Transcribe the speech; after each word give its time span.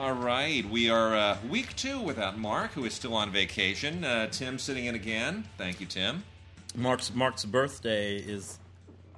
All 0.00 0.14
right, 0.14 0.64
we 0.70 0.88
are 0.88 1.14
uh, 1.14 1.36
week 1.50 1.76
two 1.76 2.00
without 2.00 2.38
Mark, 2.38 2.70
who 2.72 2.86
is 2.86 2.94
still 2.94 3.12
on 3.12 3.30
vacation. 3.30 4.02
Uh, 4.02 4.28
Tim 4.28 4.58
sitting 4.58 4.86
in 4.86 4.94
again. 4.94 5.44
Thank 5.58 5.78
you, 5.78 5.84
Tim. 5.84 6.24
Mark's 6.74 7.14
Mark's 7.14 7.44
birthday 7.44 8.16
is 8.16 8.58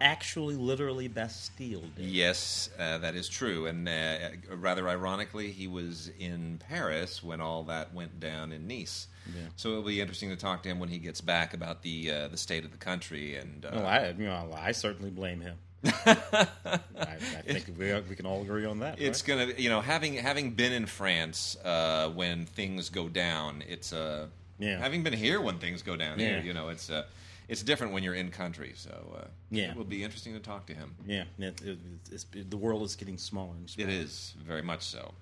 actually 0.00 0.56
literally 0.56 1.06
Bastille 1.06 1.82
Day. 1.96 2.02
Yes, 2.02 2.68
uh, 2.80 2.98
that 2.98 3.14
is 3.14 3.28
true. 3.28 3.66
And 3.66 3.88
uh, 3.88 4.30
rather 4.56 4.88
ironically, 4.88 5.52
he 5.52 5.68
was 5.68 6.10
in 6.18 6.58
Paris 6.68 7.22
when 7.22 7.40
all 7.40 7.62
that 7.62 7.94
went 7.94 8.18
down 8.18 8.50
in 8.50 8.66
Nice. 8.66 9.06
Yeah. 9.32 9.42
So 9.54 9.68
it'll 9.68 9.84
be 9.84 10.00
interesting 10.00 10.30
to 10.30 10.36
talk 10.36 10.64
to 10.64 10.68
him 10.68 10.80
when 10.80 10.88
he 10.88 10.98
gets 10.98 11.20
back 11.20 11.54
about 11.54 11.82
the 11.82 12.10
uh, 12.10 12.26
the 12.26 12.36
state 12.36 12.64
of 12.64 12.72
the 12.72 12.78
country. 12.78 13.36
And 13.36 13.64
uh, 13.64 13.70
Oh, 13.72 13.84
I 13.84 14.08
you 14.18 14.24
know 14.24 14.50
I 14.58 14.72
certainly 14.72 15.12
blame 15.12 15.42
him. 15.42 15.58
I, 16.06 16.48
I 16.96 17.16
think 17.44 17.66
we, 17.78 17.92
we 18.08 18.16
can 18.16 18.26
all 18.26 18.42
agree 18.42 18.64
on 18.64 18.80
that. 18.80 19.00
it's 19.00 19.26
right? 19.28 19.38
gonna, 19.48 19.52
you 19.58 19.68
know, 19.68 19.80
having 19.80 20.14
having 20.14 20.52
been 20.52 20.72
in 20.72 20.86
France 20.86 21.56
uh, 21.64 22.08
when 22.10 22.46
things 22.46 22.88
go 22.88 23.08
down, 23.08 23.62
it's 23.68 23.92
uh, 23.92 24.26
Yeah. 24.58 24.78
Having 24.78 25.02
been 25.02 25.12
here 25.12 25.40
when 25.40 25.58
things 25.58 25.82
go 25.82 25.96
down 25.96 26.18
here, 26.18 26.38
Yeah. 26.38 26.42
you 26.44 26.54
know, 26.54 26.68
it's 26.68 26.88
uh, 26.90 27.04
it's 27.48 27.62
different 27.62 27.92
when 27.92 28.02
you're 28.04 28.14
in 28.14 28.30
country. 28.30 28.72
So 28.76 28.90
uh, 29.18 29.26
Yeah. 29.50 29.72
it 29.72 29.76
will 29.76 29.84
be 29.84 30.04
interesting 30.04 30.32
to 30.34 30.38
talk 30.40 30.66
to 30.66 30.74
him. 30.74 30.94
yeah, 31.06 31.24
it, 31.38 31.60
it, 31.62 31.78
it's, 32.10 32.24
the 32.32 32.56
world 32.56 32.82
is 32.82 32.94
getting 32.96 33.18
smaller 33.18 33.54
and 33.56 33.68
smaller. 33.68 33.90
It 33.90 33.94
is 33.94 34.34
very 34.46 34.62
much 34.62 34.82
so, 34.84 35.12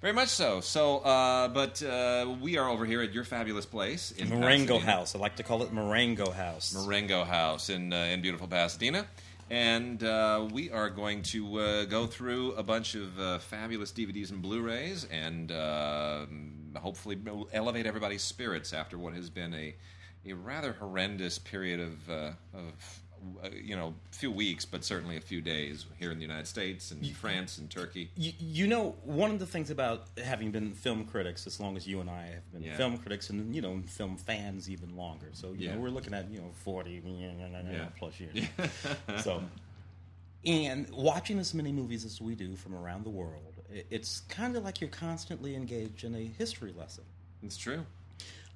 very 0.00 0.14
much 0.14 0.28
so. 0.30 0.60
So, 0.62 0.98
uh, 1.00 1.48
but 1.48 1.82
uh, 1.82 2.34
we 2.40 2.56
are 2.56 2.68
over 2.68 2.86
here 2.86 3.02
at 3.02 3.12
your 3.12 3.24
fabulous 3.24 3.66
place 3.66 4.12
in 4.12 4.30
Marengo 4.30 4.74
Pasadena. 4.78 4.92
House. 4.92 5.14
I 5.14 5.18
like 5.18 5.36
to 5.36 5.42
call 5.42 5.62
it 5.62 5.72
Marengo 5.72 6.30
House. 6.30 6.74
Marengo 6.74 7.24
House 7.24 7.68
in 7.68 7.92
uh, 7.92 7.96
in 8.12 8.22
beautiful 8.22 8.48
Pasadena, 8.48 9.06
and 9.50 10.02
uh, 10.02 10.48
we 10.52 10.70
are 10.70 10.90
going 10.90 11.22
to 11.22 11.60
uh, 11.60 11.84
go 11.84 12.06
through 12.06 12.52
a 12.52 12.62
bunch 12.62 12.94
of 12.94 13.18
uh, 13.18 13.38
fabulous 13.38 13.92
DVDs 13.92 14.30
and 14.30 14.42
Blu-rays, 14.42 15.04
and 15.04 15.52
uh, 15.52 16.26
hopefully 16.76 17.18
elevate 17.52 17.86
everybody's 17.86 18.22
spirits 18.22 18.72
after 18.72 18.98
what 18.98 19.14
has 19.14 19.30
been 19.30 19.54
a 19.54 19.74
a 20.28 20.32
rather 20.32 20.72
horrendous 20.72 21.38
period 21.38 21.80
of 21.80 22.10
uh, 22.10 22.30
of. 22.54 23.00
Uh, 23.42 23.48
you 23.62 23.76
know, 23.76 23.94
a 24.12 24.14
few 24.14 24.30
weeks, 24.30 24.64
but 24.64 24.84
certainly 24.84 25.16
a 25.16 25.20
few 25.20 25.40
days 25.40 25.86
here 25.98 26.10
in 26.10 26.18
the 26.18 26.22
United 26.24 26.46
States 26.46 26.90
and 26.90 27.06
France 27.16 27.58
and 27.58 27.70
Turkey. 27.70 28.10
You, 28.16 28.32
you 28.38 28.66
know, 28.66 28.94
one 29.04 29.30
of 29.30 29.38
the 29.38 29.46
things 29.46 29.70
about 29.70 30.06
having 30.24 30.50
been 30.50 30.72
film 30.72 31.04
critics 31.04 31.46
as 31.46 31.58
long 31.60 31.76
as 31.76 31.86
you 31.86 32.00
and 32.00 32.08
I 32.10 32.26
have 32.26 32.52
been 32.52 32.62
Yeah. 32.62 32.76
film 32.76 32.98
critics, 32.98 33.30
and 33.30 33.54
you 33.54 33.60
know, 33.62 33.82
film 33.86 34.16
fans 34.16 34.70
even 34.70 34.96
longer. 34.96 35.28
So 35.32 35.52
you 35.52 35.66
Yeah. 35.66 35.74
know, 35.74 35.80
we're 35.80 35.90
looking 35.90 36.14
at 36.14 36.30
you 36.30 36.38
know 36.38 36.50
forty 36.54 37.02
Yeah. 37.04 37.86
plus 37.98 38.18
years. 38.20 38.36
so, 39.22 39.42
and 40.44 40.88
watching 40.90 41.38
as 41.38 41.54
many 41.54 41.72
movies 41.72 42.04
as 42.04 42.20
we 42.20 42.34
do 42.34 42.54
from 42.56 42.74
around 42.74 43.04
the 43.04 43.10
world, 43.10 43.54
it's 43.90 44.20
kind 44.28 44.56
of 44.56 44.64
like 44.64 44.80
you're 44.80 44.90
constantly 44.90 45.54
engaged 45.56 46.04
in 46.04 46.14
a 46.14 46.24
history 46.24 46.72
lesson. 46.72 47.04
It's 47.42 47.56
true. 47.56 47.84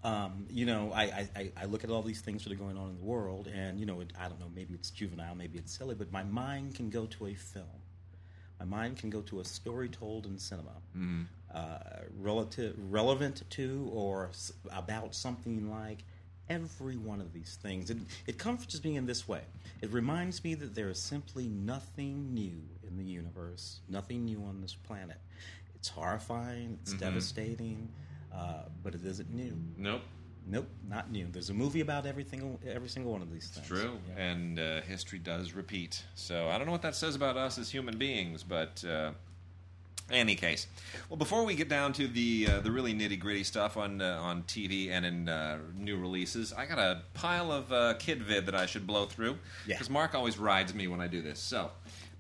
Um, 0.03 0.47
you 0.51 0.65
know, 0.65 0.93
I, 0.95 1.29
I- 1.37 1.53
I, 1.57 1.65
look 1.67 1.85
at 1.85 1.91
all 1.91 2.01
these 2.03 2.21
things 2.23 2.45
that 2.45 2.53
are 2.53 2.57
going 2.57 2.79
on 2.79 2.89
in 2.89 2.97
the 2.97 3.05
world, 3.05 3.49
and 3.55 3.79
you 3.79 3.85
know, 3.87 4.01
it, 4.01 4.13
I 4.19 4.29
don't 4.29 4.41
know, 4.41 4.51
maybe 4.55 4.73
it's 4.75 4.91
juvenile, 4.91 5.35
maybe 5.35 5.59
it's 5.59 5.77
silly, 5.77 5.95
but 5.95 6.11
my 6.11 6.23
mind 6.25 6.75
can 6.75 6.89
go 6.89 7.07
to 7.07 7.27
a 7.27 7.35
film. 7.35 7.67
My 8.59 8.65
mind 8.67 8.97
can 8.99 9.11
go 9.11 9.21
to 9.23 9.41
a 9.41 9.45
story 9.45 9.89
told 9.89 10.27
in 10.27 10.39
cinema, 10.39 10.73
uh, 11.55 11.79
relative, 12.19 12.77
relevant 12.91 13.43
to 13.51 13.91
or 13.93 14.29
s- 14.31 14.53
about 14.71 15.15
something 15.15 15.71
like 15.71 16.05
every 16.49 16.97
one 16.97 17.21
of 17.21 17.33
these 17.33 17.59
things. 17.63 17.91
It, 17.91 17.99
it 18.27 18.39
comforts 18.39 18.83
me 18.83 18.97
in 18.97 19.07
this 19.07 19.27
way. 19.29 19.43
It 19.83 19.91
reminds 19.93 20.43
me 20.45 20.55
that 20.57 20.75
there 20.75 20.89
is 20.91 20.99
simply 20.99 21.47
nothing 21.47 22.35
new 22.35 22.61
in 22.87 22.97
the 22.99 23.05
universe, 23.05 23.81
nothing 23.89 24.25
new 24.25 24.43
on 24.45 24.61
this 24.61 24.75
planet. 24.75 25.17
It's 25.77 25.89
horrifying, 25.89 26.79
it's 26.83 26.93
devastating, 27.01 27.89
uh, 28.35 28.63
but 28.83 28.95
it 28.95 29.05
isn't 29.05 29.33
new. 29.33 29.57
Nope. 29.77 30.03
Nope, 30.47 30.69
not 30.89 31.13
new. 31.13 31.27
There's 31.31 31.51
a 31.51 31.55
movie 31.55 31.81
about 31.81 32.07
everything, 32.07 32.59
every 32.67 32.89
single 32.89 33.13
one 33.13 33.23
of 33.23 33.31
these 33.31 33.49
things. 33.49 33.67
True, 33.67 33.99
Yeah. 34.09 34.23
and 34.25 34.59
uh, 34.59 34.81
history 34.81 35.19
does 35.19 35.53
repeat. 35.53 36.03
So 36.15 36.49
I 36.49 36.57
don't 36.57 36.67
know 36.67 36.73
what 36.73 36.83
that 36.83 36.97
says 36.97 37.15
about 37.15 37.37
us 37.37 37.59
as 37.59 37.71
human 37.71 37.99
beings, 37.99 38.43
but 38.43 38.83
uh, 38.85 39.13
any 40.11 40.35
case. 40.35 40.67
Well, 41.09 41.19
before 41.19 41.45
we 41.45 41.55
get 41.55 41.69
down 41.69 41.93
to 41.93 42.09
the 42.09 42.49
uh, 42.51 42.61
the 42.61 42.71
really 42.73 42.95
nitty 42.95 43.21
gritty 43.21 43.45
stuff 43.45 43.77
on 43.77 44.01
uh, 44.01 44.19
on 44.21 44.43
TV 44.45 44.91
and 44.91 45.05
in 45.07 45.29
uh, 45.29 45.59
new 45.77 45.97
releases, 45.99 46.53
I 46.53 46.67
got 46.67 46.79
a 46.79 47.03
pile 47.15 47.53
of 47.53 47.71
uh, 47.71 47.95
kid 47.99 48.23
vid 48.23 48.47
that 48.47 48.55
I 48.55 48.67
should 48.67 48.87
blow 48.87 49.05
through 49.07 49.39
Yeah. 49.67 49.75
because 49.77 49.91
Mark 49.91 50.15
always 50.15 50.37
rides 50.39 50.75
me 50.75 50.89
when 50.89 51.01
I 51.01 51.07
do 51.07 51.23
this. 51.23 51.39
So. 51.39 51.71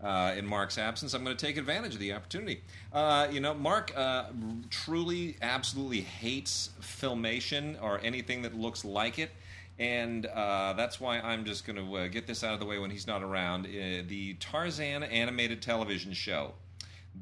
Uh, 0.02 0.34
in 0.36 0.46
Mark's 0.46 0.78
absence, 0.78 1.12
I'm 1.12 1.24
going 1.24 1.36
to 1.36 1.46
take 1.46 1.58
advantage 1.58 1.92
of 1.94 2.00
the 2.00 2.14
opportunity. 2.14 2.62
Uh, 2.92 3.28
you 3.30 3.38
know, 3.40 3.52
Mark 3.52 3.92
uh, 3.94 4.24
truly, 4.70 5.36
absolutely 5.42 6.00
hates 6.00 6.70
filmation 6.80 7.76
or 7.82 8.00
anything 8.02 8.42
that 8.42 8.54
looks 8.54 8.84
like 8.84 9.18
it 9.18 9.30
and 9.78 10.26
uh, 10.26 10.74
that's 10.74 11.00
why 11.00 11.18
I'm 11.20 11.46
just 11.46 11.66
going 11.66 11.76
to 11.76 11.96
uh, 11.96 12.08
get 12.08 12.26
this 12.26 12.44
out 12.44 12.52
of 12.52 12.60
the 12.60 12.66
way 12.66 12.78
when 12.78 12.90
he's 12.90 13.06
not 13.06 13.22
around. 13.22 13.64
Uh, 13.64 14.02
the 14.06 14.34
Tarzan 14.38 15.02
animated 15.02 15.62
television 15.62 16.12
show, 16.12 16.52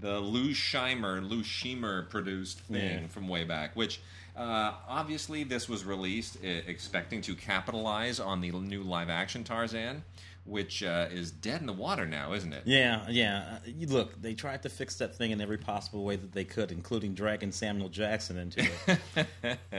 the 0.00 0.18
Lou 0.18 0.50
Scheimer, 0.50 1.22
Lou 1.28 1.42
Scheimer 1.44 2.10
produced 2.10 2.58
thing 2.62 3.02
Yeah. 3.02 3.06
from 3.06 3.28
way 3.28 3.44
back, 3.44 3.76
which 3.76 4.00
uh, 4.36 4.72
obviously 4.88 5.44
this 5.44 5.68
was 5.68 5.84
released 5.84 6.38
uh, 6.44 6.48
expecting 6.66 7.20
to 7.22 7.36
capitalize 7.36 8.18
on 8.18 8.40
the 8.40 8.50
new 8.50 8.82
live 8.82 9.08
action 9.08 9.44
Tarzan, 9.44 10.02
which 10.48 10.82
uh, 10.82 11.06
is 11.10 11.30
dead 11.30 11.60
in 11.60 11.66
the 11.66 11.72
water 11.72 12.06
now, 12.06 12.32
isn't 12.32 12.52
it? 12.52 12.62
Yeah, 12.64 13.04
yeah. 13.08 13.58
Uh, 13.66 13.86
look, 13.86 14.20
they 14.20 14.34
tried 14.34 14.62
to 14.62 14.68
fix 14.68 14.96
that 14.96 15.14
thing 15.14 15.30
in 15.30 15.40
every 15.40 15.58
possible 15.58 16.04
way 16.04 16.16
that 16.16 16.32
they 16.32 16.44
could, 16.44 16.72
including 16.72 17.14
dragging 17.14 17.52
Samuel 17.52 17.88
Jackson 17.88 18.38
into 18.38 18.66
it. 18.86 19.58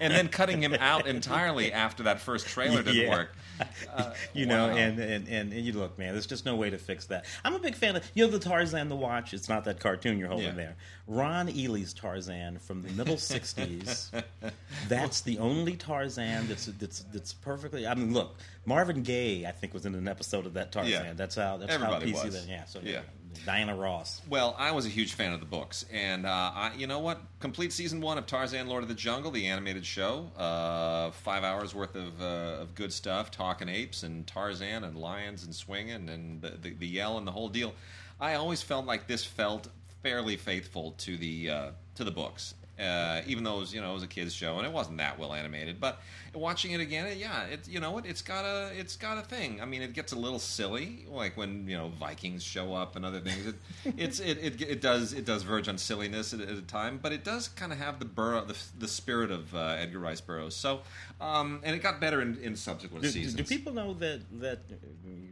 and 0.00 0.12
then 0.12 0.28
cutting 0.28 0.62
him 0.62 0.74
out 0.74 1.06
entirely 1.06 1.72
after 1.72 2.04
that 2.04 2.20
first 2.20 2.46
trailer 2.46 2.82
didn't 2.82 3.02
Yeah. 3.02 3.10
work. 3.10 3.36
Uh, 3.94 4.12
you 4.32 4.44
know, 4.46 4.70
and, 4.70 4.98
and, 4.98 5.28
and, 5.28 5.52
and 5.52 5.64
you 5.64 5.72
look, 5.74 5.96
man, 5.96 6.12
there's 6.14 6.26
just 6.26 6.44
no 6.44 6.56
way 6.56 6.68
to 6.70 6.78
fix 6.78 7.04
that. 7.06 7.26
I'm 7.44 7.54
a 7.54 7.60
big 7.60 7.76
fan 7.76 7.94
of, 7.94 8.02
you 8.14 8.24
know, 8.24 8.30
the 8.32 8.38
Tarzan 8.40 8.88
the 8.88 8.96
Watch. 8.96 9.34
It's 9.34 9.48
not 9.48 9.64
that 9.66 9.78
cartoon 9.78 10.18
you're 10.18 10.28
holding 10.28 10.46
Yeah. 10.46 10.52
there. 10.54 10.76
Ron 11.06 11.48
Ely's 11.48 11.92
Tarzan 11.92 12.58
from 12.58 12.82
the 12.82 12.90
middle 12.92 13.16
'60s. 13.16 14.10
That's 14.88 15.20
the 15.20 15.38
only 15.38 15.76
Tarzan 15.76 16.48
that's 16.48 16.66
that's 16.66 17.00
that's 17.12 17.34
perfectly. 17.34 17.86
I 17.86 17.94
mean, 17.94 18.12
look, 18.12 18.36
Marvin 18.64 19.02
Gaye, 19.02 19.44
I 19.46 19.50
think, 19.52 19.74
was 19.74 19.86
in 19.86 19.94
an 19.94 20.06
episode 20.08 20.46
of 20.46 20.54
that 20.54 20.72
Tarzan. 20.72 20.92
Yeah. 20.92 21.12
That's 21.14 21.34
how 21.34 21.56
that's 21.56 21.72
Everybody 21.72 22.12
how 22.12 22.18
PC 22.18 22.24
was. 22.24 22.34
that. 22.34 22.50
Yeah, 22.50 22.64
so 22.64 22.80
Yeah. 22.82 23.00
Diana 23.46 23.74
Ross. 23.74 24.20
Well, 24.28 24.54
I 24.58 24.72
was 24.72 24.84
a 24.86 24.90
huge 24.90 25.14
fan 25.14 25.32
of 25.32 25.40
the 25.40 25.46
books, 25.46 25.86
and 25.90 26.26
uh, 26.26 26.28
I, 26.54 26.72
you 26.76 26.86
know 26.86 26.98
what? 26.98 27.20
Complete 27.40 27.72
season 27.72 28.00
one 28.00 28.18
of 28.18 28.26
Tarzan: 28.26 28.68
Lord 28.68 28.82
of 28.82 28.88
the 28.88 28.94
Jungle, 28.94 29.30
the 29.30 29.46
animated 29.46 29.86
show, 29.86 30.30
uh, 30.36 31.10
five 31.12 31.42
hours 31.42 31.74
worth 31.74 31.96
of, 31.96 32.20
uh, 32.20 32.60
of 32.60 32.74
good 32.74 32.92
stuff, 32.92 33.30
talking 33.30 33.68
apes 33.68 34.02
and 34.02 34.26
Tarzan 34.26 34.84
and 34.84 34.96
lions 34.96 35.44
and 35.44 35.54
swinging 35.54 36.08
and 36.08 36.42
the, 36.42 36.50
the, 36.50 36.74
the 36.74 36.86
yell 36.86 37.18
and 37.18 37.26
the 37.26 37.32
whole 37.32 37.48
deal. 37.48 37.74
I 38.20 38.34
always 38.34 38.62
felt 38.62 38.86
like 38.86 39.06
this 39.06 39.24
felt 39.24 39.68
fairly 40.02 40.36
faithful 40.36 40.92
to 40.98 41.16
the 41.16 41.50
uh, 41.50 41.70
to 41.94 42.04
the 42.04 42.10
books. 42.12 42.54
Uh, 42.82 43.22
even 43.26 43.44
though 43.44 43.56
it 43.56 43.60
was, 43.60 43.74
you 43.74 43.80
know, 43.80 43.90
it 43.90 43.94
was 43.94 44.02
a 44.02 44.08
kids 44.08 44.34
show 44.34 44.58
and 44.58 44.66
it 44.66 44.72
wasn't 44.72 44.98
that 44.98 45.18
well 45.18 45.32
animated, 45.32 45.78
but 45.80 46.00
watching 46.34 46.72
it 46.72 46.80
again, 46.80 47.16
yeah, 47.18 47.44
it, 47.44 47.68
you 47.68 47.78
know 47.78 47.90
what, 47.92 48.06
it's 48.06 48.22
got 48.22 48.44
a, 48.44 48.70
it's 48.76 48.96
got 48.96 49.18
a 49.18 49.22
thing. 49.22 49.60
I 49.60 49.64
mean, 49.64 49.82
it 49.82 49.92
gets 49.92 50.12
a 50.12 50.16
little 50.16 50.38
silly, 50.38 51.06
like 51.08 51.36
when 51.36 51.68
you 51.68 51.76
know 51.76 51.88
Vikings 52.00 52.42
show 52.42 52.74
up 52.74 52.96
and 52.96 53.04
other 53.04 53.20
things. 53.20 53.46
It, 53.46 53.54
it's, 53.96 54.20
it, 54.20 54.38
it, 54.38 54.62
it 54.62 54.80
does, 54.80 55.12
it 55.12 55.24
does 55.24 55.42
verge 55.42 55.68
on 55.68 55.78
silliness 55.78 56.32
at, 56.34 56.40
at 56.40 56.56
a 56.56 56.62
time, 56.62 56.98
but 57.00 57.12
it 57.12 57.22
does 57.24 57.48
kind 57.48 57.72
of 57.72 57.78
have 57.78 57.98
the 57.98 58.04
Burrow, 58.04 58.44
the, 58.44 58.56
the 58.78 58.88
spirit 58.88 59.30
of 59.30 59.54
uh, 59.54 59.76
Edgar 59.78 59.98
Rice 60.00 60.20
Burroughs. 60.20 60.56
So, 60.56 60.80
um, 61.20 61.60
and 61.62 61.76
it 61.76 61.82
got 61.82 62.00
better 62.00 62.20
in, 62.20 62.36
in 62.38 62.56
subsequent 62.56 63.02
Do, 63.02 63.08
do, 63.08 63.12
seasons. 63.12 63.34
do 63.36 63.44
people 63.44 63.72
know 63.72 63.94
that 63.94 64.20
that 64.40 64.58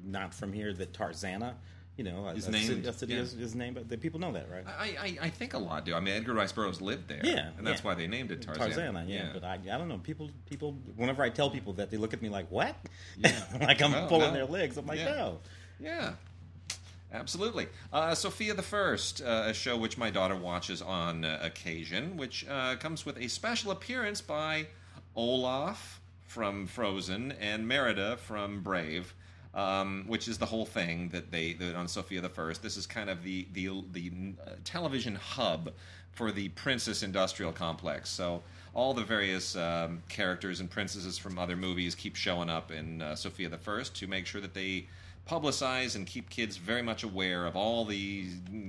not 0.05 0.35
from 0.35 0.53
here 0.53 0.73
that 0.75 0.93
Tarzana, 0.93 1.55
you 2.00 2.05
know, 2.11 2.25
his 2.29 2.47
a, 2.47 2.49
a 2.49 2.52
named, 2.52 2.67
city, 2.67 2.88
a 2.88 2.93
city 2.94 3.12
yeah. 3.12 3.20
is, 3.20 3.35
is 3.35 3.55
named, 3.55 3.75
but 3.75 3.87
the 3.91 3.99
people 3.99 4.19
know 4.19 4.32
that, 4.32 4.50
right? 4.50 4.64
I, 4.67 4.97
I, 4.99 5.26
I 5.26 5.29
think 5.29 5.52
a 5.52 5.58
lot 5.58 5.85
do. 5.85 5.94
I 5.94 6.00
mean, 6.00 6.14
Edgar 6.14 6.32
Rice 6.32 6.50
Burroughs 6.50 6.81
lived 6.81 7.08
there, 7.08 7.20
Yeah, 7.23 7.50
and 7.58 7.67
that's 7.67 7.82
yeah. 7.82 7.87
why 7.88 7.94
they 7.94 8.06
named 8.06 8.31
it 8.31 8.41
Tarzan. 8.41 8.70
Tarzana, 8.70 9.05
yeah, 9.06 9.29
but 9.35 9.44
I, 9.44 9.58
I 9.70 9.76
don't 9.76 9.87
know. 9.88 9.99
People, 9.99 10.31
people. 10.49 10.79
Whenever 10.97 11.23
I 11.23 11.29
tell 11.29 11.50
people 11.50 11.75
that, 11.75 11.91
they 11.91 11.99
look 11.99 12.14
at 12.14 12.23
me 12.23 12.31
like, 12.31 12.50
"What?" 12.50 12.75
Yeah. 13.19 13.38
like 13.61 13.82
I'm 13.82 13.93
No, 13.93 14.06
pulling 14.06 14.29
no. 14.29 14.32
their 14.32 14.47
legs. 14.47 14.79
I'm 14.79 14.87
like, 14.87 14.99
Yeah. 14.99 15.11
"No." 15.14 15.38
Yeah, 15.79 16.12
absolutely. 17.12 17.67
Uh, 17.93 18.14
Sofia 18.14 18.55
the 18.55 18.62
First, 18.62 19.20
uh, 19.23 19.44
a 19.49 19.52
show 19.55 19.76
which 19.76 19.99
my 19.99 20.08
daughter 20.08 20.37
watches 20.37 20.81
on 20.81 21.26
uh, 21.26 21.38
occasion, 21.43 22.17
which 22.17 22.47
uh, 22.49 22.76
comes 22.76 23.05
with 23.05 23.19
a 23.19 23.29
special 23.29 23.73
appearance 23.73 24.23
by 24.23 24.69
Olaf 25.14 26.00
from 26.26 26.67
Frozen 26.67 27.32
and 27.32 27.69
Merida 27.69 28.17
from 28.17 28.62
Brave. 28.62 29.12
Um, 29.52 30.05
which 30.06 30.29
is 30.29 30.38
the 30.38 30.47
whole 30.47 30.64
thing 30.64 31.08
that 31.08 31.32
they 31.32 31.55
that 31.55 31.75
on 31.75 31.88
Sofia 31.88 32.20
the 32.20 32.29
First. 32.29 32.62
This 32.62 32.76
is 32.76 32.87
kind 32.87 33.11
of 33.11 33.25
the 33.25 33.49
the 33.52 33.82
the 33.93 34.12
uh, 34.47 34.50
television 34.62 35.17
hub 35.17 35.73
for 36.12 36.31
the 36.31 36.50
Princess 36.50 37.02
Industrial 37.02 37.50
Complex. 37.50 38.11
So 38.11 38.43
all 38.75 38.94
the 38.94 39.02
various 39.02 39.56
um, 39.56 40.02
characters 40.08 40.61
and 40.61 40.70
princesses 40.70 41.19
from 41.19 41.38
other 41.38 41.56
movies 41.56 41.94
keep 41.94 42.14
showing 42.14 42.49
up 42.49 42.70
in 42.70 43.02
uh, 43.02 43.14
Sofia 43.14 43.49
the 43.49 43.58
First 43.58 43.97
to 43.97 44.06
make 44.06 44.26
sure 44.26 44.41
that 44.41 44.55
they 44.55 44.87
publicize 45.29 45.97
and 45.97 46.06
keep 46.06 46.29
kids 46.31 46.56
very 46.56 46.82
much 46.82 47.02
aware 47.02 47.47
of 47.47 47.56
all 47.56 47.85
the 47.85 48.26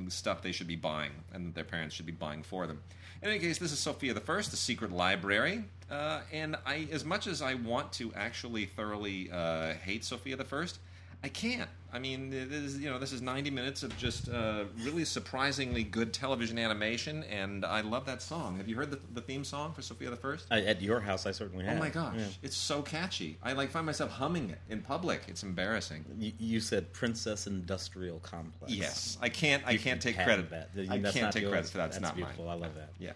stuff 0.10 0.42
they 0.42 0.52
should 0.52 0.68
be 0.68 0.76
buying 0.76 1.12
and 1.34 1.48
that 1.48 1.56
their 1.56 1.64
parents 1.64 1.96
should 1.96 2.06
be 2.06 2.12
buying 2.12 2.44
for 2.44 2.68
them. 2.68 2.80
In 3.22 3.30
any 3.30 3.40
case, 3.40 3.58
this 3.58 3.72
is 3.72 3.80
Sofia 3.80 4.14
the 4.14 4.20
First, 4.20 4.52
the 4.52 4.58
Secret 4.58 4.92
Library, 4.92 5.64
uh, 5.92 6.22
and 6.32 6.56
I, 6.66 6.88
as 6.92 7.04
much 7.06 7.28
as 7.28 7.42
I 7.42 7.56
want 7.56 7.92
to 7.94 8.12
actually 8.16 8.66
thoroughly 8.66 9.30
uh, 9.32 9.74
hate 9.84 10.04
Sofia 10.04 10.36
the 10.36 10.46
First, 10.46 10.80
I 11.24 11.28
can't. 11.28 11.70
I 11.94 12.00
mean, 12.00 12.32
it 12.34 12.52
is, 12.52 12.80
you 12.80 12.90
know, 12.90 12.98
this 12.98 13.12
is 13.12 13.22
90 13.22 13.52
minutes 13.52 13.84
of 13.84 13.96
just 13.98 14.28
uh, 14.30 14.64
really 14.84 15.04
surprisingly 15.06 15.84
good 15.84 16.14
television 16.14 16.58
animation, 16.58 17.24
and 17.26 17.64
I 17.66 17.82
love 17.82 18.06
that 18.06 18.22
song. 18.24 18.58
Have 18.58 18.68
you 18.68 18.76
heard 18.76 18.90
the, 18.90 19.00
the 19.14 19.22
theme 19.22 19.44
song 19.44 19.74
for 19.74 19.82
Sofia 19.84 20.10
the 20.10 20.16
First? 20.16 20.48
I, 20.50 20.62
at 20.62 20.82
your 20.82 21.00
house, 21.02 21.26
I 21.28 21.32
certainly 21.32 21.66
have. 21.66 21.76
Oh 21.76 21.80
my 21.80 21.90
gosh, 21.90 22.16
Yeah. 22.18 22.26
it's 22.42 22.56
so 22.56 22.82
catchy. 22.82 23.38
I 23.44 23.54
like 23.54 23.70
find 23.70 23.86
myself 23.86 24.10
humming 24.10 24.50
it 24.50 24.60
in 24.70 24.82
public. 24.82 25.24
It's 25.28 25.44
embarrassing. 25.44 26.06
You, 26.18 26.32
you 26.40 26.60
said 26.62 26.92
Princess 26.94 27.46
Industrial 27.46 28.18
Complex. 28.20 28.74
Yes, 28.74 29.18
I 29.22 29.30
can't. 29.30 29.62
I 29.68 29.72
You 29.72 29.80
can't 29.80 30.02
take 30.02 30.16
credit. 30.16 30.50
That. 30.50 30.70
I 30.90 30.98
can't 31.12 31.32
take 31.34 31.48
credit 31.50 31.70
for 31.70 31.78
that. 31.80 31.88
It's 31.88 31.98
That's 31.98 32.02
not 32.02 32.16
beautiful. 32.16 32.46
mine. 32.46 32.58
I 32.58 32.62
love 32.62 32.76
that. 32.76 32.90
Yeah, 32.98 33.12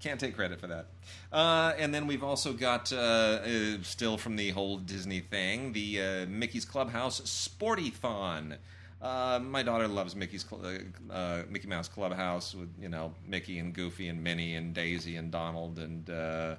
can't 0.00 0.18
take 0.20 0.34
credit 0.36 0.60
for 0.60 0.66
that. 0.68 0.86
Uh, 1.32 1.72
and 1.78 1.92
then 1.94 2.06
we've 2.06 2.22
also 2.22 2.52
got, 2.52 2.92
uh, 2.92 2.96
uh, 2.96 3.76
still 3.82 4.16
from 4.16 4.36
the 4.36 4.50
whole 4.50 4.76
Disney 4.78 5.20
thing, 5.20 5.72
the 5.72 6.00
uh, 6.00 6.26
Mickey's 6.26 6.64
Clubhouse 6.64 7.20
Sporty-thon. 7.28 8.56
Uh, 9.00 9.38
my 9.42 9.62
daughter 9.62 9.86
loves 9.86 10.16
Mickey's 10.16 10.44
Cl- 10.48 10.64
uh, 10.64 11.12
uh, 11.12 11.42
Mickey 11.48 11.68
Mouse 11.68 11.86
Clubhouse 11.88 12.54
with 12.54 12.68
you 12.80 12.88
know 12.88 13.14
Mickey 13.26 13.58
and 13.60 13.72
Goofy 13.72 14.08
and 14.08 14.22
Minnie 14.24 14.56
and 14.56 14.74
Daisy 14.74 15.14
and 15.16 15.30
Donald 15.30 15.78
and 15.78 16.10
uh, 16.10 16.56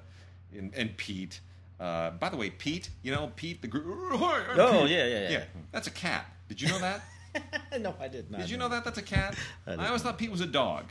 and, 0.56 0.72
and 0.74 0.96
Pete. 0.96 1.40
Uh, 1.78 2.10
by 2.12 2.28
the 2.30 2.36
way, 2.38 2.48
Pete, 2.50 2.88
you 3.02 3.12
know 3.12 3.30
Pete 3.36 3.60
the. 3.60 3.68
Gr- 3.68 3.80
Hi, 4.16 4.42
Oh, 4.56 4.82
Pete. 4.82 4.90
yeah, 4.92 5.06
yeah, 5.06 5.20
yeah. 5.20 5.30
Yeah, 5.30 5.44
that's 5.70 5.86
a 5.86 5.90
cat. 5.90 6.26
Did 6.48 6.60
you 6.62 6.68
know 6.68 6.78
that? 6.78 7.02
no, 7.80 7.94
I 8.00 8.08
did 8.08 8.30
not. 8.30 8.40
Did 8.40 8.50
you 8.50 8.56
know 8.56 8.68
that 8.68 8.84
that's 8.84 8.98
a 8.98 9.02
cat? 9.02 9.36
I 9.66 9.74
I, 9.74 9.86
always 9.86 10.02
thought 10.02 10.18
Pete 10.18 10.30
was 10.30 10.40
a 10.40 10.46
dog, 10.46 10.86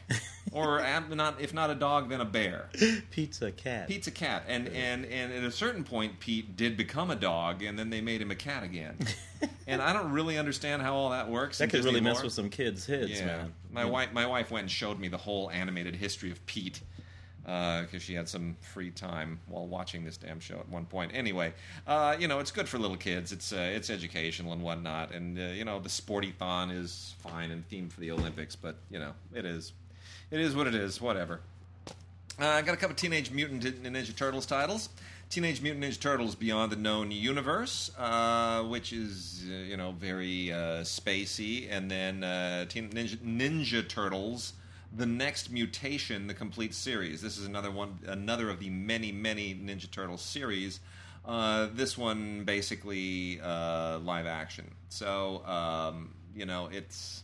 or 0.51 0.81
not 1.09 1.41
if 1.41 1.53
not 1.53 1.69
a 1.69 1.75
dog, 1.75 2.09
then 2.09 2.21
a 2.21 2.25
bear. 2.25 2.69
Pizza 3.11 3.51
cat. 3.51 3.87
Pete's 3.87 4.07
a 4.07 4.11
cat, 4.11 4.43
and 4.47 4.67
and 4.69 5.05
and 5.05 5.33
at 5.33 5.43
a 5.43 5.51
certain 5.51 5.83
point, 5.83 6.19
Pete 6.19 6.55
did 6.55 6.77
become 6.77 7.11
a 7.11 7.15
dog, 7.15 7.63
and 7.63 7.77
then 7.77 7.89
they 7.89 8.01
made 8.01 8.21
him 8.21 8.31
a 8.31 8.35
cat 8.35 8.63
again. 8.63 8.97
and 9.67 9.81
I 9.81 9.93
don't 9.93 10.11
really 10.11 10.37
understand 10.37 10.81
how 10.81 10.95
all 10.95 11.09
that 11.09 11.29
works. 11.29 11.57
that 11.59 11.69
could 11.69 11.83
really 11.83 12.01
mess 12.01 12.15
lore. 12.15 12.25
with 12.25 12.33
some 12.33 12.49
kids' 12.49 12.85
heads, 12.85 13.11
Yeah, 13.19 13.25
man. 13.25 13.53
my 13.71 13.85
wife 13.85 14.13
my 14.13 14.25
wife 14.25 14.51
went 14.51 14.63
and 14.63 14.71
showed 14.71 14.99
me 14.99 15.07
the 15.07 15.17
whole 15.17 15.49
animated 15.51 15.95
history 15.95 16.31
of 16.31 16.45
Pete 16.45 16.81
because 17.43 18.01
she 18.01 18.13
had 18.13 18.27
some 18.29 18.55
free 18.61 18.91
time 18.91 19.39
while 19.47 19.65
watching 19.65 20.05
this 20.05 20.17
damn 20.17 20.39
show 20.39 20.55
at 20.59 20.69
one 20.69 20.85
point. 20.85 21.11
Anyway, 21.13 21.53
uh, 21.87 22.15
you 22.19 22.27
know 22.27 22.39
it's 22.39 22.51
good 22.51 22.67
for 22.67 22.77
little 22.77 22.97
kids. 22.97 23.31
It's 23.31 23.51
uh, 23.51 23.71
it's 23.73 23.89
educational 23.89 24.53
and 24.53 24.61
whatnot, 24.61 25.13
and 25.13 25.37
uh, 25.37 25.43
you 25.43 25.65
know 25.65 25.79
the 25.79 25.89
sporty-thon 25.89 26.71
is 26.71 27.15
fine 27.19 27.51
and 27.51 27.67
themed 27.69 27.91
for 27.91 28.01
the 28.01 28.11
Olympics, 28.11 28.55
but 28.55 28.75
you 28.89 28.99
know 28.99 29.13
it 29.33 29.45
is 29.45 29.73
it 30.31 30.39
is 30.39 30.55
what 30.55 30.67
it 30.67 30.75
is. 30.75 31.01
Whatever. 31.01 31.41
Uh, 32.41 32.47
I 32.47 32.61
got 32.61 32.73
a 32.73 32.77
couple 32.77 32.95
Teenage 32.95 33.31
Mutant 33.31 33.83
Ninja 33.83 34.15
Turtles 34.15 34.45
titles. 34.45 34.89
Teenage 35.29 35.61
Mutant 35.61 35.83
Ninja 35.83 35.99
Turtles 35.99 36.33
Beyond 36.33 36.71
the 36.71 36.75
Known 36.75 37.11
Universe, 37.11 37.91
uh, 37.99 38.63
which 38.63 38.93
is 38.93 39.45
uh, 39.47 39.53
you 39.53 39.77
know 39.77 39.91
very 39.91 40.51
uh, 40.51 40.81
spacey, 40.83 41.67
and 41.69 41.91
then 41.91 42.23
uh, 42.23 42.65
Teen 42.65 42.89
Ninja, 42.89 43.17
Ninja 43.17 43.87
Turtles: 43.87 44.53
The 44.95 45.05
Next 45.05 45.51
Mutation, 45.51 46.27
the 46.27 46.33
complete 46.33 46.73
series. 46.73 47.21
This 47.21 47.37
is 47.37 47.45
another 47.45 47.71
one, 47.71 47.99
another 48.07 48.49
of 48.49 48.59
the 48.59 48.69
many, 48.69 49.11
many 49.11 49.53
Ninja 49.53 49.89
Turtles 49.89 50.21
series. 50.21 50.79
Uh, 51.25 51.67
this 51.73 51.97
one 51.97 52.43
basically 52.43 53.39
uh, 53.41 53.99
live 53.99 54.25
action. 54.25 54.71
So 54.89 55.45
um, 55.45 56.13
you 56.35 56.45
know 56.45 56.69
it's 56.71 57.23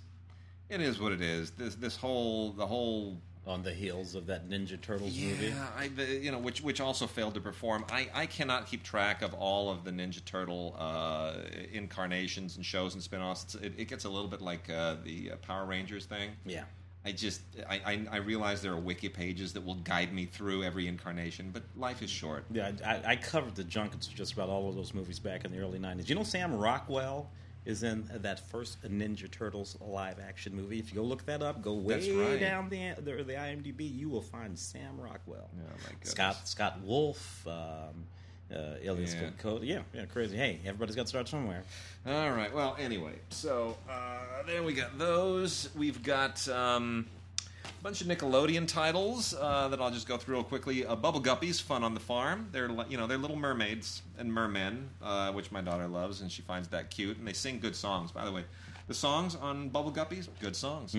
it 0.70 0.80
is 0.82 1.00
what 1.00 1.12
it 1.12 1.22
is. 1.22 1.52
This 1.52 1.76
this 1.76 1.96
whole 1.96 2.52
the 2.52 2.68
whole 2.68 3.18
On 3.48 3.64
the 3.64 3.74
heels 3.74 4.14
of 4.14 4.28
that 4.28 4.48
Ninja 4.48 4.80
Turtles 4.80 5.18
movie. 5.18 5.48
yeah, 5.48 5.68
I, 5.76 5.86
you 5.86 6.32
know, 6.32 6.38
which 6.38 6.62
which 6.62 6.80
also 6.82 7.08
failed 7.08 7.34
to 7.34 7.42
perform. 7.42 7.86
I, 7.92 8.10
I 8.14 8.26
cannot 8.28 8.68
keep 8.68 8.84
track 8.84 9.22
of 9.24 9.34
all 9.34 9.72
of 9.72 9.84
the 9.84 9.92
Ninja 9.92 10.24
Turtle 10.24 10.76
uh, 10.78 11.34
incarnations 11.72 12.58
and 12.58 12.66
shows 12.66 12.94
and 12.94 13.02
spin-offs. 13.02 13.44
It's, 13.44 13.56
it, 13.56 13.74
it 13.78 13.88
gets 13.88 14.06
a 14.06 14.10
little 14.10 14.28
bit 14.30 14.42
like 14.42 14.70
uh, 14.70 14.98
the 15.04 15.32
uh, 15.32 15.36
Power 15.38 15.66
Rangers 15.66 16.06
thing. 16.06 16.32
Yeah. 16.46 16.64
I 17.06 17.12
just 17.12 17.42
I, 17.69 17.81
I, 17.86 18.07
I 18.13 18.18
realize 18.18 18.63
there 18.63 18.74
are 18.74 18.80
wiki 18.80 19.10
pages 19.10 19.54
that 19.54 19.63
will 19.63 19.75
guide 19.75 20.12
me 20.12 20.25
through 20.25 20.63
every 20.63 20.88
incarnation, 20.88 21.52
but 21.54 21.62
life 21.78 22.02
is 22.02 22.10
short. 22.10 22.46
Yeah, 22.52 22.72
I, 22.84 23.12
I 23.12 23.16
covered 23.16 23.56
the 23.56 23.63
junkets 23.63 24.07
for 24.07 24.18
just 24.18 24.34
about 24.34 24.50
all 24.50 24.68
of 24.69 24.75
those 24.75 24.94
movies 24.94 25.19
back 25.19 25.46
in 25.46 25.52
the 25.52 25.60
early 25.60 25.78
'90s. 25.78 26.10
You 26.10 26.16
know, 26.16 26.24
Sam 26.24 26.56
Rockwell 26.56 27.30
is 27.66 27.84
in 27.84 28.10
that 28.12 28.40
first 28.50 28.81
Ninja 28.84 29.30
Turtles 29.30 29.78
live 29.81 30.19
action 30.19 30.56
movie. 30.56 30.80
If 30.80 30.90
you 30.90 30.96
go 30.96 31.04
look 31.04 31.25
that 31.25 31.44
up, 31.44 31.62
go 31.62 31.74
way 31.74 32.12
right. 32.12 32.40
down 32.40 32.69
the, 32.69 32.96
the 32.98 33.24
the 33.24 33.34
IMDb, 33.34 33.81
you 33.81 34.10
will 34.10 34.22
find 34.22 34.57
Sam 34.57 35.00
Rockwell. 35.00 35.50
Oh. 35.56 35.92
Scott 36.02 36.48
Scott 36.48 36.80
Wolf, 36.84 37.46
um, 37.48 38.07
uh, 38.53 38.75
Yeah. 38.81 39.30
Cody. 39.39 39.68
Yeah, 39.68 39.80
yeah, 39.94 40.06
crazy. 40.06 40.38
Hey, 40.38 40.59
everybody's 40.65 40.95
got 40.95 41.03
to 41.03 41.07
start 41.07 41.27
somewhere. 41.27 41.63
All 42.06 42.31
right. 42.31 42.53
Well, 42.53 42.75
anyway, 42.80 43.13
so 43.30 43.77
uh, 43.89 44.44
there 44.45 44.63
we 44.63 44.74
got 44.74 44.97
those. 44.97 45.69
We've 45.75 46.01
got 46.03 46.47
um, 46.50 47.07
a 47.65 47.83
bunch 47.83 48.01
of 48.01 48.07
Nickelodeon 48.07 48.68
titles 48.68 49.33
uh, 49.39 49.68
that 49.69 49.81
I'll 49.81 49.92
just 49.92 50.07
go 50.07 50.18
through 50.18 50.36
real 50.36 50.44
quickly. 50.44 50.86
Uh, 50.86 50.95
Bubble 50.95 51.21
Guppies, 51.21 51.62
Fun 51.62 51.83
on 51.83 51.94
the 51.94 52.00
Farm. 52.00 52.47
They're 52.51 52.69
you 52.89 52.97
know 52.97 53.07
they're 53.07 53.18
little 53.18 53.38
mermaids 53.38 54.01
and 54.18 54.31
mermen, 54.31 54.89
uh, 55.01 55.31
which 55.31 55.51
my 55.51 55.62
daughter 55.62 55.88
loves, 55.88 56.21
and 56.21 56.31
she 56.31 56.42
finds 56.42 56.68
that 56.69 56.92
cute. 56.92 57.18
And 57.18 57.27
they 57.27 57.33
sing 57.33 57.59
good 57.59 57.75
songs, 57.75 58.12
by 58.12 58.25
the 58.25 58.31
way. 58.31 58.44
The 58.88 58.94
songs 58.94 59.36
on 59.36 59.69
Bubble 59.69 59.92
Guppies, 59.92 60.27
good 60.39 60.56
songs. 60.56 60.95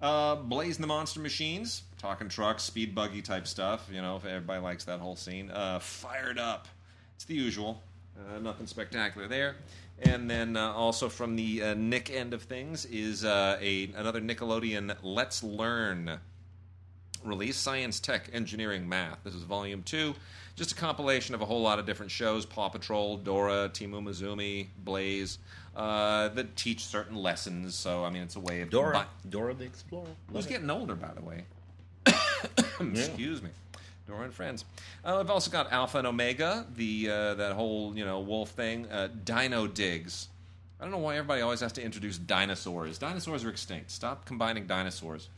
Uh, 0.00 0.36
Blaze 0.36 0.76
and 0.76 0.84
the 0.84 0.86
Monster 0.86 1.18
Machines, 1.18 1.82
talking 1.98 2.28
trucks, 2.28 2.62
speed 2.62 2.94
buggy 2.94 3.20
type 3.20 3.48
stuff. 3.48 3.88
You 3.92 4.00
know, 4.00 4.14
if 4.14 4.24
everybody 4.24 4.60
likes 4.62 4.84
that 4.84 5.00
whole 5.00 5.16
scene. 5.16 5.50
Uh, 5.50 5.80
Fired 5.80 6.38
Up, 6.38 6.68
it's 7.16 7.24
the 7.24 7.34
usual. 7.34 7.82
Uh, 8.18 8.38
nothing 8.38 8.66
spectacular 8.66 9.26
there. 9.26 9.56
And 10.02 10.30
then 10.30 10.56
uh, 10.56 10.72
also 10.72 11.08
from 11.08 11.34
the 11.34 11.62
uh, 11.62 11.74
Nick 11.74 12.10
end 12.10 12.34
of 12.34 12.42
things 12.42 12.84
is 12.84 13.24
uh, 13.24 13.58
a 13.60 13.90
another 13.96 14.20
Nickelodeon 14.20 14.94
Let's 15.02 15.42
Learn 15.42 16.20
release 17.24 17.56
science 17.56 17.98
tech 18.00 18.28
engineering 18.34 18.86
math. 18.86 19.18
This 19.24 19.34
is 19.34 19.42
volume 19.42 19.82
two. 19.82 20.14
Just 20.54 20.72
a 20.72 20.74
compilation 20.74 21.34
of 21.34 21.40
a 21.40 21.46
whole 21.46 21.62
lot 21.62 21.78
of 21.78 21.86
different 21.86 22.12
shows. 22.12 22.44
Paw 22.44 22.68
patrol 22.68 23.16
dora 23.16 23.70
Team 23.70 23.92
Umizoomi 23.92 24.66
blaze 24.84 25.38
uh, 25.74 26.28
that 26.28 26.54
teach 26.56 26.84
certain 26.84 27.16
lessons. 27.16 27.74
So 27.74 28.04
i 28.04 28.10
mean 28.10 28.22
it's 28.22 28.36
a 28.36 28.40
way 28.40 28.60
of 28.60 28.68
Dora, 28.68 29.06
Dora 29.30 29.54
the 29.54 29.64
Explorer. 29.64 30.06
who's 30.30 30.46
getting 30.46 30.68
older 30.68 30.94
by 30.94 31.12
the 31.14 31.22
way? 31.22 31.44
Excuse 32.80 33.42
me 33.42 33.48
Dora 34.06 34.24
and 34.24 34.34
Friends. 34.34 34.64
Uh, 35.04 35.16
we've 35.20 35.30
also 35.30 35.50
got 35.50 35.72
Alpha 35.72 35.98
and 35.98 36.06
Omega, 36.06 36.66
the 36.76 37.10
uh, 37.10 37.34
that 37.34 37.52
whole 37.54 37.96
you 37.96 38.04
know 38.04 38.20
wolf 38.20 38.50
thing. 38.50 38.86
Uh, 38.86 39.08
Dino 39.24 39.66
Digs. 39.66 40.28
I 40.78 40.84
don't 40.84 40.92
know 40.92 40.98
why 40.98 41.16
everybody 41.16 41.40
always 41.40 41.60
has 41.60 41.72
to 41.72 41.82
introduce 41.82 42.18
dinosaurs. 42.18 42.98
Dinosaurs 42.98 43.44
are 43.44 43.48
extinct. 43.50 43.90
Stop 43.90 44.26
combining 44.26 44.66
dinosaurs. 44.66 45.30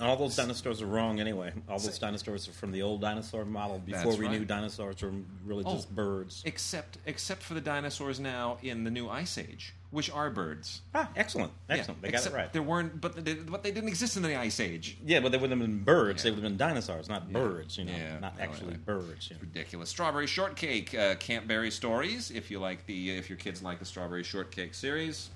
All 0.00 0.16
those 0.16 0.36
dinosaurs 0.36 0.80
are 0.80 0.86
wrong 0.86 1.20
anyway. 1.20 1.52
All 1.68 1.78
those 1.78 1.98
dinosaurs 1.98 2.48
are 2.48 2.52
from 2.52 2.70
the 2.72 2.82
old 2.82 3.00
dinosaur 3.02 3.44
model 3.44 3.78
before 3.78 4.04
That's 4.04 4.16
we 4.18 4.26
right. 4.26 4.38
knew 4.38 4.44
dinosaurs 4.46 5.02
were 5.02 5.12
really 5.44 5.64
Oh. 5.66 5.74
just 5.74 5.94
birds. 5.94 6.42
Except 6.46 6.98
except 7.06 7.42
for 7.42 7.54
the 7.54 7.60
dinosaurs 7.60 8.20
now 8.20 8.58
in 8.62 8.84
the 8.84 8.90
new 8.90 9.08
Ice 9.08 9.36
Age, 9.38 9.74
which 9.94 10.10
are 10.10 10.28
birds. 10.28 10.82
Ah, 10.94 11.08
excellent, 11.16 11.52
excellent. 11.70 12.00
Yeah, 12.02 12.06
they 12.10 12.12
got 12.12 12.26
it 12.26 12.32
right. 12.32 12.52
There 12.52 12.62
weren't, 12.62 13.00
but 13.00 13.24
they, 13.24 13.34
but 13.34 13.62
they 13.62 13.70
didn't 13.70 13.88
exist 13.88 14.16
in 14.16 14.22
the 14.24 14.36
Ice 14.36 14.58
Age. 14.58 14.98
Yeah, 15.06 15.20
but 15.20 15.30
they 15.32 15.38
wouldn't 15.38 15.58
have 15.58 15.66
been 15.70 15.84
birds. 15.84 16.24
They 16.24 16.30
would 16.30 16.40
have 16.40 16.42
been 16.42 16.56
dinosaurs, 16.56 17.08
not 17.08 17.32
birds. 17.32 17.78
You 17.78 17.84
know, 17.84 17.92
Yeah, 17.92 18.18
not 18.18 18.34
well, 18.34 18.42
actually 18.42 18.74
anyway. 18.74 18.80
birds. 18.84 19.30
You 19.30 19.36
know. 19.36 19.40
ridiculous. 19.42 19.88
Strawberry 19.88 20.26
shortcake, 20.26 20.92
uh, 20.94 21.14
Campberry 21.14 21.70
stories. 21.70 22.30
If 22.32 22.50
you 22.50 22.58
like 22.58 22.84
the, 22.86 23.16
if 23.16 23.30
your 23.30 23.38
kids 23.38 23.62
like 23.62 23.78
the 23.78 23.84
strawberry 23.84 24.24
shortcake 24.24 24.74
series, 24.74 25.30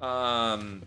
um, 0.00 0.82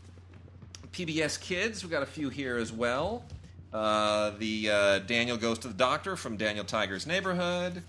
PBS 0.92 1.40
Kids. 1.40 1.84
We 1.84 1.90
got 1.92 2.04
a 2.04 2.08
few 2.08 2.30
here 2.30 2.58
as 2.58 2.72
well. 2.74 3.24
Uh, 3.72 4.32
the 4.40 4.70
uh, 4.72 5.00
Daniel 5.00 5.38
goes 5.38 5.60
to 5.60 5.68
the 5.68 5.74
doctor 5.74 6.16
from 6.16 6.38
Daniel 6.38 6.66
Tiger's 6.66 7.06
Neighborhood. 7.06 7.84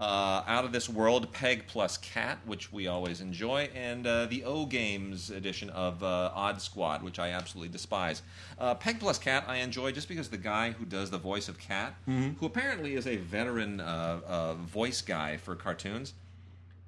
Uh, 0.00 0.42
Out 0.46 0.64
of 0.64 0.72
This 0.72 0.88
World, 0.88 1.32
Peg 1.32 1.66
plus 1.68 1.96
Cat, 1.98 2.38
which 2.46 2.72
we 2.72 2.88
always 2.88 3.20
enjoy, 3.20 3.68
and 3.76 4.04
uh, 4.06 4.26
the 4.26 4.42
O 4.44 4.66
Games 4.66 5.30
edition 5.30 5.70
of 5.70 6.02
uh, 6.02 6.32
Odd 6.34 6.60
Squad, 6.60 7.02
which 7.04 7.20
I 7.20 7.30
absolutely 7.30 7.68
despise. 7.70 8.22
Uh, 8.58 8.74
Peg 8.74 8.98
plus 8.98 9.18
Cat, 9.18 9.44
I 9.46 9.58
enjoy 9.58 9.92
just 9.92 10.08
because 10.08 10.28
the 10.28 10.36
guy 10.36 10.72
who 10.72 10.84
does 10.84 11.10
the 11.10 11.18
voice 11.18 11.48
of 11.48 11.58
Cat, 11.60 11.94
who 12.06 12.44
apparently 12.46 12.96
is 12.96 13.06
a 13.06 13.16
veteran 13.16 13.80
uh, 13.80 14.20
uh, 14.26 14.54
voice 14.54 15.00
guy 15.00 15.36
for 15.36 15.54
cartoons, 15.54 16.14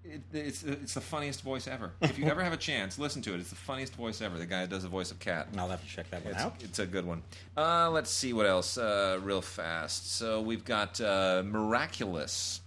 it, 0.04 0.20
it's 0.32 0.62
it's 0.62 0.94
the 0.94 1.00
funniest 1.00 1.42
voice 1.42 1.66
ever. 1.66 1.92
If 2.00 2.16
you 2.18 2.26
ever 2.30 2.42
have 2.42 2.52
a 2.52 2.56
chance, 2.56 2.96
listen 2.98 3.22
to 3.22 3.34
it. 3.34 3.40
It's 3.40 3.50
the 3.50 3.56
funniest 3.56 3.94
voice 3.96 4.20
ever. 4.20 4.38
The 4.38 4.46
guy 4.46 4.60
who 4.62 4.66
does 4.68 4.82
the 4.84 4.88
voice 4.88 5.10
of 5.10 5.18
Cat. 5.18 5.48
I'll 5.58 5.68
have 5.68 5.82
to 5.82 5.88
check 5.88 6.08
that 6.10 6.24
one 6.24 6.34
It's, 6.34 6.42
out. 6.42 6.54
it's 6.60 6.78
a 6.80 6.86
good 6.86 7.04
one. 7.04 7.22
Uh, 7.56 7.90
let's 7.90 8.10
see 8.10 8.32
what 8.32 8.46
else, 8.46 8.78
uh, 8.78 9.18
real 9.22 9.42
fast. 9.42 10.12
So 10.12 10.40
we've 10.40 10.64
got 10.64 11.00
uh, 11.00 11.42
Miraculous. 11.44 12.60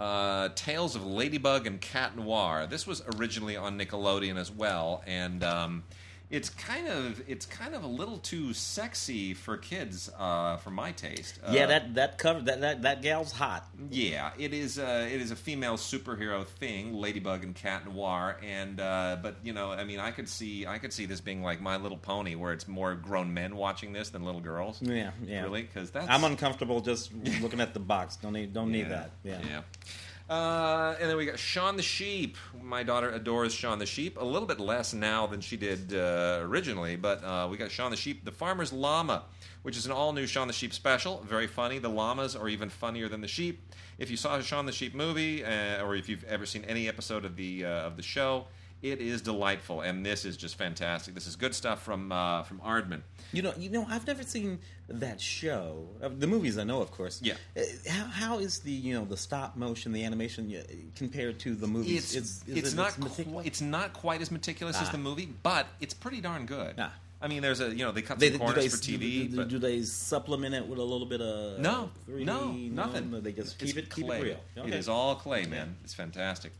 Uh, 0.00 0.48
Tales 0.54 0.96
of 0.96 1.06
Ladybug 1.06 1.66
and 1.66 1.78
Cat 1.78 2.16
Noir. 2.16 2.66
This 2.66 2.86
was 2.86 3.02
originally 3.16 3.54
on 3.54 3.78
Nickelodeon 3.78 4.38
as 4.38 4.50
well, 4.50 5.02
and 5.06 5.44
um, 5.44 5.84
it's 6.30 6.48
kind 6.48 6.86
of 6.86 7.20
it's 7.28 7.44
kind 7.44 7.74
of 7.74 7.82
a 7.82 7.88
little 7.88 8.18
too 8.18 8.52
sexy 8.52 9.34
for 9.34 9.56
kids 9.56 10.08
uh, 10.16 10.56
for 10.58 10.70
my 10.70 10.92
taste. 10.92 11.40
yeah, 11.50 11.64
Uh, 11.64 11.66
that 11.66 11.94
that 11.94 12.18
cover 12.18 12.40
that 12.42 12.60
that, 12.60 12.82
that 12.82 13.02
gal's 13.02 13.32
hot. 13.32 13.66
yeah, 13.90 14.30
it 14.38 14.54
is. 14.54 14.78
Uh, 14.78 15.08
it 15.10 15.20
is 15.20 15.32
a 15.32 15.36
female 15.36 15.76
superhero 15.76 16.46
thing, 16.46 16.94
Ladybug 16.94 17.42
and 17.42 17.54
Cat 17.54 17.84
Noir, 17.84 18.36
and 18.46 18.80
uh, 18.80 19.16
but 19.20 19.36
you 19.42 19.52
know, 19.52 19.72
I 19.72 19.84
mean, 19.84 19.98
I 19.98 20.12
could 20.12 20.28
see, 20.28 20.66
I 20.66 20.78
could 20.78 20.92
see 20.92 21.06
this 21.06 21.20
being 21.20 21.42
like 21.42 21.60
My 21.60 21.76
Little 21.76 21.98
Pony, 21.98 22.36
where 22.36 22.52
it's 22.52 22.68
more 22.68 22.94
grown 22.94 23.34
men 23.34 23.56
watching 23.56 23.92
this 23.92 24.10
than 24.10 24.24
little 24.24 24.40
girls. 24.40 24.80
Yeah, 24.80 25.10
yeah. 25.26 25.42
Really? 25.42 25.62
Because 25.62 25.90
that's 25.90 26.08
I'm 26.08 26.22
uncomfortable 26.24 26.80
just 26.80 27.12
looking 27.42 27.60
at 27.60 27.74
the 27.74 27.80
box. 27.80 28.16
Don't 28.16 28.34
need 28.34 28.52
don't 28.52 28.70
need 28.70 28.82
yeah, 28.82 28.88
that. 28.88 29.10
Yeah. 29.24 29.40
yeah. 29.48 29.60
Uh, 30.30 30.94
and 31.00 31.10
then 31.10 31.16
we 31.16 31.26
got 31.26 31.40
Shaun 31.40 31.76
the 31.76 31.82
Sheep. 31.82 32.36
My 32.62 32.84
daughter 32.84 33.10
adores 33.10 33.52
Shaun 33.52 33.80
the 33.80 33.86
Sheep. 33.86 34.16
A 34.16 34.24
little 34.24 34.46
bit 34.46 34.60
less 34.60 34.94
now 34.94 35.26
than 35.26 35.40
she 35.40 35.56
did 35.56 35.92
uh, 35.92 36.38
originally, 36.42 36.94
but 36.94 37.24
uh, 37.24 37.48
we 37.50 37.56
got 37.56 37.72
Shaun 37.72 37.90
the 37.90 37.96
Sheep, 37.96 38.24
the 38.24 38.30
Farmer's 38.30 38.72
Llama, 38.72 39.24
which 39.62 39.76
is 39.76 39.86
an 39.86 39.92
all 39.92 40.12
new 40.12 40.28
Shaun 40.28 40.46
the 40.46 40.52
Sheep 40.52 40.72
special. 40.72 41.20
Very 41.26 41.48
funny. 41.48 41.80
The 41.80 41.88
llamas 41.88 42.36
are 42.36 42.48
even 42.48 42.68
funnier 42.68 43.08
than 43.08 43.22
the 43.22 43.28
sheep. 43.28 43.74
If 43.98 44.08
you 44.08 44.16
saw 44.16 44.36
a 44.36 44.42
Shaun 44.42 44.66
the 44.66 44.72
Sheep 44.72 44.94
movie, 44.94 45.44
uh, 45.44 45.82
or 45.84 45.96
if 45.96 46.08
you've 46.08 46.22
ever 46.24 46.46
seen 46.46 46.64
any 46.64 46.86
episode 46.86 47.24
of 47.24 47.34
the 47.34 47.64
uh, 47.64 47.68
of 47.68 47.96
the 47.96 48.02
show, 48.02 48.46
it 48.82 49.00
is 49.00 49.20
delightful, 49.22 49.80
and 49.82 50.04
this 50.04 50.24
is 50.24 50.36
just 50.36 50.56
fantastic. 50.56 51.14
This 51.14 51.26
is 51.26 51.36
good 51.36 51.54
stuff 51.54 51.82
from 51.82 52.10
uh, 52.12 52.42
from 52.44 52.60
Aardman. 52.60 53.02
You 53.32 53.42
know, 53.42 53.52
you 53.58 53.70
know, 53.70 53.86
I've 53.88 54.06
never 54.06 54.22
seen 54.22 54.58
that 54.88 55.20
show. 55.20 55.86
Uh, 56.02 56.08
The 56.08 56.26
movies 56.26 56.58
I 56.58 56.64
know, 56.64 56.80
of 56.80 56.90
course. 56.90 57.20
Yeah. 57.22 57.34
Uh, 57.56 57.60
How, 57.88 58.04
how 58.06 58.38
is 58.38 58.60
the 58.60 58.72
you 58.72 58.94
know 58.94 59.04
the 59.04 59.16
stop 59.16 59.56
motion, 59.56 59.92
the 59.92 60.04
animation 60.04 60.52
uh, 60.54 60.62
compared 60.96 61.38
to 61.40 61.54
the 61.54 61.66
movies? 61.66 62.14
It's 62.16 62.44
it's 62.46 62.72
it- 62.72 62.76
not 62.76 62.92
qu- 63.00 63.40
it's 63.44 63.60
not 63.60 63.92
quite 63.92 64.20
as 64.22 64.30
meticulous 64.30 64.80
as 64.80 64.88
Ah. 64.88 64.92
the 64.92 64.98
movie, 64.98 65.28
but 65.42 65.66
it's 65.80 65.94
pretty 65.94 66.20
darn 66.20 66.46
good. 66.46 66.74
Ah. 66.78 66.92
I 67.22 67.28
mean, 67.28 67.42
there's 67.42 67.60
a 67.60 67.68
you 67.68 67.84
know 67.84 67.92
they 67.92 68.00
cut 68.00 68.18
They, 68.18 68.30
some 68.30 68.38
do 68.38 68.44
corners 68.46 68.64
they 68.64 68.68
for 68.70 68.76
TV, 68.78 69.00
do, 69.24 69.28
do, 69.28 69.36
but 69.36 69.48
do 69.48 69.58
they 69.58 69.82
supplement 69.82 70.54
it 70.54 70.66
with 70.66 70.78
a 70.78 70.82
little 70.82 71.06
bit 71.06 71.20
of 71.20 71.60
no, 71.60 71.90
3D? 72.08 72.24
no, 72.24 72.52
nothing. 72.52 73.10
No, 73.10 73.20
they 73.20 73.32
just 73.32 73.58
keep 73.58 73.68
It's 73.68 73.78
it 73.78 73.94
keep 73.94 74.06
clay. 74.06 74.20
it 74.20 74.22
real. 74.22 74.40
It 74.56 74.60
Okay. 74.60 74.78
is 74.78 74.88
all 74.88 75.14
clay, 75.16 75.44
man. 75.44 75.76
It's 75.84 75.92
fantastic. 75.92 76.52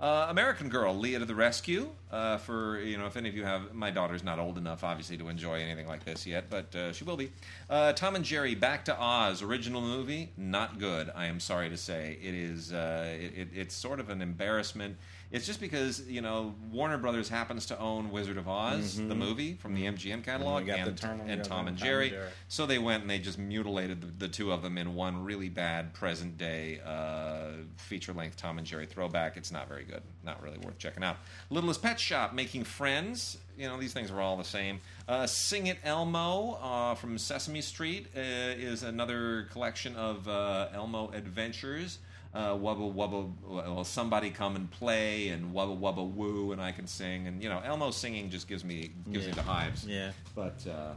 Uh, 0.00 0.26
American 0.28 0.68
Girl, 0.68 0.96
Lea 0.96 1.18
to 1.18 1.24
the 1.24 1.34
rescue. 1.34 1.88
Uh, 2.10 2.36
for 2.36 2.80
you 2.80 2.98
know, 2.98 3.06
if 3.06 3.16
any 3.16 3.28
of 3.28 3.36
you 3.36 3.44
have, 3.44 3.72
my 3.72 3.90
daughter's 3.90 4.24
not 4.24 4.38
old 4.38 4.58
enough, 4.58 4.84
obviously, 4.84 5.16
to 5.16 5.28
enjoy 5.28 5.60
anything 5.60 5.86
like 5.86 6.04
this 6.04 6.26
yet, 6.26 6.50
but 6.50 6.74
uh, 6.74 6.92
she 6.92 7.04
will 7.04 7.16
be. 7.16 7.30
Uh, 7.70 7.92
Tom 7.92 8.16
and 8.16 8.24
Jerry, 8.24 8.54
Back 8.54 8.84
to 8.86 9.00
Oz, 9.00 9.42
original 9.42 9.80
movie, 9.80 10.30
not 10.36 10.78
good. 10.78 11.10
I 11.14 11.26
am 11.26 11.40
sorry 11.40 11.68
to 11.70 11.76
say, 11.76 12.18
it 12.22 12.34
is. 12.34 12.72
Uh, 12.72 13.16
it, 13.18 13.38
it, 13.38 13.48
it's 13.54 13.74
sort 13.74 14.00
of 14.00 14.10
an 14.10 14.20
embarrassment. 14.20 14.96
It's 15.30 15.46
just 15.46 15.60
because 15.60 16.06
you 16.08 16.20
know 16.20 16.54
Warner 16.70 16.96
Brothers 16.98 17.28
happens 17.28 17.66
to 17.66 17.78
own 17.78 18.10
Wizard 18.10 18.36
of 18.36 18.46
Oz, 18.48 18.96
the 18.96 19.14
movie 19.14 19.54
from 19.54 19.74
the 19.74 19.82
MGM 19.84 20.22
catalog, 20.22 20.66
Mm-hmm. 20.66 20.88
and, 20.88 20.96
Turner- 20.98 21.24
and 21.26 21.44
Tom 21.44 21.66
and 21.66 21.76
Tom 21.76 21.86
Jerry. 21.86 22.06
and 22.08 22.16
Jerry. 22.16 22.28
So 22.48 22.66
they 22.66 22.78
went 22.78 23.02
and 23.02 23.10
they 23.10 23.18
just 23.18 23.38
mutilated 23.38 24.00
the, 24.00 24.26
the 24.26 24.28
two 24.28 24.52
of 24.52 24.62
them 24.62 24.78
in 24.78 24.94
one 24.94 25.24
really 25.24 25.48
bad 25.48 25.92
present 25.92 26.38
day 26.38 26.80
uh, 26.86 27.48
feature 27.76 28.12
length 28.12 28.36
Tom 28.36 28.58
and 28.58 28.66
Jerry 28.66 28.86
throwback. 28.86 29.36
It's 29.36 29.50
not 29.50 29.68
very 29.68 29.84
good. 29.84 30.02
Not 30.24 30.40
really 30.42 30.58
worth 30.58 30.78
checking 30.78 31.02
out. 31.02 31.16
Littlest 31.50 31.82
Pet 31.82 31.98
Shop, 31.98 32.32
Making 32.32 32.62
Friends. 32.64 33.38
You 33.58 33.68
know, 33.68 33.78
these 33.78 33.92
things 33.92 34.10
are 34.10 34.20
all 34.20 34.36
the 34.36 34.44
same. 34.44 34.80
Uh, 35.08 35.26
Sing 35.26 35.66
It 35.68 35.78
Elmo 35.84 36.58
uh, 36.62 36.94
from 36.94 37.18
Sesame 37.18 37.60
Street 37.60 38.06
uh, 38.16 38.20
is 38.20 38.82
another 38.82 39.48
collection 39.52 39.94
of 39.96 40.26
uh, 40.28 40.68
Elmo 40.72 41.10
adventures. 41.12 41.98
Uh, 42.34 42.48
wubba 42.56 42.92
wubba, 42.92 43.30
well, 43.46 43.84
somebody 43.84 44.28
come 44.30 44.56
and 44.56 44.68
play, 44.68 45.28
and 45.28 45.54
wubba 45.54 45.78
wubba 45.78 46.04
woo, 46.04 46.50
and 46.50 46.60
I 46.60 46.72
can 46.72 46.88
sing, 46.88 47.28
and 47.28 47.40
you 47.40 47.48
know, 47.48 47.60
Elmo 47.64 47.92
singing 47.92 48.28
just 48.28 48.48
gives 48.48 48.64
me 48.64 48.90
gives 49.12 49.26
me 49.26 49.32
the 49.32 49.42
hives. 49.42 49.86
Yeah. 49.86 50.10
But 50.34 50.66
uh, 50.68 50.94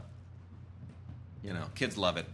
you 1.44 1.52
know, 1.52 1.64
kids 1.76 1.96
love 1.96 2.16
it. 2.16 2.26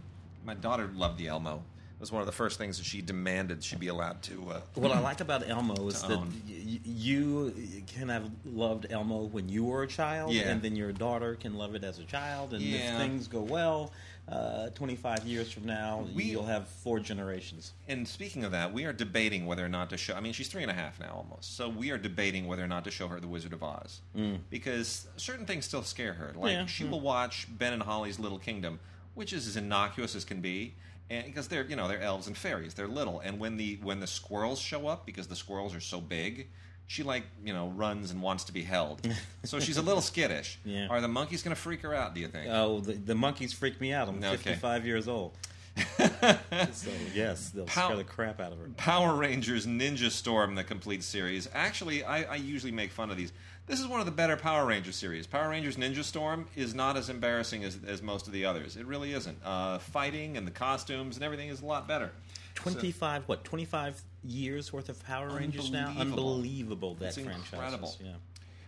My 0.43 0.55
daughter 0.55 0.89
loved 0.95 1.19
the 1.19 1.27
Elmo. 1.27 1.57
It 1.97 2.01
was 2.01 2.11
one 2.11 2.21
of 2.21 2.25
the 2.25 2.31
first 2.33 2.57
things 2.57 2.77
that 2.77 2.85
she 2.85 3.01
demanded 3.01 3.63
she 3.63 3.75
be 3.77 3.87
allowed 3.87 4.21
to. 4.23 4.49
Uh, 4.51 4.61
What 4.73 4.91
I 4.91 4.99
like 4.99 5.21
about 5.21 5.47
Elmo 5.47 5.87
is 5.87 6.01
that 6.01 6.17
y- 6.19 6.79
you 6.83 7.53
can 7.87 8.09
have 8.09 8.29
loved 8.43 8.87
Elmo 8.89 9.25
when 9.25 9.47
you 9.49 9.63
were 9.65 9.83
a 9.83 9.87
child, 9.87 10.33
Yeah. 10.33 10.49
and 10.49 10.61
then 10.61 10.75
your 10.75 10.91
daughter 10.91 11.35
can 11.35 11.53
love 11.53 11.73
it 11.73 11.83
as 11.83 11.99
a 11.99 12.03
child. 12.03 12.53
And 12.53 12.61
Yeah. 12.61 12.93
if 12.95 12.97
things 12.99 13.27
go 13.27 13.39
well, 13.41 13.91
uh, 14.27 14.69
25 14.71 15.25
years 15.27 15.51
from 15.51 15.65
now, 15.65 16.07
We- 16.15 16.23
you'll 16.25 16.45
have 16.45 16.67
four 16.67 16.99
generations. 16.99 17.73
and 17.87 18.07
speaking 18.07 18.43
of 18.43 18.51
that, 18.53 18.73
we 18.73 18.85
are 18.85 18.93
debating 18.93 19.45
whether 19.45 19.63
or 19.63 19.69
not 19.69 19.89
to 19.91 19.97
show. 19.97 20.15
I 20.15 20.19
mean, 20.19 20.33
she's 20.33 20.47
three 20.47 20.63
and 20.63 20.71
a 20.71 20.73
half 20.73 20.99
now, 20.99 21.13
almost. 21.15 21.55
So 21.55 21.69
we 21.69 21.91
are 21.91 21.97
debating 21.97 22.47
whether 22.47 22.63
or 22.63 22.67
not 22.67 22.83
to 22.85 22.91
show 22.91 23.07
her 23.07 23.19
The 23.19 23.27
Wizard 23.27 23.53
of 23.53 23.61
Oz 23.63 24.01
because 24.49 25.07
certain 25.17 25.45
things 25.45 25.65
still 25.65 25.83
scare 25.83 26.13
her. 26.13 26.33
Like 26.35 26.51
Yeah, 26.53 26.65
she 26.65 26.83
mm. 26.85 26.89
will 26.89 27.01
watch 27.01 27.47
Ben 27.49 27.73
and 27.73 27.83
Holly's 27.83 28.17
Little 28.19 28.39
Kingdom, 28.39 28.79
which 29.13 29.31
is 29.31 29.47
as 29.47 29.57
innocuous 29.57 30.15
as 30.15 30.25
can 30.25 30.41
be. 30.41 30.73
And 31.07 31.25
because 31.25 31.47
they're 31.47 31.65
you 31.65 31.75
know 31.75 31.87
they're 31.87 32.01
elves 32.01 32.25
and 32.25 32.35
fairies, 32.35 32.73
they're 32.73 32.87
little, 32.87 33.19
and 33.19 33.39
when 33.39 33.57
the 33.57 33.75
when 33.83 33.99
the 33.99 34.07
squirrels 34.07 34.59
show 34.59 34.87
up, 34.87 35.05
because 35.05 35.27
the 35.27 35.35
squirrels 35.35 35.75
are 35.75 35.79
so 35.79 36.01
big, 36.01 36.47
she 36.87 37.03
like 37.03 37.23
you 37.43 37.53
know 37.53 37.69
runs 37.69 38.11
and 38.11 38.21
wants 38.21 38.45
to 38.45 38.53
be 38.53 38.63
held. 38.63 39.01
so 39.43 39.59
she's 39.59 39.77
a 39.77 39.81
little 39.81 40.01
skittish. 40.01 40.59
Yeah. 40.63 40.87
Are 40.89 41.01
the 41.01 41.07
monkeys 41.07 41.43
going 41.43 41.55
to 41.55 41.61
freak 41.61 41.81
her 41.81 41.93
out? 41.93 42.13
Do 42.13 42.21
you 42.21 42.27
think? 42.27 42.47
Oh, 42.51 42.79
the, 42.79 42.93
the 42.93 43.15
monkeys 43.15 43.53
freak 43.53 43.79
me 43.81 43.93
out. 43.93 44.07
I'm 44.07 44.17
Okay. 44.23 44.37
55 44.37 44.85
years 44.85 45.07
old. 45.07 45.33
so, 45.97 46.89
yes, 47.13 47.49
they'll 47.49 47.67
scare 47.67 47.97
the 47.97 48.03
crap 48.05 48.39
out 48.39 48.53
of 48.53 48.59
her. 48.59 48.69
Power 48.77 49.13
Rangers 49.13 49.67
Ninja 49.67 50.09
Storm, 50.09 50.55
the 50.55 50.63
complete 50.63 51.03
series. 51.03 51.49
Actually, 51.53 52.03
I, 52.03 52.23
I 52.23 52.35
usually 52.35 52.71
make 52.71 52.91
fun 52.91 53.11
of 53.11 53.17
these. 53.17 53.33
This 53.67 53.79
is 53.81 53.87
one 53.87 53.99
of 53.99 54.05
the 54.05 54.11
better 54.11 54.37
Power 54.37 54.65
Ranger 54.65 54.93
series. 54.93 55.27
Power 55.27 55.49
Rangers 55.49 55.75
Ninja 55.75 56.03
Storm 56.03 56.45
is 56.55 56.73
not 56.73 56.95
as 56.95 57.09
embarrassing 57.09 57.63
as, 57.65 57.77
as 57.85 58.01
most 58.01 58.27
of 58.27 58.31
the 58.33 58.45
others. 58.45 58.77
It 58.77 58.85
really 58.85 59.11
isn't. 59.13 59.37
Uh, 59.43 59.79
fighting 59.79 60.37
and 60.37 60.47
the 60.47 60.51
costumes 60.51 61.15
and 61.17 61.25
everything 61.25 61.49
is 61.49 61.61
a 61.61 61.65
lot 61.65 61.87
better. 61.87 62.11
25, 62.55 63.23
what, 63.25 63.43
25 63.43 64.01
years 64.25 64.73
worth 64.73 64.89
of 64.89 65.03
Power 65.05 65.29
Rangers 65.29 65.71
now? 65.71 65.93
Unbelievable. 65.97 66.95
That 66.95 67.07
It's 67.07 67.17
franchise. 67.17 67.53
incredible. 67.53 67.89
is, 67.89 67.97
Yeah. 68.03 68.13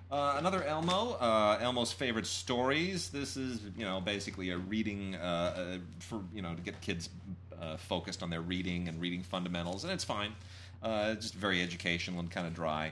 Uh, 0.09 0.35
another 0.37 0.63
Elmo, 0.63 1.17
uh, 1.19 1.57
Elmo's 1.59 1.91
favorite 1.91 2.25
stories. 2.27 3.09
This 3.09 3.35
is, 3.35 3.59
you 3.77 3.83
know, 3.83 3.99
basically 3.99 4.51
a 4.51 4.57
reading 4.57 5.15
uh, 5.15 5.19
uh, 5.19 5.77
for, 5.99 6.21
you 6.33 6.41
know, 6.41 6.55
to 6.55 6.61
get 6.61 6.79
kids 6.79 7.09
uh, 7.61 7.75
focused 7.75 8.23
on 8.23 8.29
their 8.29 8.41
reading 8.41 8.87
and 8.87 9.01
reading 9.01 9.21
fundamentals, 9.21 9.83
and 9.83 9.91
it's 9.91 10.05
fine. 10.05 10.31
Uh, 10.81 11.15
just 11.15 11.33
very 11.33 11.61
educational 11.61 12.19
and 12.21 12.31
kind 12.31 12.47
of 12.47 12.53
dry. 12.53 12.91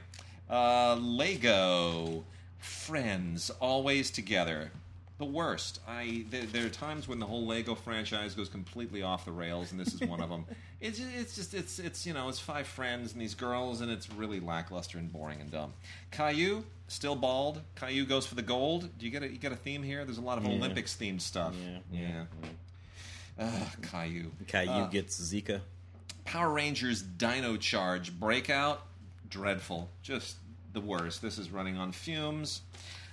Uh, 0.50 0.96
Lego, 0.96 2.26
Friends, 2.58 3.50
always 3.62 4.10
together. 4.12 4.72
The 5.18 5.26
worst. 5.26 5.80
I 5.88 6.26
there, 6.30 6.44
there 6.44 6.66
are 6.66 6.70
times 6.70 7.08
when 7.08 7.20
the 7.20 7.26
whole 7.26 7.46
Lego 7.46 7.74
franchise 7.74 8.36
goes 8.36 8.50
completely 8.50 9.02
off 9.02 9.24
the 9.24 9.32
rails, 9.32 9.72
and 9.72 9.80
this 9.80 9.94
is 9.94 10.02
one 10.02 10.22
of 10.22 10.30
them. 10.30 10.46
It's 10.82 11.00
just, 11.00 11.16
it's 11.16 11.36
just 11.36 11.54
it's 11.56 11.80
it's 11.80 12.06
you 12.06 12.14
know 12.14 12.28
it's 12.30 12.38
five 12.38 12.68
friends 12.68 13.14
and 13.14 13.20
these 13.22 13.34
girls, 13.34 13.82
and 13.82 13.90
it's 13.90 14.08
really 14.12 14.40
lackluster 14.40 14.98
and 15.00 15.12
boring 15.12 15.40
and 15.42 15.50
dumb. 15.50 15.74
Caillou 16.12 16.64
still 16.90 17.16
bald. 17.16 17.62
Caillou 17.76 18.06
goes 18.06 18.28
for 18.28 18.36
the 18.36 18.44
gold. 18.44 18.90
Do 19.00 19.06
you 19.06 19.12
get 19.12 19.24
a 19.24 19.28
you 19.32 19.38
get 19.40 19.52
a 19.52 19.56
theme 19.56 19.82
here? 19.82 20.04
There's 20.06 20.18
a 20.20 20.22
lot 20.22 20.38
of 20.38 20.44
Yeah. 20.44 20.52
Olympics 20.52 20.96
themed 20.96 21.22
stuff. 21.22 21.56
Yeah, 21.92 22.26
yeah, 23.40 23.46
Ugh, 23.48 23.68
Caillou. 23.82 24.32
Caillou 24.48 24.84
Uh, 24.84 24.88
gets 24.88 25.20
Zika. 25.20 25.62
Power 26.26 26.52
Rangers 26.52 27.02
Dino 27.02 27.56
Charge 27.58 28.12
Breakout, 28.20 28.86
dreadful, 29.30 29.90
just 30.04 30.36
the 30.74 30.82
worst. 30.82 31.22
This 31.22 31.38
is 31.38 31.50
running 31.52 31.78
on 31.78 31.94
fumes. 31.94 32.62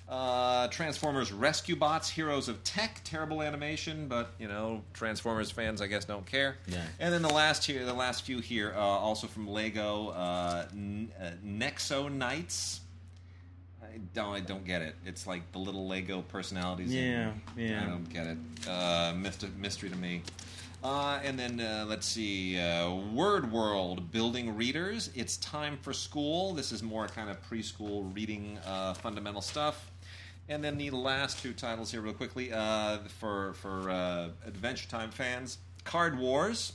Uh, 0.09 0.69
Transformers 0.69 1.33
Rescue 1.33 1.77
Bots, 1.77 2.11
Heroes 2.11 2.49
of 2.49 2.63
Tech, 2.65 3.01
terrible 3.03 3.41
animation, 3.41 4.09
but 4.09 4.33
you 4.39 4.47
know 4.47 4.83
Transformers 4.93 5.51
fans, 5.51 5.81
I 5.81 5.87
guess, 5.87 6.05
don't 6.05 6.27
care. 6.27 6.57
Yeah. 6.67 6.83
And 7.01 7.15
then 7.15 7.23
the 7.23 7.33
last 7.33 7.65
here, 7.65 7.85
the 7.87 7.95
last 7.95 8.25
few 8.25 8.41
here, 8.41 8.75
uh, 8.77 8.81
also 8.81 9.27
from 9.27 9.49
Lego, 9.49 10.09
uh, 10.09 10.67
N- 10.73 11.11
uh, 11.19 11.31
Nexo 11.47 12.13
Knights. 12.13 12.81
I 13.83 13.99
don't, 14.15 14.35
I 14.35 14.41
don't 14.41 14.65
get 14.65 14.83
it. 14.83 14.97
It's 15.07 15.27
like 15.27 15.51
the 15.53 15.59
little 15.59 15.87
Lego 15.87 16.23
personalities. 16.23 16.93
Yeah, 16.93 17.33
yeah. 17.57 17.83
I 17.83 17.89
don't 17.89 18.09
get 18.09 18.27
it. 18.27 18.39
Uh, 18.69 19.15
mystery, 19.17 19.51
mystery 19.59 19.91
to 19.91 19.97
me. 19.97 20.23
Uh, 20.85 21.21
and 21.23 21.39
then 21.39 21.61
uh, 21.61 21.85
let's 21.89 22.07
see, 22.07 22.59
uh, 22.59 22.93
Word 23.15 23.53
World 23.53 24.11
building 24.11 24.57
readers. 24.57 25.11
It's 25.15 25.37
time 25.37 25.79
for 25.81 25.93
school. 25.93 26.55
This 26.55 26.73
is 26.73 26.83
more 26.83 27.07
kind 27.07 27.31
of 27.31 27.39
preschool 27.49 28.15
reading 28.15 28.59
uh, 28.67 28.95
fundamental 28.95 29.41
stuff. 29.41 29.92
And 30.49 30.63
then 30.63 30.77
the 30.77 30.91
last 30.91 31.41
two 31.41 31.53
titles 31.53 31.91
here, 31.93 32.01
real 32.01 32.13
quickly, 32.15 32.53
uh, 32.53 32.99
for 33.21 33.55
for 33.55 33.91
uh, 33.91 34.29
Adventure 34.47 34.89
Time 34.89 35.11
fans, 35.11 35.59
Card 35.85 36.19
Wars. 36.19 36.73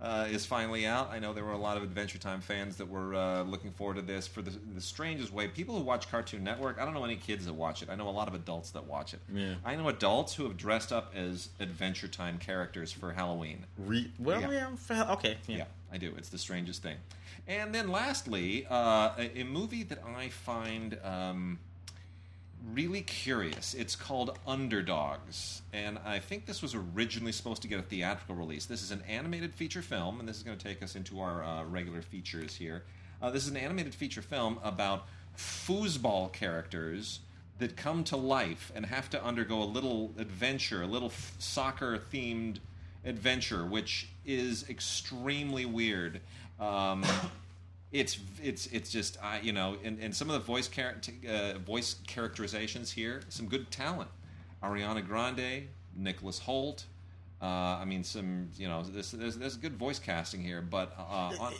Uh, 0.00 0.28
is 0.30 0.46
finally 0.46 0.86
out. 0.86 1.10
I 1.10 1.18
know 1.18 1.32
there 1.32 1.44
were 1.44 1.50
a 1.50 1.58
lot 1.58 1.76
of 1.76 1.82
Adventure 1.82 2.18
Time 2.18 2.40
fans 2.40 2.76
that 2.76 2.88
were 2.88 3.16
uh, 3.16 3.42
looking 3.42 3.72
forward 3.72 3.96
to 3.96 4.02
this 4.02 4.28
for 4.28 4.42
the, 4.42 4.52
the 4.72 4.80
strangest 4.80 5.32
way. 5.32 5.48
People 5.48 5.76
who 5.76 5.82
watch 5.82 6.08
Cartoon 6.08 6.44
Network, 6.44 6.80
I 6.80 6.84
don't 6.84 6.94
know 6.94 7.02
any 7.02 7.16
kids 7.16 7.46
that 7.46 7.52
watch 7.52 7.82
it. 7.82 7.88
I 7.90 7.96
know 7.96 8.08
a 8.08 8.10
lot 8.12 8.28
of 8.28 8.34
adults 8.34 8.70
that 8.70 8.86
watch 8.86 9.12
it. 9.12 9.18
Yeah. 9.34 9.54
I 9.64 9.74
know 9.74 9.88
adults 9.88 10.34
who 10.34 10.44
have 10.44 10.56
dressed 10.56 10.92
up 10.92 11.12
as 11.16 11.48
Adventure 11.58 12.06
Time 12.06 12.38
characters 12.38 12.92
for 12.92 13.10
Halloween. 13.12 13.66
Re- 13.76 14.12
well, 14.20 14.40
Yeah. 14.40 14.70
yeah. 14.88 15.12
okay. 15.14 15.36
Yeah. 15.48 15.56
Yeah. 15.56 15.64
I 15.92 15.96
do. 15.98 16.14
It's 16.16 16.28
the 16.28 16.38
strangest 16.38 16.80
thing. 16.80 16.98
And 17.48 17.74
then 17.74 17.88
lastly, 17.88 18.68
uh, 18.70 19.14
a, 19.18 19.40
a 19.40 19.42
movie 19.42 19.82
that 19.82 19.98
I 20.16 20.28
find 20.28 20.96
um, 21.02 21.58
really 22.72 23.02
curious. 23.02 23.74
It's 23.74 23.96
called 23.96 24.38
Underdogs, 24.46 25.62
and 25.72 25.98
I 26.04 26.18
think 26.18 26.46
this 26.46 26.62
was 26.62 26.74
originally 26.74 27.32
supposed 27.32 27.62
to 27.62 27.68
get 27.68 27.78
a 27.78 27.82
theatrical 27.82 28.34
release. 28.34 28.66
This 28.66 28.82
is 28.82 28.90
an 28.90 29.02
animated 29.08 29.54
feature 29.54 29.82
film, 29.82 30.20
and 30.20 30.28
this 30.28 30.36
is 30.36 30.42
going 30.42 30.56
to 30.56 30.64
take 30.64 30.82
us 30.82 30.96
into 30.96 31.20
our 31.20 31.42
uh, 31.42 31.64
regular 31.64 32.02
features 32.02 32.54
here. 32.56 32.84
Uh, 33.20 33.30
this 33.30 33.44
is 33.44 33.50
an 33.50 33.56
animated 33.56 33.94
feature 33.94 34.22
film 34.22 34.58
about 34.62 35.06
foosball 35.36 36.32
characters 36.32 37.20
that 37.58 37.76
come 37.76 38.04
to 38.04 38.16
life 38.16 38.70
and 38.74 38.86
have 38.86 39.10
to 39.10 39.24
undergo 39.24 39.62
a 39.62 39.64
little 39.64 40.12
adventure, 40.18 40.82
a 40.82 40.86
little 40.86 41.08
f- 41.08 41.34
soccer 41.38 41.98
themed 42.12 42.58
adventure, 43.04 43.64
which 43.64 44.08
is 44.24 44.68
extremely 44.68 45.66
weird. 45.66 46.20
Um, 46.60 47.04
it's 47.92 48.18
it's 48.42 48.66
it's 48.66 48.90
just 48.90 49.22
I 49.22 49.40
you 49.40 49.52
know, 49.52 49.76
and, 49.82 49.98
and 49.98 50.14
some 50.14 50.28
of 50.28 50.34
the 50.34 50.46
voice 50.46 50.68
char- 50.68 50.96
uh, 51.28 51.58
voice 51.58 51.96
characterizations 52.06 52.92
here, 52.92 53.22
some 53.28 53.46
good 53.46 53.70
talent. 53.70 54.10
Ariana 54.62 55.06
Grande, 55.06 55.68
Nicholas 55.96 56.40
Hoult. 56.40 56.84
Uh, 57.40 57.44
I 57.44 57.84
mean, 57.84 58.02
some 58.02 58.48
you 58.56 58.68
know, 58.68 58.82
there's, 58.82 59.12
there's 59.12 59.36
there's 59.36 59.56
good 59.56 59.76
voice 59.76 59.98
casting 59.98 60.42
here, 60.42 60.60
but 60.60 60.92
uh, 60.98 61.32
on, 61.38 61.54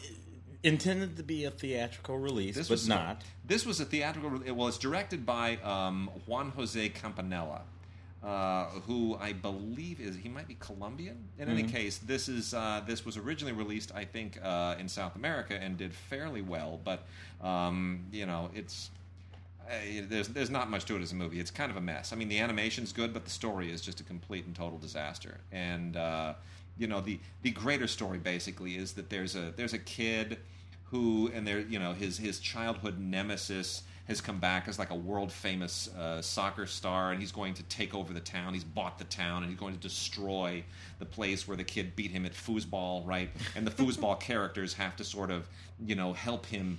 Intended 0.64 1.16
to 1.18 1.22
be 1.22 1.44
a 1.44 1.52
theatrical 1.52 2.18
release, 2.18 2.56
this 2.56 2.66
but 2.66 2.74
was 2.74 2.88
not. 2.88 3.22
This 3.46 3.64
was 3.64 3.78
a 3.78 3.84
theatrical. 3.84 4.40
Well, 4.52 4.66
it's 4.66 4.76
directed 4.76 5.24
by 5.24 5.56
um, 5.58 6.10
Juan 6.26 6.50
Jose 6.50 6.88
Campanella, 6.88 7.62
uh, 8.28 8.66
who 8.86 9.16
I 9.18 9.32
believe 9.32 10.00
is 10.00 10.14
he 10.14 10.28
might 10.28 10.46
be 10.46 10.56
Colombian. 10.60 11.16
In 11.38 11.48
any 11.48 11.62
case, 11.62 11.96
this 11.96 12.28
is 12.28 12.52
uh, 12.52 12.82
this 12.86 13.06
was 13.06 13.16
originally 13.16 13.54
released, 13.54 13.90
I 13.94 14.04
think, 14.04 14.38
uh, 14.42 14.74
in 14.78 14.86
South 14.86 15.16
America 15.16 15.54
and 15.54 15.78
did 15.78 15.94
fairly 15.94 16.42
well. 16.42 16.78
But 16.84 17.04
um, 17.42 18.04
you 18.12 18.26
know, 18.26 18.50
it's. 18.54 18.90
Uh, 19.66 20.02
there's 20.08 20.28
there's 20.28 20.50
not 20.50 20.68
much 20.68 20.84
to 20.86 20.96
it 20.96 21.00
as 21.00 21.12
a 21.12 21.14
movie. 21.14 21.40
It's 21.40 21.50
kind 21.50 21.70
of 21.70 21.78
a 21.78 21.80
mess. 21.80 22.12
I 22.12 22.16
mean, 22.16 22.28
the 22.28 22.38
animation's 22.38 22.92
good, 22.92 23.14
but 23.14 23.24
the 23.24 23.30
story 23.30 23.72
is 23.72 23.80
just 23.80 24.00
a 24.00 24.04
complete 24.04 24.44
and 24.44 24.54
total 24.54 24.78
disaster. 24.78 25.40
And 25.50 25.96
uh, 25.96 26.34
you 26.76 26.86
know, 26.86 27.00
the 27.00 27.18
the 27.40 27.50
greater 27.50 27.86
story 27.86 28.18
basically 28.18 28.76
is 28.76 28.92
that 28.92 29.08
there's 29.08 29.36
a 29.36 29.54
there's 29.56 29.72
a 29.72 29.78
kid 29.78 30.36
who 30.90 31.30
and 31.34 31.46
there 31.46 31.60
you 31.60 31.78
know 31.78 31.94
his 31.94 32.18
his 32.18 32.40
childhood 32.40 32.98
nemesis 32.98 33.84
has 34.08 34.20
come 34.20 34.38
back 34.38 34.68
as 34.68 34.78
like 34.78 34.90
a 34.90 34.94
world 34.94 35.30
famous 35.30 35.88
uh, 35.94 36.20
soccer 36.20 36.66
star 36.66 37.12
and 37.12 37.20
he's 37.20 37.32
going 37.32 37.54
to 37.54 37.62
take 37.64 37.94
over 37.94 38.12
the 38.12 38.20
town. 38.20 38.54
He's 38.54 38.64
bought 38.64 38.98
the 38.98 39.04
town 39.04 39.42
and 39.42 39.50
he's 39.50 39.60
going 39.60 39.74
to 39.74 39.80
destroy 39.80 40.64
the 40.98 41.04
place 41.04 41.46
where 41.46 41.56
the 41.56 41.64
kid 41.64 41.94
beat 41.94 42.10
him 42.10 42.24
at 42.24 42.32
foosball 42.32 43.06
right? 43.06 43.30
And 43.54 43.66
the 43.66 43.70
foosball 43.82 44.18
characters 44.18 44.74
have 44.74 44.96
to 44.96 45.04
sort 45.04 45.30
of 45.30 45.46
you 45.84 45.94
know 45.94 46.12
help 46.12 46.46
him 46.46 46.78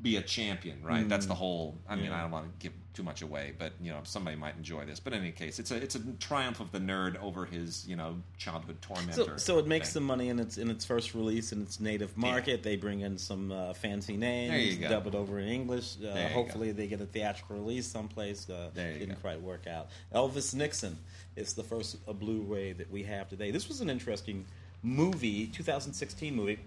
be 0.00 0.16
a 0.16 0.22
champion 0.22 0.78
right? 0.82 1.08
That's 1.08 1.26
the 1.26 1.34
whole 1.34 1.76
i 1.88 1.96
mean 1.96 2.12
i 2.12 2.22
don't 2.22 2.30
want 2.30 2.46
to 2.46 2.52
give 2.62 2.72
too 2.98 3.04
much 3.04 3.22
away 3.22 3.52
but 3.56 3.72
you 3.80 3.92
know 3.92 4.00
somebody 4.02 4.36
might 4.36 4.56
enjoy 4.56 4.84
this 4.84 4.98
but 4.98 5.12
in 5.12 5.20
any 5.20 5.30
case 5.30 5.60
it's 5.60 5.70
a 5.70 5.76
it's 5.76 5.94
a 5.94 6.00
triumph 6.18 6.58
of 6.58 6.72
the 6.72 6.80
nerd 6.80 7.14
over 7.22 7.44
his 7.44 7.86
you 7.86 7.94
know 7.94 8.16
childhood 8.38 8.76
tormentor 8.82 9.14
So, 9.14 9.36
so 9.36 9.58
it 9.60 9.68
makes 9.68 9.88
thing. 9.88 9.94
some 10.00 10.02
money 10.04 10.28
in 10.30 10.40
its 10.40 10.58
in 10.58 10.68
its 10.68 10.84
first 10.84 11.14
release 11.14 11.52
in 11.52 11.62
its 11.62 11.78
native 11.78 12.16
market. 12.16 12.64
They 12.64 12.74
bring 12.74 13.00
in 13.02 13.16
some 13.16 13.52
uh, 13.52 13.72
fancy 13.74 14.16
names, 14.16 14.50
There 14.50 14.58
you 14.60 14.76
go. 14.78 14.88
dub 14.88 15.06
it 15.06 15.14
over 15.14 15.38
in 15.38 15.46
English. 15.48 15.94
Uh, 16.04 16.28
hopefully, 16.30 16.72
they 16.72 16.88
get 16.88 17.00
a 17.00 17.06
theatrical 17.06 17.54
release 17.56 17.86
someplace. 17.86 18.50
Uh, 18.50 18.70
There 18.74 18.90
you 18.92 18.98
didn't 18.98 19.14
go. 19.14 19.20
quite 19.20 19.40
work 19.40 19.66
out. 19.68 19.86
Elvis 20.12 20.54
Nixon 20.54 20.96
is 21.36 21.54
the 21.54 21.62
first 21.62 21.98
uh, 22.08 22.12
Blu-ray 22.12 22.72
that 22.72 22.90
we 22.90 23.04
have 23.04 23.28
today. 23.28 23.52
This 23.52 23.68
was 23.68 23.80
an 23.80 23.88
interesting 23.90 24.44
movie, 24.82 25.46
2016 25.46 26.34
movie 26.34 26.58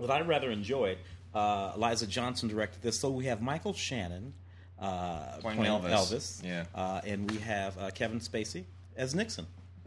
that 0.00 0.10
I 0.10 0.20
rather 0.22 0.50
enjoyed. 0.50 0.98
Uh, 1.32 1.72
Eliza 1.76 2.06
Johnson 2.08 2.48
directed 2.48 2.82
this. 2.82 2.98
So 2.98 3.08
we 3.10 3.26
have 3.26 3.40
Michael 3.40 3.72
Shannon 3.74 4.32
uh, 4.80 5.38
Playing 5.40 5.60
Elvis. 5.60 5.90
Elvis, 5.90 6.42
Yeah. 6.44 6.64
uh, 6.74 7.00
and 7.04 7.30
we 7.30 7.38
have 7.38 7.76
uh, 7.78 7.90
Kevin 7.90 8.20
Spacey 8.20 8.64
as 8.96 9.14
Nixon. 9.14 9.46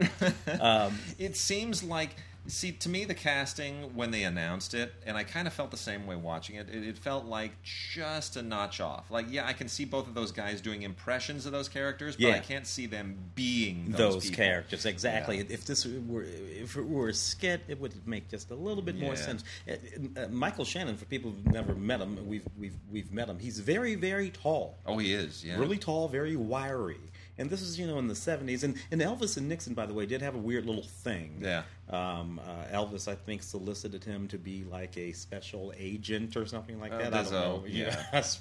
it 1.18 1.36
seems 1.36 1.82
like 1.82 2.10
see 2.46 2.72
to 2.72 2.88
me 2.88 3.04
the 3.04 3.14
casting 3.14 3.94
when 3.94 4.10
they 4.10 4.24
announced 4.24 4.74
it 4.74 4.92
and 5.06 5.16
i 5.16 5.22
kind 5.22 5.46
of 5.46 5.52
felt 5.52 5.70
the 5.70 5.76
same 5.76 6.06
way 6.06 6.16
watching 6.16 6.56
it 6.56 6.68
it, 6.68 6.82
it 6.82 6.98
felt 6.98 7.24
like 7.24 7.52
just 7.62 8.36
a 8.36 8.42
notch 8.42 8.80
off 8.80 9.10
like 9.10 9.26
yeah 9.30 9.46
i 9.46 9.52
can 9.52 9.68
see 9.68 9.84
both 9.84 10.08
of 10.08 10.14
those 10.14 10.32
guys 10.32 10.60
doing 10.60 10.82
impressions 10.82 11.46
of 11.46 11.52
those 11.52 11.68
characters 11.68 12.16
but 12.16 12.24
Yeah. 12.26 12.34
i 12.34 12.40
can't 12.40 12.66
see 12.66 12.86
them 12.86 13.16
being 13.34 13.92
those, 13.92 14.14
those, 14.14 14.30
characters 14.30 14.86
exactly. 14.86 15.38
Yeah. 15.38 15.44
If 15.48 15.64
this 15.64 15.86
were 15.86 16.24
if 16.24 16.76
it 16.76 16.86
were 16.86 17.08
a 17.08 17.14
skit, 17.14 17.62
it 17.68 17.80
would 17.80 18.06
make 18.06 18.28
just 18.28 18.50
a 18.50 18.54
little 18.54 18.82
bit 18.82 18.98
more 18.98 19.16
sense. 19.16 19.44
Uh, 19.68 19.74
uh, 20.20 20.28
Michael 20.28 20.64
Shannon, 20.64 20.96
for 20.96 21.04
people 21.06 21.30
who've 21.30 21.52
never 21.52 21.74
met 21.74 22.00
him, 22.00 22.26
we've 22.26 22.46
we've 22.58 22.76
we've 22.90 23.12
met 23.12 23.28
him. 23.28 23.38
He's 23.38 23.58
very 23.58 23.94
very 23.94 24.30
tall, 24.30 24.78
oh 24.86 24.98
he 24.98 25.12
is 25.12 25.44
yeah 25.44 25.58
really 25.58 25.78
tall, 25.78 26.08
very 26.08 26.36
wiry. 26.36 27.00
And 27.42 27.50
this 27.50 27.60
is 27.60 27.76
you 27.76 27.88
know 27.88 27.98
in 27.98 28.06
the 28.06 28.14
seventies, 28.14 28.62
and, 28.62 28.76
and 28.92 29.00
Elvis 29.00 29.36
and 29.36 29.48
Nixon, 29.48 29.74
by 29.74 29.84
the 29.84 29.92
way, 29.92 30.06
did 30.06 30.22
have 30.22 30.36
a 30.36 30.38
weird 30.38 30.64
little 30.64 30.84
thing. 30.84 31.38
Yeah. 31.42 31.64
Um, 31.90 32.40
uh, 32.46 32.72
Elvis, 32.72 33.08
I 33.08 33.16
think, 33.16 33.42
solicited 33.42 34.04
him 34.04 34.28
to 34.28 34.38
be 34.38 34.62
like 34.62 34.96
a 34.96 35.10
special 35.10 35.74
agent 35.76 36.36
or 36.36 36.46
something 36.46 36.78
like 36.78 36.92
Uh, 36.92 36.98
that. 36.98 37.12
I 37.14 37.22
don't 37.24 37.32
know. 37.32 37.64
yeah. 37.68 38.04
that's, 38.12 38.38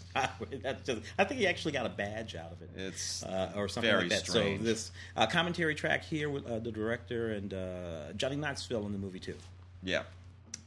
that's 0.62 0.84
just. 0.86 1.02
I 1.18 1.24
think 1.24 1.40
he 1.40 1.48
actually 1.48 1.72
got 1.72 1.88
a 1.88 1.90
badge 1.90 2.36
out 2.36 2.52
of 2.52 2.62
it 2.62 2.70
It's 2.76 3.24
uh, 3.24 3.54
or 3.56 3.68
something 3.68 3.90
very 3.90 4.04
like 4.04 4.12
that. 4.12 4.28
strange. 4.28 4.60
So 4.60 4.66
this 4.66 4.92
uh, 5.18 5.26
commentary 5.26 5.74
track 5.74 6.04
here 6.06 6.30
with 6.30 6.46
uh, 6.46 6.60
the 6.60 6.72
director 6.72 7.32
and 7.34 7.54
uh, 7.56 8.14
Johnny 8.16 8.36
Knoxville 8.36 8.86
in 8.86 8.92
the 8.92 9.00
movie 9.00 9.20
too. 9.20 9.36
Yeah. 9.82 10.04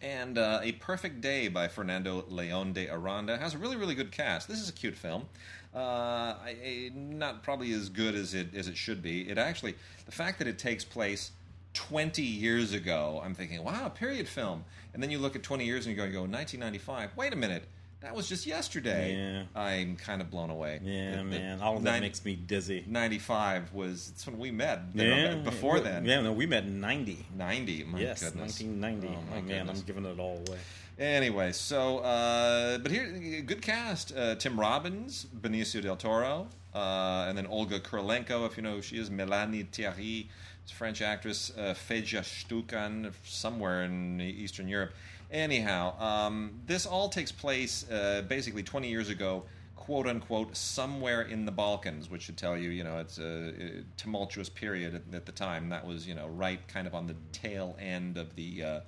And 0.03 0.37
uh, 0.37 0.59
A 0.62 0.73
Perfect 0.73 1.20
Day 1.23 1.49
by 1.49 1.68
Fernando 1.68 2.25
Leon 2.29 2.73
de 2.75 2.88
Aranoa 2.88 3.38
has 3.38 3.55
a 3.55 3.59
really, 3.59 3.77
really 3.77 3.94
good 3.94 4.11
cast. 4.12 4.49
This 4.49 4.61
is 4.61 4.68
a 4.68 4.73
cute 4.73 4.97
film. 4.97 5.25
Uh, 5.74 6.37
I, 6.44 6.90
not 6.94 7.42
probably 7.42 7.72
as 7.72 7.88
good 7.88 8.14
as 8.14 8.32
it 8.34 8.54
as 8.54 8.68
it 8.68 8.76
should 8.76 9.02
be. 9.02 9.28
It 9.28 9.38
actually, 9.38 9.74
the 10.06 10.12
fact 10.12 10.38
that 10.38 10.46
it 10.48 10.58
takes 10.58 10.84
place 10.84 11.32
20 11.74 12.22
years 12.22 12.72
ago, 12.72 13.20
I'm 13.24 13.34
thinking, 13.34 13.62
wow, 13.64 13.88
period 13.88 14.28
film. 14.28 14.64
And 14.92 15.02
then 15.02 15.10
you 15.10 15.18
look 15.18 15.34
at 15.34 15.42
20 15.42 15.64
years 15.64 15.87
and 15.87 15.96
you 15.96 16.00
go, 16.00 16.04
you 16.06 16.12
go 16.12 16.20
1995. 16.20 17.10
Wait 17.16 17.32
a 17.32 17.37
minute, 17.37 17.64
that 18.02 18.14
was 18.14 18.28
just 18.28 18.46
yesterday. 18.46 19.16
Yeah. 19.16 19.60
I'm 19.60 19.96
kind 19.96 20.20
of 20.20 20.30
blown 20.30 20.50
away. 20.50 20.78
Yeah, 20.84 21.10
That- 21.10 21.16
that 21.16 21.24
man, 21.24 21.60
all 21.60 21.76
of 21.76 21.82
that 21.82 21.90
nine- 21.90 22.02
makes 22.02 22.24
me 22.24 22.37
dizzy. 22.37 22.84
95 22.87 23.72
was 23.72 24.10
it's 24.14 24.24
when 24.26 24.38
we 24.38 24.52
met. 24.52 24.94
Know, 24.94 25.40
before 25.42 25.80
then, 25.80 26.04
Yeah, 26.04 26.20
no, 26.20 26.32
we 26.32 26.46
met 26.46 26.62
in 26.62 26.80
'90. 26.80 27.26
90. 27.37 27.82
My 27.82 27.98
yes, 27.98 28.22
goodness. 28.22 28.60
1990. 28.60 29.08
Oh, 29.08 29.10
my 29.10 29.38
Oh, 29.38 29.40
man, 29.42 29.46
goodness. 29.66 29.80
I'm 29.80 29.87
giving 29.87 30.04
it 30.04 30.20
all 30.20 30.40
away. 30.46 30.58
Anyway, 30.98 31.50
so 31.50 31.98
uh, 31.98 32.78
but 32.78 32.92
here, 32.92 33.42
good 33.44 33.61
cast: 33.61 34.16
uh, 34.16 34.37
Tim 34.37 34.59
Robbins, 34.59 35.26
Benicio 35.40 35.83
del 35.83 35.96
Toro, 35.96 36.46
uh, 36.72 37.26
and 37.28 37.37
then 37.37 37.46
Olga 37.48 37.80
Kurylenko, 37.80 38.46
if 38.46 38.57
you 38.57 38.62
know 38.62 38.76
who 38.76 38.83
she 38.83 38.98
is, 38.98 39.11
Melanie 39.11 39.64
Thierry, 39.64 40.28
French 40.72 41.02
actress, 41.02 41.52
uh, 41.59 41.74
Fedja 41.74 42.20
Stukan, 42.20 43.12
somewhere 43.24 43.83
in 43.83 44.20
Eastern 44.20 44.68
Europe. 44.68 44.92
Anyhow, 45.33 45.98
um, 46.00 46.61
this 46.64 46.87
all 46.87 47.09
takes 47.09 47.33
place 47.33 47.90
uh, 47.90 48.22
basically 48.28 48.62
20 48.62 48.88
years 48.88 49.09
ago, 49.09 49.42
quote 49.74 50.07
unquote, 50.07 50.57
somewhere 50.57 51.22
in 51.22 51.44
the 51.44 51.50
Balkans, 51.50 52.09
which 52.09 52.22
should 52.22 52.37
tell 52.37 52.57
you, 52.57 52.70
you 52.70 52.85
know, 52.85 52.98
it's 52.98 53.18
a, 53.18 53.48
a 53.48 53.85
tumultuous 53.96 54.48
period 54.48 54.94
at, 54.94 55.02
at 55.12 55.26
the 55.26 55.33
time. 55.33 55.70
That 55.70 55.85
was, 55.85 56.07
you 56.07 56.14
know, 56.14 56.28
right 56.28 56.61
kind 56.68 56.87
of 56.87 56.94
on 56.94 57.09
the 57.09 57.16
tail 57.33 57.76
end 57.80 58.16
of 58.16 58.37
the. 58.37 58.62
Uh, 58.62 58.80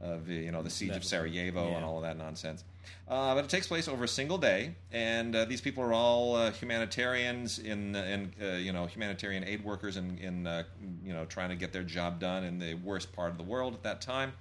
of 0.00 0.26
the, 0.26 0.34
you 0.34 0.52
know 0.52 0.62
the 0.62 0.70
siege 0.70 0.96
of 0.96 1.04
Sarajevo 1.04 1.74
and 1.74 1.84
all 1.84 1.96
of 1.96 2.02
that 2.02 2.18
nonsense. 2.18 2.64
Uh, 3.08 3.34
but 3.34 3.44
it 3.44 3.50
takes 3.50 3.66
place 3.66 3.88
over 3.88 4.04
a 4.04 4.08
single 4.08 4.38
day, 4.38 4.74
and 4.92 5.34
uh, 5.36 5.44
these 5.44 5.60
people 5.60 5.82
are 5.82 5.92
all 5.92 6.36
uh, 6.36 6.50
humanitarians 6.50 7.58
in 7.58 7.94
in 7.94 8.32
uh, 8.42 8.56
you 8.56 8.72
know 8.72 8.86
humanitarian 8.86 9.44
aid 9.44 9.64
workers 9.64 9.96
in 9.96 10.18
in 10.18 10.46
uh, 10.46 10.64
you 11.04 11.12
know 11.12 11.24
trying 11.26 11.50
to 11.50 11.56
get 11.56 11.72
their 11.72 11.82
job 11.82 12.18
done 12.18 12.44
in 12.44 12.58
the 12.58 12.74
worst 12.74 13.12
part 13.12 13.30
of 13.30 13.38
the 13.38 13.44
world 13.44 13.74
at 13.74 13.82
that 13.82 14.00
time. 14.00 14.32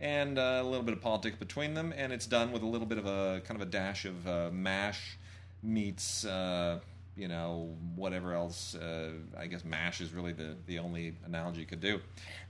And 0.00 0.38
uh, 0.38 0.60
a 0.62 0.64
little 0.64 0.82
bit 0.82 0.94
of 0.94 1.02
politics 1.02 1.36
between 1.36 1.74
them, 1.74 1.92
and 1.94 2.10
it's 2.10 2.26
done 2.26 2.52
with 2.52 2.62
a 2.62 2.66
little 2.66 2.86
bit 2.86 2.96
of 2.96 3.04
a 3.06 3.42
kind 3.44 3.60
of 3.60 3.66
a 3.66 3.70
dash 3.70 4.06
of 4.06 4.26
uh, 4.26 4.50
mash 4.50 5.18
meets 5.62 6.24
uh, 6.24 6.80
you 7.20 7.28
know 7.28 7.76
whatever 7.94 8.34
else. 8.34 8.74
Uh, 8.74 9.12
I 9.38 9.46
guess 9.46 9.64
mash 9.64 10.00
is 10.00 10.12
really 10.12 10.32
the 10.32 10.56
the 10.66 10.78
only 10.78 11.14
analogy 11.26 11.60
you 11.60 11.66
could 11.66 11.80
do. 11.80 12.00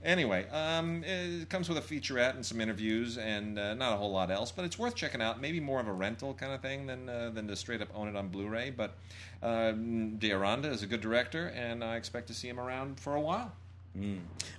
Anyway, 0.03 0.47
um, 0.49 1.03
it 1.03 1.49
comes 1.49 1.67
with 1.67 1.77
a 1.77 1.81
featurette 1.81 2.35
and 2.35 2.45
some 2.45 2.61
interviews, 2.61 3.17
and 3.17 3.59
uh, 3.59 3.73
not 3.73 3.93
a 3.93 3.97
whole 3.97 4.11
lot 4.11 4.31
else. 4.31 4.51
But 4.51 4.65
it's 4.65 4.79
worth 4.79 4.95
checking 4.95 5.21
out. 5.21 5.41
Maybe 5.41 5.59
more 5.59 5.79
of 5.81 5.87
a 5.87 5.93
rental 5.93 6.33
kind 6.33 6.53
of 6.53 6.61
thing 6.61 6.87
than 6.87 7.09
uh, 7.09 7.31
than 7.33 7.47
to 7.49 7.55
straight 7.55 7.81
up 7.81 7.89
own 7.93 8.07
it 8.07 8.15
on 8.15 8.29
Blu-ray. 8.29 8.71
But 8.71 8.95
uh, 9.43 9.73
De 9.73 10.31
is 10.31 10.83
a 10.83 10.87
good 10.87 11.01
director, 11.01 11.47
and 11.49 11.83
I 11.83 11.97
expect 11.97 12.27
to 12.27 12.33
see 12.33 12.47
him 12.47 12.59
around 12.59 12.99
for 12.99 13.15
a 13.15 13.21
while. 13.21 13.51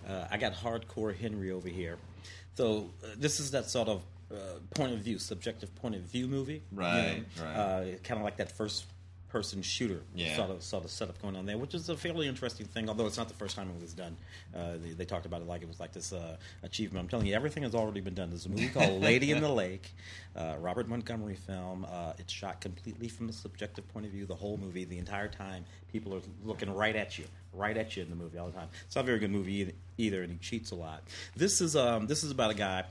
Uh, 0.06 0.26
I 0.30 0.36
got 0.36 0.52
hardcore 0.52 1.16
Henry 1.16 1.50
over 1.50 1.68
here. 1.68 1.96
So 2.54 2.90
uh, 3.02 3.08
this 3.16 3.40
is 3.40 3.52
that 3.52 3.70
sort 3.70 3.88
of 3.88 4.02
uh, 4.30 4.36
point 4.74 4.92
of 4.92 4.98
view, 5.00 5.18
subjective 5.18 5.74
point 5.76 5.94
of 5.94 6.02
view 6.02 6.26
movie, 6.26 6.62
Right, 6.70 7.24
right. 7.40 7.54
Uh, 7.54 7.84
kind 8.02 8.18
of 8.18 8.24
like 8.24 8.36
that 8.36 8.52
first 8.52 8.84
person 9.32 9.62
shooter 9.62 10.02
Yeah. 10.14 10.36
sort 10.36 10.50
of 10.50 10.62
sort 10.62 10.84
of 10.84 10.90
setup 10.90 11.20
going 11.22 11.36
on 11.36 11.46
there, 11.46 11.56
which 11.56 11.74
is 11.74 11.88
a 11.88 11.96
fairly 11.96 12.28
interesting 12.28 12.66
thing. 12.66 12.88
Although 12.90 13.06
it's 13.06 13.16
not 13.16 13.28
the 13.28 13.34
first 13.34 13.56
time 13.56 13.70
it 13.74 13.80
was 13.80 13.94
done. 13.94 14.14
Uh, 14.54 14.72
they, 14.82 14.90
they 14.90 15.04
talked 15.06 15.24
about 15.24 15.40
it 15.40 15.48
like 15.48 15.62
it 15.62 15.68
was 15.68 15.80
like 15.80 15.92
this 15.92 16.12
uh, 16.12 16.36
achievement. 16.62 17.02
I'm 17.02 17.08
telling 17.08 17.26
you, 17.26 17.34
everything 17.34 17.62
has 17.62 17.74
already 17.74 18.00
been 18.00 18.12
done. 18.14 18.28
There's 18.28 18.44
a 18.44 18.50
movie 18.50 18.68
called 18.74 19.00
Lady 19.00 19.30
in 19.32 19.40
the 19.40 19.48
Lake, 19.48 19.90
uh, 20.36 20.56
Robert 20.60 20.86
Montgomery 20.86 21.34
film. 21.36 21.86
Uh, 21.90 22.12
it's 22.18 22.32
shot 22.32 22.60
completely 22.60 23.08
from 23.08 23.30
a 23.30 23.32
subjective 23.32 23.88
point 23.88 24.04
of 24.04 24.12
view. 24.12 24.26
The 24.26 24.34
whole 24.34 24.58
movie, 24.58 24.84
the 24.84 24.98
entire 24.98 25.28
time, 25.28 25.64
people 25.90 26.14
are 26.14 26.20
looking 26.44 26.72
right 26.72 26.94
at 26.94 27.18
you, 27.18 27.24
right 27.54 27.76
at 27.76 27.96
you 27.96 28.02
in 28.02 28.10
the 28.10 28.16
movie 28.16 28.36
all 28.36 28.48
the 28.48 28.52
time. 28.52 28.68
It's 28.86 28.94
not 28.96 29.02
a 29.02 29.06
very 29.06 29.18
good 29.18 29.30
movie 29.30 29.54
either, 29.54 29.72
either 29.96 30.22
and 30.22 30.30
he 30.32 30.38
cheats 30.38 30.70
a 30.72 30.74
lot. 30.74 31.02
This 31.34 31.62
is 31.62 31.74
um, 31.74 32.06
this 32.06 32.22
is 32.22 32.30
about 32.30 32.50
a 32.50 32.54
guy 32.54 32.84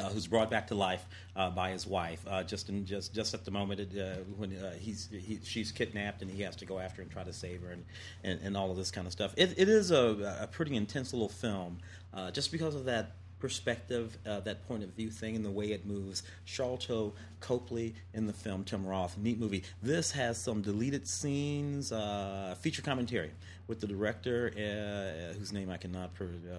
uh, 0.00 0.08
who's 0.10 0.26
brought 0.26 0.50
back 0.50 0.66
to 0.68 0.74
life 0.74 1.06
uh, 1.36 1.50
by 1.50 1.70
his 1.70 1.86
wife. 1.86 2.24
Uh, 2.28 2.42
just 2.42 2.68
in 2.68 2.84
just 2.86 3.14
just 3.14 3.34
at 3.34 3.44
the 3.44 3.50
moment 3.50 3.80
uh, 3.80 4.16
when 4.36 4.56
uh, 4.56 4.72
he's 4.78 5.08
he, 5.10 5.38
she's 5.44 5.72
kidnapped 5.72 6.22
and 6.22 6.30
he 6.30 6.42
has 6.42 6.56
to 6.56 6.64
go 6.64 6.78
after 6.78 7.02
and 7.02 7.10
try 7.10 7.24
to 7.24 7.32
save 7.32 7.62
her 7.62 7.70
and, 7.70 7.84
and, 8.24 8.40
and 8.42 8.56
all 8.56 8.70
of 8.70 8.76
this 8.76 8.90
kind 8.90 9.06
of 9.06 9.12
stuff. 9.12 9.34
It, 9.36 9.54
it 9.56 9.68
is 9.68 9.90
a, 9.90 10.38
a 10.40 10.46
pretty 10.46 10.76
intense 10.76 11.12
little 11.12 11.28
film, 11.28 11.78
uh, 12.14 12.30
just 12.30 12.50
because 12.52 12.74
of 12.74 12.84
that 12.86 13.12
perspective, 13.40 14.16
uh, 14.26 14.40
that 14.40 14.66
point 14.68 14.82
of 14.82 14.90
view 14.90 15.10
thing, 15.10 15.34
and 15.36 15.44
the 15.44 15.50
way 15.50 15.72
it 15.72 15.86
moves. 15.86 16.22
Sharlto 16.46 17.12
Copley 17.40 17.94
in 18.14 18.26
the 18.26 18.32
film, 18.32 18.64
Tim 18.64 18.86
Roth, 18.86 19.16
neat 19.18 19.38
movie. 19.40 19.64
This 19.82 20.10
has 20.12 20.38
some 20.38 20.60
deleted 20.62 21.08
scenes, 21.08 21.90
uh, 21.90 22.54
feature 22.60 22.82
commentary 22.82 23.30
with 23.66 23.80
the 23.80 23.86
director, 23.86 24.52
uh, 24.56 25.38
whose 25.38 25.52
name 25.52 25.70
I 25.70 25.76
cannot 25.76 26.12
pr- 26.14 26.24
uh, 26.24 26.26
uh, 26.26 26.58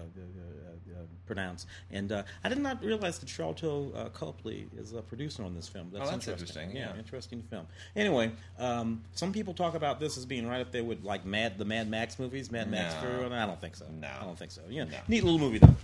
uh, 0.98 1.02
pronounce. 1.26 1.66
And 1.90 2.10
uh, 2.10 2.22
I 2.42 2.48
did 2.48 2.58
not 2.58 2.82
realize 2.82 3.18
that 3.18 3.28
Sharlto 3.28 3.94
uh, 3.94 4.08
Copley 4.08 4.66
is 4.76 4.92
a 4.94 5.02
producer 5.02 5.44
on 5.44 5.54
this 5.54 5.68
film. 5.68 5.90
That's, 5.92 6.08
Oh, 6.08 6.10
that's 6.12 6.26
interesting, 6.26 6.74
yeah. 6.74 6.96
interesting 6.96 7.42
film. 7.42 7.66
Anyway, 7.94 8.32
um, 8.58 9.02
some 9.14 9.32
people 9.32 9.54
talk 9.54 9.74
about 9.74 10.00
this 10.00 10.16
as 10.18 10.24
being 10.26 10.46
right 10.48 10.60
up 10.60 10.72
there 10.72 10.84
with 10.84 11.04
like 11.04 11.24
Mad, 11.24 11.58
the 11.58 11.64
Mad 11.64 11.88
Max 11.88 12.18
movies, 12.18 12.50
Mad 12.50 12.70
Max. 12.70 12.94
No. 12.94 13.00
Fury 13.10 13.32
I 13.34 13.46
don't 13.46 13.60
think 13.60 13.76
so. 13.76 13.84
No. 14.00 14.08
I 14.20 14.24
don't 14.24 14.38
think 14.38 14.50
so. 14.50 14.62
Yeah, 14.68 14.84
No. 14.84 14.96
neat 15.06 15.22
little 15.22 15.38
movie 15.38 15.58
though. 15.58 15.74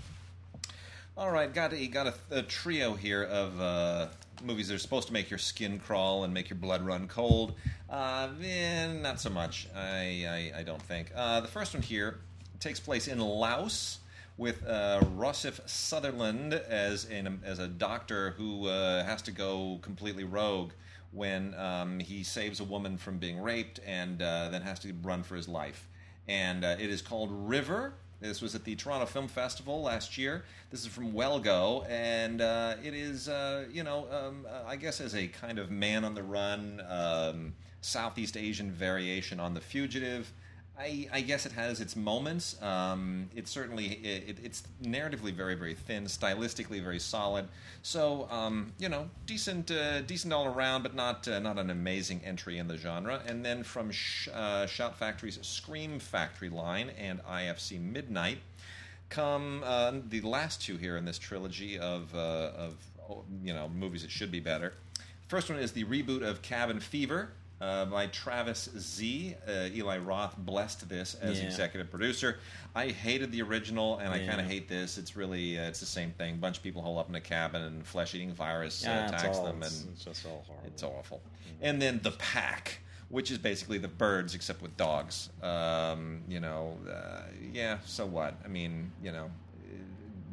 All 1.18 1.32
right, 1.32 1.52
got 1.52 1.72
a, 1.72 1.86
got 1.88 2.06
a, 2.06 2.14
a 2.30 2.42
trio 2.42 2.94
here 2.94 3.24
of 3.24 3.60
uh, 3.60 4.06
movies 4.44 4.68
that 4.68 4.74
are 4.74 4.78
supposed 4.78 5.08
to 5.08 5.12
make 5.12 5.28
your 5.28 5.40
skin 5.40 5.80
crawl 5.80 6.22
and 6.22 6.32
make 6.32 6.48
your 6.48 6.60
blood 6.60 6.80
run 6.86 7.08
cold. 7.08 7.54
Uh, 7.90 8.28
eh, 8.40 8.86
not 8.92 9.20
so 9.20 9.28
much, 9.28 9.66
I, 9.74 10.52
I, 10.54 10.60
I 10.60 10.62
don't 10.62 10.80
think. 10.80 11.10
Uh, 11.16 11.40
the 11.40 11.48
first 11.48 11.74
one 11.74 11.82
here 11.82 12.20
takes 12.60 12.78
place 12.78 13.08
in 13.08 13.18
Laos 13.18 13.98
with 14.36 14.64
uh, 14.64 15.00
Rossif 15.16 15.68
Sutherland 15.68 16.54
as 16.54 17.06
an, 17.06 17.40
as 17.44 17.58
a 17.58 17.66
doctor 17.66 18.30
who 18.38 18.68
uh, 18.68 19.02
has 19.02 19.20
to 19.22 19.32
go 19.32 19.80
completely 19.82 20.22
rogue 20.22 20.70
when 21.10 21.52
um, 21.54 21.98
he 21.98 22.22
saves 22.22 22.60
a 22.60 22.64
woman 22.64 22.96
from 22.96 23.18
being 23.18 23.40
raped 23.40 23.80
and 23.84 24.22
uh, 24.22 24.50
then 24.50 24.62
has 24.62 24.78
to 24.78 24.94
run 25.02 25.24
for 25.24 25.34
his 25.34 25.48
life. 25.48 25.88
And 26.28 26.64
uh, 26.64 26.76
it 26.78 26.90
is 26.90 27.02
called 27.02 27.30
River. 27.32 27.94
This 28.20 28.42
was 28.42 28.56
at 28.56 28.64
the 28.64 28.74
Toronto 28.74 29.06
Film 29.06 29.28
Festival 29.28 29.82
last 29.82 30.18
year. 30.18 30.42
This 30.70 30.80
is 30.80 30.88
from 30.88 31.12
Well 31.12 31.38
Go, 31.38 31.84
and 31.88 32.40
uh, 32.40 32.74
it 32.82 32.92
is, 32.92 33.28
uh, 33.28 33.66
you 33.70 33.84
know, 33.84 34.08
um, 34.10 34.44
I 34.66 34.74
guess 34.74 35.00
as 35.00 35.14
a 35.14 35.28
kind 35.28 35.58
of 35.60 35.70
man 35.70 36.04
on 36.04 36.14
the 36.14 36.22
run, 36.24 36.82
um, 36.88 37.54
Southeast 37.80 38.36
Asian 38.36 38.72
variation 38.72 39.38
on 39.38 39.54
The 39.54 39.60
Fugitive. 39.60 40.32
I, 40.78 41.08
I 41.12 41.20
guess 41.22 41.44
it 41.44 41.52
has 41.52 41.80
its 41.80 41.96
moments. 41.96 42.60
Um, 42.62 43.28
it's 43.34 43.50
certainly 43.50 43.86
it, 43.86 44.38
it's 44.42 44.62
narratively 44.82 45.32
very 45.32 45.56
very 45.56 45.74
thin, 45.74 46.04
stylistically 46.04 46.80
very 46.82 47.00
solid. 47.00 47.48
So 47.82 48.28
um, 48.30 48.72
you 48.78 48.88
know, 48.88 49.10
decent 49.26 49.70
uh, 49.70 50.02
decent 50.02 50.32
all 50.32 50.46
around, 50.46 50.82
but 50.82 50.94
not 50.94 51.26
uh, 51.26 51.40
not 51.40 51.58
an 51.58 51.70
amazing 51.70 52.20
entry 52.24 52.58
in 52.58 52.68
the 52.68 52.76
genre. 52.76 53.20
And 53.26 53.44
then 53.44 53.64
from 53.64 53.90
Sh- 53.90 54.28
uh, 54.32 54.66
Shout 54.66 54.96
Factory's 54.96 55.38
Scream 55.42 55.98
Factory 55.98 56.48
line 56.48 56.90
and 56.98 57.22
IFC 57.24 57.80
Midnight 57.80 58.38
come 59.08 59.62
uh, 59.64 59.94
the 60.08 60.20
last 60.20 60.62
two 60.62 60.76
here 60.76 60.96
in 60.96 61.04
this 61.04 61.18
trilogy 61.18 61.78
of 61.78 62.14
uh, 62.14 62.52
of 62.56 62.74
you 63.42 63.52
know 63.52 63.68
movies 63.68 64.02
that 64.02 64.12
should 64.12 64.30
be 64.30 64.40
better. 64.40 64.74
First 65.28 65.50
one 65.50 65.58
is 65.58 65.72
the 65.72 65.84
reboot 65.84 66.22
of 66.22 66.40
Cabin 66.40 66.80
Fever. 66.80 67.30
Uh, 67.60 67.84
by 67.86 68.06
Travis 68.06 68.68
Z. 68.78 69.34
Uh, 69.46 69.68
Eli 69.74 69.98
Roth 69.98 70.36
blessed 70.38 70.88
this 70.88 71.14
as 71.14 71.40
Yeah. 71.40 71.46
executive 71.46 71.90
producer. 71.90 72.38
I 72.72 72.88
hated 72.88 73.32
the 73.32 73.42
original, 73.42 73.98
and 73.98 74.14
I 74.14 74.18
Yeah. 74.18 74.28
kind 74.28 74.40
of 74.40 74.46
hate 74.46 74.68
this. 74.68 74.96
It's 74.96 75.16
really 75.16 75.58
uh, 75.58 75.64
it's 75.64 75.80
the 75.80 75.86
same 75.86 76.12
thing. 76.12 76.36
bunch 76.36 76.58
of 76.58 76.62
people 76.62 76.82
hole 76.82 76.98
up 77.00 77.08
in 77.08 77.16
a 77.16 77.20
cabin, 77.20 77.62
and 77.62 77.84
flesh-eating 77.84 78.32
virus 78.32 78.86
uh, 78.86 78.90
Yeah, 78.90 79.08
attacks 79.08 79.38
all- 79.38 79.46
them, 79.46 79.62
it's, 79.64 79.80
and 79.82 79.92
it's 79.92 80.04
just 80.04 80.24
all 80.24 80.44
horrible. 80.46 80.66
it's 80.68 80.82
awful. 80.84 81.20
And 81.60 81.82
then 81.82 81.98
the 82.04 82.12
pack, 82.12 82.78
which 83.08 83.32
is 83.32 83.38
basically 83.38 83.78
the 83.78 83.88
birds 83.88 84.36
except 84.36 84.62
with 84.62 84.76
dogs. 84.76 85.28
Um, 85.42 86.22
you 86.28 86.38
know, 86.38 86.78
uh, 86.88 87.22
yeah. 87.52 87.78
So 87.86 88.06
what? 88.06 88.34
I 88.44 88.48
mean, 88.48 88.92
you 89.02 89.10
know, 89.10 89.32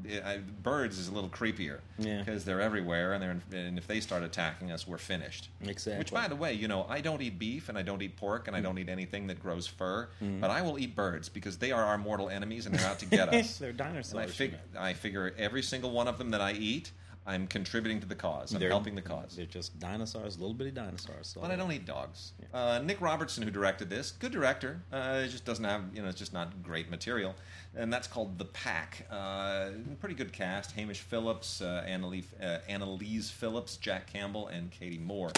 it, 0.09 0.23
I, 0.23 0.37
birds 0.37 0.97
is 0.99 1.07
a 1.07 1.11
little 1.13 1.29
creepier 1.29 1.79
Yeah. 1.97 2.19
because 2.19 2.45
they're 2.45 2.61
everywhere, 2.61 3.13
and 3.13 3.21
they're 3.21 3.59
and 3.59 3.77
if 3.77 3.87
they 3.87 3.99
start 3.99 4.23
attacking 4.23 4.71
us, 4.71 4.87
we're 4.87 4.97
finished. 4.97 5.49
Exactly. 5.61 5.97
Which, 5.99 6.11
by 6.11 6.27
the 6.27 6.35
way, 6.35 6.53
you 6.53 6.67
know, 6.67 6.85
I 6.89 7.01
don't 7.01 7.21
eat 7.21 7.37
beef 7.39 7.69
and 7.69 7.77
I 7.77 7.81
don't 7.81 8.01
eat 8.01 8.15
pork 8.17 8.47
and 8.47 8.55
I 8.55 8.61
don't 8.61 8.77
eat 8.77 8.89
anything 8.89 9.27
that 9.27 9.41
grows 9.41 9.67
fur, 9.67 10.07
Mm-hmm. 10.23 10.39
but 10.41 10.49
I 10.49 10.61
will 10.61 10.79
eat 10.79 10.95
birds 10.95 11.29
because 11.29 11.57
they 11.57 11.71
are 11.71 11.83
our 11.83 11.97
mortal 11.97 12.29
enemies 12.29 12.65
and 12.65 12.75
they're 12.75 12.87
out 12.89 12.99
to 12.99 13.05
get 13.05 13.29
us. 13.33 13.57
They're 13.57 13.71
dinosaurs. 13.73 14.11
And 14.13 14.21
I, 14.21 14.27
fig- 14.27 14.57
I 14.77 14.93
figure 14.93 15.33
every 15.37 15.61
single 15.61 15.91
one 15.91 16.07
of 16.07 16.17
them 16.17 16.31
that 16.31 16.41
I 16.41 16.53
eat, 16.53 16.91
I'm 17.27 17.47
contributing 17.47 17.99
to 18.01 18.05
the 18.05 18.13
cause. 18.15 18.53
I'm 18.53 18.59
They're- 18.59 18.69
helping 18.69 18.93
the 18.93 19.01
cause. 19.01 19.35
They're 19.35 19.45
just 19.47 19.79
dinosaurs, 19.79 20.37
little 20.37 20.53
bitty 20.53 20.71
dinosaurs. 20.71 21.27
So 21.27 21.41
But 21.41 21.49
I 21.49 21.55
don't 21.55 21.71
eat 21.71 21.85
dogs. 21.85 22.33
Uh, 22.53 22.79
Nick 22.83 23.01
Robertson, 23.01 23.41
who 23.43 23.49
directed 23.49 23.89
this, 23.89 24.11
good 24.11 24.31
director. 24.31 24.81
Uh, 24.93 25.23
it 25.25 25.29
just 25.29 25.43
doesn't 25.43 25.65
have, 25.65 25.81
you 25.93 26.03
know, 26.03 26.09
it's 26.09 26.19
just 26.19 26.33
not 26.33 26.61
great 26.61 26.89
material. 26.91 27.33
And 27.75 27.91
that's 27.91 28.07
called 28.07 28.37
The 28.37 28.45
Pack. 28.45 29.07
Uh, 29.09 29.69
pretty 29.99 30.15
good 30.15 30.31
cast: 30.33 30.71
Hamish 30.73 30.99
Phillips, 31.01 31.61
uh, 31.61 31.83
Annalise, 31.87 32.31
uh, 32.41 32.59
Annalise 32.69 33.29
Phillips, 33.31 33.77
Jack 33.77 34.05
Campbell, 34.11 34.47
and 34.47 34.69
Katie 34.71 34.97
Moore. 34.99 35.31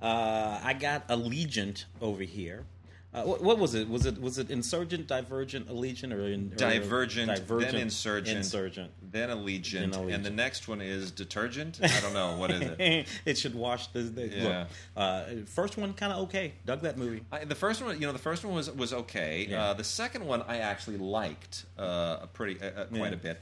Uh, 0.00 0.60
I 0.62 0.72
got 0.74 1.08
Allegiant 1.08 1.84
over 2.00 2.22
here. 2.22 2.64
Uh, 3.14 3.22
what, 3.22 3.42
what 3.42 3.58
was 3.58 3.74
it? 3.74 3.88
Was 3.88 4.04
it 4.04 4.20
was 4.20 4.36
it 4.36 4.50
Insurgent, 4.50 5.06
Divergent, 5.06 5.68
Allegiant, 5.70 6.12
or, 6.12 6.26
in, 6.26 6.52
or 6.52 6.56
Divergent, 6.56 7.34
Divergent, 7.34 7.72
then 7.72 7.80
Insurgent, 7.80 8.36
Insurgent. 8.36 8.90
then 9.10 9.30
Allegiant, 9.30 9.92
Then 9.92 10.02
Allegiant. 10.02 10.14
and 10.16 10.24
the 10.24 10.30
next 10.30 10.68
one 10.68 10.82
is 10.82 11.12
Detergent. 11.12 11.80
I 11.82 12.00
don't 12.00 12.12
know 12.12 12.36
what 12.36 12.50
is 12.50 12.60
it. 12.78 13.06
it 13.24 13.38
should 13.38 13.54
wash 13.54 13.86
the. 13.88 14.00
the 14.02 14.26
Yeah. 14.28 14.58
Look, 14.58 14.68
uh, 14.96 15.24
first 15.46 15.78
one 15.78 15.94
kind 15.94 16.12
of 16.12 16.24
okay. 16.24 16.52
Dug 16.66 16.82
that 16.82 16.98
movie. 16.98 17.22
I, 17.32 17.44
the 17.44 17.54
first 17.54 17.82
one, 17.82 17.98
you 17.98 18.06
know, 18.06 18.12
the 18.12 18.18
first 18.18 18.44
one 18.44 18.54
was 18.54 18.70
was 18.70 18.92
okay. 18.92 19.46
Yeah. 19.48 19.64
Uh, 19.70 19.74
the 19.74 19.84
second 19.84 20.26
one 20.26 20.42
I 20.42 20.58
actually 20.58 20.98
liked 20.98 21.64
uh, 21.78 22.18
a 22.22 22.28
pretty 22.30 22.60
uh, 22.60 22.84
quite 22.86 22.98
Yeah. 22.98 23.06
a 23.08 23.16
bit. 23.16 23.40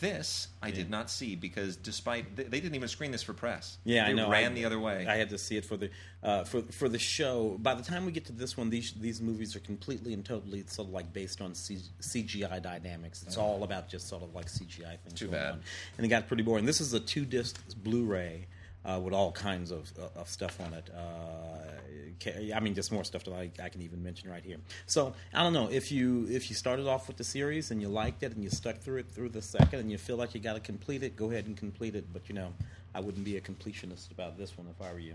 This 0.00 0.48
I 0.62 0.70
did 0.70 0.88
not 0.88 1.10
see 1.10 1.34
because 1.36 1.76
despite 1.76 2.36
they, 2.36 2.44
they 2.44 2.60
didn't 2.60 2.74
even 2.74 2.88
screen 2.88 3.10
this 3.10 3.22
for 3.22 3.32
press. 3.34 3.76
Yeah, 3.84 4.04
they 4.04 4.10
I 4.10 4.14
know. 4.14 4.30
Ran 4.30 4.52
I, 4.52 4.54
the 4.54 4.64
other 4.64 4.78
way. 4.78 5.06
I 5.06 5.16
had 5.16 5.28
to 5.30 5.38
see 5.38 5.56
it 5.56 5.64
for 5.66 5.76
the 5.76 5.90
uh, 6.22 6.44
for 6.44 6.62
for 6.62 6.88
the 6.88 6.98
show. 6.98 7.56
By 7.60 7.74
the 7.74 7.82
time 7.82 8.06
we 8.06 8.12
get 8.12 8.24
to 8.26 8.32
this 8.32 8.56
one, 8.56 8.70
these 8.70 8.92
these 9.04 9.20
movies 9.20 9.54
are 9.54 9.60
completely 9.60 10.14
and 10.14 10.24
totally 10.24 10.64
sort 10.66 10.88
of 10.88 10.94
like 10.94 11.12
based 11.12 11.42
on 11.42 11.54
C, 11.54 11.78
CGI 12.00 12.60
dynamics. 12.62 13.22
It's 13.22 13.36
all 13.36 13.62
about 13.62 13.86
just 13.86 14.08
sort 14.08 14.22
of 14.22 14.34
like 14.34 14.46
CGI 14.46 14.98
things. 14.98 15.12
Too 15.14 15.26
going 15.26 15.38
bad. 15.38 15.52
on. 15.52 15.60
And 15.98 16.06
it 16.06 16.08
got 16.08 16.26
pretty 16.26 16.42
boring. 16.42 16.64
This 16.64 16.80
is 16.80 16.94
a 16.94 17.00
two 17.00 17.26
disc 17.26 17.60
Blu-ray. 17.84 18.46
Uh, 18.86 19.00
with 19.02 19.14
all 19.14 19.32
kinds 19.32 19.70
of, 19.70 19.90
of 20.14 20.28
stuff 20.28 20.60
on 20.60 20.74
it. 20.74 20.90
Uh, 20.94 22.52
I 22.54 22.60
mean, 22.60 22.74
just 22.74 22.92
more 22.92 23.02
stuff 23.02 23.24
that 23.24 23.32
I, 23.32 23.50
I 23.62 23.70
can 23.70 23.80
even 23.80 24.02
mention 24.02 24.28
right 24.28 24.44
here. 24.44 24.58
So 24.84 25.14
I 25.32 25.42
don't 25.42 25.54
know 25.54 25.70
if 25.70 25.90
you 25.90 26.26
if 26.28 26.50
you 26.50 26.54
started 26.54 26.86
off 26.86 27.08
with 27.08 27.16
the 27.16 27.24
series 27.24 27.70
and 27.70 27.80
you 27.80 27.88
liked 27.88 28.22
it 28.22 28.34
and 28.34 28.44
you 28.44 28.50
stuck 28.50 28.80
through 28.80 28.98
it 28.98 29.10
through 29.10 29.30
the 29.30 29.40
second 29.40 29.78
and 29.80 29.90
you 29.90 29.96
feel 29.96 30.18
like 30.18 30.34
you 30.34 30.40
got 30.42 30.52
to 30.52 30.60
complete 30.60 31.02
it, 31.02 31.16
go 31.16 31.30
ahead 31.30 31.46
and 31.46 31.56
complete 31.56 31.96
it. 31.96 32.12
But 32.12 32.28
you 32.28 32.34
know, 32.34 32.52
I 32.94 33.00
wouldn't 33.00 33.24
be 33.24 33.38
a 33.38 33.40
completionist 33.40 34.10
about 34.10 34.36
this 34.36 34.58
one 34.58 34.66
if 34.68 34.86
I 34.86 34.92
were 34.92 34.98
you. 34.98 35.14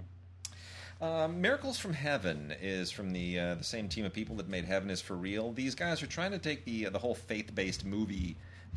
Um, 1.02 1.40
Miracles 1.40 1.80
from 1.80 1.94
Heaven 1.94 2.54
is 2.62 2.92
from 2.92 3.12
the 3.12 3.40
uh, 3.40 3.56
the 3.56 3.64
same 3.64 3.88
team 3.88 4.04
of 4.04 4.12
people 4.12 4.36
that 4.36 4.50
made 4.50 4.66
Heaven 4.66 4.90
is 4.90 5.00
for 5.02 5.16
Real. 5.16 5.54
These 5.54 5.74
guys 5.74 6.04
are 6.04 6.08
trying 6.08 6.32
to 6.32 6.40
take 6.40 6.66
the 6.66 6.86
the 6.90 7.00
whole 7.00 7.16
faith 7.16 7.56
based 7.56 7.86
movie 7.86 8.36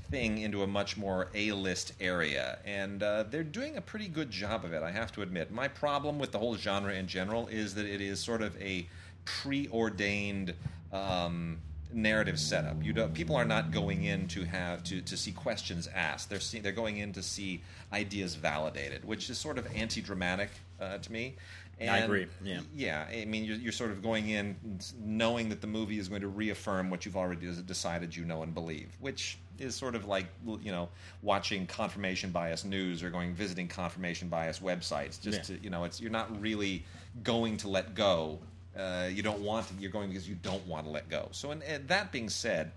thing 0.08 0.38
into 0.38 0.62
a 0.62 0.66
much 0.66 0.96
more 0.96 1.30
A 1.34 1.50
list 1.50 1.94
area, 2.00 2.60
and 2.64 3.02
uh, 3.02 3.24
they're 3.24 3.42
doing 3.42 3.76
a 3.76 3.80
pretty 3.80 4.06
good 4.06 4.30
job 4.30 4.64
of 4.64 4.72
it. 4.72 4.84
I 4.84 4.92
have 4.92 5.10
to 5.12 5.22
admit. 5.22 5.50
My 5.50 5.66
problem 5.66 6.20
with 6.20 6.30
the 6.30 6.38
whole 6.38 6.54
genre 6.54 6.94
in 6.94 7.08
general 7.08 7.48
is 7.48 7.74
that 7.74 7.86
it 7.86 8.00
is 8.00 8.20
sort 8.20 8.42
of 8.42 8.56
a 8.62 8.86
preordained. 9.24 10.54
Um, 10.92 11.58
narrative 11.94 12.40
setup 12.40 12.82
you 12.82 12.92
don't, 12.92 13.12
people 13.12 13.36
are 13.36 13.44
not 13.44 13.70
going 13.70 14.04
in 14.04 14.26
to 14.26 14.44
have 14.44 14.82
to, 14.82 15.02
to 15.02 15.14
see 15.14 15.30
questions 15.30 15.88
asked 15.94 16.30
they're 16.30 16.40
see, 16.40 16.58
they're 16.58 16.72
going 16.72 16.96
in 16.96 17.12
to 17.12 17.22
see 17.22 17.60
ideas 17.92 18.34
validated 18.34 19.04
which 19.04 19.28
is 19.28 19.36
sort 19.36 19.58
of 19.58 19.66
anti-dramatic 19.74 20.48
uh, 20.80 20.96
to 20.98 21.12
me 21.12 21.34
I 21.80 21.98
agree, 21.98 22.26
yeah. 22.44 22.60
yeah, 22.74 23.06
I 23.10 23.24
mean, 23.24 23.44
you're, 23.44 23.56
you're 23.56 23.72
sort 23.72 23.90
of 23.90 24.02
going 24.02 24.28
in 24.28 24.56
knowing 25.04 25.48
that 25.48 25.60
the 25.60 25.66
movie 25.66 25.98
is 25.98 26.08
going 26.08 26.20
to 26.22 26.28
reaffirm 26.28 26.90
what 26.90 27.04
you've 27.04 27.16
already 27.16 27.50
decided 27.66 28.14
you 28.14 28.24
know 28.24 28.42
and 28.42 28.54
believe, 28.54 28.96
which 29.00 29.38
is 29.58 29.74
sort 29.74 29.94
of 29.94 30.06
like 30.06 30.26
you 30.60 30.72
know 30.72 30.88
watching 31.22 31.66
confirmation 31.66 32.30
bias 32.30 32.64
news 32.64 33.02
or 33.02 33.10
going 33.10 33.34
visiting 33.34 33.68
confirmation 33.68 34.28
bias 34.28 34.60
websites. 34.60 35.20
Just 35.20 35.48
Yeah. 35.50 35.56
to, 35.56 35.62
you 35.64 35.70
know, 35.70 35.84
it's 35.84 36.00
you're 36.00 36.10
not 36.10 36.40
really 36.40 36.84
going 37.22 37.56
to 37.58 37.68
let 37.68 37.94
go. 37.94 38.38
Uh, 38.76 39.08
you 39.12 39.22
don't 39.22 39.40
want 39.40 39.68
to. 39.68 39.74
You're 39.74 39.90
going 39.90 40.08
because 40.08 40.28
you 40.28 40.34
don't 40.36 40.66
want 40.66 40.86
to 40.86 40.90
let 40.90 41.08
go. 41.08 41.28
So, 41.32 41.50
and, 41.50 41.62
and 41.64 41.88
that 41.88 42.10
being 42.12 42.28
said, 42.28 42.72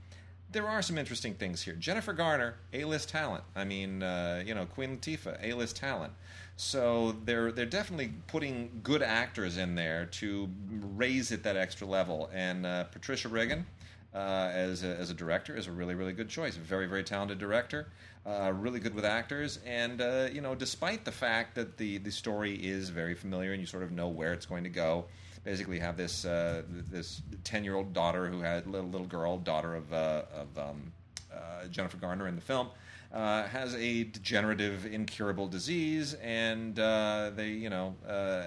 there 0.51 0.67
are 0.67 0.81
some 0.81 0.97
interesting 0.97 1.33
things 1.33 1.61
here. 1.61 1.73
Jennifer 1.75 2.13
Garner, 2.13 2.55
A-list 2.73 3.09
talent. 3.09 3.43
I 3.55 3.63
mean, 3.65 4.03
uh, 4.03 4.43
you 4.45 4.53
know, 4.55 4.65
Queen 4.65 4.97
Latifah, 4.97 5.37
A-list 5.41 5.75
talent. 5.77 6.13
So 6.57 7.15
they're 7.25 7.51
they're 7.51 7.65
definitely 7.65 8.13
putting 8.27 8.79
good 8.81 9.01
actors 9.01 9.57
in 9.57 9.75
there 9.75 10.05
to 10.05 10.49
raise 10.69 11.31
it 11.31 11.43
that 11.43 11.57
extra 11.57 11.85
level. 11.85 12.29
And 12.33 12.65
uh, 12.65 12.85
Patricia 12.85 13.27
Riggen, 13.27 13.65
uh, 14.13 14.51
as 14.53 14.83
a, 14.83 14.95
as 14.95 15.09
a 15.09 15.13
director, 15.13 15.55
is 15.55 15.67
a 15.67 15.71
really 15.71 15.95
really 15.95 16.13
good 16.13 16.29
choice. 16.29 16.55
Very 16.55 16.87
very 16.87 17.03
talented 17.03 17.39
director. 17.39 17.87
Uh, 18.25 18.51
really 18.55 18.79
good 18.79 18.95
with 18.95 19.05
actors, 19.05 19.59
and 19.67 20.01
uh, 20.01 20.27
you 20.31 20.41
know, 20.41 20.55
despite 20.55 21.05
the 21.05 21.11
fact 21.11 21.53
that 21.55 21.77
the 21.77 21.99
the 21.99 22.11
story 22.11 22.55
is 22.55 22.89
very 22.89 23.13
familiar 23.13 23.51
and 23.51 23.61
you 23.61 23.67
sort 23.67 23.83
of 23.83 23.91
know 23.91 24.07
where 24.07 24.33
it's 24.33 24.47
going 24.47 24.63
to 24.63 24.69
go, 24.69 25.05
basically 25.43 25.77
have 25.77 25.95
this 25.95 26.25
uh, 26.25 26.63
this 26.67 27.21
ten 27.43 27.63
year 27.63 27.75
old 27.75 27.93
daughter 27.93 28.27
who 28.27 28.41
had 28.41 28.65
little 28.65 28.89
little 28.89 29.05
girl, 29.07 29.37
daughter 29.37 29.75
of 29.75 29.93
uh, 29.93 30.23
of 30.33 30.57
um, 30.57 30.91
uh, 31.31 31.67
Jennifer 31.67 31.97
Garner 31.97 32.27
in 32.27 32.35
the 32.35 32.41
film. 32.41 32.69
Uh, 33.15 33.47
has 33.47 33.73
a 33.75 34.03
degenerative, 34.03 34.85
incurable 34.85 35.47
disease, 35.47 36.15
and 36.15 36.77
uh, 36.77 37.31
they, 37.33 37.47
you 37.47 37.69
know, 37.69 37.95
uh, 38.05 38.43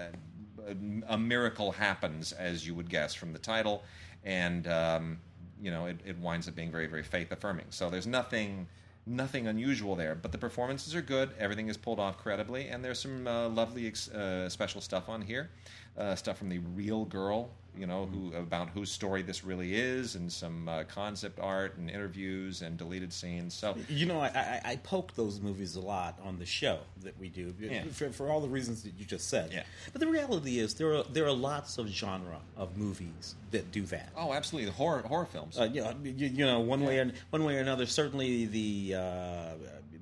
a, 1.09 1.17
miracle 1.17 1.73
happens, 1.73 2.33
as 2.33 2.67
you 2.67 2.75
would 2.75 2.91
guess 2.91 3.15
from 3.15 3.33
the 3.33 3.39
title, 3.39 3.83
and 4.25 4.67
um, 4.67 5.19
you 5.59 5.71
know, 5.71 5.87
it, 5.87 5.99
it 6.05 6.19
winds 6.19 6.49
up 6.49 6.55
being 6.55 6.71
very, 6.71 6.87
very 6.87 7.03
faith 7.03 7.33
affirming. 7.33 7.65
So 7.71 7.89
there's 7.89 8.07
nothing 8.07 8.67
nothing 9.07 9.47
unusual 9.47 9.97
there, 9.97 10.15
but 10.15 10.33
the 10.33 10.39
performances 10.39 10.95
are 10.95 11.01
good. 11.01 11.31
Everything 11.39 11.69
is 11.69 11.77
pulled 11.77 11.99
off 11.99 12.19
credibly, 12.19 12.69
and 12.69 12.85
there's 12.85 13.01
some 13.01 13.27
uh, 13.27 13.49
lovely 13.49 13.87
ex- 13.87 14.11
uh, 14.11 14.49
special 14.49 14.81
stuff 14.81 15.09
on 15.09 15.23
here. 15.23 15.51
Uh, 15.99 16.15
stuff 16.15 16.39
from 16.39 16.49
the 16.49 16.61
real 16.77 17.05
girl, 17.07 17.51
you 17.77 17.85
know, 17.85 18.07
who 18.07 18.33
about 18.37 18.69
whose 18.69 18.89
story 18.89 19.21
this 19.21 19.43
really 19.43 19.75
is, 19.75 20.15
and 20.15 20.31
some 20.33 20.69
uh, 20.69 20.85
concept 20.85 21.41
art 21.41 21.77
and 21.77 21.91
interviews 21.91 22.63
and 22.63 22.77
deleted 22.77 23.13
scenes. 23.13 23.53
So 23.53 23.77
You 23.89 24.07
know, 24.07 24.21
I, 24.21 24.29
I, 24.29 24.61
I 24.73 24.77
poke 24.77 25.15
those 25.15 25.41
movies 25.41 25.75
a 25.75 25.81
lot 25.81 26.17
on 26.25 26.39
the 26.39 26.47
show 26.47 26.79
that 27.03 27.19
we 27.19 27.29
do 27.29 27.53
Yeah. 27.59 27.83
for, 27.93 28.11
for 28.11 28.31
all 28.31 28.41
the 28.41 28.49
reasons 28.49 28.85
that 28.85 28.93
you 28.97 29.05
just 29.05 29.29
said. 29.29 29.51
Yeah. 29.53 29.65
But 29.93 30.01
the 30.01 30.07
reality 30.07 30.61
is, 30.61 30.75
there 30.75 30.95
are 30.95 31.03
there 31.03 31.27
are 31.27 31.33
lots 31.33 31.79
of 31.79 31.89
genre 31.89 32.39
of 32.57 32.77
movies 32.77 33.35
that 33.51 33.73
do 33.73 33.83
that. 33.87 34.11
oh, 34.17 34.33
absolutely, 34.33 34.71
horror 34.71 35.03
horror 35.03 35.27
films. 35.27 35.59
Uh, 35.59 35.65
you, 35.73 35.83
know, 35.83 35.95
you, 36.05 36.13
you 36.29 36.47
know, 36.47 36.61
one 36.61 36.85
way 36.85 36.99
or 37.01 37.11
one 37.31 37.43
way 37.43 37.57
or 37.57 37.61
another. 37.61 37.87
Certainly, 37.87 38.47
the 38.47 38.95
uh, 38.95 39.55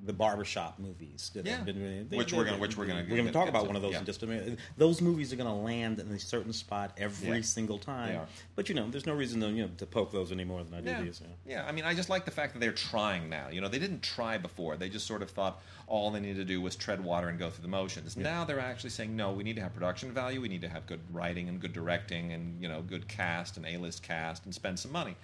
the 0.07 0.13
barbershop 0.13 0.79
movies. 0.79 1.29
That 1.35 1.45
Yeah. 1.45 1.57
have 1.57 1.65
been, 1.65 2.07
Which 2.09 2.33
we're 2.33 2.45
gonna- 2.45 2.57
which 2.57 2.75
we're 2.77 2.85
gonna 2.87 3.01
we're 3.07 3.17
going 3.17 3.27
to 3.27 3.31
talk 3.33 3.49
about 3.49 3.67
one 3.67 3.75
of 3.75 3.81
those 3.81 3.91
Yeah. 3.93 3.99
in 3.99 4.05
just 4.05 4.23
a 4.23 4.27
minute. 4.27 4.57
Those 4.77 5.01
movies 5.01 5.31
are 5.31 5.35
going 5.35 5.49
to 5.49 5.53
land 5.55 5.99
in 5.99 6.07
a 6.11 6.19
certain 6.19 6.53
spot 6.53 6.93
every 6.97 7.37
Yeah. 7.37 7.41
single 7.43 7.77
time. 7.77 8.09
They 8.09 8.15
are. 8.15 8.27
But 8.55 8.69
you 8.69 8.75
know, 8.75 8.89
there's 8.89 9.05
no 9.05 9.13
reason 9.13 9.41
to 9.41 9.49
you 9.49 9.63
know 9.63 9.71
to 9.77 9.85
poke 9.85 10.11
those 10.11 10.31
any 10.31 10.45
more 10.45 10.63
than 10.63 10.73
I 10.73 10.81
do 10.81 10.89
Yeah. 10.89 11.01
these. 11.01 11.21
Yeah. 11.21 11.57
yeah, 11.57 11.65
I 11.67 11.71
mean, 11.71 11.83
I 11.83 11.93
just 11.93 12.09
like 12.09 12.25
the 12.25 12.31
fact 12.31 12.53
that 12.53 12.59
they're 12.59 12.71
trying 12.71 13.29
now. 13.29 13.49
You 13.49 13.61
know, 13.61 13.67
they 13.67 13.79
didn't 13.79 14.01
try 14.01 14.37
before. 14.37 14.77
They 14.77 14.89
just 14.89 15.05
sort 15.05 15.21
of 15.21 15.29
thought 15.29 15.61
all 15.85 16.09
they 16.09 16.19
needed 16.21 16.37
to 16.37 16.45
do 16.45 16.61
was 16.61 16.75
tread 16.75 17.03
water 17.03 17.27
and 17.29 17.37
go 17.37 17.49
through 17.49 17.61
the 17.61 17.67
motions. 17.67 18.15
Now 18.17 18.43
they're 18.45 18.59
actually 18.59 18.89
saying, 18.89 19.15
no, 19.15 19.31
we 19.31 19.43
need 19.43 19.55
to 19.57 19.61
have 19.61 19.73
production 19.73 20.11
value. 20.13 20.41
We 20.41 20.47
need 20.49 20.61
to 20.61 20.69
have 20.69 20.85
good 20.87 21.01
writing 21.13 21.47
and 21.49 21.59
good 21.59 21.73
directing 21.73 22.31
and 22.33 22.61
you 22.61 22.67
know 22.69 22.81
good 22.81 23.07
cast 23.07 23.57
and 23.57 23.65
A-list 23.65 24.03
cast 24.03 24.45
and 24.45 24.53
spend 24.55 24.79
some 24.79 24.91
money. 24.91 25.15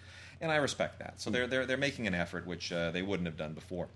And 0.41 0.52
I 0.52 0.58
respect 0.58 1.00
that. 1.00 1.22
So 1.22 1.30
they're 1.30 1.48
they're 1.48 1.65
they're 1.65 1.78
making 1.78 2.06
an 2.08 2.13
effort 2.13 2.46
which 2.46 2.72
uh, 2.72 2.91
they 2.91 3.02
wouldn't 3.02 3.28
have 3.28 3.38
done 3.38 3.54
before. 3.54 3.88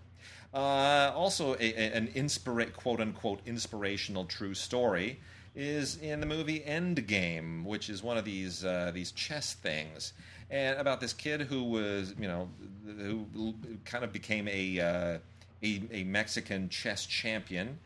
Uh, 0.58 1.14
also, 1.16 1.54
a, 1.54 1.58
a, 1.60 1.94
an 1.94 2.08
inspira- 2.16 2.74
quote 2.74 3.00
unquote 3.00 3.40
inspirational 3.46 4.26
true 4.26 4.56
story 4.56 5.20
is 5.56 5.98
in 5.98 6.20
the 6.20 6.26
movie 6.26 6.62
Endgame, 6.62 7.64
which 7.64 7.92
is 7.92 8.02
one 8.02 8.18
of 8.18 8.26
these 8.26 8.66
uh, 8.66 8.90
these 8.92 9.12
chess 9.12 9.54
things, 9.54 10.14
and 10.50 10.80
about 10.80 11.00
this 11.00 11.14
kid 11.14 11.42
who 11.42 11.64
was 11.64 12.16
you 12.20 12.28
know 12.28 12.50
who 12.88 13.54
kind 13.86 14.04
of 14.04 14.12
became 14.12 14.48
a 14.48 14.80
uh, 14.80 15.18
a, 15.62 15.82
a 15.92 16.04
Mexican 16.06 16.70
chess 16.70 17.06
champion. 17.06 17.78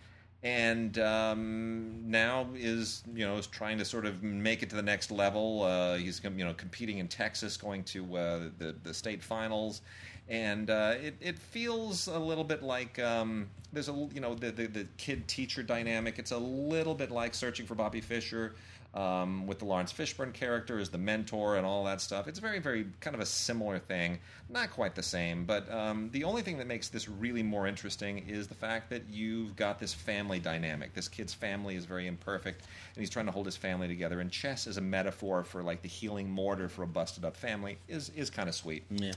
And 0.43 0.97
um, 0.97 2.09
now 2.09 2.47
is 2.55 3.03
you 3.13 3.25
know 3.27 3.35
is 3.35 3.47
trying 3.47 3.79
to 3.79 3.85
sort 3.85 4.05
of 4.05 4.23
make 4.23 4.63
it 4.63 4.69
to 4.69 4.77
the 4.77 4.81
next 4.81 5.11
level. 5.11 5.63
Uh, 5.63 5.97
he's 5.97 6.21
you 6.23 6.45
know 6.45 6.53
competing 6.53 6.99
in 6.99 7.09
Texas, 7.09 7.57
going 7.57 7.83
to 7.83 8.15
uh, 8.15 8.39
the 8.57 8.75
the 8.81 8.93
state 8.93 9.21
finals, 9.21 9.81
and 10.29 10.69
uh, 10.69 10.95
it, 11.01 11.15
it 11.19 11.39
feels 11.39 12.07
a 12.07 12.19
little 12.19 12.43
bit 12.43 12.63
like 12.63 12.99
um, 12.99 13.49
there's 13.73 13.89
a 13.89 13.93
you 14.13 14.21
know 14.21 14.35
the, 14.35 14.51
the, 14.51 14.67
the 14.67 14.87
kid 14.97 15.27
teacher 15.27 15.63
dynamic. 15.63 16.19
It's 16.19 16.31
a 16.31 16.37
little 16.37 16.95
bit 16.95 17.11
like 17.11 17.33
searching 17.33 17.65
for 17.65 17.75
Bobby 17.75 18.01
Fischer 18.01 18.55
um, 18.93 19.47
with 19.47 19.59
the 19.59 19.65
Laurence 19.65 19.93
Fishburne 19.93 20.33
character 20.33 20.77
as 20.77 20.89
the 20.89 20.97
mentor 20.97 21.55
and 21.55 21.65
all 21.65 21.83
that 21.85 22.01
stuff. 22.01 22.27
It's 22.27 22.39
very 22.39 22.59
very 22.59 22.87
kind 22.99 23.15
of 23.15 23.21
a 23.21 23.25
similar 23.25 23.79
thing, 23.79 24.19
not 24.49 24.71
quite 24.71 24.95
the 24.95 25.03
same. 25.03 25.45
But 25.45 25.71
um, 25.71 26.09
the 26.11 26.23
only 26.23 26.41
thing 26.41 26.57
that 26.57 26.67
makes 26.67 26.89
this 26.89 27.07
really 27.07 27.43
more 27.43 27.67
interesting 27.67 28.25
is 28.27 28.47
the 28.47 28.55
fact 28.55 28.89
that 28.89 29.03
you've 29.09 29.55
got 29.55 29.79
this 29.79 29.93
family 29.93 30.39
dynamic. 30.39 30.93
This 30.93 31.07
kid's 31.07 31.33
family 31.33 31.75
is 31.75 31.85
very 31.85 32.07
imperfect, 32.07 32.61
and 32.95 33.01
he's 33.01 33.09
trying 33.09 33.25
to 33.27 33.31
hold 33.31 33.45
his 33.45 33.57
family 33.57 33.87
together. 33.87 34.19
And 34.19 34.31
chess 34.31 34.67
is 34.67 34.77
a 34.77 34.81
metaphor 34.81 35.43
for 35.43 35.63
like 35.63 35.81
the 35.81 35.89
healing 35.89 36.29
mortar 36.29 36.67
for 36.67 36.83
a 36.83 36.87
busted 36.87 37.25
up 37.25 37.37
family 37.37 37.77
is 37.87 38.09
is 38.09 38.29
kind 38.29 38.49
of 38.49 38.55
sweet. 38.55 38.83
Yeah. 38.89 39.13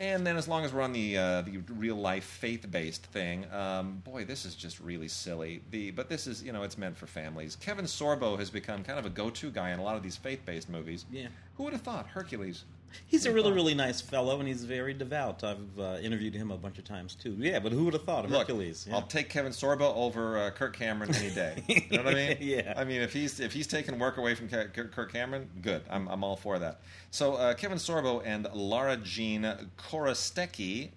And 0.00 0.26
then, 0.26 0.38
as 0.38 0.48
long 0.48 0.64
as 0.64 0.72
we're 0.72 0.80
on 0.80 0.92
the 0.92 1.18
uh, 1.18 1.42
the 1.42 1.58
real 1.68 1.94
life 1.94 2.24
faith 2.24 2.68
based 2.70 3.04
thing, 3.06 3.44
um, 3.52 3.98
boy, 4.02 4.24
this 4.24 4.46
is 4.46 4.54
just 4.54 4.80
really 4.80 5.08
silly. 5.08 5.60
The 5.70 5.90
but 5.90 6.08
this 6.08 6.26
is 6.26 6.42
you 6.42 6.52
know 6.52 6.62
it's 6.62 6.78
meant 6.78 6.96
for 6.96 7.06
families. 7.06 7.54
Kevin 7.54 7.84
Sorbo 7.84 8.38
has 8.38 8.48
become 8.48 8.82
kind 8.82 8.98
of 8.98 9.04
a 9.04 9.10
go 9.10 9.28
to 9.28 9.50
guy 9.50 9.70
in 9.70 9.78
a 9.78 9.82
lot 9.82 9.96
of 9.96 10.02
these 10.02 10.16
faith 10.16 10.40
based 10.46 10.70
movies. 10.70 11.04
Yeah. 11.12 11.28
Who 11.56 11.64
would 11.64 11.74
have 11.74 11.82
thought 11.82 12.06
Hercules? 12.06 12.64
He's 13.06 13.26
a 13.26 13.32
really, 13.32 13.52
really 13.52 13.74
nice 13.74 14.00
fellow, 14.00 14.38
and 14.38 14.48
he's 14.48 14.64
very 14.64 14.94
devout. 14.94 15.44
I've 15.44 15.78
uh, 15.78 15.98
interviewed 16.02 16.34
him 16.34 16.50
a 16.50 16.56
bunch 16.56 16.78
of 16.78 16.84
times 16.84 17.14
too. 17.14 17.36
Yeah, 17.38 17.58
but 17.58 17.72
who 17.72 17.84
would 17.84 17.94
have 17.94 18.04
thought 18.04 18.24
of 18.24 18.30
Look, 18.30 18.48
Hercules? 18.48 18.86
Yeah. 18.88 18.96
I'll 18.96 19.02
take 19.02 19.28
Kevin 19.28 19.52
Sorbo 19.52 19.94
over 19.96 20.38
uh, 20.38 20.50
Kirk 20.50 20.76
Cameron 20.76 21.14
any 21.14 21.30
day. 21.30 21.62
You 21.66 21.98
know 21.98 22.04
what 22.04 22.14
I 22.14 22.28
mean? 22.28 22.36
Yeah. 22.40 22.74
I 22.76 22.84
mean, 22.84 23.00
if 23.00 23.12
he's 23.12 23.38
if 23.38 23.52
he's 23.52 23.66
taking 23.66 23.98
work 23.98 24.16
away 24.16 24.34
from 24.34 24.48
Kirk 24.48 25.12
Cameron, 25.12 25.48
good. 25.62 25.82
I'm 25.90 26.08
I'm 26.08 26.24
all 26.24 26.36
for 26.36 26.58
that. 26.58 26.80
So 27.10 27.34
uh, 27.34 27.54
Kevin 27.54 27.78
Sorbo 27.78 28.22
and 28.24 28.48
Lara 28.54 28.96
Jean 28.96 29.42
Chorostecki 29.78 30.90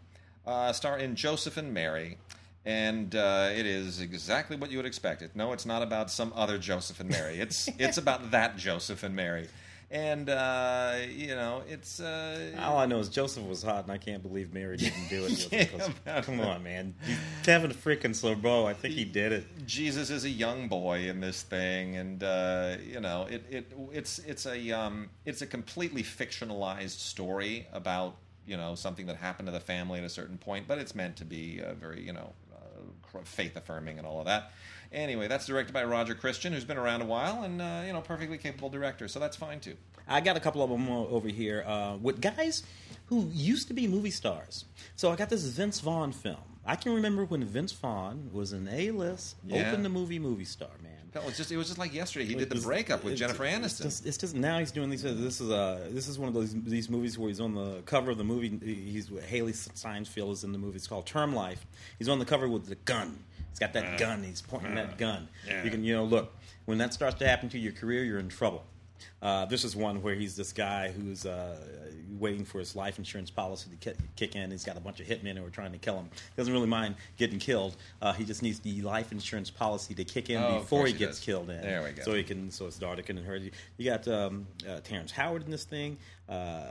uh, 0.46 0.74
star 0.74 0.98
in 0.98 1.16
Joseph 1.16 1.58
and 1.58 1.74
Mary. 1.74 2.18
And 2.66 3.14
uh, 3.14 3.50
it 3.54 3.66
is 3.66 4.00
exactly 4.00 4.56
what 4.56 4.72
you 4.72 4.78
would 4.78 4.86
expect. 4.86 5.22
It. 5.22 5.32
No, 5.36 5.52
it's 5.52 5.66
not 5.66 5.82
about 5.82 6.10
some 6.10 6.32
other 6.34 6.58
Joseph 6.58 7.00
and 7.02 7.10
Mary. 7.10 7.40
It's 7.40 7.68
it's 7.78 7.98
about 7.98 8.32
that 8.32 8.56
Joseph 8.56 9.04
and 9.04 9.14
Mary, 9.16 9.50
and 9.94 10.28
uh, 10.28 10.96
you 11.16 11.28
know 11.28 11.62
it's 11.70 12.00
uh, 12.00 12.52
All 12.60 12.78
I 12.80 12.86
know 12.88 12.98
is 13.00 13.08
Joseph 13.10 13.46
was 13.48 13.62
hot, 13.64 13.84
and 13.84 13.92
I 13.92 13.98
can't 13.98 14.22
believe 14.24 14.52
Mary 14.52 14.76
didn't 14.76 15.08
do 15.10 15.24
it. 15.26 15.48
Yeah, 15.52 15.64
him, 15.66 15.80
'cause- 15.80 15.90
about 16.06 16.24
come 16.24 16.40
on, 16.42 16.64
man. 16.64 16.96
Kevin 17.44 17.72
freaking 17.72 18.12
Sorbo, 18.16 18.66
I 18.66 18.74
think 18.74 18.96
he 18.96 19.06
did 19.06 19.32
it. 19.32 19.46
Jesus 19.68 20.10
is 20.10 20.26
a 20.26 20.30
young 20.30 20.68
boy 20.68 21.08
in 21.08 21.22
this 21.22 21.44
thing, 21.44 21.96
and 21.96 22.24
uh, 22.24 22.76
you 22.86 23.00
know, 23.00 23.28
it, 23.30 23.46
it 23.50 23.72
it's 23.94 24.20
it's 24.20 24.46
a 24.48 24.72
um, 24.72 25.10
it's 25.26 25.42
a 25.44 25.48
completely 25.48 26.02
fictionalized 26.04 27.00
story 27.00 27.68
about 27.72 28.16
you 28.48 28.58
know 28.58 28.76
something 28.76 29.06
that 29.06 29.16
happened 29.18 29.48
to 29.48 29.52
the 29.54 29.60
family 29.60 30.00
at 30.00 30.06
a 30.06 30.10
certain 30.10 30.38
point, 30.40 30.68
but 30.68 30.80
it's 30.80 30.96
meant 30.96 31.16
to 31.18 31.26
be 31.26 31.62
uh, 31.62 31.76
very 31.76 32.02
you 32.02 32.14
know 32.14 32.34
uh, 32.56 33.20
faith 33.24 33.56
affirming 33.56 34.00
and 34.00 34.08
all 34.08 34.20
of 34.20 34.26
that. 34.26 34.52
Anyway, 34.94 35.28
that's 35.28 35.48
directed 35.48 35.74
by 35.74 35.84
Roger 35.84 36.14
Christian, 36.16 36.54
who's 36.54 36.66
been 36.66 36.78
around 36.78 37.02
a 37.02 37.06
while 37.06 37.44
and 37.44 37.62
uh, 37.62 37.82
you 37.86 37.94
know 37.94 38.02
perfectly 38.02 38.38
capable 38.38 38.70
director, 38.70 39.08
so 39.08 39.20
that's 39.20 39.36
fine 39.36 39.60
too. 39.60 39.76
I 40.08 40.22
got 40.22 40.38
a 40.38 40.40
couple 40.40 40.62
of 40.64 40.70
them 40.70 40.88
over 40.90 41.28
here 41.30 41.64
uh, 41.66 41.98
with 42.02 42.22
guys 42.22 42.64
who 43.08 43.30
used 43.34 43.68
to 43.70 43.74
be 43.74 43.88
movie 43.88 44.12
stars. 44.12 44.66
So 44.96 45.12
I 45.12 45.16
got 45.16 45.30
this 45.30 45.44
Vince 45.46 45.80
Vaughn 45.80 46.12
film. 46.12 46.38
I 46.66 46.76
can 46.76 46.94
remember 46.94 47.26
when 47.26 47.44
Vince 47.44 47.72
Vaughn 47.74 48.30
was 48.32 48.54
an 48.54 48.70
A-list, 48.72 49.36
Yeah. 49.46 49.70
open 49.70 49.84
the 49.84 49.90
movie 49.90 50.20
movie 50.20 50.46
star, 50.46 50.70
man. 50.82 50.92
Hell, 51.14 51.24
it's 51.28 51.38
just 51.38 51.52
it 51.52 51.58
was 51.58 51.68
just 51.68 51.78
like 51.80 51.94
yesterday. 51.94 52.26
He 52.26 52.34
did 52.36 52.50
the 52.50 52.56
It's- 52.56 52.64
breakup 52.66 53.04
with 53.04 53.14
it's- 53.14 53.20
Jennifer 53.20 53.46
It's 53.46 53.80
Aniston. 53.80 53.84
just, 53.84 54.06
it's 54.06 54.18
just 54.18 54.36
now 54.36 54.60
he's 54.60 54.72
doing 54.72 54.90
these. 54.90 55.04
This 55.04 55.42
is 55.42 55.50
uh 55.52 55.88
this 55.92 56.08
is 56.08 56.18
one 56.20 56.28
of 56.28 56.34
those 56.34 56.54
these 56.64 56.90
movies 56.90 57.18
where 57.18 57.30
he's 57.30 57.40
on 57.42 57.54
the 57.56 57.82
cover 57.86 58.12
of 58.12 58.18
the 58.18 58.24
movie. 58.24 58.50
He's 58.64 59.10
Hailee 59.10 59.54
Steinfeld 59.76 60.34
is 60.34 60.44
in 60.44 60.52
the 60.52 60.58
movie. 60.58 60.78
It's 60.78 60.88
called 60.88 61.06
Term 61.06 61.34
Life. 61.36 61.66
He's 62.00 62.10
on 62.10 62.20
the 62.20 62.26
cover 62.26 62.48
with 62.48 62.66
the 62.68 62.76
gun. 62.76 63.24
He's 63.54 63.60
got 63.60 63.74
that 63.74 64.00
gun. 64.00 64.24
He's 64.24 64.42
pointing 64.42 64.74
that 64.74 64.98
gun. 64.98 65.30
yeah. 65.48 65.64
You 65.64 65.70
can 65.70 65.84
you 65.84 65.94
know 65.96 66.04
look 66.04 66.36
when 66.66 66.80
that 66.80 66.92
starts 66.92 67.20
to 67.20 67.28
happen 67.28 67.50
to 67.50 67.60
your 67.60 67.72
career, 67.72 68.04
you're 68.04 68.18
in 68.18 68.30
trouble. 68.30 68.64
Uh, 69.24 69.46
this 69.46 69.64
is 69.64 69.76
one 69.76 70.02
where 70.04 70.14
he's 70.16 70.36
this 70.36 70.52
guy 70.52 70.92
who's 70.92 71.26
uh, 71.26 71.56
waiting 72.20 72.44
for 72.44 72.60
his 72.60 72.76
life 72.76 72.98
insurance 73.00 73.30
policy 73.32 73.70
to 73.70 73.92
ki- 73.92 73.98
kick 74.18 74.36
in. 74.36 74.52
He's 74.52 74.66
got 74.66 74.76
a 74.76 74.82
bunch 74.82 75.00
of 75.00 75.08
hitmen 75.08 75.38
who 75.38 75.46
are 75.46 75.50
trying 75.50 75.72
to 75.72 75.78
kill 75.78 75.96
him. 75.96 76.10
He 76.14 76.20
doesn't 76.38 76.52
really 76.54 76.68
mind 76.68 76.96
getting 77.18 77.40
killed. 77.40 77.78
Uh, 78.02 78.12
he 78.12 78.26
just 78.26 78.44
needs 78.44 78.60
the 78.60 78.82
life 78.82 79.12
insurance 79.14 79.50
policy 79.50 79.96
to 79.96 80.04
kick 80.04 80.30
in 80.30 80.44
Oh, 80.44 80.60
before 80.60 80.86
he 80.86 80.92
he 80.94 81.00
gets 81.00 81.20
killed 81.20 81.50
in. 81.50 81.62
There 81.62 81.82
we 81.84 81.92
go. 81.92 82.04
So 82.04 82.14
he 82.14 82.24
can, 82.24 82.52
so 82.52 82.66
his 82.66 82.78
daughter 82.78 83.02
can 83.02 83.16
hurt 83.18 83.42
you. 83.42 83.52
You 83.78 83.90
got 83.92 84.06
um, 84.10 84.46
uh, 84.70 84.82
Terrence 84.84 85.12
Howard 85.12 85.46
in 85.46 85.52
this 85.52 85.64
thing. 85.64 85.98
Uh, 86.30 86.64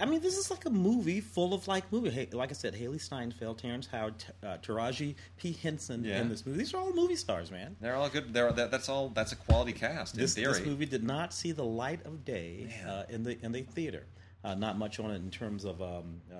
I 0.00 0.04
mean, 0.04 0.20
this 0.20 0.36
is 0.36 0.50
like 0.50 0.66
a 0.66 0.70
movie 0.70 1.22
full 1.22 1.54
of 1.54 1.66
like 1.66 1.90
movie. 1.90 2.10
Hey, 2.10 2.28
like 2.30 2.50
I 2.50 2.52
said, 2.52 2.74
Hailee 2.74 3.00
Steinfeld, 3.00 3.58
Terrence 3.58 3.86
Howard, 3.86 4.14
uh, 4.42 4.58
Taraji 4.62 5.14
P 5.38 5.52
Henson 5.62 6.04
Yeah. 6.04 6.20
in 6.20 6.28
this 6.28 6.44
movie. 6.44 6.58
These 6.58 6.74
are 6.74 6.76
all 6.78 6.92
movie 6.92 7.16
stars, 7.16 7.50
man. 7.50 7.74
They're 7.80 7.96
all 7.96 8.10
good. 8.10 8.34
They're 8.34 8.52
that, 8.52 8.70
that's 8.70 8.88
all. 8.90 9.08
That's 9.08 9.32
a 9.32 9.36
quality 9.36 9.72
cast 9.72 10.14
in 10.14 10.20
This, 10.20 10.34
theory. 10.34 10.52
this 10.52 10.66
movie 10.66 10.84
did 10.84 11.04
not 11.04 11.32
see 11.32 11.52
the 11.52 11.64
light 11.64 11.97
of 12.04 12.24
day 12.24 12.68
uh, 12.86 13.04
in 13.08 13.22
the 13.24 13.38
in 13.44 13.52
the 13.52 13.62
theater. 13.62 14.04
Uh, 14.44 14.54
not 14.54 14.78
much 14.78 15.00
on 15.00 15.10
it 15.10 15.16
in 15.16 15.30
terms 15.32 15.64
of 15.64 15.82
um, 15.82 16.20
uh, 16.32 16.36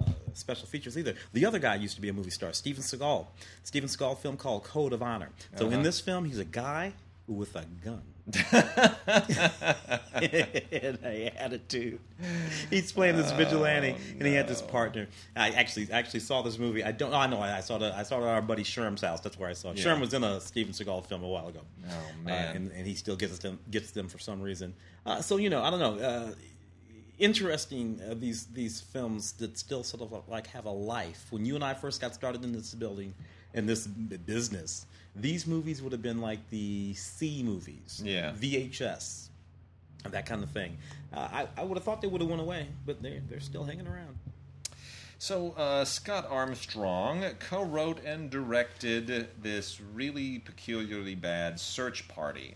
uh, 0.00 0.10
special 0.34 0.68
features 0.68 0.96
either. 0.96 1.14
The 1.32 1.44
other 1.44 1.58
guy 1.58 1.74
used 1.74 1.96
to 1.96 2.00
be 2.00 2.08
a 2.08 2.12
movie 2.12 2.30
star, 2.30 2.52
Steven 2.52 2.80
Seagal. 2.82 3.26
Steven 3.64 3.88
Seagal 3.88 4.18
film 4.18 4.36
called 4.36 4.62
Code 4.62 4.92
of 4.92 5.02
Honor. 5.02 5.30
So 5.56 5.66
Uh-huh. 5.66 5.74
in 5.76 5.82
this 5.82 5.98
film, 6.00 6.24
he's 6.26 6.38
a 6.38 6.44
guy 6.44 6.92
with 7.30 7.54
a 7.56 7.64
gun 7.84 8.02
and 10.22 10.98
a 11.04 11.32
attitude. 11.36 12.00
He's 12.68 12.92
playing 12.92 13.16
this 13.16 13.32
vigilante, 13.32 13.96
and 14.18 14.26
he 14.26 14.34
had 14.34 14.46
this 14.48 14.62
partner. 14.62 15.06
I 15.36 15.50
actually 15.50 15.90
actually 15.90 16.20
saw 16.20 16.42
this 16.42 16.58
movie. 16.58 16.84
I 16.84 16.92
don't. 16.92 17.12
Oh, 17.12 17.16
I 17.18 17.26
know. 17.26 17.40
I 17.40 17.60
saw 17.60 17.78
the. 17.78 17.94
I 17.96 18.02
saw 18.02 18.18
it 18.18 18.22
at 18.22 18.28
our 18.28 18.42
buddy 18.42 18.62
Sherm's 18.64 19.00
house. 19.02 19.20
That's 19.20 19.38
where 19.38 19.48
I 19.48 19.52
saw 19.54 19.70
it. 19.70 19.78
Yeah. 19.78 19.84
Sherm 19.86 20.00
was 20.00 20.12
in 20.14 20.22
a 20.24 20.40
Steven 20.40 20.72
Seagal 20.72 21.06
film 21.06 21.22
a 21.22 21.28
while 21.28 21.48
ago. 21.48 21.60
Oh, 21.88 21.92
Uh, 21.92 22.24
man. 22.24 22.56
and, 22.56 22.72
and 22.72 22.86
he 22.86 22.94
still 22.94 23.16
gets 23.16 23.38
them 23.38 23.58
gets 23.70 23.90
them 23.92 24.08
for 24.08 24.18
some 24.18 24.40
reason. 24.40 24.74
Uh, 25.06 25.20
so 25.20 25.36
you 25.36 25.50
know, 25.50 25.62
I 25.62 25.70
don't 25.70 25.80
know. 25.80 25.98
Uh, 26.04 26.32
interesting 27.18 28.00
uh, 28.08 28.14
these 28.14 28.46
these 28.46 28.80
films 28.80 29.32
that 29.32 29.58
still 29.58 29.82
sort 29.84 30.02
of 30.02 30.28
like 30.28 30.46
have 30.48 30.66
a 30.66 30.70
life. 30.70 31.26
When 31.30 31.44
you 31.44 31.54
and 31.54 31.64
I 31.64 31.74
first 31.74 32.00
got 32.00 32.14
started 32.14 32.44
in 32.44 32.52
this 32.52 32.74
building 32.74 33.14
in 33.54 33.66
this 33.66 33.86
business, 33.86 34.86
these 35.16 35.46
movies 35.46 35.82
would 35.82 35.92
have 35.92 36.02
been 36.02 36.20
like 36.20 36.48
the 36.50 36.94
C 36.94 37.42
movies, 37.42 38.00
Yeah. 38.04 38.32
VHS, 38.32 39.28
that 40.10 40.26
kind 40.26 40.42
of 40.42 40.50
thing. 40.50 40.76
Uh, 41.12 41.28
I, 41.32 41.48
I 41.58 41.64
would 41.64 41.76
have 41.76 41.84
thought 41.84 42.00
they 42.00 42.08
would 42.08 42.20
have 42.20 42.30
went 42.30 42.42
away, 42.42 42.68
but 42.86 43.02
they 43.02 43.20
they're 43.28 43.40
still 43.40 43.64
hanging 43.64 43.86
around. 43.86 44.16
So 45.18 45.52
uh, 45.58 45.84
Scott 45.84 46.26
Armstrong 46.30 47.22
co-wrote 47.40 48.02
and 48.06 48.30
directed 48.30 49.28
this 49.42 49.78
really 49.92 50.38
peculiarly 50.38 51.14
bad 51.14 51.60
Search 51.60 52.08
Party. 52.08 52.54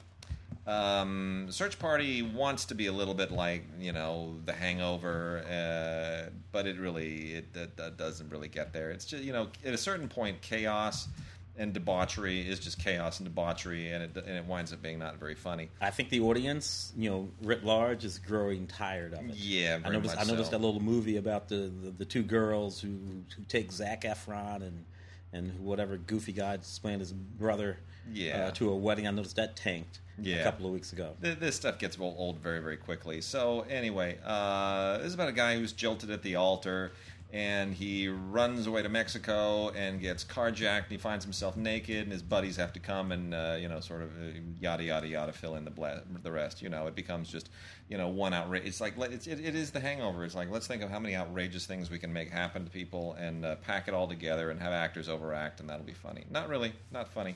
Um, 0.66 1.48
Search 1.50 1.78
Party 1.78 2.22
wants 2.22 2.64
to 2.66 2.74
be 2.74 2.86
a 2.86 2.92
little 2.92 3.12
bit 3.12 3.30
like 3.30 3.64
you 3.78 3.92
know 3.92 4.36
The 4.46 4.54
Hangover, 4.54 5.44
uh, 5.46 6.30
but 6.52 6.66
it 6.66 6.78
really 6.78 7.34
it, 7.34 7.44
it, 7.54 7.70
it 7.78 7.96
doesn't 7.98 8.30
really 8.30 8.48
get 8.48 8.72
there. 8.72 8.90
It's 8.90 9.04
just 9.04 9.22
you 9.24 9.32
know 9.34 9.48
at 9.66 9.74
a 9.74 9.78
certain 9.78 10.08
point 10.08 10.40
chaos 10.40 11.08
and 11.56 11.72
debauchery 11.72 12.40
is 12.40 12.58
just 12.58 12.78
chaos 12.78 13.20
and 13.20 13.28
debauchery, 13.28 13.90
and 13.90 14.02
it 14.04 14.16
and 14.16 14.36
it 14.36 14.44
winds 14.44 14.72
up 14.72 14.82
being 14.82 14.98
not 14.98 15.18
very 15.18 15.34
funny. 15.34 15.68
I 15.80 15.90
think 15.90 16.08
the 16.10 16.20
audience, 16.20 16.92
you 16.96 17.10
know, 17.10 17.28
writ 17.42 17.64
large, 17.64 18.04
is 18.04 18.18
growing 18.18 18.66
tired 18.66 19.12
of 19.14 19.20
it. 19.28 19.34
Yeah, 19.36 19.78
I 19.84 19.90
noticed. 19.90 20.16
much 20.16 20.24
I 20.26 20.28
noticed 20.30 20.50
so. 20.50 20.58
that 20.58 20.64
little 20.64 20.80
movie 20.82 21.16
about 21.16 21.48
the, 21.48 21.70
the, 21.82 21.90
the 21.90 22.04
two 22.04 22.22
girls 22.22 22.80
who 22.80 22.88
who 23.36 23.42
take 23.48 23.70
Zac 23.72 24.02
Efron 24.02 24.56
and 24.62 24.84
and 25.32 25.60
whatever 25.60 25.96
goofy 25.96 26.32
guy's 26.32 26.78
playing 26.78 27.00
his 27.00 27.12
brother 27.12 27.76
Yeah. 28.12 28.46
uh, 28.46 28.50
to 28.52 28.70
a 28.70 28.76
wedding. 28.76 29.08
I 29.08 29.10
noticed 29.10 29.34
that 29.34 29.56
tanked 29.56 29.98
Yeah. 30.16 30.36
a 30.36 30.44
couple 30.44 30.66
of 30.66 30.72
weeks 30.72 30.92
ago. 30.92 31.16
This 31.20 31.56
stuff 31.56 31.80
gets 31.80 31.98
old, 31.98 32.14
old 32.16 32.38
very, 32.38 32.60
very 32.60 32.76
quickly. 32.76 33.20
So 33.20 33.62
anyway, 33.68 34.18
uh, 34.24 34.98
this 34.98 35.08
is 35.08 35.14
about 35.14 35.28
a 35.30 35.32
guy 35.32 35.56
who's 35.56 35.72
jilted 35.72 36.10
at 36.12 36.22
the 36.22 36.36
altar, 36.36 36.92
and 37.34 37.74
he 37.74 38.06
runs 38.06 38.68
away 38.68 38.80
to 38.82 38.88
Mexico 38.88 39.70
and 39.70 40.00
gets 40.00 40.22
carjacked. 40.22 40.84
And 40.84 40.90
he 40.92 40.98
finds 40.98 41.24
himself 41.24 41.56
naked, 41.56 42.04
and 42.04 42.12
his 42.12 42.22
buddies 42.22 42.56
have 42.58 42.72
to 42.74 42.78
come 42.78 43.10
and 43.10 43.34
uh, 43.34 43.56
you 43.60 43.66
know, 43.68 43.80
sort 43.80 44.02
of 44.02 44.10
uh, 44.10 44.38
yada 44.60 44.84
yada 44.84 45.08
yada, 45.08 45.32
fill 45.32 45.56
in 45.56 45.64
the 45.64 45.70
ble- 45.72 46.00
the 46.22 46.30
rest. 46.30 46.62
You 46.62 46.68
know, 46.68 46.86
it 46.86 46.94
becomes 46.94 47.28
just 47.28 47.50
you 47.88 47.98
know 47.98 48.06
one 48.08 48.32
outrage. 48.32 48.62
It's 48.64 48.80
like 48.80 48.94
it's, 48.98 49.26
it, 49.26 49.40
it 49.44 49.56
is 49.56 49.72
the 49.72 49.80
Hangover. 49.80 50.24
It's 50.24 50.36
like 50.36 50.48
let's 50.48 50.68
think 50.68 50.82
of 50.82 50.90
how 50.90 51.00
many 51.00 51.16
outrageous 51.16 51.66
things 51.66 51.90
we 51.90 51.98
can 51.98 52.12
make 52.12 52.30
happen 52.30 52.64
to 52.64 52.70
people 52.70 53.14
and 53.14 53.44
uh, 53.44 53.56
pack 53.56 53.88
it 53.88 53.94
all 53.94 54.06
together 54.06 54.50
and 54.52 54.60
have 54.60 54.72
actors 54.72 55.08
overact, 55.08 55.58
and 55.58 55.68
that'll 55.68 55.84
be 55.84 55.92
funny. 55.92 56.24
Not 56.30 56.48
really, 56.48 56.72
not 56.92 57.08
funny. 57.08 57.34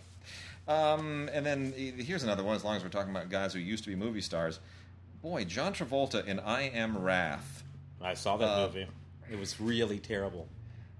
Um, 0.68 1.28
and 1.32 1.44
then 1.44 1.72
here's 1.76 2.22
another 2.22 2.44
one. 2.44 2.54
As 2.54 2.62
long 2.62 2.76
as 2.76 2.84
we're 2.84 2.88
talking 2.90 3.10
about 3.10 3.30
guys 3.30 3.52
who 3.52 3.58
used 3.58 3.82
to 3.84 3.90
be 3.90 3.96
movie 3.96 4.20
stars, 4.20 4.60
boy, 5.22 5.44
John 5.44 5.72
Travolta 5.72 6.24
in 6.24 6.38
I 6.38 6.68
Am 6.68 6.96
Wrath. 6.98 7.64
I 8.00 8.14
saw 8.14 8.36
that 8.36 8.48
Uh, 8.48 8.66
movie. 8.68 8.86
It 9.30 9.38
was 9.38 9.60
really 9.60 9.98
terrible. 9.98 10.48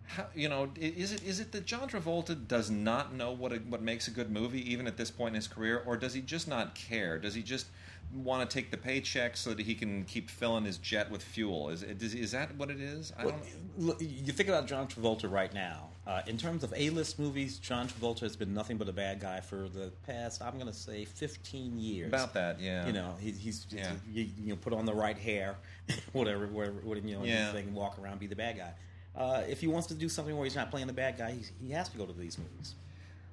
How, 0.05 0.27
you 0.35 0.49
know, 0.49 0.71
is 0.77 1.13
it 1.13 1.23
is 1.23 1.39
it 1.39 1.53
that 1.53 1.67
John 1.67 1.89
Travolta 1.89 2.49
does 2.49 2.71
not 2.71 3.15
know 3.15 3.33
what 3.33 3.53
a, 3.53 3.57
what 3.57 3.83
makes 3.83 4.09
a 4.09 4.11
good 4.11 4.31
movie, 4.31 4.73
even 4.73 4.87
at 4.87 4.97
this 4.97 5.11
point 5.11 5.31
in 5.31 5.35
his 5.35 5.49
career, 5.49 5.83
or 5.85 5.99
does 5.99 6.15
he 6.15 6.23
just 6.23 6.49
not 6.49 6.75
care? 6.75 7.19
Does 7.19 7.35
he 7.35 7.43
just 7.43 7.67
want 8.15 8.49
to 8.49 8.55
take 8.55 8.71
the 8.71 8.77
paycheck 8.79 9.37
so 9.37 9.53
that 9.53 9.61
he 9.61 9.75
can 9.75 10.05
keep 10.05 10.31
filling 10.31 10.65
his 10.65 10.79
jet 10.79 11.11
with 11.11 11.23
fuel? 11.23 11.69
Is 11.69 11.83
is, 11.83 12.15
is 12.15 12.33
that 12.33 12.57
what 12.57 12.71
it 12.71 12.81
is? 12.81 13.13
I 13.19 13.25
don't. 13.25 14.01
you 14.01 14.33
think 14.33 14.49
about 14.49 14.67
John 14.67 14.89
Travolta 14.89 15.31
right 15.31 15.53
now. 15.53 15.91
Uh, 16.09 16.23
in 16.27 16.39
terms 16.39 16.65
of 16.65 16.73
A-list 16.75 17.19
movies, 17.19 17.59
John 17.59 17.87
Travolta 17.87 18.21
has 18.21 18.35
been 18.35 18.55
nothing 18.55 18.79
but 18.79 18.89
a 18.89 18.95
bad 18.95 19.21
guy 19.21 19.41
for 19.41 19.69
the 19.69 19.93
past, 20.07 20.41
I'm 20.41 20.55
going 20.55 20.67
to 20.67 20.73
say, 20.73 21.05
15 21.05 21.79
years. 21.79 22.09
About 22.09 22.33
that, 22.33 22.59
yeah. 22.63 22.87
You 22.87 22.95
know, 22.95 23.15
he, 23.21 23.31
he's 23.33 23.67
Yeah. 23.71 23.93
you, 24.11 24.27
you 24.43 24.49
know 24.49 24.57
put 24.57 24.73
on 24.73 24.87
the 24.87 24.95
right 24.95 25.19
hair, 25.19 25.57
whatever, 26.13 26.47
whatever, 26.47 26.77
whatever 26.83 27.07
you 27.07 27.19
know, 27.19 27.25
Yeah. 27.25 27.53
thing, 27.53 27.75
walk 27.75 27.99
around, 28.03 28.21
be 28.21 28.27
the 28.27 28.37
bad 28.37 28.57
guy. 28.57 28.73
Uh, 29.15 29.43
if 29.51 29.61
he 29.61 29.67
wants 29.67 29.89
to 29.89 29.95
do 29.95 30.09
something 30.09 30.35
where 30.35 30.45
he's 30.45 30.57
not 30.57 30.71
playing 30.71 30.87
the 30.87 30.95
bad 30.95 31.19
guy, 31.19 31.33
he's, 31.33 31.53
he 31.61 31.73
has 31.73 31.91
to 31.91 31.99
go 31.99 32.07
to 32.07 32.13
these 32.15 32.39
movies. 32.39 32.75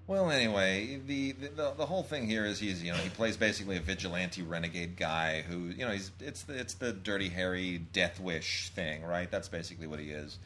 Well, 0.07 0.29
anyway, 0.29 0.99
the, 1.07 1.31
the 1.31 1.73
the 1.77 1.85
whole 1.87 2.03
thing 2.03 2.27
here 2.27 2.45
is 2.45 2.59
he's 2.59 2.83
you 2.83 2.91
know 2.91 2.97
he 2.99 3.09
plays 3.09 3.37
basically 3.37 3.77
a 3.77 3.79
vigilante 3.79 4.43
renegade 4.43 4.97
guy 4.97 5.41
who 5.41 5.69
you 5.69 5.83
know 5.83 5.91
he's 5.93 6.11
it's 6.19 6.43
the 6.43 6.53
it's 6.59 6.75
the 6.75 6.93
dirty 6.93 7.27
Harry 7.29 7.79
death 7.91 8.19
wish 8.19 8.69
thing, 8.75 9.03
right? 9.03 9.31
That's 9.31 9.47
basically 9.49 9.87
what 9.87 9.99
he 9.99 10.11
is. 10.11 10.37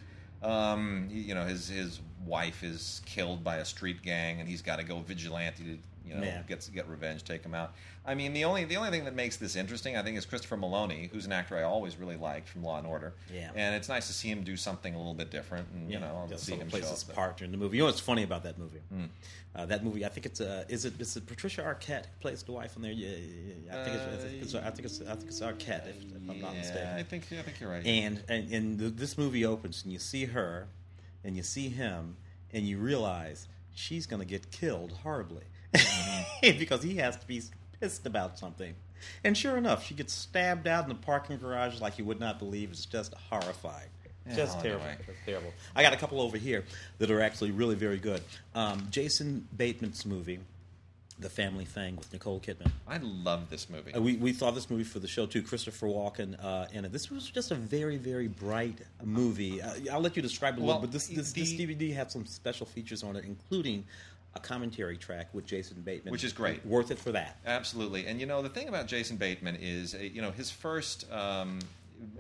Um, 0.42 1.10
he- 1.10 1.22
you 1.22 1.36
know 1.36 1.46
his 1.46 1.68
his 1.68 2.00
wife 2.26 2.64
is 2.64 3.02
killed 3.06 3.44
by 3.44 3.58
a 3.58 3.66
street 3.66 4.02
gang, 4.02 4.40
and 4.40 4.48
he's 4.48 4.62
got 4.62 4.78
to 4.78 4.84
go 4.84 5.00
vigilante 5.00 5.64
to 5.64 5.78
you 6.08 6.16
know 6.16 6.24
Yeah. 6.24 6.42
get 6.48 6.70
get 6.74 6.88
revenge, 6.88 7.24
take 7.24 7.44
him 7.44 7.54
out. 7.54 7.74
I 8.10 8.16
mean, 8.16 8.34
the 8.34 8.44
only 8.46 8.64
the 8.66 8.76
only 8.78 8.90
thing 8.90 9.06
that 9.06 9.14
makes 9.14 9.38
this 9.38 9.56
interesting, 9.56 9.96
I 9.96 10.02
think, 10.02 10.18
is 10.18 10.26
Christopher 10.26 10.58
Meloni, 10.58 11.12
who's 11.12 11.26
an 11.28 11.32
actor 11.32 11.56
I 11.56 11.62
always 11.64 11.96
really 11.98 12.16
liked 12.18 12.50
from 12.50 12.64
Law 12.64 12.80
and 12.80 12.88
Order. 12.88 13.14
Yeah. 13.32 13.52
and 13.56 13.76
it's 13.76 13.88
nice 13.88 14.08
to 14.08 14.14
see 14.14 14.30
him 14.30 14.44
do 14.44 14.58
something 14.58 14.96
a 14.96 14.98
little 14.98 15.14
bit 15.14 15.30
different, 15.30 15.68
and 15.76 15.92
you 15.92 16.00
know, 16.00 16.26
just 16.28 16.46
see 16.46 16.56
him 16.56 16.68
plays 16.70 16.90
his 16.90 17.04
partner 17.04 17.46
in 17.46 17.52
the 17.52 17.58
movie. 17.58 17.78
You 17.78 17.84
know 17.84 17.88
what's 17.88 18.00
funny 18.00 18.24
about 18.24 18.42
that 18.44 18.58
movie? 18.58 18.82
Hmm. 18.92 19.06
Uh, 19.56 19.66
that 19.68 19.84
movie, 19.84 20.06
I 20.06 20.10
think 20.10 20.26
it's 20.26 20.42
uh, 20.42 20.64
is 20.70 20.86
it 20.86 21.00
is 21.00 21.16
it 21.18 21.28
Patricia 21.28 21.62
Arquette 21.62 22.06
who 22.06 22.20
plays 22.22 22.42
the 22.42 22.52
wife 22.52 22.76
in 22.76 22.82
there? 22.82 22.92
Yeah, 22.92 23.10
yeah, 23.10 23.54
yeah. 23.68 23.80
I 23.80 23.84
think 23.84 23.96
it's, 23.96 24.06
I 24.06 24.18
think 24.18 24.42
it's 24.42 24.56
I 24.56 24.70
think 24.72 24.86
it's 24.86 25.02
I 25.02 25.16
think 25.16 25.28
it's 25.28 25.40
Arquette 25.42 25.88
if, 25.90 25.96
if 26.16 26.30
I'm 26.30 26.42
not 26.42 26.54
Yeah, 26.54 26.60
mistaken. 26.60 26.88
I 26.96 27.04
think 27.04 27.24
I 27.32 27.42
think 27.44 27.60
you're 27.60 27.70
right. 27.70 27.86
And 27.86 28.24
and, 28.28 28.52
and 28.52 28.80
th- 28.80 28.94
this 28.96 29.18
movie 29.20 29.46
opens, 29.46 29.84
and 29.84 29.94
you 29.94 30.00
see 30.00 30.26
her, 30.26 30.68
and 31.24 31.38
you 31.38 31.44
see 31.44 31.70
him, 31.70 32.18
and 32.54 32.68
you 32.68 32.80
realize 32.80 33.48
she's 33.76 34.08
going 34.08 34.20
to 34.22 34.26
get 34.28 34.52
killed 34.52 34.92
horribly 35.04 35.44
because 36.42 36.84
he 36.84 36.96
has 36.98 37.16
to 37.18 37.26
be 37.28 37.42
pissed 37.80 38.06
about 38.06 38.38
something. 38.40 38.74
And 39.24 39.38
sure 39.38 39.58
enough, 39.58 39.86
she 39.86 39.94
gets 39.94 40.14
stabbed 40.14 40.68
out 40.68 40.84
in 40.84 40.90
the 40.90 40.96
parking 40.96 41.38
garage 41.38 41.80
like 41.80 41.98
you 41.98 42.06
would 42.06 42.20
not 42.20 42.38
believe. 42.40 42.72
It's 42.72 42.86
just 42.86 43.14
horrifying. 43.30 43.88
Yeah, 44.28 44.36
Just 44.36 44.56
well, 44.56 44.64
terrible. 44.64 44.86
anyway. 44.86 45.04
Just 45.06 45.20
terrible. 45.26 45.54
I 45.76 45.82
got 45.84 45.94
a 45.94 45.98
couple 45.98 46.20
over 46.22 46.38
here 46.38 46.66
that 47.00 47.10
are 47.10 47.22
actually 47.22 47.52
really 47.52 47.76
very 47.76 47.98
good. 47.98 48.22
Um, 48.54 48.88
Jason 48.92 49.48
Bateman's 49.56 50.06
movie, 50.06 50.40
The 51.20 51.30
Family 51.30 51.64
Fang 51.64 51.96
with 51.96 52.12
Nicole 52.12 52.42
Kidman. 52.42 52.70
I 52.88 52.98
love 52.98 53.50
this 53.50 53.70
movie. 53.70 53.94
Uh, 53.94 54.02
we, 54.02 54.18
we 54.18 54.34
saw 54.34 54.52
this 54.52 54.70
movie 54.70 54.84
for 54.84 55.00
the 55.00 55.08
show 55.08 55.26
too. 55.26 55.42
Christopher 55.42 55.88
Walken 55.88 56.36
uh, 56.44 56.68
in 56.74 56.84
it. 56.84 56.92
This 56.92 57.10
was 57.10 57.30
just 57.30 57.52
a 57.52 57.56
very 57.56 57.96
very 57.96 58.28
bright 58.28 58.80
movie. 59.04 59.62
Uh, 59.62 59.72
I'll 59.94 60.02
let 60.02 60.16
you 60.18 60.22
describe 60.22 60.56
it 60.58 60.60
a 60.60 60.64
Well, 60.64 60.76
little. 60.76 60.82
But 60.82 60.92
this 60.92 61.08
this, 61.08 61.32
the- 61.32 61.42
this 61.42 61.54
DVD 61.54 61.96
had 61.96 62.12
some 62.12 62.26
special 62.26 62.66
features 62.66 63.02
on 63.04 63.16
it, 63.16 63.24
including 63.24 63.86
a 64.36 64.40
commentary 64.40 64.98
track 64.98 65.28
with 65.34 65.46
Jason 65.46 65.82
Bateman, 65.82 66.12
Which 66.12 66.24
is 66.24 66.34
great. 66.34 66.66
Worth 66.66 66.92
it 66.92 67.00
for 67.00 67.12
that. 67.14 67.38
Absolutely. 67.46 68.06
And 68.08 68.20
you 68.20 68.26
know, 68.26 68.42
the 68.42 68.50
thing 68.50 68.68
about 68.70 68.88
Jason 68.88 69.18
Bateman 69.18 69.58
is, 69.60 69.96
uh, 69.96 70.00
you 70.00 70.22
know, 70.22 70.32
his 70.32 70.52
first 70.52 71.12
um, 71.12 71.60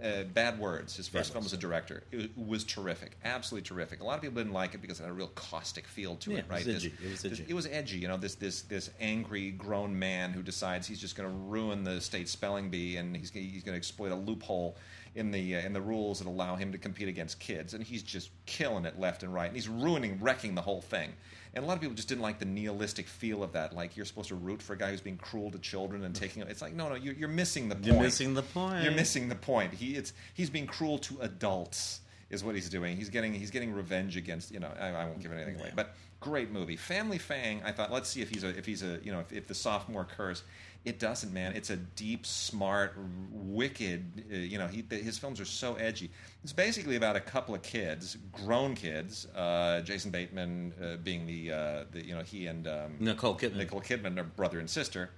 uh, 0.03 0.23
Bad 0.33 0.59
Words, 0.59 0.95
his 0.95 1.07
first 1.07 1.29
Bad 1.29 1.33
film 1.33 1.43
Words. 1.43 1.53
as 1.53 1.57
a 1.59 1.61
director, 1.61 2.03
it 2.11 2.31
was 2.35 2.63
terrific. 2.63 3.11
Absolutely 3.23 3.67
terrific. 3.67 4.01
A 4.01 4.03
lot 4.03 4.15
of 4.15 4.21
people 4.21 4.37
didn't 4.37 4.53
like 4.53 4.73
it 4.73 4.81
because 4.81 4.99
it 4.99 5.03
had 5.03 5.11
a 5.11 5.13
real 5.13 5.27
caustic 5.35 5.85
feel 5.87 6.15
to 6.17 6.31
Yeah, 6.31 6.37
it, 6.37 6.39
it 6.39 6.49
was 6.49 6.51
right? 6.51 6.65
This- 6.65 6.83
It 6.85 6.93
was 7.11 7.21
this- 7.21 7.39
it 7.47 7.53
was 7.53 7.67
edgy. 7.67 7.99
You 7.99 8.07
know, 8.07 8.17
this 8.17 8.35
this 8.35 8.63
this 8.63 8.89
angry 8.99 9.51
grown 9.51 9.97
man 9.97 10.31
who 10.31 10.41
decides 10.41 10.87
he's 10.87 10.99
just 10.99 11.15
going 11.15 11.29
to 11.29 11.35
ruin 11.35 11.83
the 11.83 12.01
state 12.01 12.27
spelling 12.27 12.69
bee 12.69 12.97
and 12.97 13.15
he's 13.15 13.29
he's 13.29 13.63
going 13.63 13.73
to 13.73 13.77
exploit 13.77 14.11
a 14.11 14.15
loophole 14.15 14.75
in 15.19 15.31
the 15.31 15.57
uh, 15.57 15.59
in 15.59 15.73
the 15.73 15.81
rules 15.81 16.19
that 16.19 16.27
allow 16.27 16.55
him 16.55 16.71
to 16.71 16.77
compete 16.77 17.07
against 17.07 17.39
kids, 17.39 17.73
and 17.73 17.83
he's 17.83 18.01
just 18.01 18.31
killing 18.45 18.85
it 18.85 18.99
left 18.99 19.21
and 19.21 19.33
right, 19.33 19.47
and 19.47 19.55
he's 19.55 19.69
ruining, 19.69 20.19
wrecking 20.19 20.55
the 20.55 20.61
whole 20.61 20.81
thing. 20.81 21.11
And 21.53 21.63
a 21.63 21.67
lot 21.67 21.73
of 21.73 21.81
people 21.81 21.95
just 21.95 22.07
didn't 22.07 22.21
like 22.21 22.39
the 22.39 22.45
nihilistic 22.45 23.07
feel 23.07 23.43
of 23.43 23.51
that. 23.53 23.75
Like 23.75 23.97
you're 23.97 24.05
supposed 24.05 24.29
to 24.29 24.35
root 24.35 24.61
for 24.61 24.73
a 24.73 24.77
guy 24.77 24.91
who's 24.91 25.01
being 25.01 25.17
cruel 25.17 25.51
to 25.51 25.59
children 25.59 26.03
and 26.03 26.15
taking. 26.15 26.41
It's 26.43 26.61
like 26.61 26.73
no, 26.73 26.89
no, 26.89 26.95
you're, 26.95 27.13
you're 27.13 27.27
missing 27.27 27.69
the 27.69 27.75
point. 27.75 27.85
You're 27.85 28.01
missing 28.01 28.33
the 28.33 28.43
point. 28.43 28.83
You're 28.83 28.93
missing 28.93 29.29
the 29.29 29.35
point. 29.35 29.73
He 29.73 29.95
it's 29.95 30.13
he's 30.33 30.49
being 30.49 30.67
cruel 30.67 30.97
to 30.99 31.19
adults. 31.21 32.01
Is 32.29 32.43
what 32.43 32.55
he's 32.55 32.69
doing. 32.69 32.95
He's 32.95 33.09
getting 33.09 33.33
he's 33.33 33.51
getting 33.51 33.73
revenge 33.73 34.17
against 34.17 34.51
you 34.51 34.59
know 34.59 34.71
I, 34.79 34.89
I 34.89 35.05
won't 35.05 35.21
give 35.21 35.31
anything 35.31 35.59
away, 35.59 35.71
but 35.75 35.95
great 36.19 36.51
movie. 36.51 36.75
Family 36.75 37.17
Fang. 37.17 37.61
I 37.63 37.71
thought 37.71 37.91
let's 37.91 38.09
see 38.09 38.21
if 38.21 38.29
he's 38.29 38.43
a 38.43 38.49
if 38.57 38.65
he's 38.65 38.83
a 38.83 38.99
you 39.03 39.11
know 39.11 39.19
if, 39.19 39.33
if 39.33 39.47
the 39.47 39.55
sophomore 39.55 40.05
curse. 40.05 40.43
It 40.85 40.97
doesn't, 40.97 41.33
man. 41.33 41.57
It's 41.57 41.71
a 41.71 41.75
deep, 41.75 42.25
smart, 42.25 42.95
wicked. 43.31 44.23
Uh, 44.31 44.37
you 44.37 44.57
know, 44.57 44.67
he, 44.67 44.85
his 44.89 45.17
films 45.17 45.41
are 45.41 45.45
so 45.45 45.75
edgy. 45.75 46.09
It's 46.41 46.53
basically 46.53 46.95
about 46.95 47.17
a 47.17 47.19
couple 47.19 47.53
of 47.53 47.61
kids, 47.61 48.17
grown 48.31 48.75
kids. 48.75 49.27
Uh, 49.35 49.81
Jason 49.81 50.09
Bateman 50.09 50.73
uh, 50.81 50.95
being 51.03 51.27
the, 51.27 51.51
uh, 51.51 51.83
the, 51.91 52.05
you 52.05 52.15
know, 52.15 52.21
he 52.21 52.47
and 52.47 52.65
um, 52.65 52.95
Nicole 52.97 53.35
Kidman. 53.35 53.57
Nicole 53.57 53.81
Kidman 53.81 54.17
are 54.17 54.23
brother 54.23 54.57
and 54.59 54.69
sister, 54.69 55.09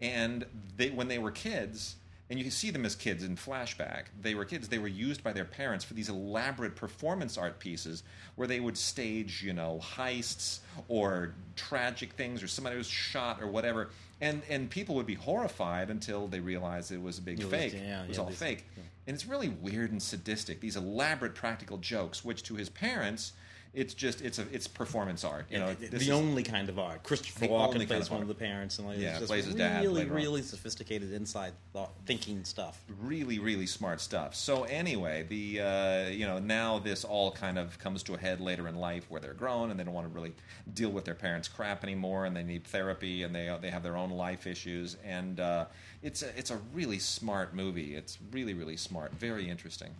and 0.00 0.46
they 0.76 0.90
when 0.90 1.08
they 1.08 1.18
were 1.18 1.32
kids, 1.32 1.96
and 2.30 2.38
you 2.38 2.44
can 2.44 2.52
see 2.52 2.70
them 2.70 2.86
as 2.86 2.94
kids 2.94 3.24
in 3.24 3.34
flashback. 3.36 4.04
They 4.22 4.36
were 4.36 4.44
kids. 4.44 4.68
They 4.68 4.78
were 4.78 4.86
used 4.88 5.24
by 5.24 5.32
their 5.32 5.44
parents 5.44 5.84
for 5.84 5.94
these 5.94 6.08
elaborate 6.08 6.76
performance 6.76 7.36
art 7.36 7.58
pieces 7.58 8.04
where 8.36 8.46
they 8.46 8.60
would 8.60 8.78
stage, 8.78 9.42
you 9.42 9.52
know, 9.52 9.80
heists 9.82 10.60
or 10.88 11.34
tragic 11.56 12.12
things, 12.12 12.42
or 12.42 12.46
somebody 12.48 12.76
was 12.76 12.86
shot 12.86 13.42
or 13.42 13.48
whatever. 13.48 13.90
And 14.20 14.42
and 14.48 14.70
people 14.70 14.94
would 14.94 15.06
be 15.06 15.14
horrified 15.14 15.90
until 15.90 16.28
they 16.28 16.38
realized 16.40 16.92
it 16.92 17.02
was 17.02 17.18
a 17.18 17.22
big 17.22 17.40
It 17.40 17.44
was- 17.46 17.52
fake. 17.52 17.72
yeah, 17.74 18.04
it 18.04 18.08
was 18.08 18.16
yeah, 18.18 18.22
all 18.22 18.30
fake. 18.30 18.64
And 19.06 19.14
it's 19.14 19.26
really 19.26 19.48
weird 19.48 19.90
and 19.90 20.00
sadistic. 20.00 20.60
These 20.60 20.76
elaborate 20.76 21.34
practical 21.34 21.78
jokes, 21.78 22.24
which 22.24 22.44
to 22.44 22.54
his 22.54 22.68
parents, 22.68 23.32
it's 23.72 23.94
just 23.94 24.20
it's 24.22 24.38
a 24.38 24.44
it's 24.52 24.66
performance 24.66 25.22
art. 25.24 25.46
You 25.50 25.58
know, 25.58 25.74
the 25.74 25.86
this 25.86 26.06
the 26.06 26.06
is- 26.06 26.10
only 26.10 26.42
kind 26.42 26.68
of 26.68 26.78
art. 26.78 27.02
Christopher 27.04 27.46
Walken 27.46 27.86
plays 27.86 28.06
of 28.06 28.10
one 28.12 28.22
of 28.22 28.28
the 28.28 28.34
parents, 28.34 28.78
and 28.78 28.88
like, 28.88 28.98
Yeah, 28.98 29.10
it's 29.10 29.18
just 29.20 29.28
plays 29.30 29.44
his 29.44 29.54
really, 29.54 30.02
dad 30.02 30.10
on. 30.10 30.16
really 30.16 30.42
sophisticated 30.42 31.12
inside 31.12 31.52
thought, 31.72 31.92
thinking 32.06 32.42
stuff. 32.44 32.82
really 33.00 33.38
really 33.38 33.66
smart 33.66 34.00
stuff 34.00 34.34
so 34.34 34.64
anyway 34.64 35.22
the 35.28 35.60
uh, 35.60 36.08
you 36.08 36.26
know 36.26 36.38
now 36.38 36.78
this 36.78 37.04
all 37.04 37.30
kind 37.30 37.58
of 37.58 37.78
comes 37.78 38.02
to 38.02 38.14
a 38.14 38.18
head 38.18 38.40
later 38.40 38.66
in 38.68 38.74
life 38.76 39.04
where 39.08 39.20
they're 39.20 39.34
grown 39.34 39.70
and 39.70 39.78
they 39.78 39.84
don't 39.84 39.94
want 39.94 40.06
to 40.06 40.12
really 40.12 40.32
deal 40.74 40.90
with 40.90 41.04
their 41.04 41.14
parents 41.14 41.46
crap 41.48 41.84
anymore 41.84 42.24
and 42.26 42.36
they 42.36 42.42
need 42.42 42.64
therapy 42.64 43.22
and 43.22 43.34
they 43.34 43.56
they 43.60 43.70
have 43.70 43.82
their 43.82 43.96
own 43.96 44.10
life 44.10 44.46
issues 44.46 44.96
and 45.04 45.38
uh, 45.40 45.64
it's 46.02 46.22
a, 46.22 46.36
it's 46.38 46.50
a 46.50 46.58
really 46.74 46.98
smart 46.98 47.54
movie 47.54 47.94
it's 47.94 48.18
really 48.32 48.54
really 48.54 48.76
smart 48.76 49.12
very 49.14 49.48
interesting 49.48 49.90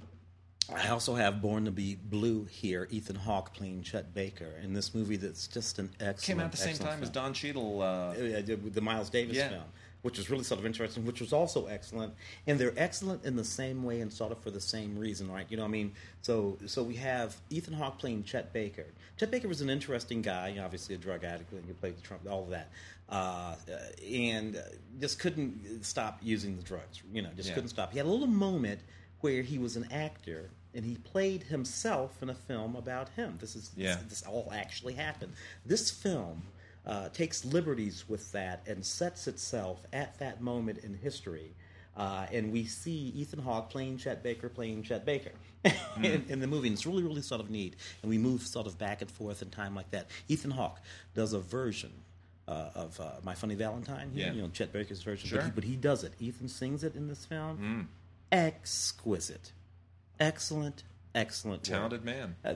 I 0.69 0.89
also 0.89 1.15
have 1.15 1.41
Born 1.43 1.65
to 1.65 1.71
Be 1.73 1.97
Blue 1.97 2.45
here. 2.45 2.87
Ethan 2.91 3.17
Hawke 3.17 3.55
playing 3.55 3.83
Chet 3.83 4.15
Baker 4.15 4.53
in 4.63 4.73
this 4.73 4.95
movie 4.95 5.17
that's 5.17 5.49
just 5.49 5.79
an 5.79 5.91
excellent. 5.99 6.23
came 6.23 6.39
out 6.41 6.45
at 6.47 6.53
the 6.53 6.57
same 6.59 6.77
time 6.77 7.03
as. 7.03 7.11
Don 7.11 7.33
Cheadle 7.35 7.83
uh, 7.83 7.85
Uh, 7.85 8.43
the- 8.45 8.81
Miles 8.81 9.11
Davis 9.11 9.37
Yeah. 9.37 9.49
film, 9.49 9.65
which 10.03 10.17
was 10.17 10.31
really 10.31 10.45
sort 10.45 10.61
of 10.61 10.67
interesting, 10.67 11.05
which 11.05 11.21
was 11.21 11.33
also 11.33 11.67
excellent, 11.67 12.15
and 12.47 12.59
they're 12.61 12.75
excellent 12.77 13.25
in 13.25 13.35
the 13.35 13.45
same 13.45 13.83
way 13.83 14.01
and 14.01 14.13
sort 14.13 14.31
of 14.31 14.39
for 14.43 14.53
the 14.53 14.61
same 14.61 14.97
reason, 14.97 15.29
right? 15.29 15.45
You 15.51 15.57
know, 15.57 15.65
what 15.65 15.69
I 15.71 15.73
mean, 15.73 15.93
so 16.23 16.57
so 16.67 16.85
we 16.85 16.95
have 16.97 17.37
Ethan 17.51 17.75
Hawke 17.75 17.99
playing 17.99 18.23
Chet 18.23 18.53
Baker. 18.53 18.87
Chet 19.17 19.31
Baker 19.33 19.49
was 19.49 19.61
an 19.63 19.71
interesting 19.71 20.23
guy, 20.23 20.57
obviously 20.63 20.95
a 20.95 20.99
drug 20.99 21.25
addict, 21.25 21.53
and 21.53 21.65
he 21.67 21.73
played 21.73 21.97
the 21.97 22.03
Trump, 22.03 22.23
all 22.31 22.45
of 22.45 22.51
that, 22.51 22.69
uh, 23.09 23.57
and 24.09 24.63
just 25.01 25.19
couldn't 25.19 25.85
stop 25.85 26.21
using 26.23 26.57
the 26.57 26.63
drugs. 26.63 27.03
You 27.13 27.23
know, 27.23 27.31
just 27.35 27.49
Yeah. 27.49 27.55
couldn't 27.57 27.71
stop. 27.71 27.91
He 27.91 27.99
had 27.99 28.07
a 28.07 28.11
little 28.11 28.29
moment 28.29 28.81
where 29.21 29.43
he 29.43 29.59
was 29.59 29.77
an 29.77 29.87
actor 29.93 30.51
and 30.75 30.85
he 30.85 30.97
played 30.97 31.43
himself 31.45 32.23
in 32.23 32.31
a 32.31 32.35
film 32.35 32.77
about 32.77 33.09
him. 33.11 33.37
This 33.41 33.57
is 33.57 33.71
Yeah. 33.77 33.95
this, 33.97 34.21
this 34.21 34.23
all 34.23 34.51
actually 34.55 34.95
happened. 34.95 35.33
This 35.67 35.91
film 35.91 36.43
uh, 36.87 37.09
takes 37.11 37.45
liberties 37.45 38.05
with 38.09 38.31
that 38.33 38.63
and 38.67 38.85
sets 38.85 39.27
itself 39.27 39.85
at 39.93 40.19
that 40.19 40.41
moment 40.41 40.79
in 40.79 40.95
history. 40.95 41.53
Uh, 41.97 42.25
and 42.33 42.53
we 42.53 42.65
see 42.65 43.13
Ethan 43.17 43.41
Hawke 43.41 43.69
playing 43.69 43.99
Chet 43.99 44.23
Baker, 44.23 44.49
playing 44.49 44.85
Chet 44.85 45.05
Baker 45.05 45.33
in, 46.03 46.25
in 46.29 46.41
the 46.41 46.47
movie. 46.47 46.69
And 46.69 46.75
it's 46.75 46.87
really, 46.87 47.03
really 47.03 47.21
sort 47.21 47.41
of 47.41 47.51
neat. 47.51 47.75
And 48.03 48.09
we 48.09 48.17
move 48.17 48.43
sort 48.43 48.67
of 48.67 48.79
back 48.79 49.03
and 49.03 49.11
forth 49.11 49.43
in 49.43 49.51
time 49.51 49.75
like 49.75 49.91
that. 49.91 50.09
Ethan 50.29 50.53
Hawke 50.53 50.79
does 51.15 51.33
a 51.33 51.41
version 51.41 51.91
uh, 52.49 52.71
of 52.77 52.99
uh, 53.01 53.11
My 53.25 53.35
Funny 53.35 53.57
Valentine. 53.57 54.11
Here, 54.15 54.29
Yeah. 54.29 54.33
you 54.33 54.43
know, 54.43 54.49
Chet 54.49 54.73
Baker's 54.73 55.03
version. 55.03 55.29
Sure. 55.29 55.39
But, 55.41 55.45
he, 55.47 55.51
but 55.53 55.65
he 55.65 55.77
does 55.77 56.05
it. 56.05 56.13
Ethan 56.21 56.49
sings 56.49 56.85
it 56.85 56.95
in 56.95 57.09
this 57.09 57.27
film. 57.27 57.89
Exquisite. 58.33 59.53
Excellent, 60.19 60.83
excellent. 61.15 61.63
work. 61.63 61.79
talented 61.79 62.05
man 62.05 62.37
Uh, 62.45 62.55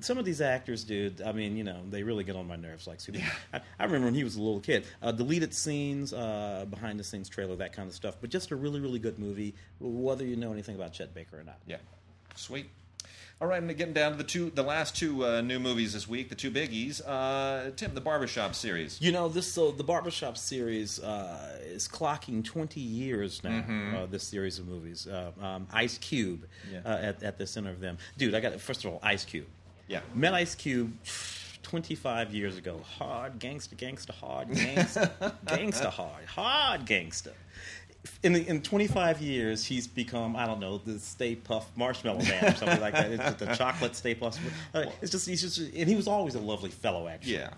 some 0.00 0.16
of 0.16 0.24
these 0.24 0.40
actors, 0.40 0.84
dude. 0.84 1.20
I 1.20 1.32
mean, 1.32 1.56
you 1.56 1.64
know, 1.64 1.80
they 1.90 2.02
really 2.02 2.24
get 2.24 2.36
on 2.36 2.46
my 2.46 2.56
nerves. 2.56 2.86
Like, 2.86 3.00
Superman. 3.00 3.30
I, 3.52 3.60
I 3.78 3.84
remember 3.84 4.06
when 4.06 4.14
he 4.14 4.24
was 4.24 4.36
a 4.36 4.42
little 4.42 4.60
kid. 4.60 4.84
Uh, 5.02 5.12
deleted 5.12 5.52
scenes, 5.52 6.12
uh, 6.12 6.66
behind 6.70 7.00
the 7.00 7.04
scenes 7.04 7.28
trailer, 7.28 7.56
that 7.56 7.72
kind 7.72 7.88
of 7.88 7.94
stuff. 7.94 8.16
But 8.20 8.30
just 8.30 8.50
a 8.52 8.56
really, 8.56 8.80
really 8.80 8.98
good 8.98 9.18
movie, 9.18 9.54
whether 9.80 10.24
you 10.24 10.36
know 10.36 10.52
anything 10.52 10.76
about 10.76 10.92
Chet 10.92 11.12
Baker 11.14 11.40
or 11.40 11.44
not. 11.44 11.58
Yeah, 11.66 11.78
sweet. 12.36 12.70
All 13.42 13.48
right, 13.48 13.62
and 13.62 13.74
getting 13.74 13.94
down 13.94 14.12
to 14.12 14.18
the 14.18 14.24
two, 14.24 14.50
the 14.50 14.62
last 14.62 14.94
two 14.94 15.24
uh, 15.24 15.40
new 15.40 15.58
movies 15.58 15.94
this 15.94 16.06
week, 16.06 16.28
the 16.28 16.34
two 16.34 16.50
biggies. 16.50 17.00
Uh, 17.06 17.70
Tim, 17.74 17.94
the 17.94 18.00
Barbershop 18.02 18.54
series. 18.54 19.00
You 19.00 19.12
know, 19.12 19.28
this 19.30 19.50
so 19.50 19.70
the 19.70 19.82
Barbershop 19.82 20.36
series 20.36 20.98
uh, 21.00 21.58
is 21.64 21.88
clocking 21.88 22.44
20 22.44 22.80
years 22.80 23.42
now. 23.42 23.64
Uh, 23.96 24.04
this 24.06 24.24
series 24.24 24.58
of 24.58 24.68
movies, 24.68 25.06
uh, 25.06 25.30
um, 25.40 25.66
Ice 25.72 25.96
Cube 25.96 26.44
Yeah. 26.70 26.80
uh, 26.84 26.88
at, 26.98 27.22
at 27.22 27.38
the 27.38 27.46
center 27.46 27.70
of 27.70 27.80
them. 27.80 27.96
Dude, 28.18 28.34
I 28.34 28.40
got 28.40 28.60
first 28.60 28.84
of 28.84 28.92
all, 28.92 29.00
Ice 29.02 29.24
Cube. 29.24 29.46
Yeah. 29.88 30.00
met 30.14 30.34
Ice 30.34 30.54
Cube 30.54 30.92
25 31.62 32.34
years 32.34 32.58
ago. 32.58 32.80
Hard 32.98 33.38
gangster, 33.38 33.74
gangster, 33.74 34.12
hard 34.12 34.54
gangster, 34.54 35.10
gangster, 35.46 35.88
hard, 35.88 36.26
hard 36.26 36.84
gangster. 36.84 37.32
In, 38.22 38.32
the, 38.32 38.46
in 38.48 38.62
25 38.62 39.20
years, 39.20 39.64
he's 39.64 39.86
become 39.86 40.36
I 40.36 40.46
don't 40.46 40.60
know 40.60 40.78
the 40.78 40.98
Stay 40.98 41.36
Puft 41.36 41.66
Marshmallow 41.76 42.22
Man 42.22 42.44
or 42.44 42.54
something 42.54 42.80
like 42.80 42.94
that. 42.94 43.12
It's 43.12 43.22
just 43.22 43.38
the 43.38 43.54
chocolate 43.54 43.94
Stay 43.94 44.14
Puft. 44.14 44.38
Uh, 44.74 44.86
it's 45.02 45.10
just 45.10 45.28
he's 45.28 45.42
just 45.42 45.58
and 45.58 45.88
he 45.88 45.96
was 45.96 46.08
always 46.08 46.34
a 46.34 46.40
lovely 46.40 46.70
fellow 46.70 47.08
actually. 47.08 47.34
Yeah. 47.34 47.50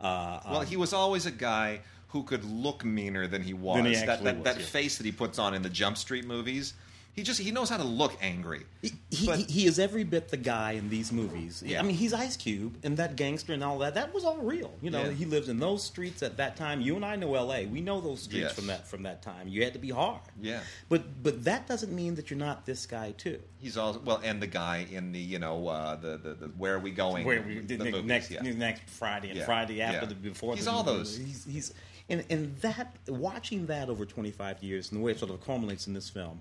Uh, 0.00 0.40
Well, 0.50 0.60
he 0.60 0.76
was 0.76 0.92
always 0.92 1.24
a 1.26 1.30
guy 1.30 1.80
who 2.08 2.22
could 2.22 2.44
look 2.44 2.84
meaner 2.84 3.26
than 3.26 3.42
he 3.42 3.54
was. 3.54 3.76
Than 3.76 3.86
he 3.86 3.94
that 3.94 4.22
that, 4.22 4.36
was, 4.36 4.44
that 4.44 4.60
yeah. 4.60 4.66
face 4.66 4.96
that 4.98 5.06
he 5.06 5.12
puts 5.12 5.38
on 5.38 5.54
in 5.54 5.62
the 5.62 5.70
Jump 5.70 5.96
Street 5.96 6.26
movies, 6.26 6.74
he 7.16 7.22
just 7.22 7.40
he 7.40 7.50
knows 7.50 7.70
how 7.70 7.78
to 7.78 7.84
look 7.84 8.14
angry. 8.20 8.66
He, 8.82 8.92
he, 9.10 9.26
But- 9.26 9.38
he 9.38 9.66
is 9.66 9.78
every 9.78 10.04
bit 10.04 10.28
the 10.28 10.36
guy 10.36 10.72
in 10.72 10.90
these 10.90 11.10
movies. 11.10 11.62
Yeah. 11.64 11.80
I 11.80 11.82
mean, 11.82 11.96
he's 11.96 12.12
Ice 12.12 12.36
Cube 12.36 12.76
and 12.84 12.98
that 12.98 13.16
gangster 13.16 13.54
and 13.54 13.64
all 13.64 13.78
that. 13.78 13.94
That 13.94 14.12
was 14.12 14.22
all 14.22 14.36
real. 14.36 14.70
You 14.82 14.90
know, 14.90 15.04
Yeah. 15.04 15.10
he 15.12 15.24
lives 15.24 15.48
in 15.48 15.58
those 15.58 15.82
streets 15.82 16.22
at 16.22 16.36
that 16.36 16.56
time. 16.56 16.82
You 16.82 16.94
and 16.94 17.04
I 17.06 17.16
know 17.16 17.34
L.A. 17.34 17.64
We 17.64 17.80
know 17.80 18.02
those 18.02 18.20
streets 18.22 18.42
Yes. 18.42 18.52
from 18.52 18.66
that 18.66 18.86
from 18.86 19.02
that 19.04 19.22
time. 19.22 19.48
You 19.48 19.64
had 19.64 19.72
to 19.72 19.78
be 19.78 19.88
hard. 19.90 20.20
Yeah. 20.40 20.60
But 20.90 21.22
but 21.22 21.42
that 21.44 21.66
doesn't 21.66 21.90
mean 21.92 22.16
that 22.16 22.28
you're 22.30 22.38
not 22.38 22.66
this 22.66 22.84
guy 22.84 23.12
too. 23.12 23.40
He's 23.58 23.78
also 23.78 23.98
well, 24.04 24.20
and 24.22 24.42
the 24.42 24.46
guy 24.46 24.86
in 24.90 25.12
the 25.12 25.18
you 25.18 25.38
know 25.38 25.68
uh, 25.68 25.96
the, 25.96 26.18
the 26.18 26.34
the 26.34 26.46
Where 26.58 26.74
Are 26.74 26.78
We 26.78 26.90
Going? 26.90 27.24
Where 27.24 27.40
we 27.40 27.60
the 27.60 27.78
movies, 27.78 28.04
next 28.04 28.30
yeah. 28.30 28.42
next 28.42 28.82
Friday 28.90 29.30
and. 29.30 29.42
Friday 29.42 29.80
after 29.80 30.04
the 30.04 30.14
before. 30.14 30.54
He's 30.54 30.66
the, 30.66 30.70
all 30.70 30.82
those. 30.82 31.16
He's, 31.16 31.44
he's 31.44 31.72
and 32.08 32.24
and 32.30 32.56
that 32.58 32.96
watching 33.08 33.66
that 33.66 33.88
over 33.88 34.04
25 34.04 34.62
years 34.62 34.90
and 34.90 35.00
the 35.00 35.04
way 35.04 35.12
it 35.12 35.18
sort 35.18 35.30
of 35.30 35.40
culminates 35.44 35.86
in 35.86 35.94
this 35.94 36.10
film. 36.10 36.40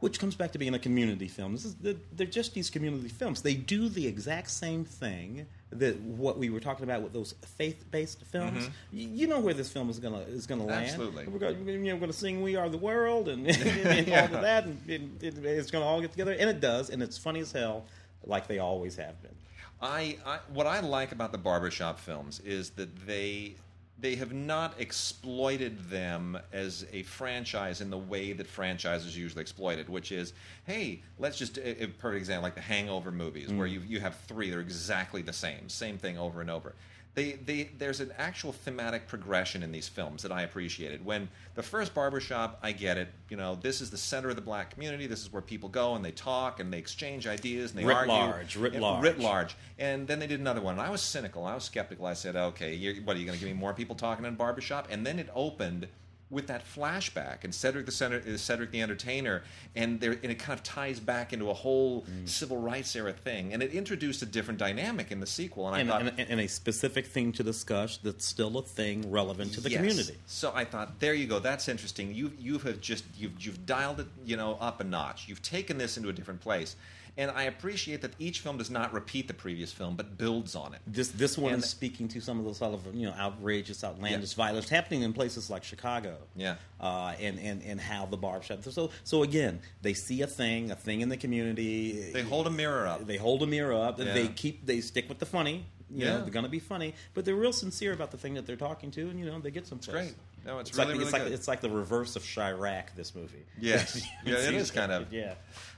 Which 0.00 0.18
comes 0.20 0.34
back 0.34 0.52
to 0.52 0.58
being 0.58 0.74
a 0.74 0.78
community 0.78 1.26
film. 1.26 1.52
This 1.52 1.64
is 1.64 1.74
they're, 1.76 1.94
they're 2.12 2.26
just 2.26 2.52
these 2.52 2.68
community 2.68 3.08
films. 3.08 3.40
They 3.40 3.54
do 3.54 3.88
the 3.88 4.06
exact 4.06 4.50
same 4.50 4.84
thing 4.84 5.46
that 5.70 5.98
what 6.00 6.38
we 6.38 6.50
were 6.50 6.60
talking 6.60 6.84
about 6.84 7.00
with 7.02 7.14
those 7.14 7.34
faith-based 7.56 8.22
films. 8.24 8.66
Y- 8.92 9.08
You 9.12 9.26
know 9.26 9.40
where 9.40 9.54
this 9.54 9.70
film 9.70 9.88
is 9.88 9.98
gonna 9.98 10.18
is 10.28 10.46
gonna 10.46 10.64
land. 10.66 10.86
Mm-hmm. 10.86 11.00
Absolutely. 11.02 11.26
we're 11.28 11.38
going, 11.38 11.66
you 11.66 11.78
know, 11.92 11.96
we're 11.96 12.08
to 12.08 12.12
sing 12.12 12.42
"We 12.42 12.56
Are 12.56 12.68
the 12.68 12.76
World" 12.76 13.28
and, 13.28 13.48
and 13.56 14.08
all 14.12 14.24
of 14.36 14.42
that, 14.42 14.64
and 14.66 14.78
it, 14.86 15.00
it, 15.22 15.44
it's 15.44 15.70
going 15.70 15.82
to 15.82 15.88
all 15.88 16.00
get 16.02 16.10
together, 16.10 16.32
and 16.38 16.50
it 16.50 16.60
does, 16.60 16.90
and 16.90 17.02
it's 17.02 17.16
funny 17.16 17.40
as 17.40 17.50
hell, 17.52 17.84
like 18.24 18.46
they 18.48 18.58
always 18.58 18.96
have 18.96 19.20
been. 19.22 19.34
I, 19.80 20.18
I 20.26 20.38
what 20.52 20.66
I 20.66 20.80
like 20.80 21.12
about 21.12 21.32
the 21.32 21.38
barbershop 21.38 21.98
films 21.98 22.40
is 22.40 22.70
that 22.70 23.06
they 23.06 23.54
they 23.98 24.14
have 24.16 24.32
not 24.32 24.74
exploited 24.78 25.88
them 25.88 26.38
as 26.52 26.86
a 26.92 27.02
franchise 27.04 27.80
in 27.80 27.88
the 27.90 27.98
way 27.98 28.32
that 28.32 28.46
franchises 28.46 29.16
usually 29.16 29.40
exploited, 29.40 29.88
which 29.88 30.12
is, 30.12 30.34
hey, 30.66 31.02
let's 31.18 31.38
just 31.38 31.58
a 31.58 31.86
perfect 31.98 32.18
example 32.20 32.42
like 32.42 32.54
the 32.54 32.60
Hangover 32.60 33.10
movies, 33.10 33.50
where 33.52 33.66
mm. 33.66 33.72
you 33.72 33.82
you 33.86 34.00
have 34.00 34.16
three, 34.26 34.50
they're 34.50 34.60
exactly 34.60 35.22
the 35.22 35.32
same, 35.32 35.68
same 35.68 35.96
thing 35.96 36.18
over 36.18 36.40
and 36.40 36.50
over. 36.50 36.74
They, 37.16 37.32
they, 37.32 37.70
there's 37.78 38.00
an 38.00 38.12
actual 38.18 38.52
thematic 38.52 39.08
progression 39.08 39.62
in 39.62 39.72
these 39.72 39.88
films 39.88 40.22
that 40.22 40.30
I 40.30 40.42
appreciated. 40.42 41.02
When 41.02 41.30
the 41.54 41.62
first 41.62 41.94
barbershop, 41.94 42.58
I 42.62 42.72
get 42.72 42.98
it. 42.98 43.08
You 43.30 43.38
know, 43.38 43.54
this 43.54 43.80
is 43.80 43.90
the 43.90 43.96
center 43.96 44.28
of 44.28 44.36
the 44.36 44.42
black 44.42 44.70
community. 44.74 45.06
This 45.06 45.22
is 45.22 45.32
where 45.32 45.40
people 45.40 45.70
go 45.70 45.94
and 45.94 46.04
they 46.04 46.10
talk 46.10 46.60
and 46.60 46.70
they 46.70 46.76
exchange 46.76 47.26
ideas 47.26 47.70
and 47.70 47.80
they 47.80 47.86
Writ 47.86 47.96
argue. 47.96 48.12
large, 48.12 48.56
writ 48.56 48.74
Yeah, 48.74 48.80
large. 48.80 49.02
Writ 49.02 49.18
large. 49.18 49.56
And 49.78 50.06
then 50.06 50.18
they 50.18 50.26
did 50.26 50.40
another 50.40 50.60
one. 50.60 50.74
And 50.74 50.82
I 50.82 50.90
was 50.90 51.00
cynical. 51.00 51.46
I 51.46 51.54
was 51.54 51.64
skeptical. 51.64 52.04
I 52.04 52.12
said, 52.12 52.36
okay, 52.36 52.74
you're, 52.74 52.96
what 52.96 53.16
are 53.16 53.18
you 53.18 53.24
going 53.24 53.38
to 53.38 53.42
give 53.42 53.52
me 53.52 53.58
more 53.58 53.72
people 53.72 53.96
talking 53.96 54.26
in 54.26 54.34
a 54.34 54.36
barbershop? 54.36 54.88
And 54.90 55.06
then 55.06 55.18
it 55.18 55.30
opened 55.34 55.88
with 56.28 56.48
that 56.48 56.64
flashback 56.66 57.44
and 57.44 57.54
Cedric 57.54 57.86
the 57.86 57.92
Center, 57.92 58.16
uh, 58.26 58.36
Cedric 58.36 58.72
the 58.72 58.82
Entertainer, 58.82 59.44
and 59.76 60.00
there 60.00 60.12
and 60.12 60.24
it 60.32 60.38
kind 60.40 60.58
of 60.58 60.64
ties 60.64 60.98
back 60.98 61.32
into 61.32 61.50
a 61.50 61.54
whole 61.54 62.02
Mm. 62.02 62.28
civil 62.28 62.56
rights 62.58 62.96
era 62.96 63.12
thing, 63.12 63.52
and 63.52 63.62
it 63.62 63.72
introduced 63.72 64.22
a 64.22 64.26
different 64.26 64.58
dynamic 64.58 65.12
in 65.12 65.20
the 65.20 65.26
sequel. 65.26 65.68
And 65.68 65.76
I 65.76 65.80
and, 65.80 65.88
thought, 65.88 66.02
and, 66.18 66.30
and 66.30 66.40
a 66.40 66.48
specific 66.48 67.06
thing 67.06 67.30
to 67.32 67.42
discuss 67.44 67.98
that's 67.98 68.26
still 68.26 68.58
a 68.58 68.62
thing 68.62 69.10
relevant 69.10 69.52
to 69.54 69.60
the 69.60 69.70
Yes. 69.70 69.78
community. 69.78 70.16
So 70.26 70.52
I 70.54 70.64
thought, 70.64 70.98
there 70.98 71.14
you 71.14 71.26
go. 71.26 71.38
That's 71.38 71.68
interesting. 71.68 72.12
You 72.14 72.32
you 72.38 72.58
have 72.58 72.80
just 72.80 73.04
you've 73.16 73.40
you've 73.40 73.64
dialed 73.64 74.00
it, 74.00 74.06
you 74.24 74.36
know, 74.36 74.54
up 74.60 74.80
a 74.80 74.84
notch. 74.84 75.28
You've 75.28 75.42
taken 75.42 75.78
this 75.78 75.96
into 75.96 76.08
a 76.08 76.12
different 76.12 76.40
place, 76.40 76.74
and 77.18 77.30
I 77.30 77.44
appreciate 77.44 78.02
that 78.02 78.12
each 78.18 78.40
film 78.40 78.58
does 78.58 78.70
not 78.70 78.92
repeat 78.92 79.26
the 79.28 79.34
previous 79.34 79.72
film, 79.72 79.96
but 79.96 80.18
builds 80.18 80.54
on 80.54 80.74
it. 80.74 80.80
This 80.86 81.08
this 81.08 81.38
one 81.38 81.54
And- 81.54 81.62
is 81.62 81.70
speaking 81.70 82.08
to 82.08 82.20
some 82.20 82.38
of 82.38 82.44
those 82.44 82.58
sort 82.58 82.74
of 82.74 82.94
you 82.94 83.06
know 83.06 83.14
outrageous, 83.14 83.82
outlandish 83.84 84.34
violence 84.34 84.68
happening 84.68 85.02
in 85.02 85.12
places 85.12 85.48
like 85.50 85.64
Chicago. 85.64 86.16
Yeah. 86.36 86.56
uh, 86.80 87.14
and 87.20 87.38
and 87.38 87.62
and 87.62 87.80
how 87.80 88.06
the 88.06 88.16
barbershop. 88.16 88.62
So 88.64 88.90
so 89.04 89.22
again, 89.22 89.60
they 89.82 89.94
see 89.94 90.22
a 90.22 90.26
thing, 90.26 90.70
a 90.70 90.76
thing 90.76 91.00
in 91.00 91.08
the 91.08 91.16
community. 91.16 92.10
They 92.12 92.22
hold 92.22 92.46
a 92.46 92.50
mirror 92.50 92.86
up. 92.86 93.06
They 93.06 93.16
hold 93.16 93.42
a 93.42 93.46
mirror 93.46 93.74
up. 93.74 93.98
Yeah. 93.98 94.12
They 94.12 94.28
keep 94.28 94.66
they 94.66 94.80
stick 94.80 95.08
with 95.08 95.18
the 95.18 95.26
funny. 95.26 95.64
You 95.88 96.04
Yeah. 96.04 96.14
know, 96.14 96.22
they're 96.22 96.30
going 96.32 96.44
to 96.44 96.50
be 96.50 96.58
funny, 96.58 96.94
but 97.14 97.24
they're 97.24 97.36
real 97.36 97.52
sincere 97.52 97.92
about 97.92 98.10
the 98.10 98.16
thing 98.18 98.34
that 98.34 98.44
they're 98.44 98.56
talking 98.56 98.90
to, 98.90 99.08
and 99.08 99.20
you 99.20 99.24
know, 99.26 99.38
they 99.38 99.52
get 99.52 99.68
some. 99.68 99.78
great. 99.88 100.14
No, 100.44 100.58
it's 100.58 100.76
like, 100.76 100.88
really, 100.88 101.02
it's 101.04 101.12
really 101.12 101.24
like 101.24 101.32
it's 101.32 101.46
like 101.48 101.60
the 101.60 101.70
reverse 101.70 102.16
of 102.16 102.22
Chi-Raq. 102.24 102.94
This 102.96 103.14
movie. 103.14 103.44
Yes. 103.60 104.02
Yeah, 104.24 104.34
it 104.38 104.54
is 104.54 104.70
kind 104.72 104.90
of. 104.90 105.12
Yeah. 105.12 105.34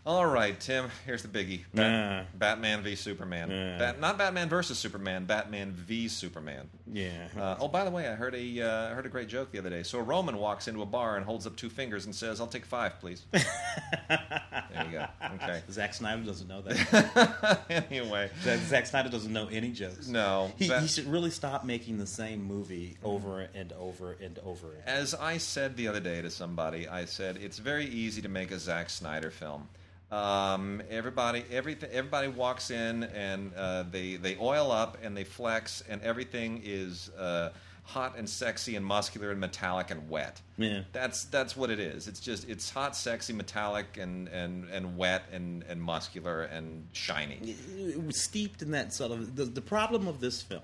All 0.09 0.24
right, 0.24 0.59
Tim. 0.59 0.88
Here's 1.04 1.22
the 1.22 1.28
biggie: 1.28 1.64
Nah. 1.74 2.22
Batman 2.34 2.82
v 2.82 2.94
Superman. 2.94 3.50
Nah. 3.50 3.78
Bat, 3.78 4.00
not 4.00 4.16
Batman 4.16 4.48
versus 4.48 4.78
Superman. 4.78 5.26
Batman 5.26 5.72
v 5.72 6.09
Superman. 6.09 6.70
Yeah. 6.90 7.28
Uh, 7.38 7.56
oh, 7.61 7.68
by 7.68 7.84
the 7.84 7.90
way, 7.90 8.09
I 8.09 8.14
heard 8.14 8.34
a 8.34 8.62
uh, 8.62 8.90
I 8.90 8.94
heard 8.94 9.04
a 9.04 9.11
great 9.11 9.28
joke 9.28 9.52
the 9.52 9.59
other 9.59 9.68
day. 9.68 9.82
So 9.82 9.98
a 9.98 10.02
Roman 10.02 10.38
walks 10.38 10.66
into 10.66 10.80
a 10.80 10.86
bar 10.86 11.16
and 11.16 11.26
holds 11.26 11.46
up 11.46 11.56
two 11.56 11.68
fingers 11.68 12.06
and 12.06 12.14
says, 12.14 12.40
"I'll 12.40 12.46
take 12.46 12.64
five, 12.64 12.98
please." 13.00 13.26
there 13.32 14.86
you 14.86 14.92
go. 14.92 15.06
Okay. 15.34 15.61
Zack 15.70 15.92
Snyder 15.92 16.22
doesn't 16.22 16.48
know 16.48 16.62
that. 16.62 17.61
anyway, 17.90 18.30
Zack, 18.42 18.86
Snyder 18.86 19.11
doesn't 19.11 19.30
know 19.30 19.48
any 19.52 19.72
jokes. 19.72 20.09
No, 20.09 20.50
he, 20.56 20.72
he 20.72 20.86
should 20.86 21.06
really 21.06 21.30
stop 21.30 21.66
making 21.66 21.98
the 21.98 22.06
same 22.06 22.42
movie 22.42 22.96
over 23.04 23.46
and 23.54 23.74
over 23.74 24.16
and 24.22 24.38
over 24.38 24.68
again. 24.68 24.84
as 24.86 25.14
I 25.14 25.36
said 25.36 25.76
the 25.76 25.86
other 25.86 26.00
day 26.00 26.22
to 26.22 26.30
somebody, 26.30 26.88
I 26.88 27.04
said 27.04 27.36
it's 27.36 27.59
very 27.59 27.84
easy 27.84 28.22
to 28.22 28.30
make 28.30 28.50
a 28.50 28.59
Zack 28.59 28.88
Snyder 28.88 29.30
film. 29.30 29.68
Um, 30.11 30.82
everybody, 30.88 31.44
everything, 31.50 31.90
everybody 31.92 32.28
walks 32.28 32.70
in 32.70 33.04
and 33.04 33.52
uh, 33.54 33.84
they 33.90 34.16
they 34.16 34.36
oil 34.40 34.72
up 34.72 34.98
and 35.02 35.16
they 35.16 35.24
flex, 35.24 35.82
and 35.88 36.00
everything 36.02 36.62
is 36.64 37.11
uh, 37.18 37.50
hot 37.88 38.18
and 38.18 38.28
sexy 38.28 38.76
and 38.76 38.84
muscular 38.84 39.30
and 39.30 39.40
metallic 39.40 39.90
and 39.90 40.09
wet. 40.11 40.40
Yeah. 40.59 40.82
That's 40.92 41.24
that's 41.24 41.56
what 41.56 41.70
it 41.70 41.78
is. 41.78 42.09
It's 42.09 42.20
just 42.20 42.48
it's 42.48 42.70
hot, 42.70 42.96
sexy, 42.96 43.32
metallic, 43.32 43.96
and 43.96 44.28
and, 44.28 44.68
and 44.70 44.96
wet 44.96 45.24
and, 45.32 45.62
and 45.64 45.82
muscular 45.82 46.42
and 46.42 46.86
shiny. 46.92 47.54
It 47.76 48.02
was 48.02 48.22
steeped 48.22 48.62
in 48.62 48.70
that 48.72 48.92
sort 48.92 49.12
of 49.12 49.36
the, 49.36 49.44
the 49.44 49.62
problem 49.62 50.06
of 50.06 50.20
this 50.20 50.42
film 50.42 50.62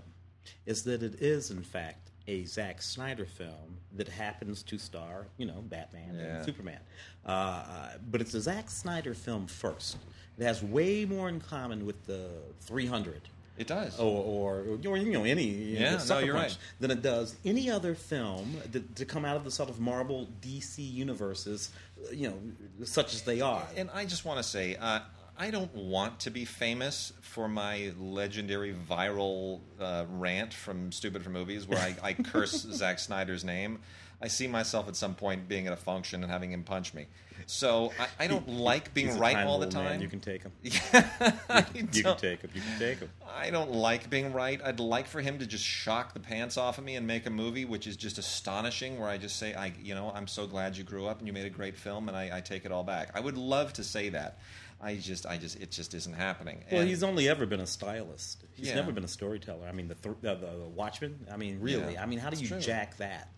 is 0.67 0.83
that 0.85 1.03
it 1.03 1.23
is 1.23 1.51
in 1.51 1.63
fact 1.63 2.11
a 2.27 2.45
Zack 2.45 2.81
Snyder 2.83 3.25
film 3.27 3.79
that 3.97 4.09
happens 4.09 4.63
to 4.65 4.79
star 4.79 5.27
you 5.37 5.47
know 5.47 5.63
Batman 5.69 6.15
Yeah. 6.17 6.37
and 6.37 6.45
Superman, 6.45 6.81
uh, 7.27 7.29
uh, 7.31 7.89
but 8.11 8.21
it's 8.21 8.35
a 8.35 8.41
Zack 8.41 8.71
Snyder 8.71 9.15
film 9.15 9.47
first. 9.47 9.97
It 10.39 10.45
has 10.45 10.63
way 10.63 11.05
more 11.05 11.29
in 11.29 11.41
common 11.41 11.87
with 11.87 12.07
the 12.07 12.29
300 12.63 13.21
It 13.57 13.69
does. 13.69 14.01
or, 14.01 14.25
or, 14.25 14.65
or 14.89 14.97
you 14.97 15.13
know 15.13 15.23
any 15.25 15.45
you 15.45 15.79
know, 15.79 15.91
Yeah, 15.91 16.01
no, 16.09 16.19
you're 16.19 16.35
right. 16.35 16.57
than 16.81 16.91
it 16.91 17.03
does 17.03 17.37
any 17.45 17.71
other 17.71 17.95
film 17.95 18.57
that, 18.73 18.97
to 18.97 19.05
come 19.05 19.25
out 19.25 19.37
of 19.37 19.45
the 19.45 19.51
sort 19.53 19.69
of 19.71 19.79
Marvel 19.79 20.27
DC 20.43 20.79
universes, 20.79 21.71
you 22.13 22.29
know, 22.29 22.39
such 22.85 23.15
as 23.15 23.23
they 23.23 23.41
are. 23.41 23.63
And 23.77 23.91
I 23.95 24.07
just 24.07 24.25
want 24.25 24.39
to 24.39 24.43
say, 24.43 24.75
uh, 24.75 25.01
I 25.37 25.51
don't 25.51 25.75
want 25.75 26.21
to 26.21 26.31
be 26.31 26.45
famous 26.45 27.13
for 27.21 27.49
my 27.49 27.93
legendary 27.99 28.73
viral 28.89 29.61
uh, 29.81 30.05
rant 30.09 30.55
from 30.55 30.93
Stupid 30.93 31.23
for 31.25 31.31
Movies, 31.31 31.67
where 31.67 31.79
I, 31.79 31.97
I 32.03 32.13
curse 32.23 32.53
Zack 32.53 32.99
Snyder's 33.01 33.45
name. 33.45 33.81
I 34.23 34.29
see 34.29 34.47
myself 34.47 34.87
at 34.89 34.95
some 34.97 35.15
point 35.15 35.49
being 35.49 35.67
at 35.67 35.73
a 35.73 35.77
function 35.77 36.23
and 36.23 36.31
having 36.31 36.53
him 36.53 36.63
punch 36.63 36.95
me. 36.95 37.07
So 37.47 37.93
I, 37.99 38.25
I 38.25 38.27
don't 38.29 38.49
like 38.49 38.95
being 38.95 39.19
right 39.19 39.37
all 39.45 39.59
the 39.59 39.67
little 39.67 39.83
man. 39.83 39.93
time. 39.95 40.01
You 40.03 40.09
can 40.09 40.21
take 40.21 40.43
him. 40.45 40.53
You 40.63 40.71
can 40.71 42.03
don't- 42.03 42.19
take 42.19 42.41
him. 42.41 42.51
You 42.55 42.63
can 42.63 42.79
take 42.79 42.99
him. 43.01 43.11
I 43.37 43.51
don't 43.51 43.73
like 43.73 44.09
being 44.09 44.33
right. 44.33 44.61
I'd 44.65 44.79
like 44.81 45.09
for 45.09 45.21
him 45.21 45.39
to 45.41 45.47
just 45.47 45.65
shock 45.65 46.15
the 46.15 46.21
pants 46.21 46.57
off 46.57 46.79
of 46.79 46.85
me 46.85 46.95
and 46.95 47.07
make 47.07 47.27
a 47.27 47.31
movie 47.31 47.65
which 47.65 47.87
is 47.89 47.97
just 47.97 48.17
astonishing, 48.19 48.99
where 49.01 49.09
I 49.09 49.19
just 49.19 49.37
say, 49.37 49.53
"I, 49.53 49.73
you 49.83 49.95
know, 49.97 50.13
I'm 50.15 50.29
so 50.29 50.47
glad 50.47 50.77
you 50.77 50.85
grew 50.85 51.07
up 51.07 51.19
and 51.19 51.27
you 51.27 51.33
made 51.33 51.45
a 51.47 51.51
great 51.51 51.77
film, 51.77 52.09
and 52.09 52.17
I, 52.17 52.39
I 52.39 52.41
take 52.41 52.65
it 52.65 52.71
all 52.73 52.85
back." 52.85 53.11
I 53.15 53.21
would 53.21 53.37
love 53.37 53.73
to 53.75 53.85
say 53.85 54.09
that. 54.11 54.39
I 54.81 54.97
just, 54.97 55.25
I 55.27 55.39
just, 55.39 55.61
it 55.61 55.71
just 55.71 55.95
isn't 55.95 56.13
happening. 56.15 56.63
Well, 56.71 56.81
And- 56.83 56.89
he's 56.91 57.03
only 57.03 57.29
ever 57.29 57.47
been 57.47 57.61
a 57.61 57.67
stylist. 57.67 58.45
He's 58.55 58.69
Yeah. 58.69 58.75
never 58.77 58.93
been 58.93 59.05
a 59.05 59.09
storyteller. 59.09 59.67
I 59.67 59.73
mean, 59.73 59.89
the 59.89 59.95
th- 59.95 60.17
uh, 60.25 60.35
the 60.35 60.69
Watchmen. 60.75 61.27
I 61.33 61.37
mean, 61.37 61.61
really. 61.61 61.95
Yeah, 61.95 62.03
I 62.03 62.07
mean, 62.07 62.19
how 62.19 62.31
do 62.31 62.39
you 62.41 62.49
true. 62.49 62.61
jack 62.61 62.97
that? 62.99 63.29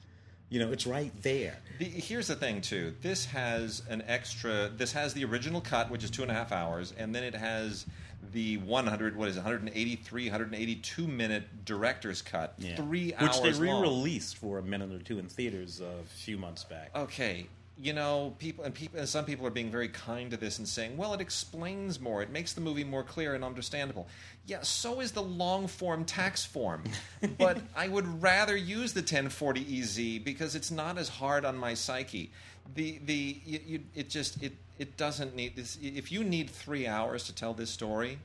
You 0.48 0.60
know, 0.60 0.70
it's 0.72 0.86
right 0.86 1.12
there. 1.22 1.56
The, 1.78 1.84
here's 1.86 2.28
the 2.28 2.36
thing, 2.36 2.60
too. 2.60 2.94
This 3.02 3.24
has 3.26 3.82
an 3.88 4.02
extra. 4.06 4.68
This 4.68 4.92
has 4.92 5.12
the 5.14 5.24
original 5.24 5.60
cut, 5.60 5.90
which 5.90 6.04
is 6.04 6.10
two 6.10 6.22
and 6.22 6.30
a 6.30 6.34
half 6.34 6.52
hours, 6.52 6.92
and 6.96 7.12
then 7.14 7.24
it 7.24 7.34
has 7.34 7.84
the 8.32 8.56
100. 8.58 9.16
What 9.16 9.28
is 9.28 9.36
it? 9.36 9.40
183, 9.40 10.26
182 10.26 11.06
minute 11.08 11.64
director's 11.64 12.22
cut. 12.22 12.54
Yeah. 12.58 12.76
Three 12.76 13.06
Which 13.06 13.14
hours 13.20 13.40
which 13.40 13.54
they 13.56 13.60
re-released 13.60 14.36
for 14.36 14.58
a 14.58 14.62
minute 14.62 14.92
or 14.92 14.98
two 15.00 15.18
in 15.18 15.28
theaters 15.28 15.80
a 15.80 16.02
few 16.16 16.36
months 16.38 16.62
back. 16.64 16.90
okay 16.94 17.46
you 17.78 17.92
know 17.92 18.34
people 18.38 18.64
and 18.64 18.74
people 18.74 18.98
and 18.98 19.08
some 19.08 19.24
people 19.24 19.46
are 19.46 19.50
being 19.50 19.70
very 19.70 19.88
kind 19.88 20.30
to 20.30 20.36
this 20.36 20.58
and 20.58 20.66
saying 20.66 20.96
well 20.96 21.12
it 21.14 21.20
explains 21.20 22.00
more. 22.00 22.22
It 22.22 22.30
makes 22.30 22.52
the 22.52 22.60
movie 22.60 22.84
more 22.84 23.02
clear 23.02 23.34
and 23.34 23.44
understandable. 23.44 24.06
Yeah 24.46 24.62
so 24.62 25.00
is 25.00 25.12
the 25.12 25.22
long 25.22 25.66
form 25.66 26.04
tax 26.04 26.44
form. 26.44 26.84
But 27.38 27.58
i 27.76 27.88
would 27.88 28.22
rather 28.22 28.56
use 28.56 28.92
the 28.92 29.00
1040 29.00 29.80
ez 29.80 29.98
because 30.24 30.54
it's 30.54 30.70
not 30.70 30.98
as 30.98 31.08
hard 31.08 31.44
on 31.44 31.56
my 31.56 31.74
psyche. 31.74 32.32
The 32.74 32.98
the 33.04 33.40
you, 33.44 33.60
you, 33.66 33.80
it 33.94 34.08
just 34.10 34.42
it 34.42 34.54
it 34.78 34.96
doesn't 34.96 35.34
need 35.34 35.56
this 35.56 35.78
if 35.82 36.10
you 36.10 36.24
need 36.24 36.50
three 36.50 36.86
hours 36.86 37.24
to 37.24 37.34
tell 37.34 37.54
this 37.54 37.70
story 37.70 38.18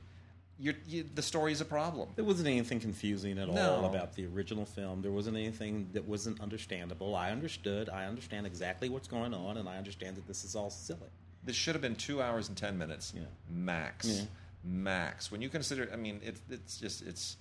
you, 0.86 1.04
the 1.14 1.22
story 1.22 1.50
is 1.52 1.60
a 1.60 1.64
problem 1.64 2.08
There 2.14 2.24
wasn't 2.24 2.46
anything 2.48 2.78
confusing 2.78 3.36
at 3.38 3.48
No. 3.48 3.74
all 3.76 3.84
about 3.86 4.14
the 4.14 4.26
original 4.26 4.64
film. 4.64 5.02
There 5.02 5.10
wasn't 5.10 5.36
anything 5.36 5.88
that 5.92 6.04
wasn't 6.06 6.40
understandable. 6.40 7.16
I 7.16 7.30
understood. 7.32 7.88
I 7.88 8.06
understand 8.06 8.46
exactly 8.46 8.88
what's 8.88 9.08
going 9.08 9.34
on, 9.34 9.56
and 9.56 9.68
I 9.68 9.76
understand 9.76 10.16
that 10.16 10.26
this 10.28 10.44
is 10.44 10.54
all 10.54 10.70
silly. 10.70 11.10
This 11.44 11.56
should 11.56 11.74
have 11.74 11.82
been 11.82 11.96
two 11.96 12.22
hours 12.22 12.48
and 12.48 12.56
ten 12.56 12.78
minutes, 12.78 13.12
Yeah. 13.16 13.22
max, 13.50 14.06
Yeah. 14.06 14.24
max. 14.62 15.32
When 15.32 15.42
you 15.42 15.48
consider, 15.48 15.90
I 15.92 15.96
mean, 15.96 16.20
it's 16.22 16.40
it's 16.48 16.78
just 16.78 17.02
it's 17.02 17.36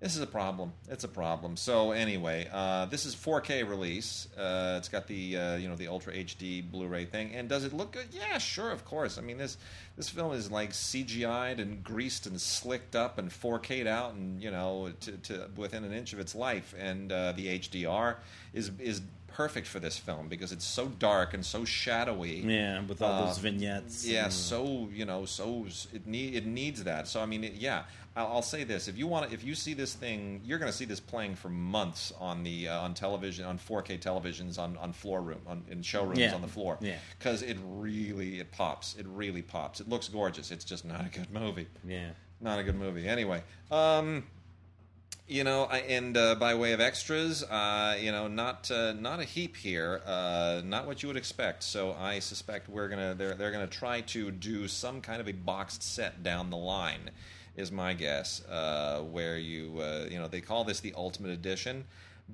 this 0.00 0.16
is 0.16 0.22
a 0.22 0.26
problem. 0.26 0.72
It's 0.88 1.04
a 1.04 1.08
problem. 1.08 1.56
So 1.56 1.92
anyway, 1.92 2.48
uh, 2.50 2.86
this 2.86 3.04
is 3.04 3.14
4K 3.14 3.68
release. 3.68 4.28
Uh, 4.36 4.76
it's 4.78 4.88
got 4.88 5.06
the 5.06 5.36
uh, 5.36 5.56
you 5.56 5.68
know 5.68 5.76
the 5.76 5.88
Ultra 5.88 6.14
HD 6.14 6.68
Blu-ray 6.68 7.04
thing. 7.04 7.34
And 7.34 7.50
does 7.50 7.64
it 7.64 7.74
look 7.74 7.92
good? 7.92 8.06
Yeah, 8.10 8.38
sure, 8.38 8.70
of 8.70 8.86
course. 8.86 9.18
I 9.18 9.20
mean 9.20 9.36
this 9.36 9.58
this 9.96 10.08
film 10.08 10.32
is 10.32 10.50
like 10.50 10.70
CGI'd 10.70 11.60
and 11.60 11.84
greased 11.84 12.26
and 12.26 12.40
slicked 12.40 12.96
up 12.96 13.18
and 13.18 13.30
4K'd 13.30 13.86
out 13.86 14.14
and 14.14 14.42
you 14.42 14.50
know 14.50 14.90
to, 15.00 15.12
to 15.12 15.50
within 15.56 15.84
an 15.84 15.92
inch 15.92 16.14
of 16.14 16.18
its 16.18 16.34
life. 16.34 16.74
And 16.78 17.12
uh, 17.12 17.32
the 17.32 17.58
HDR 17.58 18.16
is 18.54 18.70
is 18.78 19.02
perfect 19.32 19.66
for 19.66 19.80
this 19.80 19.96
film 19.98 20.28
because 20.28 20.52
it's 20.52 20.64
so 20.64 20.88
dark 20.88 21.34
and 21.34 21.44
so 21.44 21.64
shadowy. 21.64 22.40
Yeah, 22.40 22.82
with 22.82 23.00
all 23.02 23.12
Uh, 23.22 23.26
those 23.26 23.38
vignettes. 23.38 24.06
Yeah, 24.06 24.24
and- 24.24 24.32
so 24.32 24.88
you 24.92 25.04
know, 25.04 25.24
so 25.24 25.66
it 25.92 26.06
need 26.06 26.34
it 26.34 26.46
needs 26.46 26.84
that. 26.84 27.08
So 27.08 27.20
I 27.20 27.26
mean, 27.26 27.44
it, 27.44 27.54
yeah, 27.54 27.84
I'll, 28.16 28.26
I'll 28.26 28.42
say 28.42 28.64
this: 28.64 28.88
if 28.88 28.96
you 28.98 29.06
want, 29.06 29.32
if 29.32 29.44
you 29.44 29.54
see 29.54 29.74
this 29.74 29.94
thing, 29.94 30.40
you're 30.44 30.58
going 30.58 30.70
to 30.70 30.76
see 30.76 30.84
this 30.84 31.00
playing 31.00 31.34
for 31.36 31.48
months 31.48 32.12
on 32.18 32.42
the 32.42 32.68
uh, 32.68 32.80
on 32.80 32.94
television, 32.94 33.44
on 33.44 33.58
4K 33.58 33.98
televisions, 34.00 34.58
on 34.58 34.76
on 34.76 34.92
floor 34.92 35.20
room, 35.20 35.40
on 35.46 35.64
in 35.70 35.82
showrooms 35.82 36.18
Yeah. 36.18 36.34
on 36.34 36.42
the 36.42 36.48
floor. 36.48 36.78
Yeah. 36.80 36.96
because 37.18 37.42
it 37.42 37.56
really 37.64 38.40
it 38.40 38.50
pops. 38.52 38.96
It 38.96 39.06
really 39.08 39.42
pops. 39.42 39.80
It 39.80 39.88
looks 39.88 40.08
gorgeous. 40.08 40.50
It's 40.50 40.64
just 40.64 40.84
not 40.84 41.04
a 41.06 41.08
good 41.08 41.30
movie. 41.30 41.68
yeah. 41.86 42.10
Not 42.42 42.58
a 42.58 42.62
good 42.62 42.74
movie. 42.76 43.06
Anyway, 43.06 43.42
um, 43.70 44.24
you 45.30 45.44
know, 45.44 45.62
I, 45.70 45.78
and 45.78 46.16
uh, 46.16 46.34
by 46.34 46.56
way 46.56 46.72
of 46.72 46.80
extras, 46.80 47.44
uh, 47.44 47.96
you 48.00 48.10
know, 48.10 48.26
not 48.26 48.68
uh, 48.68 48.92
not 48.94 49.20
a 49.20 49.24
heap 49.24 49.56
here, 49.56 50.02
uh, 50.04 50.60
not 50.64 50.88
what 50.88 51.04
you 51.04 51.08
would 51.08 51.16
expect. 51.16 51.62
So 51.62 51.92
I 51.92 52.18
suspect 52.18 52.68
we're 52.68 52.88
gonna 52.88 53.14
they're 53.14 53.34
they're 53.34 53.52
gonna 53.52 53.68
try 53.68 54.00
to 54.00 54.32
do 54.32 54.66
some 54.66 55.00
kind 55.00 55.20
of 55.20 55.28
a 55.28 55.32
boxed 55.32 55.84
set 55.84 56.24
down 56.24 56.50
the 56.50 56.56
line, 56.56 57.10
is 57.56 57.70
my 57.70 57.94
guess. 57.94 58.44
Uh, 58.50 59.02
where 59.02 59.38
you 59.38 59.78
uh, 59.80 60.08
you 60.10 60.18
know 60.18 60.26
they 60.26 60.40
call 60.40 60.64
this 60.64 60.80
the 60.80 60.94
Ultimate 60.96 61.30
Edition. 61.30 61.84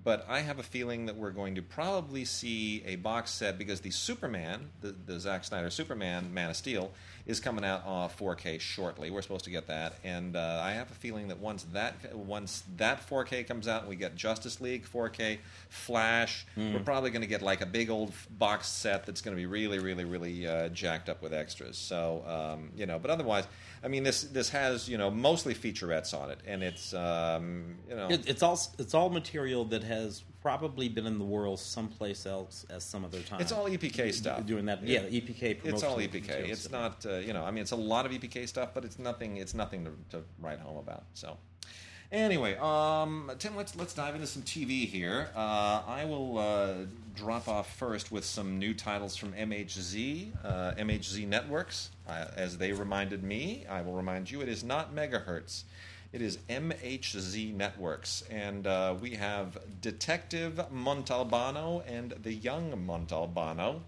But 0.05 0.27
I 0.29 0.41
have 0.41 0.59
a 0.59 0.63
feeling 0.63 1.07
that 1.07 1.17
we're 1.17 1.31
going 1.31 1.55
to 1.55 1.63
probably 1.63 2.25
see 2.27 2.83
a 2.85 2.97
box 2.97 3.31
set 3.31 3.57
because 3.57 3.81
the 3.81 3.91
Superman, 3.91 4.69
the, 4.83 4.95
the 5.07 5.19
Zack 5.19 5.45
Snyder 5.45 5.71
Superman, 5.71 6.35
Man 6.35 6.51
of 6.51 6.57
Steel, 6.57 6.93
is 7.27 7.41
coming 7.41 7.65
out 7.65 7.85
on 7.85 8.09
4K 8.09 8.61
shortly. 8.61 9.11
We're 9.11 9.23
supposed 9.23 9.45
to 9.45 9.51
get 9.51 9.67
that, 9.67 9.95
and 10.05 10.37
uh, 10.37 10.61
I 10.63 10.73
have 10.73 10.91
a 10.91 10.95
feeling 10.95 11.29
that 11.29 11.39
once 11.39 11.65
that 11.73 12.15
once 12.15 12.63
that 12.77 13.09
4K 13.09 13.47
comes 13.47 13.67
out, 13.67 13.81
and 13.81 13.89
we 13.89 13.97
get 13.97 14.15
Justice 14.15 14.61
League 14.61 14.87
4K, 14.87 15.39
Flash, 15.69 16.47
we're 16.57 16.81
probably 16.81 17.11
going 17.11 17.23
to 17.23 17.27
get 17.27 17.43
like 17.43 17.61
a 17.61 17.67
big 17.67 17.91
old 17.91 18.13
box 18.39 18.69
set 18.69 19.07
that's 19.07 19.21
going 19.21 19.37
to 19.37 19.41
be 19.41 19.47
really, 19.47 19.79
really, 19.79 20.05
really 20.05 20.47
uh, 20.47 20.69
jacked 20.69 21.09
up 21.09 21.21
with 21.23 21.33
extras. 21.35 21.77
So 21.77 22.25
um, 22.27 22.71
you 22.77 22.87
know, 22.87 22.99
but 22.99 23.11
otherwise, 23.11 23.47
I 23.83 23.89
mean, 23.89 24.05
this 24.05 24.23
this 24.23 24.49
has 24.51 24.89
you 24.89 24.99
know 24.99 25.11
mostly 25.11 25.55
featurettes 25.55 26.15
on 26.15 26.31
it, 26.31 26.39
and 26.47 26.63
it's 26.63 26.95
um, 26.95 27.77
you 27.89 27.97
know. 27.97 28.09
It, 28.09 28.29
it's 28.29 28.43
all 28.43 28.61
it's 28.79 28.95
all 28.95 29.11
material 29.11 29.65
that 29.67 29.83
has 29.83 30.23
probably 30.43 30.89
been 30.89 31.07
in 31.07 31.19
the 31.19 31.25
world 31.25 31.59
someplace 31.59 32.27
else 32.27 32.67
at 32.71 32.83
some 32.83 33.05
other 33.05 33.21
time. 33.21 33.41
It's 33.41 33.53
all 33.53 33.67
EPK 33.67 34.13
stuff. 34.13 34.47
Doing 34.47 34.67
that, 34.67 34.83
yeah, 34.83 35.03
the 35.03 35.21
EPK. 35.21 35.65
It's 35.65 35.83
all 35.83 35.97
EPK. 35.99 36.49
It's 36.49 36.71
not, 36.71 37.05
uh, 37.07 37.17
you 37.17 37.33
know, 37.33 37.45
I 37.45 37.51
mean, 37.51 37.63
it's 37.63 37.73
a 37.73 37.77
lot 37.77 38.07
of 38.07 38.13
EPK 38.13 38.49
stuff, 38.49 38.71
but 38.75 38.85
it's 38.85 38.99
nothing. 38.99 39.37
It's 39.39 39.55
nothing 39.55 39.85
to, 39.85 39.93
to 40.17 40.25
write 40.41 40.61
home 40.61 40.79
about. 40.79 41.05
So, 41.15 41.37
anyway, 42.13 42.57
um, 42.57 43.31
Tim, 43.39 43.57
let's 43.57 43.77
let's 43.77 43.95
dive 43.95 44.15
into 44.15 44.27
some 44.27 44.43
TV 44.43 44.87
here. 44.87 45.29
Uh, 45.35 45.83
I 45.87 46.05
will 46.05 46.39
uh, 46.39 46.75
drop 47.15 47.49
off 47.49 47.75
first 47.77 48.13
with 48.13 48.25
some 48.25 48.59
new 48.59 48.75
titles 48.75 49.17
from 49.17 49.33
MHZ, 49.33 50.33
uh, 50.45 50.75
MHZ 50.79 51.27
Networks. 51.27 51.91
Uh, 52.09 52.27
as 52.37 52.59
they 52.59 52.73
reminded 52.73 53.25
me, 53.25 53.65
I 53.69 53.83
will 53.83 53.95
remind 53.95 54.31
you, 54.31 54.41
it 54.43 54.49
is 54.49 54.63
not 54.63 54.95
megahertz. 54.95 55.65
It 56.13 56.23
is 56.23 56.39
MHZ 56.49 57.55
Networks, 57.55 58.23
and 58.31 58.67
uh, 58.67 58.95
we 59.01 59.17
have 59.17 59.59
Detective 59.81 60.61
Montalbano 60.73 61.83
and 61.87 62.13
the 62.23 62.33
Young 62.33 62.87
Montalbano. 62.87 63.81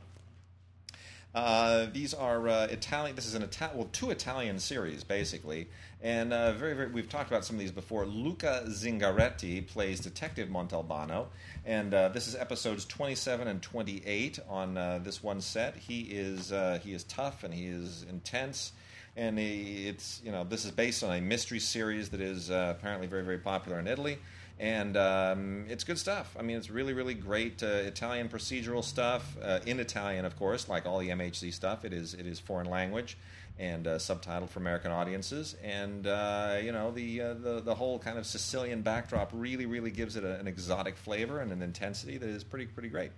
Uh, 1.35 1.87
these 1.93 2.15
are 2.15 2.49
uh, 2.49 2.67
Italian. 2.67 3.15
This 3.15 3.27
is 3.27 3.35
an 3.35 3.43
Italian, 3.43 3.79
well, 3.79 3.89
two 3.93 4.11
Italian 4.11 4.59
series 4.59 5.05
basically, 5.05 5.69
and 6.03 6.33
uh, 6.33 6.53
very, 6.53 6.75
very. 6.75 6.91
We've 6.91 7.09
talked 7.09 7.31
about 7.31 7.45
some 7.45 7.57
of 7.57 7.61
these 7.61 7.71
before. 7.71 8.07
Luca 8.07 8.65
Zingaretti 8.67 9.67
plays 9.67 10.01
Detective 10.01 10.49
Montalbano, 10.49 11.27
and 11.65 11.95
uh, 11.95 12.09
this 12.09 12.27
is 12.27 12.35
episodes 12.35 12.85
27 12.87 13.47
and 13.47 13.63
28 13.63 14.41
on 14.49 14.77
uh, 14.77 14.99
this 15.03 15.23
one 15.23 15.41
set. 15.41 15.77
He 15.77 16.01
is 16.01 16.51
uh, 16.51 16.81
he 16.83 16.93
is 16.93 17.05
tough 17.05 17.45
and 17.45 17.55
he 17.55 17.67
is 17.67 18.05
intense, 18.09 18.73
and 19.19 19.39
it's 19.39 20.23
you 20.25 20.33
know 20.33 20.45
this 20.45 20.65
is 20.65 20.71
based 20.71 21.03
on 21.03 21.15
a 21.15 21.21
mystery 21.21 21.59
series 21.59 22.09
that 22.11 22.21
is 22.21 22.51
uh, 22.51 22.75
apparently 22.79 23.07
very, 23.07 23.25
very 23.25 23.39
popular 23.39 23.79
in 23.79 23.87
Italy 23.87 24.19
and 24.61 24.97
um, 24.97 25.67
it's 25.69 25.85
good 25.85 25.99
stuff. 25.99 26.37
I 26.39 26.43
mean, 26.43 26.57
it's 26.57 26.69
really, 26.71 26.93
really 26.93 27.15
great 27.15 27.63
uh, 27.63 27.67
Italian 27.67 28.29
procedural 28.29 28.83
stuff 28.83 29.37
uh, 29.43 29.61
in 29.67 29.79
Italian, 29.79 30.25
of 30.25 30.37
course, 30.37 30.69
like 30.69 30.85
all 30.85 30.99
the 30.99 31.11
MHZ 31.11 31.53
stuff. 31.53 31.85
It 31.85 31.93
is 31.93 32.15
it 32.15 32.27
is 32.27 32.41
foreign 32.41 32.69
language 32.69 33.17
and 33.59 33.87
uh, 33.87 33.97
subtitled 33.99 34.49
for 34.49 34.61
American 34.61 34.91
audiences, 34.91 35.57
and 35.63 36.07
uh, 36.07 36.59
you 36.63 36.73
know 36.73 36.91
the, 36.91 37.21
uh, 37.21 37.35
the 37.35 37.61
the 37.61 37.75
whole 37.75 37.99
kind 37.99 38.19
of 38.19 38.27
Sicilian 38.27 38.83
backdrop 38.83 39.31
really, 39.33 39.67
really 39.67 39.91
gives 39.91 40.17
it 40.17 40.25
a, 40.25 40.39
an 40.41 40.49
exotic 40.49 40.97
flavor 40.97 41.41
and 41.41 41.53
an 41.53 41.63
intensity 41.63 42.19
that 42.19 42.29
is 42.29 42.43
pretty, 42.43 42.67
pretty 42.67 42.89
great. 42.89 43.13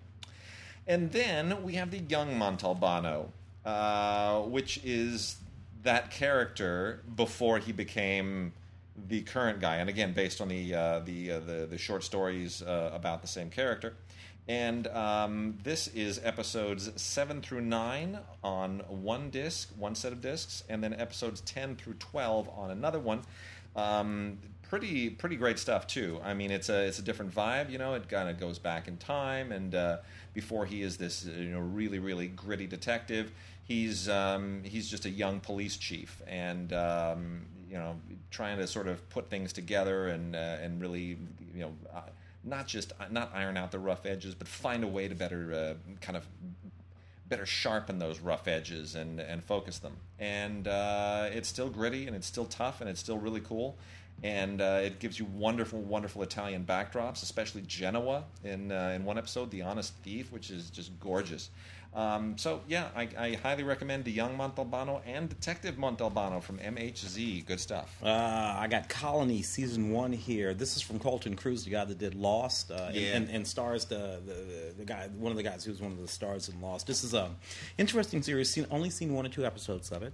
And 0.86 1.10
then 1.12 1.62
we 1.62 1.74
have 1.74 1.90
the 1.90 1.98
young 1.98 2.34
Montalbano, 2.34 3.28
which 4.50 4.80
is 4.84 5.36
that 5.82 6.10
character 6.10 7.02
before 7.16 7.58
he 7.58 7.72
became 7.72 8.52
the 9.08 9.22
current 9.22 9.60
guy, 9.60 9.76
and 9.76 9.88
again 9.88 10.12
based 10.12 10.40
on 10.40 10.48
the 10.48 10.74
uh, 10.74 11.00
the, 11.00 11.32
uh, 11.32 11.40
the 11.40 11.66
the 11.70 11.78
short 11.78 12.04
stories 12.04 12.62
uh, 12.62 12.90
about 12.92 13.22
the 13.22 13.28
same 13.28 13.50
character. 13.50 13.94
And 14.48 14.88
um, 14.88 15.58
this 15.62 15.86
is 15.88 16.20
episodes 16.24 16.90
seven 17.00 17.40
through 17.40 17.60
nine 17.60 18.18
on 18.42 18.80
one 18.88 19.30
disc, 19.30 19.70
one 19.78 19.94
set 19.94 20.12
of 20.12 20.20
discs, 20.20 20.64
and 20.68 20.82
then 20.82 20.92
episodes 20.94 21.40
ten 21.42 21.76
through 21.76 21.94
twelve 21.94 22.48
on 22.48 22.70
another 22.70 22.98
one. 22.98 23.22
Um, 23.76 24.38
pretty 24.62 25.10
pretty 25.10 25.36
great 25.36 25.58
stuff 25.58 25.86
too. 25.86 26.20
I 26.24 26.34
mean, 26.34 26.50
it's 26.50 26.68
a 26.68 26.86
it's 26.86 26.98
a 26.98 27.02
different 27.02 27.34
vibe. 27.34 27.70
You 27.70 27.78
know, 27.78 27.94
it 27.94 28.08
kind 28.08 28.28
of 28.28 28.38
goes 28.40 28.58
back 28.58 28.88
in 28.88 28.96
time, 28.96 29.52
and 29.52 29.74
uh, 29.74 29.98
before 30.32 30.64
he 30.64 30.82
is 30.82 30.96
this 30.96 31.24
you 31.24 31.50
know 31.50 31.60
really 31.60 31.98
really 31.98 32.28
gritty 32.28 32.66
detective, 32.66 33.32
he's 33.70 34.08
um, 34.08 34.62
he's 34.64 34.90
just 34.90 35.04
a 35.04 35.10
young 35.10 35.38
police 35.38 35.76
chief, 35.76 36.20
and 36.26 36.72
um, 36.72 37.46
you 37.70 37.78
know 37.78 38.00
trying 38.30 38.58
to 38.58 38.66
sort 38.66 38.88
of 38.88 39.08
put 39.10 39.30
things 39.30 39.52
together 39.52 40.08
and 40.08 40.34
uh, 40.34 40.38
and 40.38 40.80
really 40.80 41.16
you 41.54 41.62
know. 41.62 41.72
Uh, 41.94 42.02
not 42.42 42.66
just 42.66 42.94
not 43.10 43.30
iron 43.34 43.58
out 43.58 43.70
the 43.70 43.78
rough 43.78 44.06
edges, 44.06 44.34
but 44.34 44.48
find 44.48 44.82
a 44.82 44.86
way 44.86 45.06
to 45.06 45.14
better 45.14 45.52
uh, 45.52 45.94
kind 46.00 46.16
of 46.16 46.26
better 47.28 47.44
sharpen 47.44 47.98
those 47.98 48.18
rough 48.18 48.48
edges 48.48 48.94
and 48.94 49.20
and 49.20 49.44
focus 49.44 49.78
them. 49.78 49.98
And 50.18 50.66
uh, 50.66 51.28
it's 51.30 51.50
still 51.50 51.68
gritty 51.68 52.06
and 52.06 52.16
it's 52.16 52.26
still 52.26 52.46
tough 52.46 52.80
and 52.80 52.88
it's 52.88 52.98
still 52.98 53.18
really 53.18 53.42
cool. 53.42 53.76
And 54.22 54.62
uh, 54.62 54.80
it 54.82 55.00
gives 55.00 55.18
you 55.18 55.26
wonderful, 55.26 55.82
wonderful 55.82 56.22
Italian 56.22 56.64
backdrops, 56.64 57.22
especially 57.22 57.60
Genoa 57.66 58.24
in 58.42 58.72
uh, 58.72 58.94
in 58.96 59.04
one 59.04 59.18
episode, 59.18 59.50
The 59.50 59.60
Honest 59.60 59.92
Thief, 59.96 60.32
which 60.32 60.48
is 60.48 60.70
just 60.70 60.98
gorgeous. 60.98 61.50
Um, 61.92 62.38
so 62.38 62.60
yeah, 62.68 62.88
I, 62.94 63.08
I 63.18 63.32
highly 63.34 63.64
recommend 63.64 64.04
The 64.04 64.12
Young 64.12 64.36
Montalbano 64.38 65.00
and 65.04 65.28
Detective 65.28 65.74
Montalbano 65.76 66.40
from 66.40 66.58
MHZ. 66.58 67.44
Good 67.46 67.58
stuff. 67.58 67.94
Uh, 68.02 68.06
I 68.58 68.68
got 68.70 68.88
Colony 68.88 69.42
season 69.42 69.90
one 69.90 70.12
here. 70.12 70.54
This 70.54 70.76
is 70.76 70.82
from 70.82 71.00
Carlton 71.00 71.34
Cuse, 71.36 71.64
the 71.64 71.70
guy 71.70 71.84
that 71.84 71.98
did 71.98 72.14
Lost, 72.14 72.70
uh, 72.70 72.90
Yeah. 72.92 73.16
and, 73.16 73.26
and, 73.26 73.36
and 73.36 73.46
stars 73.48 73.86
the, 73.86 74.20
the 74.24 74.74
the 74.78 74.84
guy, 74.84 75.08
one 75.18 75.32
of 75.32 75.36
the 75.36 75.42
guys 75.42 75.64
who 75.64 75.72
was 75.72 75.80
one 75.80 75.90
of 75.90 75.98
the 76.00 76.06
stars 76.08 76.48
in 76.48 76.60
Lost. 76.60 76.86
This 76.86 77.02
is 77.02 77.12
a 77.12 77.28
interesting 77.76 78.22
series. 78.22 78.50
Seen 78.50 78.66
only 78.70 78.90
seen 78.90 79.12
one 79.12 79.26
or 79.26 79.28
two 79.30 79.44
episodes 79.44 79.90
of 79.90 80.02
it. 80.04 80.12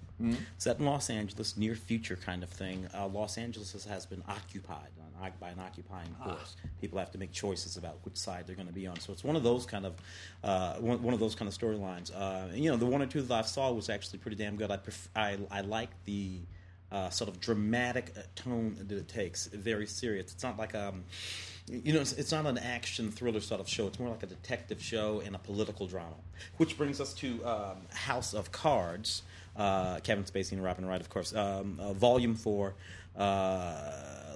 Set 0.58 0.78
in 0.78 0.86
Los 0.86 1.10
Angeles, 1.10 1.56
near 1.58 1.74
future 1.74 2.16
kind 2.16 2.42
of 2.42 2.48
thing. 2.48 2.86
Uh, 2.94 3.06
Los 3.06 3.36
Angeles 3.36 3.72
has, 3.84 4.06
been 4.06 4.22
occupied 4.28 4.88
on, 5.22 5.30
by 5.40 5.50
an 5.50 5.58
occupying 5.58 6.14
force. 6.24 6.56
People 6.80 6.98
have 6.98 7.10
to 7.10 7.18
make 7.18 7.32
choices 7.32 7.76
about 7.76 7.98
which 8.04 8.16
side 8.16 8.46
they're 8.46 8.56
going 8.56 8.68
to 8.68 8.72
be 8.74 8.86
on. 8.86 8.98
So 9.00 9.12
it's 9.12 9.24
one 9.24 9.36
of 9.36 9.42
those 9.42 9.66
kind 9.66 9.84
of 9.86 9.94
uh, 10.42 10.74
one, 10.76 11.02
one 11.02 11.12
of 11.14 11.20
those 11.20 11.34
kind 11.34 11.48
of 11.48 11.54
storylines. 11.66 12.10
Uh, 12.14 12.54
you 12.54 12.70
know, 12.70 12.76
the 12.76 12.86
one 12.86 13.02
or 13.02 13.06
two 13.06 13.22
that 13.22 13.34
I 13.34 13.42
saw 13.42 13.70
was 13.72 13.88
actually 13.90 14.18
pretty 14.20 14.36
damn 14.36 14.56
good. 14.56 14.70
I 14.70 14.76
pref- 14.76 15.08
I, 15.14 15.38
I 15.50 15.60
like 15.62 15.90
the 16.04 16.40
uh, 16.90 17.10
sort 17.10 17.28
of 17.28 17.40
dramatic 17.40 18.12
uh, 18.16 18.22
tone 18.34 18.76
that 18.78 18.96
it 18.96 19.08
takes. 19.08 19.46
Very 19.46 19.86
serious. 19.86 20.32
It's 20.32 20.42
not 20.42 20.58
like 20.58 20.74
um, 20.74 21.04
you 21.68 21.92
know, 21.92 22.00
it's, 22.00 22.12
it's 22.12 22.32
not 22.32 22.46
an 22.46 22.58
action 22.58 23.10
thriller 23.10 23.40
sort 23.40 23.60
of 23.60 23.68
show. 23.68 23.86
It's 23.86 23.98
more 23.98 24.10
like 24.10 24.22
a 24.22 24.26
detective 24.26 24.80
show 24.80 25.20
and 25.24 25.34
a 25.34 25.38
political 25.38 25.86
drama. 25.86 26.14
Which 26.58 26.78
brings 26.78 27.00
us 27.00 27.12
to 27.14 27.44
um, 27.44 27.76
House 27.90 28.34
of 28.34 28.52
Cards. 28.52 29.22
Uh, 29.56 29.98
Kevin 30.00 30.24
Spacey 30.24 30.52
and 30.52 30.62
Robin 30.62 30.84
Wright, 30.84 31.00
of 31.00 31.08
course. 31.08 31.34
Um, 31.34 31.78
uh, 31.80 31.92
volume 31.94 32.34
four. 32.34 32.74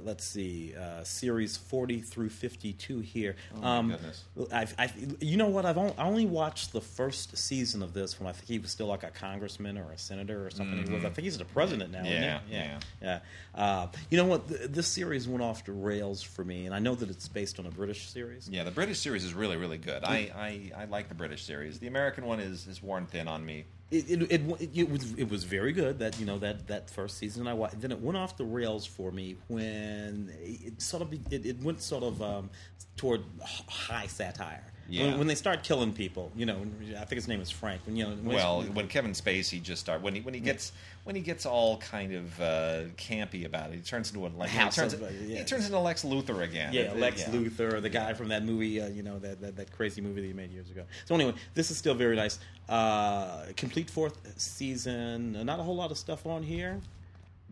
Uh, 0.00 0.06
let's 0.06 0.24
see, 0.24 0.74
uh, 0.76 1.04
series 1.04 1.56
forty 1.56 2.00
through 2.00 2.28
fifty-two 2.28 3.00
here. 3.00 3.36
Oh, 3.56 3.60
my 3.60 3.76
um, 3.76 3.88
goodness. 3.90 4.24
I've, 4.52 4.74
I've, 4.78 5.16
you 5.20 5.36
know 5.36 5.48
what? 5.48 5.64
I've 5.64 5.78
only, 5.78 5.94
I 5.98 6.04
only 6.04 6.26
watched 6.26 6.72
the 6.72 6.80
first 6.80 7.36
season 7.36 7.82
of 7.82 7.92
this 7.92 8.18
when 8.18 8.28
I 8.28 8.32
think 8.32 8.46
he 8.46 8.58
was 8.58 8.70
still 8.70 8.86
like 8.86 9.02
a 9.02 9.10
congressman 9.10 9.78
or 9.78 9.90
a 9.92 9.98
senator 9.98 10.46
or 10.46 10.50
something. 10.50 10.86
He 10.86 10.92
was, 10.92 11.04
I 11.04 11.10
think 11.10 11.24
he's 11.24 11.38
the 11.38 11.44
president 11.44 11.92
now. 11.92 12.02
Mm-hmm. 12.02 12.22
Yeah, 12.22 12.40
yeah, 12.50 12.78
yeah. 13.02 13.18
Uh, 13.54 13.86
you 14.10 14.16
know 14.16 14.26
what? 14.26 14.48
Th- 14.48 14.70
this 14.70 14.86
series 14.86 15.28
went 15.28 15.42
off 15.42 15.64
the 15.64 15.72
rails 15.72 16.22
for 16.22 16.44
me, 16.44 16.66
and 16.66 16.74
I 16.74 16.78
know 16.78 16.94
that 16.94 17.10
it's 17.10 17.28
based 17.28 17.58
on 17.58 17.66
a 17.66 17.70
British 17.70 18.08
series. 18.08 18.48
Yeah, 18.48 18.64
the 18.64 18.70
British 18.70 18.98
series 18.98 19.24
is 19.24 19.34
really, 19.34 19.56
really 19.56 19.78
good. 19.78 20.04
I, 20.04 20.30
I, 20.34 20.82
I 20.82 20.84
like 20.86 21.08
the 21.08 21.14
British 21.14 21.44
series. 21.44 21.78
The 21.78 21.86
American 21.86 22.26
one 22.26 22.40
is, 22.40 22.66
is 22.66 22.82
worn 22.82 23.06
thin 23.06 23.28
on 23.28 23.44
me. 23.44 23.64
It, 23.90 24.08
it, 24.08 24.32
it, 24.32 24.70
it 24.72 24.90
was 24.90 25.12
it 25.14 25.28
was 25.28 25.42
very 25.42 25.72
good 25.72 25.98
that 25.98 26.20
you 26.20 26.26
know 26.26 26.38
that 26.38 26.68
that 26.68 26.88
first 26.88 27.18
season 27.18 27.48
I 27.48 27.54
watched. 27.54 27.80
Then 27.80 27.90
it 27.90 28.00
went 28.00 28.16
off 28.16 28.36
the 28.36 28.44
rails 28.44 28.86
for 28.86 29.10
me 29.10 29.36
when 29.48 30.32
it 30.40 30.80
sort 30.80 31.02
of 31.02 31.12
it, 31.12 31.44
it 31.44 31.60
went 31.60 31.82
sort 31.82 32.04
of 32.04 32.22
um, 32.22 32.50
toward 32.96 33.22
high 33.42 34.06
satire. 34.06 34.64
Yeah. 34.88 35.06
When, 35.06 35.18
when 35.18 35.26
they 35.28 35.34
start 35.34 35.62
killing 35.62 35.92
people, 35.92 36.32
you 36.34 36.46
know, 36.46 36.66
I 36.90 37.04
think 37.04 37.12
his 37.12 37.28
name 37.28 37.40
is 37.40 37.50
Frank. 37.50 37.82
When 37.86 37.96
you 37.96 38.04
know, 38.04 38.10
when 38.10 38.36
Well, 38.36 38.62
when 38.62 38.88
Kevin 38.88 39.12
Spacey 39.12 39.62
just 39.62 39.80
start 39.80 40.02
when 40.02 40.14
he 40.14 40.20
when 40.20 40.34
he 40.34 40.40
gets 40.40 40.72
when 41.04 41.16
he 41.16 41.22
gets 41.22 41.46
all 41.46 41.78
kind 41.78 42.12
of 42.14 42.40
uh, 42.40 42.82
campy 42.96 43.46
about 43.46 43.70
it, 43.70 43.76
he 43.76 43.80
turns 43.80 44.12
into 44.12 44.26
a 44.26 44.28
like 44.28 44.50
he 44.50 44.58
turns, 44.70 44.92
of- 44.92 45.02
uh, 45.02 45.06
yeah. 45.26 45.38
he 45.38 45.44
turns 45.44 45.66
into 45.66 45.78
Lex 45.78 46.04
Luthor 46.04 46.42
again. 46.42 46.72
Yeah, 46.72 46.82
It- 46.82 46.98
Lex 46.98 47.20
yeah. 47.20 47.28
Luthor, 47.30 47.80
the 47.80 47.88
guy 47.88 48.12
from 48.14 48.28
that 48.28 48.44
movie, 48.44 48.80
uh, 48.80 48.88
you 48.88 49.02
know, 49.02 49.18
that, 49.18 49.40
that, 49.40 49.56
that 49.56 49.72
crazy 49.72 50.00
movie 50.00 50.20
that 50.20 50.26
he 50.26 50.32
made 50.32 50.50
years 50.52 50.70
ago. 50.70 50.84
So 51.06 51.14
anyway, 51.14 51.34
this 51.54 51.70
is 51.70 51.76
still 51.76 51.94
very 51.94 52.16
nice. 52.16 52.38
Uh, 52.68 53.46
complete 53.56 53.88
fourth 53.90 54.18
season. 54.38 55.32
Not 55.44 55.58
a 55.58 55.62
whole 55.62 55.76
lot 55.76 55.90
of 55.90 55.98
stuff 55.98 56.26
on 56.26 56.42
here, 56.42 56.80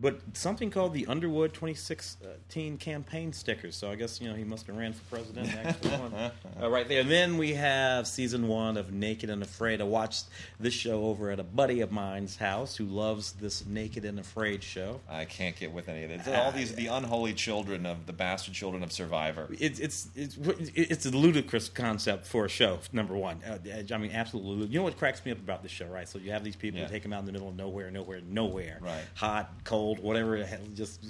but 0.01 0.19
something 0.33 0.69
called 0.71 0.93
the 0.93 1.05
Underwood 1.07 1.53
2016 1.53 2.77
campaign 2.77 3.33
stickers. 3.33 3.75
So 3.75 3.91
I 3.91 3.95
guess 3.95 4.21
you 4.21 4.29
know 4.29 4.35
he 4.35 4.43
must 4.43 4.67
have 4.67 4.77
ran 4.77 4.93
for 4.93 5.03
president. 5.15 5.53
Actually 5.55 5.91
uh, 6.61 6.69
right 6.69 6.87
there. 6.87 7.01
And 7.01 7.11
then 7.11 7.37
we 7.37 7.53
have 7.53 8.07
season 8.07 8.47
one 8.47 8.77
of 8.77 8.93
Naked 8.93 9.29
and 9.29 9.41
Afraid. 9.43 9.81
I 9.81 9.85
watched 9.85 10.25
this 10.59 10.73
show 10.73 11.03
over 11.05 11.31
at 11.31 11.39
a 11.39 11.43
buddy 11.43 11.81
of 11.81 11.91
mine's 11.91 12.37
house 12.37 12.75
who 12.75 12.85
loves 12.85 13.33
this 13.33 13.65
Naked 13.65 14.05
and 14.05 14.19
Afraid 14.19 14.63
show. 14.63 14.99
I 15.09 15.25
can't 15.25 15.55
get 15.55 15.71
with 15.71 15.89
any 15.89 16.03
of 16.05 16.11
it. 16.11 16.27
All 16.33 16.51
these 16.51 16.73
the 16.75 16.87
unholy 16.87 17.33
children 17.33 17.85
of 17.85 18.05
the 18.05 18.13
bastard 18.13 18.53
children 18.53 18.83
of 18.83 18.91
Survivor. 18.91 19.47
it's 19.59 19.79
it's 19.79 20.09
it's 20.15 20.37
it's 20.73 21.05
a 21.05 21.11
ludicrous 21.11 21.69
concept 21.69 22.25
for 22.25 22.45
a 22.45 22.49
show. 22.49 22.79
Number 22.93 23.15
one, 23.15 23.41
uh, 23.45 23.57
I 23.93 23.97
mean, 23.97 24.11
absolutely. 24.11 24.67
You 24.67 24.79
know 24.79 24.83
what 24.83 24.97
cracks 24.97 25.23
me 25.25 25.31
up 25.31 25.39
about 25.39 25.63
this 25.63 25.71
show, 25.71 25.87
right? 25.87 26.07
So 26.07 26.19
you 26.19 26.31
have 26.31 26.43
these 26.43 26.55
people 26.55 26.79
Yeah. 26.79 26.85
who 26.85 26.91
take 26.93 27.03
them 27.03 27.11
out 27.13 27.19
in 27.19 27.25
the 27.25 27.31
middle 27.31 27.49
of 27.49 27.55
nowhere, 27.55 27.91
nowhere, 27.91 28.21
nowhere, 28.27 28.79
Right. 28.81 29.01
hot, 29.15 29.51
cold, 29.63 29.88
old 29.89 29.99
whatever 29.99 30.37
just, 30.75 31.01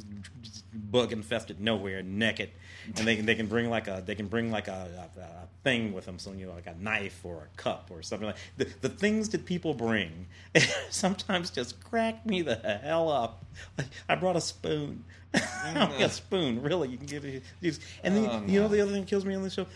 just 0.42 0.64
bug 0.74 1.12
infested 1.12 1.60
nowhere, 1.60 2.02
naked, 2.02 2.50
and 2.96 3.08
they 3.08 3.16
can 3.16 3.26
they 3.26 3.36
can 3.36 3.48
bring 3.48 3.70
like 3.70 3.88
a 3.88 4.02
they 4.06 4.16
can 4.16 4.28
bring 4.28 4.52
like 4.52 4.68
a, 4.68 5.10
a, 5.18 5.20
a 5.20 5.48
thing 5.64 5.94
with 5.94 6.06
them, 6.06 6.18
so 6.18 6.32
you 6.32 6.46
know 6.46 6.54
like 6.54 6.68
a 6.68 6.76
knife 6.80 7.20
or 7.24 7.50
a 7.54 7.58
cup 7.58 7.90
or 7.92 8.02
something 8.02 8.28
like 8.28 8.38
the 8.58 8.68
the 8.82 8.90
things 8.90 9.30
that 9.30 9.46
people 9.46 9.74
bring 9.74 10.28
sometimes 10.90 11.50
just 11.50 11.84
crack 11.84 12.26
me 12.26 12.42
the 12.42 12.56
hell 12.84 13.10
up. 13.10 13.46
Like, 13.78 13.88
I 14.08 14.16
brought 14.16 14.36
a 14.38 14.42
spoon. 14.42 15.04
a 15.34 16.10
spoon, 16.10 16.62
really. 16.62 16.90
You 16.90 16.98
can 16.98 17.06
give 17.06 17.26
it. 17.26 17.44
And 18.04 18.16
then, 18.16 18.30
Oh, 18.30 18.44
you 18.48 18.60
know 18.62 18.68
no. 18.68 18.74
the 18.74 18.82
other 18.82 18.92
thing 18.94 19.02
that 19.02 19.10
kills 19.10 19.26
me 19.26 19.36
on 19.36 19.44
the 19.44 19.50
show 19.50 19.68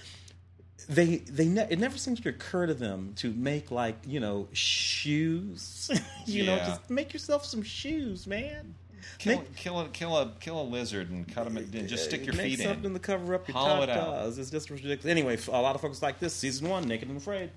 they 0.90 1.18
they 1.18 1.48
ne- 1.48 1.68
it 1.70 1.80
never 1.80 1.98
seems 1.98 2.20
to 2.20 2.30
occur 2.30 2.66
to 2.66 2.74
them 2.74 3.14
to 3.16 3.32
make 3.34 3.72
like 3.72 3.96
you 4.06 4.20
know 4.20 4.48
shoes 4.52 5.90
you 6.26 6.46
know 6.46 6.58
just 6.58 6.90
make 6.90 7.14
yourself 7.14 7.46
some 7.46 7.64
shoes 7.64 8.28
man 8.28 8.76
Kill, 9.18 9.38
Make- 9.40 9.56
kill, 9.56 9.80
a, 9.80 9.88
kill 9.90 10.18
a 10.18 10.32
kill 10.40 10.62
a 10.62 10.64
lizard 10.64 11.10
and 11.10 11.28
cut 11.28 11.48
him 11.48 11.58
and 11.58 11.88
just 11.88 12.06
stick 12.06 12.26
your 12.26 12.36
make 12.36 12.58
feet 12.58 12.60
something 12.60 12.86
in. 12.86 12.94
to 12.94 13.00
cover 13.00 13.36
up 13.36 13.48
your 13.48 13.58
Hollow 13.58 13.84
it 13.84 13.90
out. 13.90 14.38
It's 14.38 14.50
just 14.50 14.70
ridiculous. 14.70 15.06
Anyway, 15.06 15.38
a 15.48 15.62
lot 15.62 15.76
of 15.76 15.82
folks 15.82 16.02
like 16.02 16.20
this 16.20 16.34
season 16.34 16.70
one, 16.70 16.88
Naked 16.88 17.08
and 17.10 17.18
Afraid. 17.18 17.52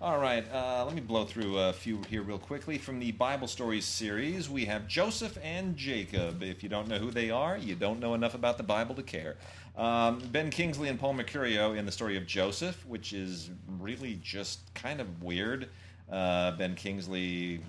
All 0.00 0.20
right, 0.20 0.44
uh, 0.52 0.84
let 0.84 0.94
me 0.94 1.00
blow 1.00 1.24
through 1.24 1.58
a 1.58 1.72
few 1.72 2.00
here 2.08 2.22
real 2.22 2.38
quickly. 2.38 2.78
From 2.78 3.00
the 3.00 3.10
Bible 3.10 3.48
Stories 3.48 3.84
series, 3.84 4.48
we 4.48 4.64
have 4.66 4.86
Joseph 4.86 5.36
and 5.42 5.76
Jacob. 5.76 6.40
If 6.40 6.62
you 6.62 6.68
don't 6.68 6.86
know 6.86 6.98
who 6.98 7.10
they 7.10 7.30
are, 7.32 7.58
you 7.58 7.74
don't 7.74 7.98
know 7.98 8.14
enough 8.14 8.34
about 8.34 8.58
the 8.58 8.62
Bible 8.62 8.94
to 8.94 9.02
care. 9.02 9.36
Um, 9.76 10.20
ben 10.30 10.50
Kingsley 10.50 10.88
and 10.88 11.00
Paul 11.00 11.14
Mercurio 11.14 11.76
in 11.76 11.84
the 11.84 11.90
story 11.90 12.16
of 12.16 12.26
Joseph, 12.28 12.86
which 12.86 13.12
is 13.12 13.50
really 13.80 14.20
just 14.22 14.72
kind 14.74 15.00
of 15.00 15.20
weird. 15.20 15.68
Uh, 16.10 16.52
ben 16.52 16.76
Kingsley, 16.76 17.60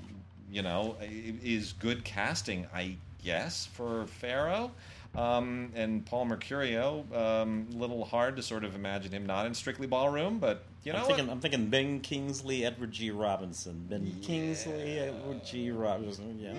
you 0.52 0.62
know, 0.62 0.95
is 1.02 1.74
good 1.74 2.04
casting, 2.04 2.68
I 2.74 2.97
guess, 3.24 3.66
for 3.68 4.06
Pharaoh. 4.08 4.72
Um, 5.16 5.72
and 5.76 6.06
Paul 6.06 6.28
Mercurio, 6.28 7.04
a 7.12 7.41
um, 7.41 7.68
little 7.74 8.06
hard 8.06 8.36
to 8.36 8.43
sort 8.43 8.64
of 8.64 8.76
imagine 8.76 9.12
him 9.12 9.26
not 9.26 9.47
in 9.47 9.56
Strictly 9.56 9.88
Ballroom, 9.88 10.38
but 10.38 10.64
you 10.84 10.93
know 10.93 11.00
I'm 11.00 11.06
thinking, 11.06 11.30
I'm 11.30 11.39
thinking 11.39 11.68
Ben 11.68 12.00
Kingsley, 12.00 12.64
Edward 12.64 12.91
G. 12.91 13.10
Robinson. 13.10 13.88
Ben 13.89 14.16
Kingsley, 14.22 15.00
Edward 15.00 15.43
G. 15.43 15.72
Robinson. 15.72 16.39
Yeah, 16.39 16.54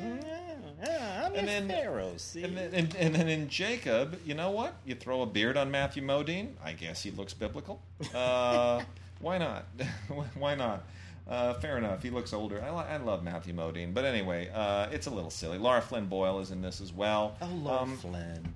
yeah, 0.83 1.27
I'm 1.27 1.35
And 1.35 1.49
in 1.49 1.69
then- 1.69 1.69
Pharaoh. 1.69 2.15
See, 2.17 2.43
And 2.43 2.57
then, 2.57 2.75
and, 2.75 2.97
and 2.97 3.15
then 3.15 3.29
in 3.29 3.49
Jacob, 3.49 4.19
you 4.27 4.35
know 4.35 4.51
what? 4.51 4.75
You 4.85 4.97
throw 4.97 5.23
a 5.23 5.27
beard 5.27 5.57
on 5.57 5.71
Matthew 5.71 6.03
Modine. 6.03 6.55
I 6.63 6.73
guess 6.73 7.03
he 7.05 7.13
looks 7.13 7.33
biblical. 7.33 7.81
Uh, 8.13 8.83
why 9.21 9.39
not? 9.39 9.67
why 10.35 10.57
not? 10.57 10.85
Uh, 11.29 11.55
fair 11.55 11.79
enough. 11.79 12.03
He 12.03 12.11
looks 12.11 12.33
older. 12.33 12.61
I, 12.63 12.71
li- 12.71 12.87
I 12.91 12.97
love 12.97 13.23
Matthew 13.23 13.55
Modine, 13.55 13.95
but 13.95 14.05
anyway, 14.05 14.51
uh, 14.53 14.89
it's 14.91 15.07
a 15.07 15.11
little 15.11 15.31
silly. 15.31 15.59
Lara 15.59 15.81
Flynn 15.81 16.07
Boyle 16.07 16.41
is 16.41 16.51
in 16.51 16.61
this 16.61 16.81
as 16.81 16.93
well. 16.93 17.37
oh, 17.41 17.47
Lord 17.47 17.83
Um, 17.83 17.97
Flynn. 17.97 18.55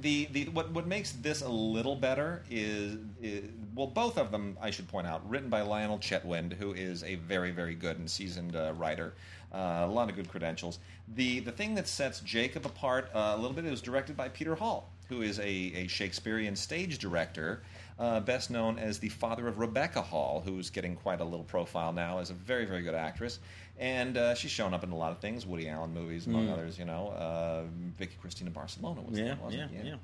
the, 0.00 0.28
the 0.32 0.44
what 0.50 0.70
what 0.72 0.86
makes 0.86 1.12
this 1.12 1.40
a 1.42 1.48
little 1.48 1.96
better 1.96 2.42
is, 2.50 2.96
is 3.22 3.44
well 3.74 3.86
both 3.88 4.18
of 4.18 4.30
them 4.30 4.56
I 4.60 4.70
should 4.70 4.86
point 4.88 5.06
out 5.06 5.28
written 5.28 5.48
by 5.48 5.62
Lionel 5.62 5.98
Chetwynd 5.98 6.52
who 6.54 6.72
is 6.74 7.02
a 7.04 7.16
very 7.16 7.50
very 7.50 7.74
good 7.74 7.98
and 7.98 8.08
seasoned 8.08 8.54
uh, 8.54 8.72
writer 8.76 9.14
uh, 9.52 9.80
a 9.82 9.86
lot 9.86 10.08
of 10.08 10.14
good 10.16 10.28
credentials 10.28 10.78
the 11.16 11.40
the 11.40 11.50
thing 11.52 11.74
that 11.74 11.88
sets 11.88 12.20
Jacob 12.20 12.64
apart 12.66 13.10
uh, 13.14 13.32
a 13.34 13.36
little 13.36 13.52
bit 13.52 13.64
is 13.64 13.82
directed 13.82 14.16
by 14.16 14.28
Peter 14.28 14.54
Hall 14.54 14.88
who 15.08 15.22
is 15.22 15.38
a, 15.40 15.42
a 15.44 15.86
Shakespearean 15.88 16.54
stage 16.54 16.98
director 16.98 17.62
uh, 18.00 18.18
best 18.20 18.50
known 18.50 18.78
as 18.78 18.98
the 18.98 19.08
father 19.10 19.46
of 19.46 19.58
Rebecca 19.58 20.00
Hall 20.02 20.42
who's 20.44 20.70
getting 20.70 20.96
quite 20.96 21.20
a 21.20 21.24
little 21.24 21.44
profile 21.44 21.92
now 21.92 22.18
as 22.18 22.30
a 22.30 22.34
very 22.34 22.64
very 22.64 22.82
good 22.82 22.94
actress 22.94 23.38
and 23.78 24.16
uh, 24.16 24.34
she's 24.34 24.50
shown 24.50 24.74
up 24.74 24.82
in 24.82 24.90
a 24.90 24.96
lot 24.96 25.12
of 25.12 25.18
things 25.18 25.46
Woody 25.46 25.68
Allen 25.68 25.92
movies 25.94 26.26
among 26.26 26.48
others 26.48 26.78
you 26.78 26.84
know 26.86 27.08
uh, 27.08 27.62
Vicky 27.98 28.16
Cristina 28.20 28.50
Barcelona 28.50 29.02
was 29.02 29.18
Yeah, 29.18 29.26
that, 29.28 29.42
wasn't 29.42 29.70
yeah, 29.72 29.78
it? 29.80 29.84
yeah. 29.86 29.94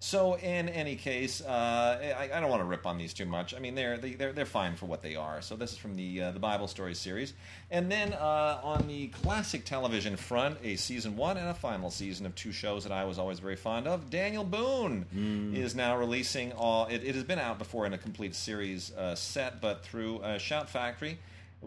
So 0.00 0.34
in 0.36 0.68
any 0.68 0.96
case, 0.96 1.40
uh, 1.40 2.14
I, 2.18 2.28
I 2.36 2.40
don't 2.40 2.50
want 2.50 2.60
to 2.60 2.66
rip 2.66 2.84
on 2.84 2.98
these 2.98 3.14
too 3.14 3.24
much. 3.24 3.54
I 3.54 3.58
mean, 3.58 3.74
they're 3.74 3.96
they, 3.96 4.12
they're 4.12 4.32
they're 4.32 4.44
fine 4.44 4.76
for 4.76 4.84
what 4.84 5.00
they 5.02 5.16
are. 5.16 5.40
So 5.40 5.56
this 5.56 5.72
is 5.72 5.78
from 5.78 5.96
the 5.96 6.24
uh, 6.24 6.30
the 6.32 6.38
Bible 6.38 6.68
Stories 6.68 6.98
series, 6.98 7.32
and 7.70 7.90
then 7.90 8.12
uh, 8.12 8.60
on 8.62 8.86
the 8.86 9.08
classic 9.08 9.64
television 9.64 10.16
front, 10.16 10.58
a 10.62 10.76
season 10.76 11.16
one 11.16 11.38
and 11.38 11.48
a 11.48 11.54
final 11.54 11.90
season 11.90 12.26
of 12.26 12.34
two 12.34 12.52
shows 12.52 12.82
that 12.82 12.92
I 12.92 13.04
was 13.04 13.18
always 13.18 13.38
very 13.38 13.56
fond 13.56 13.86
of. 13.86 14.10
Daniel 14.10 14.44
Boone 14.44 15.06
is 15.54 15.74
now 15.74 15.96
releasing 15.96 16.52
all. 16.52 16.86
It, 16.86 17.02
it 17.02 17.14
has 17.14 17.24
been 17.24 17.38
out 17.38 17.58
before 17.58 17.86
in 17.86 17.94
a 17.94 17.98
complete 17.98 18.34
series 18.34 18.92
uh, 18.94 19.14
set, 19.14 19.62
but 19.62 19.84
through 19.84 20.18
uh, 20.18 20.36
Shout 20.36 20.68
Factory. 20.68 21.18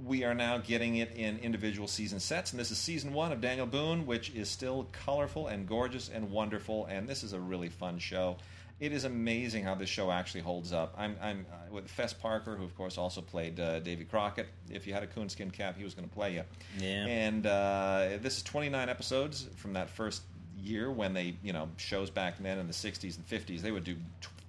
We 0.05 0.23
are 0.23 0.33
now 0.33 0.59
getting 0.59 0.97
it 0.97 1.15
in 1.15 1.39
individual 1.39 1.87
season 1.87 2.19
sets, 2.19 2.51
and 2.51 2.59
this 2.59 2.71
is 2.71 2.77
season 2.77 3.13
one 3.13 3.31
of 3.31 3.41
Daniel 3.41 3.65
Boone, 3.65 4.05
which 4.05 4.29
is 4.31 4.49
still 4.49 4.87
colorful 4.91 5.47
and 5.47 5.67
gorgeous 5.67 6.09
and 6.09 6.31
wonderful. 6.31 6.85
And 6.85 7.07
this 7.07 7.23
is 7.23 7.33
a 7.33 7.39
really 7.39 7.69
fun 7.69 7.99
show. 7.99 8.37
It 8.79 8.91
is 8.91 9.05
amazing 9.05 9.63
how 9.63 9.73
this 9.73 9.89
show 9.89 10.11
actually 10.11 10.41
holds 10.41 10.71
up. 10.71 10.93
I'm, 10.97 11.15
I'm 11.19 11.45
uh, 11.51 11.73
with 11.73 11.87
Fess 11.87 12.13
Parker, 12.13 12.55
who 12.55 12.63
of 12.63 12.75
course 12.75 12.97
also 12.99 13.21
played 13.21 13.59
uh, 13.59 13.79
Davy 13.79 14.03
Crockett. 14.03 14.47
If 14.69 14.85
you 14.85 14.93
had 14.93 15.01
a 15.01 15.07
coonskin 15.07 15.49
cap, 15.49 15.77
he 15.77 15.83
was 15.83 15.95
going 15.95 16.07
to 16.07 16.13
play 16.13 16.35
you. 16.35 16.43
Yeah. 16.79 17.05
And 17.07 17.47
uh, 17.47 18.09
this 18.21 18.37
is 18.37 18.43
29 18.43 18.87
episodes 18.87 19.47
from 19.55 19.73
that 19.73 19.89
first 19.89 20.21
year 20.59 20.91
when 20.91 21.13
they, 21.13 21.35
you 21.41 21.53
know, 21.53 21.69
shows 21.77 22.11
back 22.11 22.37
then 22.39 22.59
in 22.59 22.67
the 22.67 22.73
60s 22.73 23.17
and 23.17 23.27
50s, 23.27 23.61
they 23.61 23.71
would 23.71 23.83
do 23.83 23.95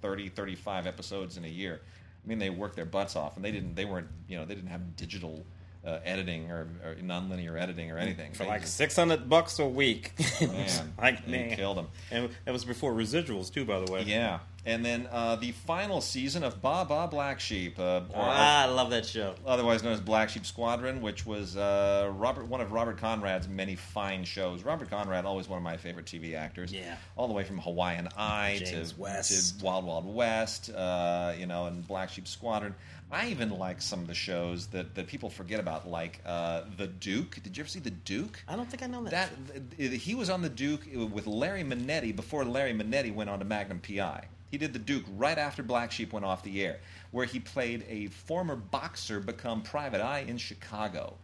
30, 0.01 0.29
35 0.29 0.85
episodes 0.85 1.37
in 1.37 1.45
a 1.45 1.49
year. 1.49 1.81
I 2.29 2.31
mean, 2.31 2.37
they 2.37 2.51
worked 2.51 2.75
their 2.75 2.85
butts 2.85 3.15
off, 3.15 3.37
and 3.37 3.43
they 3.43 3.51
didn't. 3.51 3.73
They 3.73 3.85
weren't. 3.85 4.07
You 4.27 4.37
know, 4.37 4.45
they 4.45 4.53
didn't 4.53 4.69
have 4.69 4.95
digital 4.95 5.47
uh, 5.85 5.99
editing 6.03 6.51
or, 6.51 6.67
or 6.83 6.95
nonlinear 6.95 7.59
editing 7.59 7.89
or 7.91 7.97
anything. 7.97 8.33
For 8.33 8.43
They 8.43 8.49
like 8.49 8.61
just- 8.61 8.75
six 8.75 8.95
hundred 8.95 9.29
bucks 9.29 9.59
a 9.59 9.65
week. 9.67 10.11
Man, 10.41 10.93
like 10.97 11.27
man, 11.27 11.55
killed 11.55 11.77
'em. 11.77 11.87
And 12.11 12.29
that 12.45 12.51
was 12.51 12.65
before 12.65 12.93
residuals 12.93 13.51
too, 13.53 13.63
by 13.65 13.79
the 13.79 13.91
way. 13.91 14.03
Yeah, 14.03 14.39
and 14.65 14.83
then 14.85 15.07
uh, 15.11 15.37
the 15.37 15.51
final 15.53 16.01
season 16.01 16.43
of 16.43 16.61
Baa 16.61 16.83
Baa 16.83 17.07
Black 17.07 17.39
Sheep, 17.39 17.79
uh, 17.79 18.01
Ah, 18.13 18.63
I 18.63 18.65
love 18.65 18.89
that 18.89 19.05
show. 19.05 19.35
otherwise 19.45 19.81
known 19.83 19.93
as 19.93 20.01
Black 20.01 20.29
Sheep 20.29 20.45
Squadron, 20.45 21.01
which 21.01 21.25
was 21.25 21.55
uh, 21.55 22.11
Robert 22.13 22.47
one 22.47 22.59
of 22.59 22.73
Robert 22.73 22.97
Conrad's 22.97 23.47
many 23.47 23.75
fine 23.75 24.25
shows. 24.25 24.63
Robert 24.63 24.89
Conrad, 24.89 25.23
always 25.25 25.47
one 25.47 25.57
of 25.57 25.63
my 25.63 25.77
favorite 25.77 26.05
TV 26.05 26.35
actors. 26.35 26.73
Yeah. 26.73 26.97
all 27.15 27.27
the 27.29 27.33
way 27.33 27.45
from 27.45 27.57
Hawaiian 27.59 28.09
Eye 28.17 28.61
James 28.65 28.91
to, 28.93 28.99
West. 28.99 29.57
to 29.59 29.65
Wild 29.65 29.85
Wild 29.85 30.13
West, 30.13 30.69
uh, 30.71 31.33
you 31.37 31.45
know, 31.45 31.67
and 31.67 31.87
Black 31.87 32.09
Sheep 32.09 32.27
Squadron. 32.27 32.75
I 33.11 33.29
even 33.29 33.49
like 33.49 33.81
some 33.81 34.01
of 34.01 34.07
the 34.07 34.13
shows 34.13 34.67
that, 34.67 34.93
that 34.95 35.07
people 35.07 35.29
forget 35.29 35.59
about, 35.59 35.89
like 35.89 36.21
uh, 36.25 36.61
The 36.77 36.87
Duke. 36.87 37.39
Did 37.41 37.57
you 37.57 37.61
ever 37.61 37.69
see 37.69 37.79
The 37.79 37.89
Duke? 37.89 38.43
I 38.47 38.55
don't 38.55 38.69
think 38.69 38.83
I 38.83 38.87
know 38.87 39.03
that. 39.03 39.11
That 39.11 39.77
th- 39.77 40.01
he 40.01 40.13
was 40.13 40.29
on 40.29 40.41
the 40.41 40.49
Duke 40.49 40.81
with 40.93 41.25
Larry 41.25 41.63
Manetti 41.63 42.15
before 42.15 42.45
Larry 42.45 42.73
Manetti 42.73 43.13
went 43.13 43.29
on 43.29 43.39
to 43.39 43.45
Magnum 43.45 43.79
PI. 43.79 44.25
He 44.51 44.57
did 44.57 44.73
the 44.73 44.79
Duke 44.79 45.05
right 45.15 45.37
after 45.37 45.63
Black 45.63 45.91
Sheep 45.91 46.13
went 46.13 46.25
off 46.25 46.43
the 46.43 46.63
air, 46.63 46.79
where 47.11 47.25
he 47.25 47.39
played 47.39 47.85
a 47.87 48.07
former 48.07 48.55
boxer 48.55 49.19
become 49.19 49.61
Private 49.61 50.01
Eye 50.01 50.25
in 50.27 50.37
Chicago. 50.37 51.15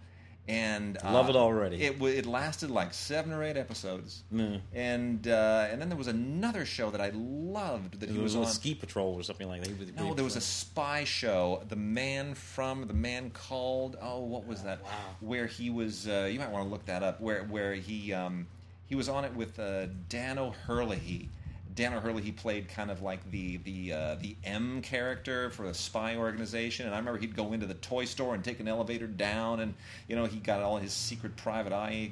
And 0.47 0.99
uh, 1.03 1.11
Love 1.11 1.29
it 1.29 1.35
already. 1.35 1.81
It 1.81 1.93
w- 1.93 2.15
it 2.15 2.27
lasted 2.27 2.69
like 2.69 2.93
seven 2.93 3.33
or 3.33 3.43
eight 3.43 3.57
episodes, 3.57 4.21
Mm. 4.31 4.61
and 4.75 5.27
uh, 5.27 5.67
and 5.71 5.81
then 5.81 5.89
there 5.89 5.97
was 5.97 6.07
another 6.07 6.65
show 6.65 6.91
that 6.91 7.01
I 7.01 7.09
loved 7.15 7.99
that 8.01 8.09
it 8.09 8.13
he 8.13 8.19
was, 8.19 8.35
was, 8.37 8.45
a 8.45 8.49
on. 8.49 8.53
ski 8.53 8.75
patrol 8.75 9.15
or 9.15 9.23
something 9.23 9.47
like 9.47 9.63
that. 9.63 9.95
No, 9.97 10.13
there 10.13 10.23
was 10.23 10.35
a 10.35 10.41
spy 10.41 11.03
show. 11.03 11.63
The 11.67 11.75
man 11.75 12.35
from 12.35 12.85
the 12.85 12.93
man 12.93 13.31
called. 13.31 13.97
Oh, 13.99 14.19
what 14.19 14.45
was 14.45 14.61
that? 14.61 14.83
Wow. 14.83 14.89
Where 15.19 15.47
he 15.47 15.71
was. 15.71 16.07
Uh, 16.07 16.29
you 16.31 16.37
might 16.37 16.51
want 16.51 16.65
to 16.65 16.69
look 16.69 16.85
that 16.85 17.01
up. 17.01 17.19
Where 17.21 17.43
where 17.45 17.73
he 17.73 18.13
um, 18.13 18.45
he 18.85 18.93
was 18.93 19.09
on 19.09 19.25
it 19.25 19.33
with 19.33 19.57
uh, 19.57 19.87
Dan 20.09 20.37
O'Herlihy. 20.37 21.29
Dan 21.76 21.93
O'Herlihy 21.93 22.26
he 22.26 22.32
played 22.32 22.69
kind 22.69 22.89
of 22.89 23.01
like 23.01 23.30
the 23.32 23.57
the 23.57 23.93
uh, 23.93 24.15
the 24.15 24.36
M 24.43 24.82
character 24.82 25.49
for 25.49 25.65
a 25.65 25.73
spy 25.73 26.15
organization, 26.15 26.86
and 26.86 26.95
I 26.95 26.97
remember 26.97 27.19
he'd 27.19 27.36
go 27.36 27.53
into 27.53 27.65
the 27.65 27.73
toy 27.76 28.05
store 28.05 28.34
and 28.34 28.43
take 28.43 28.59
an 28.59 28.67
elevator 28.67 29.07
down, 29.07 29.59
and 29.59 29.73
you 30.07 30.15
know 30.15 30.26
he 30.26 30.39
got 30.39 30.61
all 30.61 30.78
his 30.78 30.93
secret 30.93 31.36
private 31.36 31.73
eye 31.73 32.11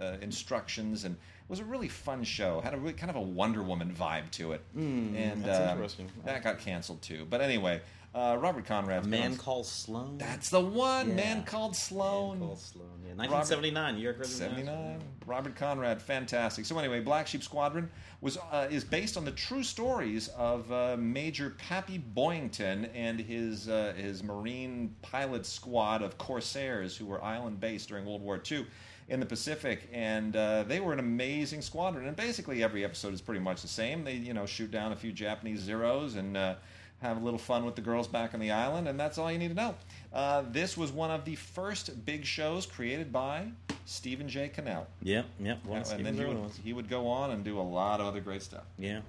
uh, 0.00 0.04
uh, 0.04 0.16
instructions, 0.20 1.04
and 1.04 1.14
it 1.14 1.50
was 1.50 1.60
a 1.60 1.64
really 1.64 1.88
fun 1.88 2.22
show. 2.22 2.60
Had 2.60 2.74
a 2.74 2.76
really 2.76 2.92
kind 2.92 3.10
of 3.10 3.16
a 3.16 3.20
Wonder 3.20 3.62
Woman 3.62 3.94
vibe 3.98 4.30
to 4.32 4.52
it, 4.52 4.60
and 4.74 5.16
Hmm, 5.36 5.42
that's 5.42 5.60
um, 5.60 5.68
interesting. 5.70 6.10
That 6.24 6.44
got 6.44 6.58
canceled 6.58 7.00
too. 7.02 7.26
But 7.28 7.40
anyway, 7.40 7.80
uh, 8.14 8.36
Robert 8.38 8.64
Conrad. 8.64 9.06
Man 9.06 9.36
called 9.36 9.66
Sloan. 9.66 10.18
That's 10.18 10.48
the 10.48 10.60
one. 10.60 11.08
Yeah. 11.08 11.14
Man 11.14 11.44
called 11.44 11.74
Sloan. 11.74 12.38
Man 12.38 12.48
called 12.48 12.60
Sloan. 12.60 12.88
Yeah, 13.02 13.14
1979. 13.14 13.98
Year 13.98 14.12
than 14.12 14.24
79. 14.24 15.00
Robert 15.26 15.56
Conrad, 15.56 16.00
fantastic. 16.00 16.64
So 16.64 16.78
anyway, 16.78 17.00
Black 17.00 17.26
Sheep 17.26 17.42
Squadron 17.42 17.90
was 18.20 18.38
uh, 18.52 18.68
is 18.70 18.84
based 18.84 19.16
on 19.16 19.24
the 19.24 19.32
true 19.32 19.64
stories 19.64 20.28
of 20.28 20.70
uh, 20.70 20.96
Major 20.98 21.50
Pappy 21.50 21.98
Boyington 21.98 22.88
and 22.94 23.18
his 23.18 23.68
uh, 23.68 23.94
his 23.96 24.22
Marine 24.22 24.94
pilot 25.02 25.44
squad 25.44 26.02
of 26.02 26.16
Corsairs 26.16 26.96
who 26.96 27.06
were 27.06 27.22
island 27.22 27.58
based 27.58 27.88
during 27.88 28.04
World 28.06 28.22
War 28.22 28.40
II 28.50 28.66
in 29.08 29.20
the 29.20 29.26
Pacific, 29.26 29.88
and 29.92 30.34
uh, 30.34 30.62
they 30.62 30.80
were 30.80 30.92
an 30.92 30.98
amazing 30.98 31.60
squadron. 31.62 32.06
And 32.06 32.16
basically, 32.16 32.62
every 32.62 32.84
episode 32.84 33.12
is 33.12 33.20
pretty 33.20 33.40
much 33.40 33.60
the 33.60 33.68
same. 33.68 34.04
They 34.04 34.14
you 34.14 34.34
know 34.34 34.46
shoot 34.46 34.70
down 34.70 34.92
a 34.92 34.96
few 34.96 35.10
Japanese 35.10 35.60
zeros 35.60 36.14
and. 36.14 36.36
Uh, 36.36 36.54
have 37.04 37.20
a 37.20 37.24
little 37.24 37.38
fun 37.38 37.64
with 37.66 37.76
the 37.76 37.82
girls 37.82 38.08
back 38.08 38.32
on 38.32 38.40
the 38.40 38.50
island, 38.50 38.88
and 38.88 38.98
that's 38.98 39.18
all 39.18 39.30
you 39.30 39.38
need 39.38 39.48
to 39.48 39.54
know. 39.54 39.74
Uh, 40.12 40.42
this 40.50 40.76
was 40.76 40.90
one 40.90 41.10
of 41.10 41.24
the 41.24 41.34
first 41.34 42.04
big 42.06 42.24
shows 42.24 42.64
created 42.64 43.12
by 43.12 43.46
Stephen 43.84 44.28
J. 44.28 44.48
Cannell. 44.48 44.86
Yep, 45.02 45.26
yep. 45.38 45.58
And 45.90 46.06
then 46.06 46.16
he 46.16 46.24
would, 46.24 46.50
he 46.64 46.72
would 46.72 46.88
go 46.88 47.08
on 47.08 47.30
and 47.30 47.44
do 47.44 47.60
a 47.60 47.62
lot 47.62 48.00
of 48.00 48.06
other 48.06 48.20
great 48.20 48.42
stuff. 48.42 48.64
Yeah. 48.78 49.00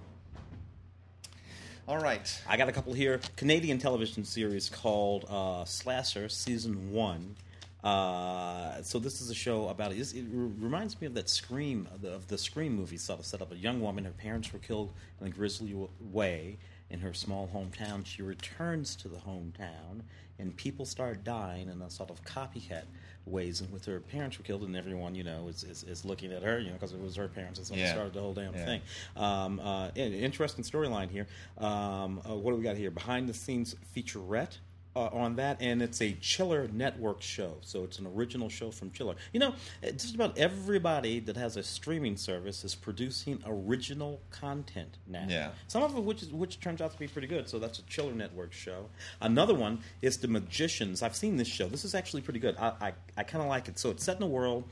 All 1.88 2.00
right. 2.00 2.42
I 2.50 2.58
got 2.58 2.68
a 2.68 2.72
couple 2.72 2.94
here. 2.94 3.22
Canadian 3.38 3.78
television 3.78 4.26
series 4.26 4.70
called 4.70 5.26
uh, 5.30 5.64
Slasher 5.66 6.28
Season 6.30 6.92
One. 6.92 7.36
Uh, 7.84 8.82
so 8.82 8.98
this 8.98 9.22
is 9.22 9.30
a 9.30 9.36
show 9.36 9.70
about 9.70 9.92
it. 9.92 10.00
It 10.00 10.26
reminds 10.32 11.00
me 11.00 11.06
of 11.08 11.14
that 11.14 11.30
Scream 11.30 11.88
of 11.94 12.02
the, 12.02 12.12
of 12.12 12.28
the 12.28 12.38
Scream 12.38 12.76
movie. 12.76 12.98
Sort 12.98 13.20
of 13.20 13.26
set 13.26 13.42
up 13.42 13.54
a 13.54 13.56
young 13.56 13.80
woman. 13.80 14.04
Her 14.04 14.12
parents 14.12 14.52
were 14.52 14.60
killed 14.60 14.92
in 15.22 15.28
a 15.28 15.30
grisly 15.30 15.74
way 16.12 16.58
in 16.90 17.00
her 17.00 17.14
small 17.14 17.50
hometown. 17.54 18.06
She 18.06 18.22
returns 18.22 18.96
to 18.98 19.08
the 19.08 19.18
hometown, 19.18 20.02
and 20.40 20.56
people 20.56 20.86
start 20.86 21.24
dying 21.24 21.70
in 21.70 21.82
a 21.82 21.90
sort 21.90 22.10
of 22.10 22.24
copycat 22.24 22.84
ways. 23.26 23.62
And 23.62 23.72
with 23.72 23.86
her 23.86 24.00
parents 24.00 24.38
were 24.38 24.44
killed, 24.44 24.64
and 24.64 24.76
everyone 24.76 25.16
you 25.16 25.24
know 25.24 25.48
is, 25.48 25.64
is, 25.64 25.84
is 25.84 26.06
looking 26.06 26.32
at 26.32 26.44
her, 26.44 26.60
you 26.60 26.68
know, 26.68 26.74
because 26.74 26.94
it 26.94 27.02
was 27.02 27.16
her 27.16 27.28
parents 27.28 27.60
that 27.60 27.76
Yeah. 27.78 27.92
started 27.92 28.14
the 28.14 28.22
whole 28.22 28.34
damn 28.34 28.54
Yeah. 28.54 28.66
thing. 28.66 28.82
Um, 29.16 29.60
uh, 29.60 29.90
interesting 29.96 30.64
storyline 30.64 31.10
here. 31.10 31.28
Um, 31.58 32.22
uh, 32.28 32.36
what 32.36 32.52
do 32.52 32.58
we 32.58 32.64
got 32.64 32.78
here? 32.78 32.92
Behind 32.92 33.28
the 33.28 33.34
scenes 33.34 33.76
featurette. 33.96 34.58
Uh, 34.98 35.10
on 35.12 35.36
that, 35.36 35.62
and 35.62 35.82
it's 35.82 36.02
a 36.02 36.14
Chiller 36.22 36.70
Network 36.72 37.22
show, 37.22 37.58
so 37.60 37.84
it's 37.84 38.00
an 38.00 38.08
original 38.08 38.48
show 38.48 38.72
from 38.72 38.92
Chiller. 38.92 39.16
You 39.34 39.42
know, 39.42 39.54
uh, 39.84 39.92
just 39.92 40.16
about 40.16 40.38
everybody 40.38 41.20
that 41.20 41.36
has 41.36 41.58
a 41.58 41.64
streaming 41.64 42.16
service 42.16 42.64
is 42.64 42.76
producing 42.76 43.44
original 43.46 44.22
content 44.32 44.98
now. 45.06 45.26
Yeah. 45.28 45.50
Some 45.68 45.84
of 45.84 45.98
it, 45.98 46.02
which 46.02 46.24
is, 46.24 46.32
which 46.32 46.62
turns 46.62 46.80
out 46.80 46.94
to 46.94 46.98
be 46.98 47.10
pretty 47.10 47.28
good. 47.28 47.50
So 47.50 47.60
that's 47.60 47.80
a 47.80 47.82
Chiller 47.82 48.14
Network 48.14 48.54
show. 48.54 48.86
Another 49.20 49.54
one 49.54 49.80
is 50.02 50.18
The 50.18 50.30
Magicians. 50.30 51.04
I've 51.04 51.18
seen 51.18 51.36
this 51.36 51.50
show. 51.50 51.68
This 51.68 51.84
is 51.84 51.94
actually 51.94 52.22
pretty 52.22 52.40
good. 52.40 52.56
I 52.58 52.72
I, 52.80 52.94
I 53.18 53.24
kind 53.24 53.42
of 53.44 53.50
like 53.50 53.68
it. 53.68 53.78
So 53.78 53.90
it's 53.90 54.06
set 54.06 54.16
in 54.16 54.24
a 54.24 54.28
world. 54.28 54.64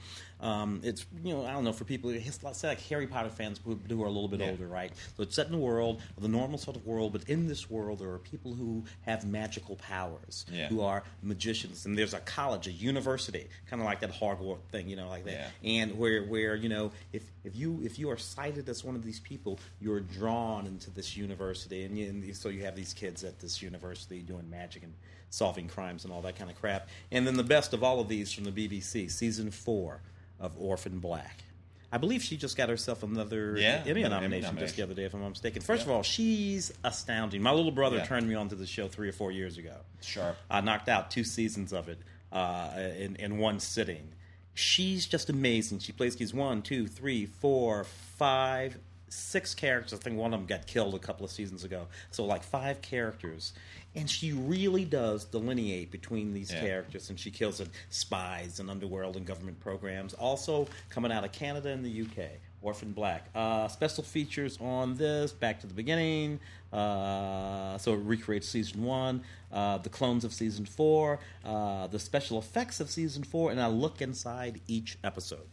Um, 0.43 0.81
it's 0.83 1.05
you 1.23 1.33
know 1.33 1.45
I 1.45 1.51
don't 1.53 1.63
know 1.63 1.71
for 1.71 1.85
people. 1.85 2.09
It's 2.09 2.43
like, 2.43 2.53
say 2.55 2.67
like 2.67 2.81
Harry 2.87 3.07
Potter 3.07 3.29
fans 3.29 3.61
who, 3.63 3.79
who 3.87 4.03
are 4.03 4.07
a 4.07 4.11
little 4.11 4.27
bit 4.27 4.41
Yeah. 4.41 4.49
older, 4.51 4.67
right? 4.67 4.91
So 5.15 5.23
it's 5.23 5.35
set 5.35 5.45
in 5.45 5.53
the 5.53 5.57
world, 5.57 6.01
the 6.19 6.27
normal 6.27 6.57
sort 6.57 6.75
of 6.75 6.85
world, 6.85 7.13
but 7.13 7.23
in 7.29 7.47
this 7.47 7.69
world 7.69 7.99
there 7.99 8.09
are 8.09 8.19
people 8.19 8.53
who 8.53 8.83
have 9.03 9.25
magical 9.25 9.77
powers, 9.77 10.45
Yeah. 10.51 10.67
who 10.67 10.81
are 10.81 11.03
magicians, 11.21 11.85
and 11.85 11.97
there's 11.97 12.13
a 12.13 12.19
college, 12.19 12.67
a 12.67 12.71
university, 12.73 13.47
kind 13.69 13.81
of 13.81 13.85
like 13.85 14.01
that 14.01 14.11
Hogwarts 14.11 14.65
thing, 14.69 14.89
you 14.89 14.97
know, 14.97 15.07
like 15.07 15.23
that 15.23 15.51
Yeah. 15.61 15.69
and 15.81 15.97
where 15.97 16.23
where 16.25 16.55
you 16.55 16.67
know 16.67 16.91
if 17.13 17.23
if 17.45 17.55
you 17.55 17.79
if 17.81 17.97
you 17.97 18.09
are 18.09 18.17
cited 18.17 18.67
as 18.67 18.83
one 18.83 18.95
of 18.97 19.03
these 19.05 19.21
people 19.21 19.59
you're 19.79 20.01
drawn 20.01 20.67
into 20.67 20.89
this 20.91 21.15
university 21.15 21.83
and, 21.85 21.97
you, 21.97 22.09
and 22.09 22.35
so 22.35 22.49
you 22.49 22.63
have 22.65 22.75
these 22.75 22.93
kids 22.93 23.23
at 23.23 23.39
this 23.39 23.61
university 23.61 24.19
doing 24.21 24.49
magic 24.49 24.83
and 24.83 24.93
solving 25.29 25.67
crimes 25.69 26.03
and 26.03 26.13
all 26.13 26.21
that 26.21 26.35
kind 26.35 26.49
of 26.51 26.59
crap 26.59 26.87
and 27.11 27.25
then 27.25 27.35
the 27.37 27.43
best 27.43 27.73
of 27.73 27.81
all 27.83 27.99
of 28.01 28.07
these 28.09 28.31
from 28.31 28.43
the 28.43 28.51
BBC 28.51 29.09
season 29.09 29.49
4 29.49 29.99
of 30.43 30.51
Orphan 30.59 30.99
Black 30.99 31.43
I 31.91 31.97
believe 31.99 32.23
she 32.23 32.37
just 32.37 32.57
got 32.57 32.69
herself 32.69 33.03
another 33.03 33.55
Yeah, 33.55 33.83
Emmy 33.85 34.01
another 34.01 34.25
Emmy 34.25 34.39
nomination 34.41 34.57
just 34.57 34.75
the 34.75 34.81
other 34.81 34.95
day, 34.95 35.03
if 35.03 35.13
I'm 35.13 35.21
not 35.21 35.29
mistaken. 35.29 35.61
First 35.61 35.81
Yeah. 35.85 35.91
of 35.91 35.95
all, 35.97 36.01
she's 36.01 36.73
astounding. 36.83 37.39
My 37.43 37.51
little 37.51 37.71
brother 37.71 37.97
Yeah. 37.97 38.05
turned 38.05 38.27
me 38.27 38.33
on 38.33 38.49
to 38.49 38.55
the 38.55 38.65
show 38.65 38.87
three 38.87 39.09
or 39.09 39.11
four 39.11 39.31
years 39.31 39.59
ago. 39.59 39.75
Sharp. 40.01 40.35
I 40.49 40.61
knocked 40.61 40.89
out 40.89 41.11
two 41.11 41.23
seasons 41.23 41.71
of 41.71 41.89
it 41.89 41.99
uh, 42.31 42.71
in, 42.97 43.15
in 43.17 43.37
one 43.37 43.59
sitting. 43.59 44.09
She's 44.55 45.05
just 45.05 45.29
amazing. 45.29 45.79
She 45.79 45.91
plays 45.91 46.15
these 46.15 46.33
one, 46.33 46.63
two, 46.63 46.87
three, 46.87 47.27
four, 47.27 47.83
five, 47.83 48.79
six 49.13 49.53
characters. 49.55 49.93
I 49.93 50.01
think 50.01 50.17
one 50.17 50.33
of 50.33 50.39
them 50.39 50.47
got 50.47 50.65
killed 50.67 50.95
a 50.95 50.99
couple 50.99 51.25
of 51.25 51.31
seasons 51.31 51.63
ago. 51.63 51.87
So, 52.11 52.25
like 52.25 52.43
five 52.43 52.81
characters. 52.81 53.53
And 53.95 54.09
she 54.09 54.33
really 54.33 54.85
does 54.85 55.23
delineate 55.25 55.91
between 55.91 56.33
these 56.33 56.51
Yeah. 56.51 56.61
characters, 56.61 57.09
and 57.09 57.19
she 57.19 57.29
kills 57.29 57.59
it 57.59 57.69
spies 57.89 58.59
and 58.59 58.69
underworld 58.69 59.15
and 59.15 59.25
government 59.25 59.59
programs. 59.59 60.13
Also 60.15 60.67
coming 60.89 61.11
out 61.11 61.23
of 61.23 61.31
Canada 61.31 61.69
and 61.69 61.85
the 61.85 61.89
UK. 61.91 62.39
Orphan 62.63 62.93
Black. 62.93 63.27
Uh, 63.35 63.67
special 63.67 64.03
features 64.05 64.57
on 64.61 64.95
this, 64.95 65.33
back 65.33 65.59
to 65.59 65.67
the 65.67 65.73
beginning. 65.73 66.39
Uh, 66.71 67.77
so 67.77 67.93
it 67.93 67.97
recreates 67.97 68.47
season 68.47 68.83
one, 68.83 69.21
uh, 69.51 69.77
the 69.79 69.89
clones 69.89 70.23
of 70.23 70.33
season 70.33 70.65
four, 70.65 71.19
uh, 71.45 71.87
the 71.87 71.99
special 71.99 72.39
effects 72.39 72.79
of 72.79 72.89
season 72.89 73.23
four, 73.23 73.51
and 73.51 73.59
a 73.59 73.67
look 73.69 74.01
inside 74.01 74.61
each 74.67 74.97
episode. 75.03 75.45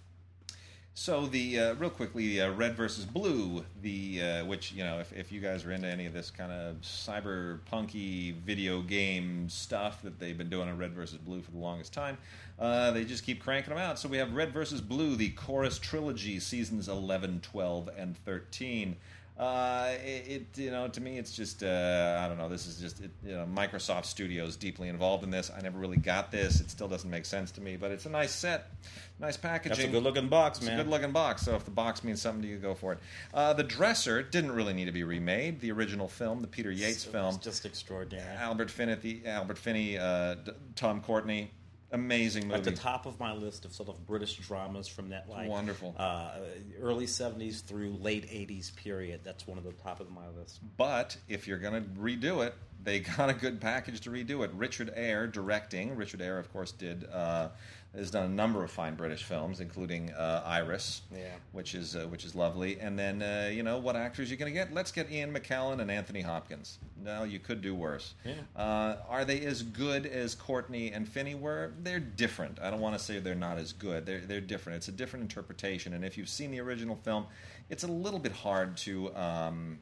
So 0.94 1.26
the 1.26 1.58
uh, 1.58 1.74
real 1.74 1.88
quickly, 1.88 2.40
uh, 2.40 2.50
Red 2.50 2.76
versus 2.76 3.04
Blue, 3.04 3.64
the 3.80 4.20
uh, 4.22 4.44
which 4.44 4.72
you 4.72 4.82
know, 4.82 4.98
if, 4.98 5.12
if 5.12 5.30
you 5.30 5.40
guys 5.40 5.64
are 5.64 5.72
into 5.72 5.88
any 5.88 6.04
of 6.06 6.12
this 6.12 6.30
kind 6.30 6.50
of 6.50 6.76
cyberpunky 6.82 8.34
video 8.34 8.82
game 8.82 9.48
stuff 9.48 10.02
that 10.02 10.18
they've 10.18 10.36
been 10.36 10.50
doing 10.50 10.68
on 10.68 10.76
Red 10.76 10.92
versus 10.92 11.18
Blue 11.18 11.40
for 11.42 11.52
the 11.52 11.58
longest 11.58 11.92
time, 11.92 12.18
uh, 12.58 12.90
they 12.90 13.04
just 13.04 13.24
keep 13.24 13.42
cranking 13.42 13.72
them 13.72 13.82
out. 13.82 13.98
So 13.98 14.08
we 14.08 14.16
have 14.16 14.34
Red 14.34 14.52
versus 14.52 14.80
Blue, 14.80 15.14
the 15.14 15.30
Chorus 15.30 15.78
trilogy, 15.78 16.40
seasons 16.40 16.88
11, 16.88 17.40
12, 17.42 17.88
and 17.96 18.16
13. 18.16 18.96
Uh, 19.40 19.92
it, 20.04 20.28
it 20.28 20.58
you 20.58 20.70
know 20.70 20.86
to 20.86 21.00
me 21.00 21.16
it's 21.16 21.34
just 21.34 21.62
uh, 21.62 22.20
I 22.22 22.28
don't 22.28 22.36
know 22.36 22.50
this 22.50 22.66
is 22.66 22.78
just 22.78 23.00
it, 23.00 23.10
you 23.24 23.32
know 23.32 23.46
Microsoft 23.46 24.04
Studios 24.04 24.54
deeply 24.54 24.88
involved 24.90 25.24
in 25.24 25.30
this 25.30 25.50
I 25.56 25.62
never 25.62 25.78
really 25.78 25.96
got 25.96 26.30
this 26.30 26.60
it 26.60 26.70
still 26.70 26.88
doesn't 26.88 27.08
make 27.08 27.24
sense 27.24 27.50
to 27.52 27.62
me 27.62 27.76
but 27.76 27.90
it's 27.90 28.04
a 28.04 28.10
nice 28.10 28.32
set 28.32 28.70
nice 29.18 29.38
packaging 29.38 29.78
That's 29.78 29.88
a 29.88 29.92
good 29.92 30.02
looking 30.02 30.28
box, 30.28 30.58
it's 30.58 30.66
man. 30.66 30.78
a 30.78 30.82
good 30.82 30.90
looking 30.90 31.12
box, 31.12 31.42
so 31.42 31.54
if 31.54 31.64
the 31.64 31.70
box 31.70 32.04
means 32.04 32.20
something 32.20 32.42
to 32.42 32.48
you, 32.48 32.56
go 32.56 32.74
for 32.74 32.92
it. 32.94 32.98
Uh, 33.34 33.52
the 33.52 33.62
Dresser 33.62 34.22
didn't 34.22 34.52
really 34.52 34.72
need 34.72 34.86
to 34.86 34.92
be 34.92 35.04
remade. 35.04 35.60
The 35.60 35.70
original 35.72 36.08
film, 36.08 36.40
the 36.40 36.46
Peter 36.46 36.70
Yates 36.70 37.04
It's 37.04 37.04
film, 37.04 37.38
just 37.42 37.66
extraordinary. 37.66 38.26
Albert 38.38 38.70
Finney, 38.70 38.94
the 38.94 39.26
Albert 39.26 39.58
Finney, 39.58 39.98
uh, 39.98 40.34
D- 40.36 40.52
Tom 40.74 41.02
Courtenay, 41.02 41.50
amazing 41.92 42.52
At 42.52 42.64
the 42.64 42.72
top 42.72 43.06
of 43.06 43.18
my 43.18 43.32
list 43.32 43.64
of 43.64 43.72
sort 43.72 43.88
of 43.88 44.06
British 44.06 44.36
dramas 44.36 44.88
from 44.88 45.08
that 45.10 45.28
like 45.28 45.48
Wonderful. 45.48 45.94
uh, 45.98 46.38
early 46.80 47.06
'70s 47.06 47.62
through 47.62 47.96
late 48.00 48.28
'80s 48.30 48.74
period. 48.76 49.20
That's 49.24 49.46
one 49.46 49.58
of 49.58 49.64
the 49.64 49.72
top 49.72 50.00
of 50.00 50.10
my 50.10 50.28
list. 50.38 50.60
But 50.76 51.16
if 51.28 51.46
you're 51.48 51.58
going 51.58 51.82
to 51.82 51.88
redo 52.00 52.46
it, 52.46 52.54
they 52.82 53.00
got 53.16 53.30
a 53.30 53.34
good 53.34 53.60
package 53.60 54.00
to 54.02 54.10
redo 54.10 54.44
it. 54.44 54.50
Richard 54.54 54.92
Eyre 54.94 55.26
directing. 55.26 55.96
Richard 55.96 56.22
Eyre, 56.22 56.38
of 56.38 56.52
course, 56.52 56.72
did 56.72 57.04
uh, 57.12 57.48
has 57.94 58.10
done 58.10 58.24
a 58.24 58.28
number 58.28 58.62
of 58.62 58.70
fine 58.70 58.94
British 58.94 59.24
films, 59.24 59.58
including 59.60 60.12
uh, 60.12 60.42
Iris, 60.46 61.02
Yeah. 61.12 61.34
which 61.52 61.74
is 61.74 61.96
uh, 61.96 62.06
which 62.06 62.24
is 62.24 62.34
lovely. 62.36 62.78
And 62.78 62.96
then 62.98 63.20
uh, 63.20 63.50
you 63.52 63.62
know 63.64 63.78
what 63.78 63.96
actors 63.96 64.30
you're 64.30 64.36
going 64.38 64.52
to 64.52 64.58
get? 64.58 64.72
Let's 64.72 64.92
get 64.92 65.10
Ian 65.10 65.34
McKellen 65.34 65.80
and 65.80 65.90
Anthony 65.90 66.20
Hopkins. 66.20 66.78
No, 67.02 67.24
you 67.24 67.40
could 67.40 67.60
do 67.62 67.74
worse. 67.74 68.14
Yeah. 68.24 68.34
Uh, 68.54 68.96
are 69.08 69.24
they 69.24 69.40
as 69.44 69.62
good 69.62 70.06
as 70.06 70.34
Courtenay 70.36 70.90
and 70.92 71.08
Finney 71.08 71.34
were? 71.34 71.72
They're 71.82 71.98
different. 71.98 72.60
I 72.60 72.70
don't 72.70 72.80
want 72.80 72.96
to 72.96 73.04
say 73.04 73.18
they're 73.18 73.34
not 73.34 73.58
as 73.58 73.72
good. 73.72 74.06
They're 74.06 74.20
they're 74.20 74.40
different. 74.40 74.76
It's 74.76 74.88
a 74.88 74.92
different 74.92 75.24
interpretation. 75.24 75.94
And 75.94 76.04
if 76.04 76.16
you've 76.16 76.28
seen 76.28 76.52
the 76.52 76.60
original 76.60 76.94
film, 76.96 77.26
it's 77.70 77.82
a 77.82 77.88
little 77.88 78.20
bit 78.20 78.32
hard 78.32 78.76
to. 78.78 79.14
Um, 79.16 79.78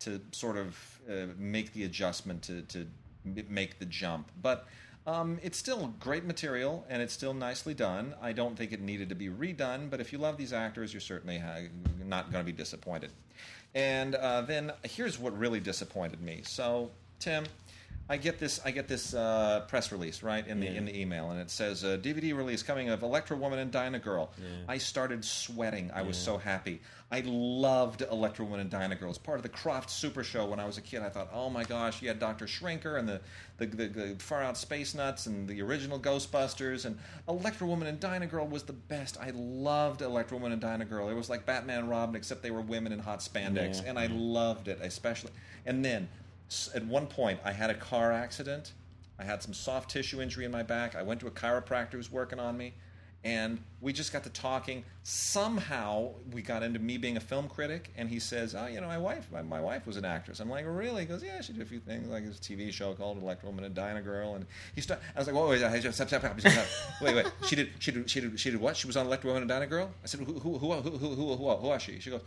to 0.00 0.18
sort 0.32 0.56
of 0.56 0.98
uh, 1.10 1.26
make 1.36 1.74
the 1.74 1.84
adjustment 1.84 2.40
to, 2.44 2.62
to 2.62 2.86
make 3.50 3.78
the 3.78 3.84
jump. 3.84 4.30
But 4.40 4.66
um, 5.06 5.38
it's 5.42 5.58
still 5.58 5.94
great 5.98 6.24
material 6.24 6.84
and 6.88 7.00
it's 7.02 7.12
still 7.12 7.34
nicely 7.34 7.74
done. 7.74 8.14
I 8.20 8.32
don't 8.32 8.56
think 8.56 8.72
it 8.72 8.80
needed 8.80 9.08
to 9.08 9.14
be 9.14 9.28
redone, 9.28 9.90
but 9.90 10.00
if 10.00 10.12
you 10.12 10.18
love 10.18 10.36
these 10.36 10.52
actors, 10.52 10.92
you're 10.92 11.00
certainly 11.00 11.38
ha- 11.38 11.68
not 12.06 12.30
going 12.30 12.44
to 12.44 12.52
be 12.52 12.56
disappointed. 12.56 13.10
And 13.74 14.14
uh, 14.14 14.42
then 14.42 14.72
here's 14.82 15.18
what 15.18 15.36
really 15.38 15.60
disappointed 15.60 16.20
me. 16.20 16.42
So, 16.44 16.90
Tim. 17.18 17.44
I 18.10 18.16
get 18.16 18.40
this. 18.40 18.60
I 18.64 18.72
get 18.72 18.88
this 18.88 19.14
uh, 19.14 19.60
press 19.68 19.92
release 19.92 20.22
right 20.22 20.44
in 20.46 20.58
the 20.58 20.66
Yeah. 20.66 20.72
in 20.72 20.84
the 20.84 21.00
email, 21.00 21.30
and 21.30 21.40
it 21.40 21.48
says 21.48 21.84
uh, 21.84 21.96
DVD 21.96 22.36
release 22.36 22.62
coming 22.64 22.88
of 22.88 23.02
Electra 23.04 23.36
Woman 23.36 23.60
and 23.60 23.70
Dyna 23.70 24.00
Girl. 24.00 24.32
I 24.68 24.78
started 24.78 25.24
sweating. 25.24 25.90
I 25.94 26.02
was 26.02 26.16
so 26.18 26.36
happy. 26.36 26.80
I 27.12 27.22
loved 27.24 28.02
Electra 28.02 28.44
Woman 28.44 28.60
and 28.60 28.70
Dyna 28.70 28.94
Girl. 28.96 29.10
It's 29.10 29.18
part 29.18 29.38
of 29.38 29.42
the 29.44 29.48
Krofft 29.48 29.90
Super 29.90 30.22
Show 30.24 30.46
when 30.46 30.60
I 30.60 30.66
was 30.66 30.76
a 30.78 30.80
kid. 30.80 31.02
I 31.02 31.08
thought, 31.08 31.28
oh 31.32 31.50
my 31.50 31.64
gosh, 31.64 32.02
you 32.02 32.08
had 32.08 32.18
Doctor 32.18 32.46
Shrinker 32.46 32.98
and 32.98 33.08
the 33.08 33.20
the, 33.58 33.66
the, 33.66 33.86
the 33.88 34.16
Far 34.18 34.42
Out 34.42 34.56
Space 34.56 34.94
Nuts 34.94 35.26
and 35.26 35.46
the 35.48 35.62
original 35.62 35.98
Ghostbusters 35.98 36.86
and 36.86 36.98
Electra 37.28 37.66
Woman 37.68 37.86
and 37.86 38.00
Dyna 38.00 38.26
Girl 38.26 38.46
was 38.46 38.64
the 38.64 38.72
best. 38.72 39.18
I 39.20 39.30
loved 39.34 40.02
Electra 40.02 40.36
Woman 40.36 40.50
and 40.52 40.60
Dyna 40.60 40.84
Girl. 40.84 41.08
It 41.10 41.14
was 41.14 41.30
like 41.30 41.46
Batman 41.46 41.88
Robin, 41.88 42.16
except 42.16 42.42
they 42.42 42.50
were 42.50 42.60
women 42.60 42.92
in 42.92 42.98
hot 42.98 43.20
spandex, 43.20 43.82
Yeah. 43.82 43.90
and 43.90 43.98
I 44.00 44.06
loved 44.06 44.66
it 44.68 44.80
especially. 44.82 45.30
And 45.66 45.84
then 45.84 46.08
at 46.74 46.84
one 46.84 47.06
point, 47.06 47.40
I 47.44 47.52
had 47.52 47.70
a 47.70 47.74
car 47.74 48.12
accident. 48.12 48.72
I 49.18 49.24
had 49.24 49.42
some 49.42 49.52
soft 49.52 49.90
tissue 49.90 50.20
injury 50.20 50.44
in 50.44 50.50
my 50.50 50.62
back. 50.62 50.96
I 50.96 51.02
went 51.02 51.20
to 51.20 51.26
a 51.26 51.30
chiropractor 51.30 51.92
who's 51.92 52.10
working 52.10 52.40
on 52.40 52.56
me, 52.56 52.72
and 53.22 53.58
we 53.82 53.92
just 53.92 54.12
got 54.14 54.24
to 54.24 54.30
talking. 54.30 54.82
Somehow, 55.02 56.12
we 56.32 56.40
got 56.40 56.62
into 56.62 56.78
me 56.78 56.96
being 56.96 57.18
a 57.18 57.20
film 57.20 57.46
critic, 57.48 57.92
and 57.96 58.08
he 58.08 58.18
says, 58.18 58.54
"Oh, 58.54 58.66
you 58.66 58.80
know, 58.80 58.86
my 58.86 58.96
wife, 58.96 59.28
my, 59.30 59.42
my 59.42 59.60
wife 59.60 59.86
was 59.86 59.98
an 59.98 60.06
actress." 60.06 60.40
I'm 60.40 60.48
like, 60.48 60.64
"Really?" 60.66 61.02
He 61.02 61.06
goes, 61.06 61.22
"Yeah, 61.22 61.40
she 61.42 61.52
did 61.52 61.60
a 61.60 61.66
few 61.66 61.80
things, 61.80 62.08
like 62.08 62.24
this 62.26 62.38
TV 62.38 62.72
show 62.72 62.94
called 62.94 63.22
Electra 63.22 63.48
Woman 63.48 63.64
and 63.64 63.74
Dyna 63.74 64.00
Girl." 64.00 64.36
And 64.36 64.46
he 64.74 64.80
started. 64.80 65.04
I 65.14 65.18
was 65.18 65.26
like, 65.28 65.36
"Whoa, 65.36 65.48
wait, 65.50 65.62
wait, 65.62 65.80
stop, 65.80 66.08
stop, 66.08 66.08
stop, 66.08 66.40
stop. 66.40 66.66
wait, 67.02 67.14
wait. 67.14 67.26
She 67.46 67.56
did, 67.56 67.70
she 67.78 67.92
did, 67.92 68.08
she 68.08 68.20
did, 68.22 68.40
she 68.40 68.50
did 68.50 68.60
what? 68.60 68.76
She 68.76 68.86
was 68.86 68.96
on 68.96 69.06
Electra 69.06 69.28
Woman 69.28 69.42
and 69.42 69.48
Dyna 69.48 69.66
Girl." 69.66 69.90
I 70.02 70.06
said, 70.06 70.20
"Who, 70.20 70.32
who, 70.40 70.56
who, 70.56 70.72
who, 70.72 70.90
who, 70.90 70.98
who, 70.98 71.36
who, 71.36 71.36
who 71.36 71.66
was 71.68 71.82
she?" 71.82 72.00
She 72.00 72.10
goes. 72.10 72.22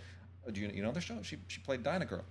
Oh, 0.46 0.52
do 0.52 0.60
you, 0.60 0.70
you 0.74 0.84
know 0.84 0.92
the 0.92 1.00
show? 1.00 1.16
She 1.22 1.38
she 1.48 1.62
played 1.62 1.84
Dyna 1.84 2.06
Girl. 2.06 2.22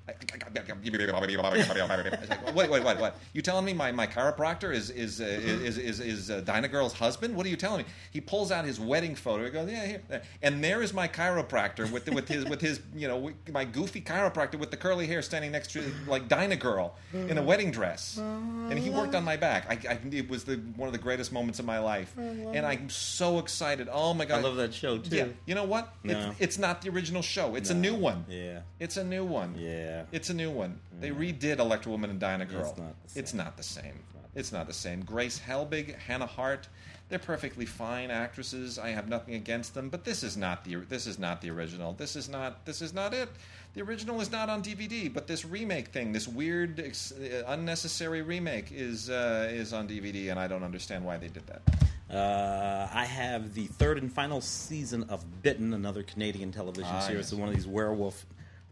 Wait, 2.54 2.70
wait, 2.70 2.84
wait, 2.84 2.98
what? 2.98 3.16
You 3.32 3.40
telling 3.40 3.64
me 3.64 3.72
my, 3.72 3.90
my 3.90 4.06
chiropractor 4.06 4.72
is 4.74 4.90
is 4.90 5.20
uh, 5.20 5.24
is 5.24 5.78
is, 5.78 5.98
is 6.00 6.30
uh, 6.30 6.42
Dyna 6.42 6.68
Girl's 6.68 6.92
husband? 6.92 7.34
What 7.34 7.46
are 7.46 7.48
you 7.48 7.56
telling 7.56 7.78
me? 7.78 7.84
He 8.10 8.20
pulls 8.20 8.52
out 8.52 8.66
his 8.66 8.78
wedding 8.78 9.14
photo. 9.14 9.44
He 9.44 9.50
goes, 9.50 9.70
yeah, 9.70 9.86
here, 9.86 10.02
there. 10.08 10.22
and 10.42 10.62
there 10.62 10.82
is 10.82 10.92
my 10.92 11.08
chiropractor 11.08 11.90
with 11.90 12.04
the, 12.04 12.12
with 12.12 12.28
his 12.28 12.44
with 12.44 12.60
his 12.60 12.80
you 12.94 13.08
know 13.08 13.30
my 13.50 13.64
goofy 13.64 14.02
chiropractor 14.02 14.58
with 14.58 14.70
the 14.70 14.76
curly 14.76 15.06
hair 15.06 15.22
standing 15.22 15.52
next 15.52 15.70
to 15.72 15.82
like 16.06 16.28
Dyna 16.28 16.56
Girl 16.56 16.94
in 17.14 17.38
a 17.38 17.42
wedding 17.42 17.70
dress, 17.70 18.18
and 18.18 18.78
he 18.78 18.90
worked 18.90 19.14
on 19.14 19.24
my 19.24 19.38
back. 19.38 19.66
I, 19.70 19.94
I 19.94 19.98
it 20.10 20.28
was 20.28 20.44
the 20.44 20.56
one 20.76 20.86
of 20.86 20.92
the 20.92 20.98
greatest 20.98 21.32
moments 21.32 21.58
of 21.60 21.64
my 21.64 21.78
life, 21.78 22.14
and 22.18 22.66
I'm 22.66 22.90
so 22.90 23.38
excited. 23.38 23.88
Oh 23.90 24.12
my 24.12 24.26
god, 24.26 24.40
I 24.40 24.42
love 24.42 24.56
that 24.56 24.74
show 24.74 24.98
too. 24.98 25.16
yeah, 25.16 25.26
you 25.46 25.54
know 25.54 25.64
what? 25.64 25.94
No. 26.04 26.12
It's, 26.12 26.40
it's 26.40 26.58
not 26.58 26.82
the 26.82 26.90
original 26.90 27.22
show. 27.22 27.54
It's 27.54 27.70
a 27.70 27.74
new 27.74 28.01
one. 28.02 28.24
Yeah. 28.28 28.60
It's 28.80 28.96
a 28.96 29.04
new 29.04 29.24
one. 29.24 29.54
Yeah. 29.58 30.04
It's 30.12 30.30
a 30.30 30.34
new 30.34 30.50
one. 30.50 30.78
They 31.00 31.10
redid 31.10 31.58
Electra 31.58 31.90
Woman 31.90 32.10
and 32.10 32.20
Dyna 32.20 32.46
Girl. 32.46 32.60
It's 32.60 32.78
not 32.78 32.94
the 33.02 33.08
same. 33.08 33.22
It's 33.22 33.34
not 33.34 33.56
the 33.56 33.62
same. 33.62 33.98
It's 34.34 34.52
not 34.52 34.66
the 34.66 34.72
same. 34.72 35.02
Grace 35.02 35.38
Helbig, 35.38 35.94
Hannah 35.98 36.26
Hart, 36.26 36.68
they're 37.12 37.18
perfectly 37.18 37.66
fine 37.66 38.10
actresses. 38.10 38.78
I 38.78 38.88
have 38.88 39.06
nothing 39.06 39.34
against 39.34 39.74
them, 39.74 39.90
but 39.90 40.02
this 40.02 40.22
is 40.22 40.38
not 40.38 40.64
the 40.64 40.76
this 40.76 41.06
is 41.06 41.18
not 41.18 41.42
the 41.42 41.50
original. 41.50 41.92
This 41.92 42.16
is 42.16 42.30
not 42.30 42.64
this 42.64 42.80
is 42.80 42.94
not 42.94 43.12
it. 43.12 43.28
The 43.74 43.82
original 43.82 44.22
is 44.22 44.32
not 44.32 44.48
on 44.48 44.62
DVD, 44.62 45.12
but 45.12 45.26
this 45.26 45.44
remake 45.44 45.88
thing, 45.88 46.12
this 46.12 46.26
weird, 46.26 46.80
uh, 46.80 47.42
unnecessary 47.48 48.22
remake, 48.22 48.72
is 48.72 49.10
uh, 49.10 49.50
is 49.50 49.74
on 49.74 49.86
DVD, 49.86 50.30
and 50.30 50.40
I 50.40 50.46
don't 50.46 50.62
understand 50.62 51.04
why 51.04 51.18
they 51.18 51.28
did 51.28 51.46
that. 51.48 51.60
Uh, 52.12 52.88
I 52.92 53.04
have 53.06 53.54
the 53.54 53.66
third 53.66 53.96
and 53.98 54.12
final 54.12 54.40
season 54.42 55.04
of 55.08 55.42
Bitten, 55.42 55.72
another 55.72 56.02
Canadian 56.02 56.52
television 56.52 56.92
Ah, 56.94 57.00
series. 57.00 57.18
yes. 57.26 57.32
It's 57.32 57.40
one 57.40 57.48
of 57.48 57.54
these 57.54 57.66
werewolf 57.66 58.26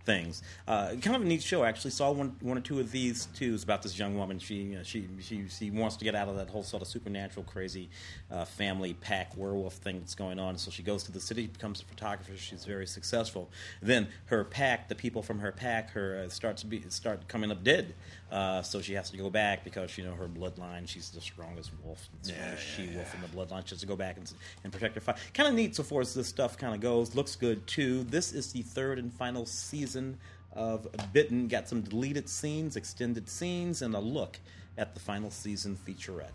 things. 0.05 0.43
Uh, 0.67 0.89
kind 1.03 1.15
of 1.17 1.23
a 1.23 1.25
neat 1.25 1.43
show. 1.43 1.63
I 1.63 1.69
actually 1.69 1.91
saw 1.93 2.11
one, 2.11 2.35
one 2.41 2.57
or 2.59 2.61
two 2.63 2.81
of 2.81 2.91
these 2.91 3.27
too. 3.35 3.55
It's 3.55 3.65
about 3.65 3.83
this 3.83 3.99
young 3.99 4.17
woman. 4.17 4.39
She, 4.39 4.77
uh, 4.77 4.83
she, 4.83 5.07
she, 5.21 5.47
she 5.49 5.71
wants 5.71 5.97
to 5.97 6.05
get 6.05 6.15
out 6.15 6.29
of 6.29 6.37
that 6.37 6.49
whole 6.51 6.63
sort 6.63 6.83
of 6.83 6.89
supernatural, 6.89 7.45
crazy 7.45 7.89
uh, 8.31 8.45
family 8.45 8.95
pack 8.95 9.37
werewolf 9.37 9.75
thing 9.75 10.01
that's 10.01 10.15
going 10.15 10.39
on. 10.39 10.57
So 10.59 10.71
she 10.71 10.83
goes 10.83 11.03
to 11.05 11.13
the 11.13 11.21
city, 11.21 11.47
becomes 11.47 11.81
a 11.83 11.85
photographer. 11.85 12.33
She's 12.37 12.65
very 12.65 12.87
successful. 12.87 13.51
Then 13.83 14.09
her 14.27 14.45
pack, 14.45 14.89
the 14.89 14.95
people 14.95 15.23
from 15.23 15.39
her 15.41 15.53
pack, 15.53 15.91
her 15.93 16.25
uh, 16.25 16.29
starts 16.31 16.63
to 16.63 16.67
be 16.67 16.83
start 16.89 17.29
coming 17.29 17.51
up 17.51 17.63
dead. 17.63 17.95
Uh, 18.31 18.63
so 18.63 18.81
she 18.81 18.93
has 18.95 19.11
to 19.11 19.17
go 19.17 19.29
back 19.29 19.65
because 19.65 19.99
you 19.99 20.05
know 20.05 20.13
her 20.15 20.29
bloodline. 20.29 20.87
She's 20.87 21.11
the 21.11 21.21
strongest 21.21 21.71
wolf, 21.85 22.09
the 22.23 22.29
Yeah, 22.31 22.35
strongest 22.57 22.79
yeah, 22.79 22.87
she 22.87 22.97
wolf 22.97 23.15
in 23.15 23.21
the 23.23 23.27
bloodline. 23.29 23.67
She 23.67 23.71
has 23.71 23.81
to 23.81 23.87
go 23.87 23.97
back 23.97 24.17
and, 24.19 24.33
and 24.63 24.73
protect 24.73 24.95
her. 24.95 25.01
Fi- 25.01 25.17
kind 25.35 25.49
of 25.49 25.55
neat 25.55 25.75
so 25.75 25.83
far 25.83 26.01
as 26.01 26.15
this 26.15 26.29
stuff 26.29 26.57
kind 26.57 26.75
of 26.75 26.81
goes. 26.81 27.15
Looks 27.17 27.35
good 27.35 27.67
too. 27.67 28.05
This 28.05 28.33
is 28.33 28.53
the 28.53 28.63
third 28.63 28.99
and 29.01 29.13
final 29.13 29.47
season 29.47 30.17
of 30.53 30.87
Bitten. 31.13 31.49
Got 31.49 31.69
some 31.69 31.81
deleted 31.81 32.29
scenes, 32.29 32.77
extended 32.77 33.29
scenes, 33.29 33.83
and 33.83 33.95
a 33.97 34.01
look 34.01 34.39
at 34.79 34.95
the 34.95 35.01
final 35.01 35.31
season 35.33 35.77
featurette. 35.87 36.31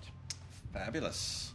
Fabulous. 0.73 1.51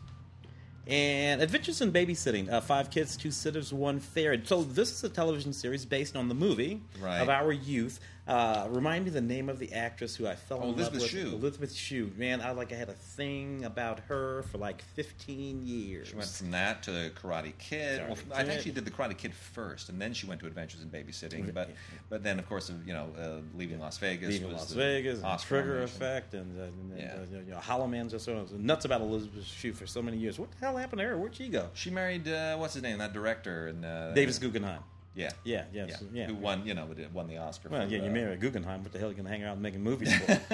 And 0.86 1.40
Adventures 1.42 1.82
in 1.82 1.92
Babysitting. 1.92 2.50
Uh, 2.50 2.60
five 2.60 2.90
kids, 2.90 3.16
two 3.16 3.30
sitters, 3.30 3.72
one 3.72 4.00
ferret. 4.00 4.48
So 4.48 4.62
this 4.62 4.90
is 4.90 5.04
a 5.04 5.08
television 5.08 5.52
series 5.52 5.84
based 5.84 6.16
on 6.16 6.28
the 6.28 6.34
movie 6.34 6.80
Right. 7.00 7.20
of 7.20 7.28
our 7.28 7.52
youth. 7.52 8.00
Uh, 8.30 8.68
remind 8.70 9.04
me 9.04 9.10
the 9.10 9.20
name 9.20 9.48
of 9.48 9.58
the 9.58 9.72
actress 9.72 10.14
who 10.14 10.26
I 10.26 10.36
fell 10.36 10.60
Oh, 10.62 10.68
in 10.68 10.74
Elizabeth 10.74 11.00
love 11.02 11.02
with. 11.02 11.10
Shue. 11.10 11.34
Elizabeth 11.34 11.72
Shue. 11.72 12.12
Man, 12.16 12.40
I 12.40 12.52
like 12.52 12.72
I 12.72 12.76
had 12.76 12.88
a 12.88 12.92
thing 12.92 13.64
about 13.64 13.98
her 14.08 14.42
for 14.52 14.58
like 14.58 14.82
15 14.94 15.66
years. 15.66 16.08
She 16.08 16.14
went 16.14 16.28
from 16.28 16.52
that 16.52 16.84
to 16.84 17.10
Karate 17.20 17.52
Kid. 17.58 18.02
Well, 18.06 18.16
I 18.34 18.44
think 18.44 18.60
she 18.62 18.70
did 18.70 18.84
the 18.84 18.90
Karate 18.92 19.16
Kid 19.18 19.34
first, 19.34 19.88
and 19.88 20.00
then 20.00 20.14
she 20.14 20.26
went 20.26 20.40
to 20.42 20.46
Adventures 20.46 20.80
in 20.80 20.90
Babysitting. 20.90 21.52
But 21.52 21.70
but 22.08 22.22
then, 22.22 22.38
of 22.38 22.48
course, 22.48 22.70
you 22.86 22.92
know, 22.92 23.08
uh, 23.20 23.40
leaving 23.58 23.80
Las 23.80 23.98
Vegas 23.98 24.28
Leaving 24.28 24.48
was 24.48 24.58
Las 24.58 24.68
the 24.70 24.76
Vegas, 24.76 25.22
and 25.22 25.38
Trigger. 25.40 25.82
Effect, 25.82 26.34
and, 26.34 26.56
uh, 26.58 26.64
and 26.64 26.98
Yeah. 26.98 27.14
uh, 27.16 27.40
you 27.44 27.50
know, 27.50 27.58
Hollow 27.58 27.88
Man. 27.88 28.08
Just 28.08 28.28
of 28.28 28.52
nuts 28.52 28.84
about 28.84 29.00
Elizabeth 29.00 29.44
Shue 29.44 29.72
for 29.72 29.86
so 29.86 30.00
many 30.02 30.16
years. 30.18 30.38
What 30.38 30.50
the 30.52 30.58
hell 30.58 30.76
happened 30.76 31.00
to 31.00 31.06
her? 31.06 31.18
Where'd 31.18 31.34
she 31.34 31.48
go? 31.48 31.68
She 31.74 31.90
married 31.90 32.28
uh, 32.28 32.56
what's 32.58 32.74
his 32.74 32.82
name? 32.82 32.98
That 32.98 33.12
director 33.12 33.66
and 33.66 33.84
uh, 33.84 34.12
Davis 34.12 34.38
Guggenheim. 34.38 34.82
Yeah, 35.14 35.30
Yeah, 35.44 35.64
yeah, 35.72 35.86
so- 35.96 36.06
yeah. 36.12 36.26
Who 36.26 36.34
won? 36.34 36.64
You 36.64 36.74
know, 36.74 36.88
won 37.12 37.26
the 37.26 37.38
Oscar. 37.38 37.68
Well, 37.68 37.82
for, 37.82 37.88
yeah, 37.92 38.02
you 38.02 38.10
uh, 38.10 38.12
marry 38.12 38.32
a 38.32 38.36
Guggenheim. 38.36 38.82
What 38.84 38.92
the 38.92 38.98
hell 38.98 39.08
are 39.08 39.10
you 39.10 39.16
going 39.16 39.26
to 39.26 39.32
hang 39.32 39.42
around 39.42 39.60
making 39.60 39.82
movies 39.82 40.14
for? 40.18 40.26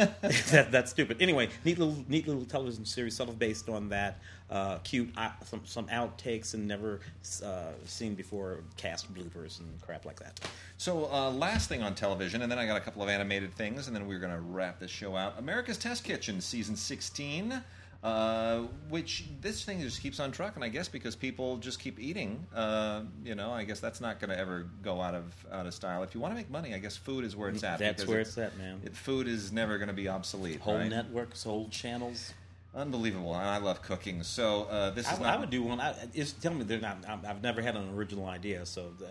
that, 0.50 0.68
that's 0.70 0.90
stupid. 0.90 1.20
Anyway, 1.20 1.50
neat 1.64 1.78
little, 1.78 1.96
neat 2.08 2.26
little 2.26 2.44
television 2.46 2.86
series, 2.86 3.14
sort 3.14 3.28
of 3.28 3.38
based 3.38 3.68
on 3.68 3.90
that. 3.90 4.18
Uh, 4.48 4.78
cute, 4.78 5.10
uh, 5.16 5.30
some 5.44 5.60
some 5.64 5.86
outtakes 5.88 6.54
and 6.54 6.68
never 6.68 7.00
uh, 7.44 7.72
seen 7.84 8.14
before 8.14 8.60
cast 8.76 9.12
bloopers 9.12 9.58
and 9.58 9.68
crap 9.82 10.04
like 10.04 10.20
that. 10.20 10.38
So, 10.78 11.10
uh, 11.12 11.30
last 11.32 11.68
thing 11.68 11.82
on 11.82 11.94
television, 11.96 12.42
and 12.42 12.50
then 12.50 12.58
I 12.58 12.64
got 12.64 12.76
a 12.76 12.80
couple 12.80 13.02
of 13.02 13.08
animated 13.08 13.52
things, 13.54 13.88
and 13.88 13.96
then 13.96 14.06
we're 14.06 14.20
going 14.20 14.32
to 14.32 14.40
wrap 14.40 14.78
this 14.78 14.90
show 14.90 15.16
out. 15.16 15.34
America's 15.38 15.78
Test 15.78 16.04
Kitchen, 16.04 16.40
season 16.40 16.76
16, 16.76 17.60
uh, 18.06 18.60
which 18.88 19.24
this 19.40 19.64
thing 19.64 19.80
just 19.80 20.00
keeps 20.00 20.20
on 20.20 20.30
trucking, 20.30 20.62
I 20.62 20.68
guess, 20.68 20.86
because 20.86 21.16
people 21.16 21.56
just 21.56 21.80
keep 21.80 21.98
eating. 21.98 22.46
Uh, 22.54 23.02
you 23.24 23.34
know, 23.34 23.50
I 23.50 23.64
guess 23.64 23.80
that's 23.80 24.00
not 24.00 24.20
going 24.20 24.30
to 24.30 24.38
ever 24.38 24.66
go 24.82 25.00
out 25.00 25.14
of 25.16 25.24
out 25.52 25.66
of 25.66 25.74
style. 25.74 26.04
If 26.04 26.14
you 26.14 26.20
want 26.20 26.30
to 26.32 26.36
make 26.36 26.48
money, 26.48 26.72
I 26.72 26.78
guess 26.78 26.96
food 26.96 27.24
is 27.24 27.34
where 27.34 27.48
it's 27.48 27.64
at. 27.64 27.80
That's 27.80 28.06
where 28.06 28.18
it- 28.20 28.28
it's 28.28 28.38
at, 28.38 28.56
man. 28.58 28.80
It, 28.84 28.94
food 28.94 29.26
is 29.26 29.50
never 29.50 29.76
going 29.76 29.88
to 29.88 29.94
be 29.94 30.08
obsolete. 30.08 30.60
Whole 30.60 30.76
right? 30.76 30.88
networks, 30.88 31.42
whole 31.42 31.68
channels. 31.68 32.32
Unbelievable, 32.76 33.34
and 33.34 33.48
I 33.48 33.56
love 33.56 33.82
cooking. 33.82 34.22
So 34.22 34.64
uh, 34.64 34.90
this 34.90 35.08
I, 35.08 35.14
is 35.14 35.18
I 35.20 35.22
not. 35.22 35.40
would 35.40 35.50
do 35.50 35.62
one. 35.64 35.80
I, 35.80 35.94
it's, 36.14 36.32
tell 36.32 36.54
me 36.54 36.62
they're 36.62 36.78
not. 36.78 36.98
I've 37.08 37.42
never 37.42 37.60
had 37.60 37.74
an 37.74 37.92
original 37.94 38.26
idea, 38.26 38.66
so 38.66 38.92
uh, 39.02 39.06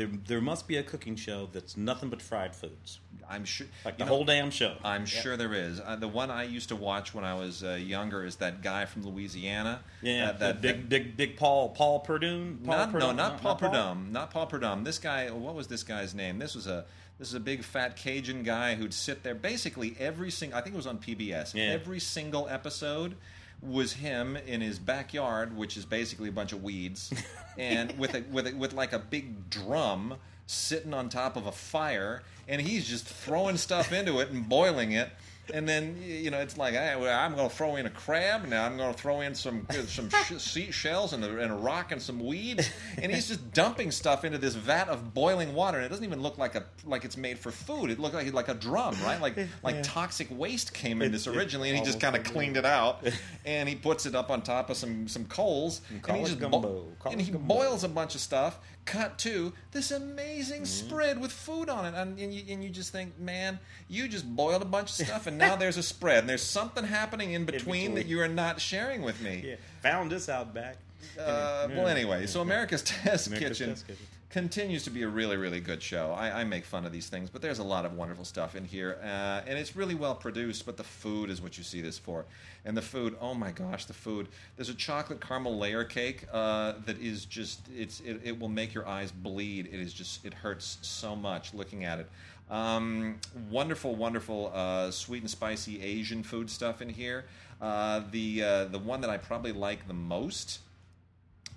there 0.00 0.08
there 0.26 0.40
must 0.40 0.66
be 0.66 0.78
a 0.78 0.82
cooking 0.82 1.14
show 1.14 1.50
that's 1.52 1.76
nothing 1.76 2.08
but 2.08 2.22
fried 2.22 2.56
foods, 2.56 3.00
I'm 3.28 3.44
sure. 3.44 3.66
like 3.84 3.98
the 3.98 4.06
know, 4.06 4.08
whole 4.08 4.24
damn 4.24 4.50
show. 4.50 4.76
I'm 4.82 5.04
sure 5.04 5.36
there 5.36 5.52
is. 5.52 5.78
Uh, 5.78 5.96
the 5.96 6.08
one 6.08 6.30
I 6.30 6.44
used 6.44 6.70
to 6.70 6.76
watch 6.76 7.12
when 7.12 7.22
I 7.22 7.34
was 7.34 7.62
uh, 7.62 7.72
younger 7.74 8.24
is 8.24 8.36
that 8.36 8.62
guy 8.62 8.86
from 8.86 9.02
Louisiana. 9.02 9.80
Yeah, 10.00 10.30
Uh, 10.30 10.38
that, 10.38 10.62
big, 10.62 10.88
big, 10.88 11.18
big 11.18 11.36
Paul, 11.36 11.68
Paul 11.68 12.00
Perdue. 12.00 12.56
Paul 12.64 12.76
not, 12.78 12.92
no, 12.94 12.98
Perdue? 12.98 13.12
not 13.12 13.42
Paul 13.42 13.56
Prudhomme. 13.56 14.10
Not 14.10 14.30
Paul 14.30 14.46
Prudhomme. 14.46 14.84
This 14.84 14.98
guy. 14.98 15.30
What 15.30 15.54
was 15.54 15.66
this 15.66 15.82
guy's 15.82 16.14
name? 16.14 16.38
This 16.38 16.54
was 16.54 16.66
a. 16.66 16.86
This 17.18 17.28
is 17.28 17.34
a 17.34 17.40
big 17.40 17.62
fat 17.62 17.96
Cajun 17.96 18.42
guy 18.42 18.76
who'd 18.76 18.94
sit 18.94 19.22
there. 19.22 19.34
Basically, 19.34 19.94
every 19.98 20.30
single. 20.30 20.58
I 20.58 20.62
think 20.62 20.72
it 20.72 20.78
was 20.78 20.86
on 20.86 20.96
PBS. 20.96 21.52
Yeah. 21.52 21.64
Every 21.64 22.00
single 22.00 22.48
episode 22.48 23.16
was 23.62 23.92
him 23.92 24.36
in 24.36 24.60
his 24.60 24.78
backyard, 24.78 25.56
which 25.56 25.76
is 25.76 25.84
basically 25.84 26.28
a 26.28 26.32
bunch 26.32 26.52
of 26.52 26.62
weeds, 26.62 27.12
and 27.58 27.96
with 27.98 28.14
a, 28.14 28.24
with 28.30 28.46
a, 28.46 28.52
with 28.54 28.72
like 28.72 28.92
a 28.92 28.98
big 28.98 29.50
drum 29.50 30.14
sitting 30.46 30.94
on 30.94 31.08
top 31.08 31.36
of 31.36 31.46
a 31.46 31.52
fire, 31.52 32.22
and 32.48 32.60
he's 32.60 32.88
just 32.88 33.06
throwing 33.06 33.56
stuff 33.56 33.92
into 33.92 34.20
it 34.20 34.30
and 34.30 34.48
boiling 34.48 34.92
it. 34.92 35.10
And 35.52 35.68
then 35.68 35.96
you 36.04 36.30
know 36.30 36.38
it's 36.38 36.56
like 36.56 36.74
hey, 36.74 36.94
well, 36.98 37.18
I'm 37.18 37.34
going 37.34 37.48
to 37.48 37.54
throw 37.54 37.76
in 37.76 37.86
a 37.86 37.90
crab 37.90 38.46
now. 38.46 38.64
I'm 38.64 38.76
going 38.76 38.92
to 38.92 38.98
throw 38.98 39.20
in 39.20 39.34
some 39.34 39.66
uh, 39.70 39.74
some 39.82 40.08
sh- 40.24 40.38
sea 40.38 40.70
shells 40.70 41.12
and 41.12 41.24
a, 41.24 41.38
and 41.40 41.50
a 41.52 41.54
rock 41.54 41.92
and 41.92 42.00
some 42.00 42.24
weeds. 42.24 42.68
And 43.00 43.12
he's 43.12 43.28
just 43.28 43.52
dumping 43.52 43.90
stuff 43.90 44.24
into 44.24 44.38
this 44.38 44.54
vat 44.54 44.88
of 44.88 45.12
boiling 45.14 45.54
water. 45.54 45.78
And 45.78 45.86
it 45.86 45.88
doesn't 45.88 46.04
even 46.04 46.20
look 46.22 46.38
like 46.38 46.54
a 46.54 46.64
like 46.84 47.04
it's 47.04 47.16
made 47.16 47.38
for 47.38 47.50
food. 47.50 47.90
It 47.90 47.98
looked 47.98 48.14
like 48.14 48.32
like 48.32 48.48
a 48.48 48.54
drum, 48.54 48.94
right? 49.04 49.20
Like 49.20 49.36
like 49.62 49.76
Yeah. 49.76 49.82
toxic 49.82 50.28
waste 50.30 50.72
came 50.74 51.02
in 51.02 51.08
It- 51.08 51.12
this 51.12 51.26
originally, 51.26 51.68
and 51.70 51.78
he 51.78 51.84
just 51.84 52.00
kind 52.00 52.16
of 52.16 52.24
cleaned 52.24 52.56
it 52.56 52.64
out, 52.66 53.04
and 53.44 53.68
he 53.68 53.74
puts 53.74 54.06
it 54.06 54.14
up 54.14 54.30
on 54.30 54.42
top 54.42 54.70
of 54.70 54.76
some 54.76 55.08
some 55.08 55.24
coals, 55.26 55.80
and, 55.90 56.02
call 56.02 56.16
he 56.16 56.24
just 56.24 56.38
gumbo. 56.38 56.86
Call 56.98 57.12
and 57.12 57.20
he 57.20 57.30
gumbo. 57.32 57.54
boils 57.54 57.84
a 57.84 57.88
bunch 57.88 58.14
of 58.14 58.20
stuff. 58.20 58.58
Cut 58.86 59.18
to 59.18 59.52
this 59.72 59.90
amazing 59.90 60.64
spread 60.64 61.20
with 61.20 61.30
food 61.30 61.68
on 61.68 61.84
it, 61.84 61.94
and, 61.96 62.18
and, 62.18 62.34
you, 62.34 62.42
and 62.52 62.64
you 62.64 62.70
just 62.70 62.90
think, 62.90 63.18
man, 63.18 63.60
you 63.88 64.08
just 64.08 64.26
boiled 64.34 64.62
a 64.62 64.64
bunch 64.64 64.98
of 64.98 65.06
stuff, 65.06 65.26
and 65.26 65.38
now 65.38 65.54
there's 65.62 65.76
a 65.76 65.82
spread, 65.82 66.18
and 66.20 66.28
there's 66.28 66.42
something 66.42 66.84
happening 66.84 67.32
in 67.32 67.44
between, 67.44 67.90
that 67.94 68.00
between. 68.00 68.10
you 68.10 68.20
are 68.20 68.28
not 68.28 68.60
sharing 68.60 69.02
with 69.02 69.20
me. 69.20 69.44
Yeah, 69.46 69.54
found 69.82 70.10
this 70.10 70.28
out 70.28 70.52
back. 70.54 70.76
Uh, 71.18 71.68
Yeah. 71.70 71.76
well, 71.76 71.86
anyway, 71.86 72.26
so 72.26 72.40
America's 72.40 72.82
Test 72.84 73.28
America's 73.28 73.58
Kitchen 73.58 73.74
Test 73.74 73.86
Kitchen. 73.86 74.06
Continues 74.30 74.84
to 74.84 74.90
be 74.90 75.02
a 75.02 75.08
really, 75.08 75.36
really 75.36 75.58
good 75.58 75.82
show. 75.82 76.12
I, 76.12 76.40
I 76.40 76.44
make 76.44 76.64
fun 76.64 76.86
of 76.86 76.92
these 76.92 77.08
things, 77.08 77.28
but 77.28 77.42
there's 77.42 77.58
a 77.58 77.64
lot 77.64 77.84
of 77.84 77.94
wonderful 77.94 78.24
stuff 78.24 78.54
in 78.54 78.64
here, 78.64 78.98
uh, 79.02 79.42
and 79.46 79.58
it's 79.58 79.74
really 79.74 79.96
well 79.96 80.14
produced. 80.14 80.64
But 80.64 80.76
the 80.76 80.84
food 80.84 81.30
is 81.30 81.42
what 81.42 81.58
you 81.58 81.64
see 81.64 81.80
this 81.80 81.98
for, 81.98 82.24
and 82.64 82.76
the 82.76 82.82
food. 82.82 83.16
Oh 83.20 83.34
my 83.34 83.50
gosh, 83.50 83.84
the 83.84 83.92
food! 83.92 84.28
There's 84.56 84.68
a 84.68 84.74
chocolate 84.74 85.20
caramel 85.20 85.58
layer 85.58 85.84
cake 85.84 86.26
uh, 86.32 86.74
that 86.86 87.00
is 87.00 87.24
just 87.24 87.60
it's 87.76 88.00
it, 88.00 88.20
it 88.22 88.40
will 88.40 88.48
make 88.48 88.72
your 88.72 88.86
eyes 88.86 89.10
bleed. 89.10 89.66
It 89.66 89.80
is 89.80 89.92
just 89.92 90.24
it 90.24 90.32
hurts 90.32 90.78
so 90.82 91.16
much 91.16 91.52
looking 91.52 91.84
at 91.84 91.98
it. 91.98 92.08
Um, 92.50 93.20
wonderful, 93.48 93.94
wonderful 93.94 94.50
uh, 94.54 94.90
sweet 94.90 95.22
and 95.22 95.30
spicy 95.30 95.82
Asian 95.82 96.22
food 96.22 96.50
stuff 96.50 96.82
in 96.82 96.88
here. 96.88 97.24
Uh, 97.60 98.02
the 98.10 98.42
uh, 98.42 98.64
the 98.66 98.78
one 98.78 99.00
that 99.00 99.10
I 99.10 99.16
probably 99.18 99.52
like 99.52 99.86
the 99.86 99.94
most 99.94 100.60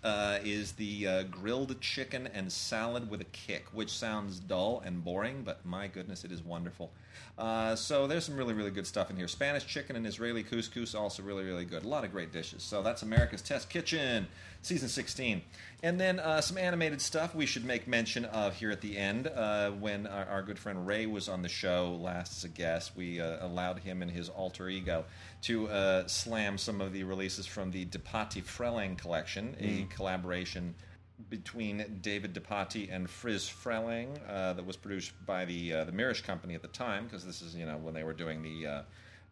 uh, 0.04 0.40
is 0.44 0.74
the 0.74 1.08
uh, 1.08 1.24
grilled 1.24 1.80
chicken 1.80 2.28
and 2.28 2.52
salad 2.52 3.10
with 3.10 3.22
a 3.22 3.26
kick, 3.26 3.66
which 3.72 3.92
sounds 3.92 4.40
dull 4.40 4.82
and 4.86 5.04
boring, 5.04 5.44
but 5.44 5.66
my 5.66 5.88
goodness, 5.88 6.24
it 6.26 6.32
is 6.32 6.44
wonderful. 6.44 6.92
Uh, 7.38 7.76
so 7.76 8.08
there's 8.08 8.26
some 8.26 8.38
really, 8.38 8.54
really 8.54 8.72
good 8.72 8.86
stuff 8.86 9.10
in 9.10 9.18
here. 9.18 9.28
Spanish 9.28 9.66
chicken 9.66 9.96
and 9.96 10.06
Israeli 10.06 10.44
couscous, 10.44 10.94
also 10.94 11.24
really, 11.24 11.44
really 11.44 11.66
good. 11.66 11.84
A 11.84 11.88
lot 11.88 12.04
of 12.04 12.12
great 12.12 12.32
dishes. 12.32 12.64
So 12.64 12.84
that's 12.84 13.02
America's 13.02 13.42
Test 13.42 13.70
Kitchen, 13.70 14.28
season 14.62 14.88
16. 14.90 15.42
And 15.82 16.00
then 16.00 16.20
uh, 16.20 16.42
some 16.42 16.58
animated 16.58 17.02
stuff 17.02 17.36
we 17.36 17.46
should 17.46 17.66
make 17.66 17.88
mention 17.88 18.26
of 18.26 18.56
here 18.56 18.72
at 18.72 18.82
the 18.82 18.98
end. 18.98 19.28
Uh, 19.28 19.72
when 19.72 20.08
our, 20.08 20.26
our, 20.26 20.44
good 20.44 20.60
friend 20.60 20.86
Ray 20.86 21.06
was 21.06 21.28
on 21.28 21.42
the 21.42 21.50
show 21.50 21.98
last 22.02 22.38
as 22.38 22.44
a 22.44 22.50
guest, 22.50 22.92
we 22.96 23.20
uh, 23.20 23.46
allowed 23.46 23.80
him 23.80 24.02
and 24.02 24.12
his 24.12 24.30
alter 24.30 24.70
ego 24.70 25.04
to 25.44 25.68
uh, 25.70 26.08
slam 26.08 26.58
some 26.58 26.82
of 26.82 26.94
the 26.94 27.04
releases 27.04 27.46
from 27.46 27.72
the 27.72 27.86
DePatie 27.86 28.44
Freleng 28.44 28.98
collection, 28.98 29.56
mm. 29.60 29.84
a 29.84 29.96
collaboration 29.96 30.76
between 31.30 32.00
David 32.02 32.34
DePatie 32.34 32.90
and 32.92 33.10
Friz 33.10 33.44
Freleng 33.46 34.18
uh, 34.28 34.54
that 34.54 34.66
was 34.66 34.76
produced 34.76 35.14
by 35.26 35.46
the 35.46 35.74
uh, 35.74 35.84
the 35.86 35.92
Mirisch 35.92 36.24
company 36.24 36.56
at 36.56 36.62
the 36.62 36.68
time 36.70 37.06
because 37.06 37.26
this 37.26 37.42
is 37.42 37.56
you 37.56 37.66
know 37.66 37.78
when 37.78 37.94
they 37.94 38.04
were 38.04 38.14
doing 38.14 38.42
the 38.42 38.68
uh, 38.68 38.82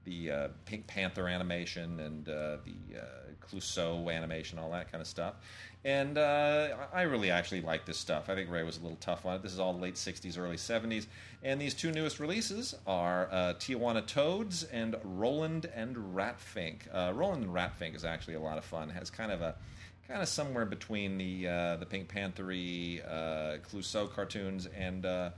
the 0.03 0.31
uh, 0.31 0.47
Pink 0.65 0.87
Panther 0.87 1.27
animation 1.27 1.99
and 1.99 2.27
uh, 2.27 2.57
the 2.65 2.99
uh, 2.99 3.03
Clouseau 3.39 4.11
animation, 4.11 4.57
all 4.57 4.71
that 4.71 4.91
kind 4.91 4.99
of 4.99 5.07
stuff. 5.07 5.35
And 5.83 6.19
I 6.19 7.01
really 7.03 7.31
actually 7.31 7.61
like 7.61 7.85
this 7.85 7.97
stuff. 7.97 8.29
I 8.29 8.35
think 8.35 8.51
Ray 8.51 8.61
was 8.61 8.77
a 8.77 8.81
little 8.81 8.99
tough 9.01 9.25
on 9.25 9.35
it. 9.35 9.41
This 9.41 9.51
is 9.51 9.59
all 9.59 9.77
late 9.77 9.95
'60s, 9.95 10.37
early 10.37 10.55
'70s, 10.55 11.07
and 11.41 11.59
these 11.59 11.73
two 11.73 11.91
newest 11.91 12.19
releases 12.19 12.75
are 12.85 13.27
Tijuana 13.59 14.05
Toads 14.05 14.63
and 14.65 14.95
Roland 15.03 15.71
and 15.73 15.95
Ratfink. 15.95 16.81
Roland 16.93 17.45
and 17.45 17.51
Ratfink 17.51 17.95
is 17.95 18.05
actually 18.05 18.35
a 18.35 18.39
lot 18.39 18.59
of 18.59 18.63
fun. 18.63 18.91
It 18.91 18.93
has 18.93 19.09
kind 19.09 19.31
of 19.31 19.41
a 19.41 19.55
kind 20.11 20.21
of 20.21 20.27
somewhere 20.27 20.65
between 20.65 21.17
the 21.17 21.47
uh, 21.47 21.75
the 21.77 21.85
Pink 21.85 22.09
Panthery 22.09 23.01
uh, 23.07 23.57
Clouseau 23.69 24.11
cartoons 24.11 24.67
and 24.77 25.05
uh, 25.05 25.29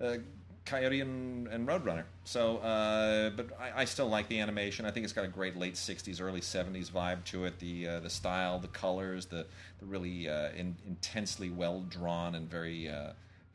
uh, 0.00 0.16
Coyote 0.64 1.00
and, 1.00 1.48
and, 1.48 1.66
Roadrunner. 1.66 2.04
So, 2.22 2.58
uh, 2.58 3.30
but 3.30 3.48
I, 3.60 3.82
I, 3.82 3.84
still 3.84 4.08
like 4.08 4.28
the 4.28 4.38
animation. 4.38 4.86
I 4.86 4.92
think 4.92 5.02
it's 5.02 5.12
got 5.12 5.24
a 5.24 5.28
great 5.28 5.56
late 5.56 5.74
'60s, 5.74 6.20
early 6.20 6.40
'70s 6.40 6.88
vibe 6.88 7.24
to 7.24 7.46
it. 7.46 7.58
The 7.58 7.88
uh, 7.88 8.00
the 8.00 8.10
style, 8.10 8.60
the 8.60 8.68
colors, 8.68 9.26
the 9.26 9.44
the 9.80 9.86
really 9.86 10.28
in, 10.28 10.76
intensely 10.86 11.50
well 11.50 11.80
drawn 11.80 12.36
and 12.36 12.48
very 12.48 12.88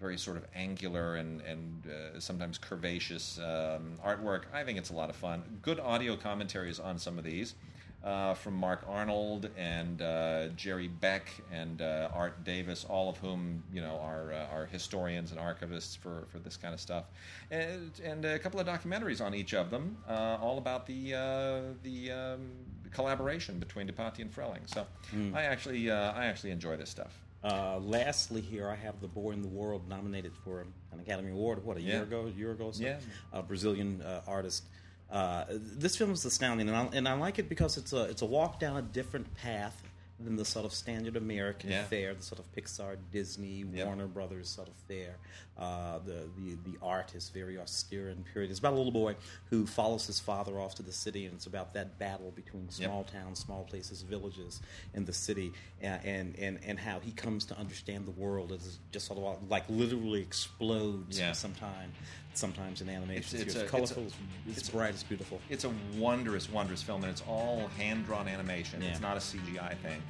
very 0.01 0.18
sort 0.18 0.36
of 0.36 0.45
angular 0.53 1.15
and 1.15 1.39
and 1.41 1.84
uh, 1.88 2.20
sometimes 2.20 2.59
curvaceous 2.59 3.39
um, 3.39 3.93
artwork. 4.05 4.43
I 4.53 4.65
think 4.65 4.78
it's 4.78 4.89
a 4.89 4.93
lot 4.93 5.09
of 5.09 5.15
fun. 5.15 5.43
Good 5.61 5.80
audio 5.80 6.18
commentaries 6.18 6.78
on 6.78 6.99
some 6.99 7.18
of 7.18 7.24
these 7.24 7.55
uh, 8.04 8.34
from 8.36 8.54
Mark 8.54 8.86
Arnold 8.88 9.50
and 9.58 10.02
uh, 10.02 10.48
Jerry 10.56 10.88
Beck 10.88 11.30
and 11.52 11.82
uh, 11.82 12.10
Art 12.14 12.43
Davis, 12.43 12.86
all 12.88 13.10
of 13.10 13.18
whom 13.18 13.64
you 13.74 13.82
know 13.82 14.00
are 14.02 14.32
uh, 14.32 14.56
are 14.56 14.66
historians 14.66 15.32
and 15.32 15.39
archivists 15.39 15.98
for, 15.98 16.26
for 16.32 16.39
this 16.39 16.58
kind 16.58 16.74
of 16.74 16.80
stuff, 16.80 17.06
and, 17.52 17.91
and 18.04 18.24
a 18.26 18.39
couple 18.39 18.60
of 18.60 18.68
documentaries 18.68 19.22
on 19.22 19.34
each 19.34 19.54
of 19.54 19.70
them, 19.70 19.98
uh, 20.08 20.38
all 20.41 20.58
about 20.58 20.86
the 20.86 21.14
uh, 21.14 21.62
the 21.84 22.12
um, 22.12 22.52
collaboration 22.91 23.60
between 23.60 23.88
DePatie 23.88 24.20
and 24.20 24.34
Freleng. 24.34 24.68
So 24.68 24.86
mm. 25.16 25.36
I 25.36 25.43
actually 25.43 25.91
I 25.91 26.28
actually 26.28 26.52
enjoy 26.52 26.78
this 26.78 26.89
stuff. 26.89 27.20
lastly, 27.43 28.41
here 28.41 28.70
I 28.70 28.76
have 28.76 29.02
the 29.02 29.08
boy 29.08 29.32
in 29.32 29.41
the 29.41 29.48
world 29.50 29.89
nominated 29.89 30.34
for 30.43 30.62
an 30.62 31.00
Academy 31.00 31.32
Award. 31.32 31.66
What 31.66 31.78
a 31.78 31.82
year 31.82 32.04
ago, 32.04 32.28
a 32.28 32.30
year 32.30 32.52
ago, 32.52 32.72
so, 32.72 32.84
yeah, 32.84 33.41
Brazilian 33.41 34.04
artist. 34.28 34.64
Uh, 35.12 35.45
this 35.49 35.95
film 35.95 36.12
is 36.12 36.26
astounding, 36.26 36.68
and 36.68 36.78
I, 36.78 36.89
and 36.93 37.08
I 37.08 37.14
like 37.14 37.39
it 37.39 37.47
because 37.47 37.78
it's 37.78 37.93
a 37.93 38.03
it's 38.03 38.22
a 38.22 38.26
walk 38.26 38.60
down 38.60 38.78
a 38.78 38.82
different 38.82 39.34
path 39.36 39.82
than 40.20 40.36
the 40.36 40.45
sort 40.45 40.66
of 40.66 40.74
standard 40.74 41.16
American 41.16 41.70
yeah. 41.70 41.84
fare, 41.84 42.14
the 42.14 42.24
sort 42.24 42.39
of 42.39 42.51
Pixar, 42.55 42.97
Disney, 43.12 43.64
yep. 43.72 43.86
Warner 43.86 44.08
Brothers 44.08 44.49
sort 44.49 44.68
of 44.68 44.74
fare. 44.88 45.16
Uh, 45.58 45.99
the, 45.99 46.28
the 46.38 46.58
the 46.72 46.78
art 46.82 47.14
is 47.16 47.30
very 47.30 47.58
austere 47.58 48.10
and 48.10 48.26
period. 48.26 48.49
It's 48.49 48.60
about 48.60 48.74
a 48.74 48.78
little 48.78 48.91
boy 48.91 49.16
who 49.49 49.66
follows 49.66 50.08
his 50.08 50.20
father 50.20 50.60
off 50.60 50.76
to 50.76 50.84
the 50.84 50.91
city, 50.91 51.26
and 51.26 51.36
it's 51.36 51.45
about 51.45 51.74
that 51.74 51.97
battle 51.99 52.32
between 52.36 52.70
small 52.70 53.05
yep. 53.08 53.24
towns, 53.24 53.39
small 53.39 53.64
places, 53.64 54.01
villages, 54.01 54.60
and 54.93 55.05
the 55.05 55.14
city, 55.14 55.53
and, 55.82 56.03
and 56.03 56.39
and 56.39 56.60
and 56.66 56.80
how 56.80 56.99
he 56.99 57.12
comes 57.12 57.45
to 57.45 57.58
understand 57.58 58.05
the 58.05 58.12
world 58.12 58.51
as 58.51 58.80
just 58.91 59.08
sort 59.08 59.20
of 59.20 59.49
like 59.49 59.64
literally 59.70 60.22
explodes 60.22 61.20
yeah. 61.20 61.32
sometime 61.32 61.91
sometimes 62.38 62.82
in 62.82 62.90
animation. 62.90 63.18
It's, 63.18 63.34
it's, 63.34 63.56
it's 63.56 63.70
colorful, 63.70 64.04
it's, 64.04 64.14
a, 64.14 64.60
it's, 64.60 64.70
bright, 64.70 64.92
it's 64.92 65.04
beautiful. 65.04 65.40
It's 65.50 65.66
a 65.66 65.72
wondrous, 65.98 66.50
wondrous 66.50 66.82
film, 66.84 67.04
and 67.04 67.12
it's 67.12 67.24
all 67.28 67.70
hand 67.78 68.06
drawn 68.06 68.28
animation. 68.28 68.82
Yeah. 68.82 68.90
It's 68.90 69.02
not 69.02 69.18
a 69.18 69.20
CGI 69.20 69.78
thing 69.78 70.02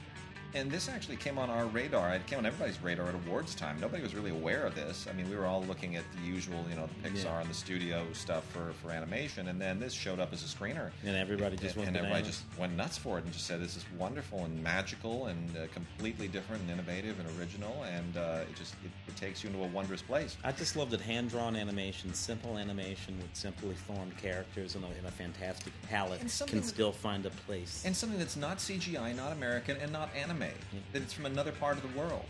and 0.53 0.71
this 0.71 0.89
actually 0.89 1.17
came 1.17 1.37
on 1.37 1.49
our 1.49 1.65
radar. 1.65 2.13
It 2.13 2.25
came 2.25 2.39
on 2.39 2.45
everybody's 2.45 2.81
radar 2.81 3.07
at 3.07 3.15
awards 3.15 3.53
time. 3.55 3.79
Nobody 3.79 4.01
was 4.01 4.15
really 4.15 4.31
aware 4.31 4.65
of 4.65 4.75
this. 4.75 5.07
I 5.09 5.13
mean, 5.13 5.29
we 5.29 5.35
were 5.35 5.45
all 5.45 5.63
looking 5.63 5.95
at 5.95 6.03
the 6.15 6.27
usual, 6.27 6.63
you 6.69 6.75
know, 6.75 6.87
the 7.01 7.09
Pixar 7.09 7.23
yeah. 7.23 7.41
and 7.41 7.49
the 7.49 7.53
studio 7.53 8.05
stuff 8.13 8.45
for, 8.51 8.73
for 8.81 8.91
animation, 8.91 9.49
and 9.49 9.59
then 9.59 9.79
this 9.79 9.93
showed 9.93 10.19
up 10.19 10.33
as 10.33 10.43
a 10.43 10.47
screener, 10.47 10.91
and 11.05 11.15
everybody 11.15 11.57
just 11.57 11.75
and, 11.75 11.85
went 11.85 11.87
and 11.89 11.97
everybody 11.97 12.23
just 12.23 12.43
went 12.57 12.75
nuts 12.75 12.97
for 12.97 13.17
it 13.17 13.23
and 13.23 13.33
just 13.33 13.45
said 13.45 13.61
this 13.61 13.75
is 13.75 13.85
wonderful 13.97 14.45
and 14.45 14.63
magical 14.63 15.27
and 15.27 15.57
uh, 15.57 15.67
completely 15.73 16.27
different 16.27 16.61
and 16.63 16.71
innovative 16.71 17.19
and 17.19 17.39
original, 17.39 17.83
and 17.83 18.17
uh, 18.17 18.39
it 18.49 18.55
just 18.55 18.75
it, 18.85 18.91
it, 19.07 19.15
takes 19.15 19.43
you 19.43 19.49
into 19.49 19.63
a 19.63 19.67
wondrous 19.67 20.01
place. 20.01 20.37
I 20.43 20.51
just 20.51 20.75
love 20.75 20.89
that 20.91 21.01
hand 21.01 21.29
drawn 21.29 21.55
animation, 21.55 22.13
simple 22.13 22.57
animation 22.57 23.17
with 23.17 23.35
simply 23.35 23.73
formed 23.73 24.15
characters 24.17 24.75
in 24.75 24.83
a, 24.83 24.87
in 24.87 25.05
a 25.05 25.11
fantastic 25.11 25.73
palette 25.83 26.19
can 26.19 26.63
still 26.63 26.91
find 26.91 27.25
a 27.25 27.29
place, 27.29 27.83
and 27.85 27.95
something 27.95 28.19
that's 28.19 28.37
not 28.37 28.57
CGI, 28.57 29.15
not 29.15 29.31
American, 29.31 29.77
and 29.77 29.91
not 29.91 30.09
anime. 30.41 30.53
That 30.93 31.01
it's 31.01 31.13
from 31.13 31.25
another 31.25 31.51
part 31.51 31.77
of 31.77 31.83
the 31.83 31.99
world 31.99 32.25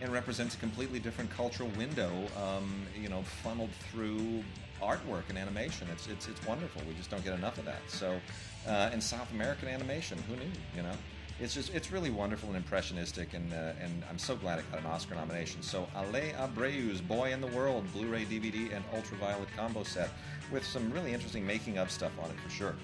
and 0.00 0.12
represents 0.12 0.54
a 0.54 0.58
completely 0.58 0.98
different 0.98 1.30
cultural 1.30 1.68
window, 1.76 2.10
um, 2.42 2.86
you 3.00 3.08
know, 3.08 3.22
funneled 3.42 3.70
through 3.90 4.42
artwork 4.82 5.24
and 5.28 5.36
animation. 5.36 5.86
It's, 5.92 6.06
it's, 6.06 6.26
it's 6.26 6.44
wonderful. 6.46 6.82
We 6.88 6.94
just 6.94 7.10
don't 7.10 7.22
get 7.22 7.34
enough 7.34 7.58
of 7.58 7.66
that. 7.66 7.82
So, 7.88 8.18
uh, 8.66 8.90
and 8.92 9.02
South 9.02 9.30
American 9.32 9.68
animation, 9.68 10.18
who 10.28 10.36
knew, 10.36 10.50
you 10.74 10.82
know? 10.82 10.94
It's 11.38 11.54
just, 11.54 11.74
it's 11.74 11.90
really 11.90 12.10
wonderful 12.10 12.48
and 12.50 12.56
impressionistic, 12.56 13.32
and, 13.32 13.50
uh, 13.52 13.72
and 13.82 14.04
I'm 14.10 14.18
so 14.18 14.36
glad 14.36 14.58
it 14.58 14.70
got 14.70 14.80
an 14.80 14.86
Oscar 14.86 15.14
nomination. 15.14 15.62
So, 15.62 15.86
Ale 15.96 16.34
Abreu's 16.38 17.00
Boy 17.00 17.32
in 17.32 17.40
the 17.40 17.46
World, 17.48 17.90
Blu 17.94 18.08
ray, 18.08 18.24
DVD, 18.24 18.74
and 18.74 18.84
Ultraviolet 18.94 19.48
combo 19.56 19.82
set 19.82 20.10
with 20.50 20.64
some 20.64 20.90
really 20.92 21.12
interesting 21.12 21.46
making 21.46 21.78
of 21.78 21.90
stuff 21.90 22.12
on 22.22 22.30
it 22.30 22.36
for 22.40 22.50
sure. 22.50 22.74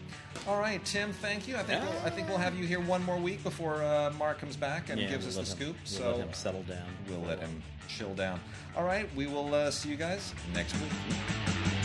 All 0.47 0.61
right, 0.61 0.85
Tim, 0.85 1.13
thank 1.13 1.49
you. 1.49 1.57
I 1.57 1.63
think 1.63 1.83
we'll, 1.83 1.99
I 2.05 2.11
think 2.11 2.29
we'll 2.29 2.39
have 2.39 2.57
you 2.59 2.67
here 2.67 2.81
one 2.81 3.03
more 3.05 3.19
week 3.19 3.43
before 3.43 3.83
uh, 3.83 4.13
Mark 4.19 4.39
comes 4.39 4.57
back 4.57 4.91
and 4.91 5.01
yeah, 5.01 5.09
gives 5.09 5.27
we'll 5.27 5.41
us 5.41 5.53
the 5.55 5.65
him, 5.65 5.75
scoop. 5.75 5.77
We'll 5.77 6.13
so 6.13 6.17
let 6.17 6.27
him 6.27 6.33
settle 6.33 6.63
down. 6.63 6.87
We'll 7.09 7.21
let 7.21 7.41
him 7.41 7.63
chill 7.89 8.15
down. 8.15 8.41
All 8.77 8.85
right, 8.85 9.09
we 9.15 9.27
will 9.27 9.55
uh, 9.55 9.71
see 9.71 9.89
you 9.89 9.97
guys 9.97 10.35
next 10.55 10.75
week. 10.75 11.76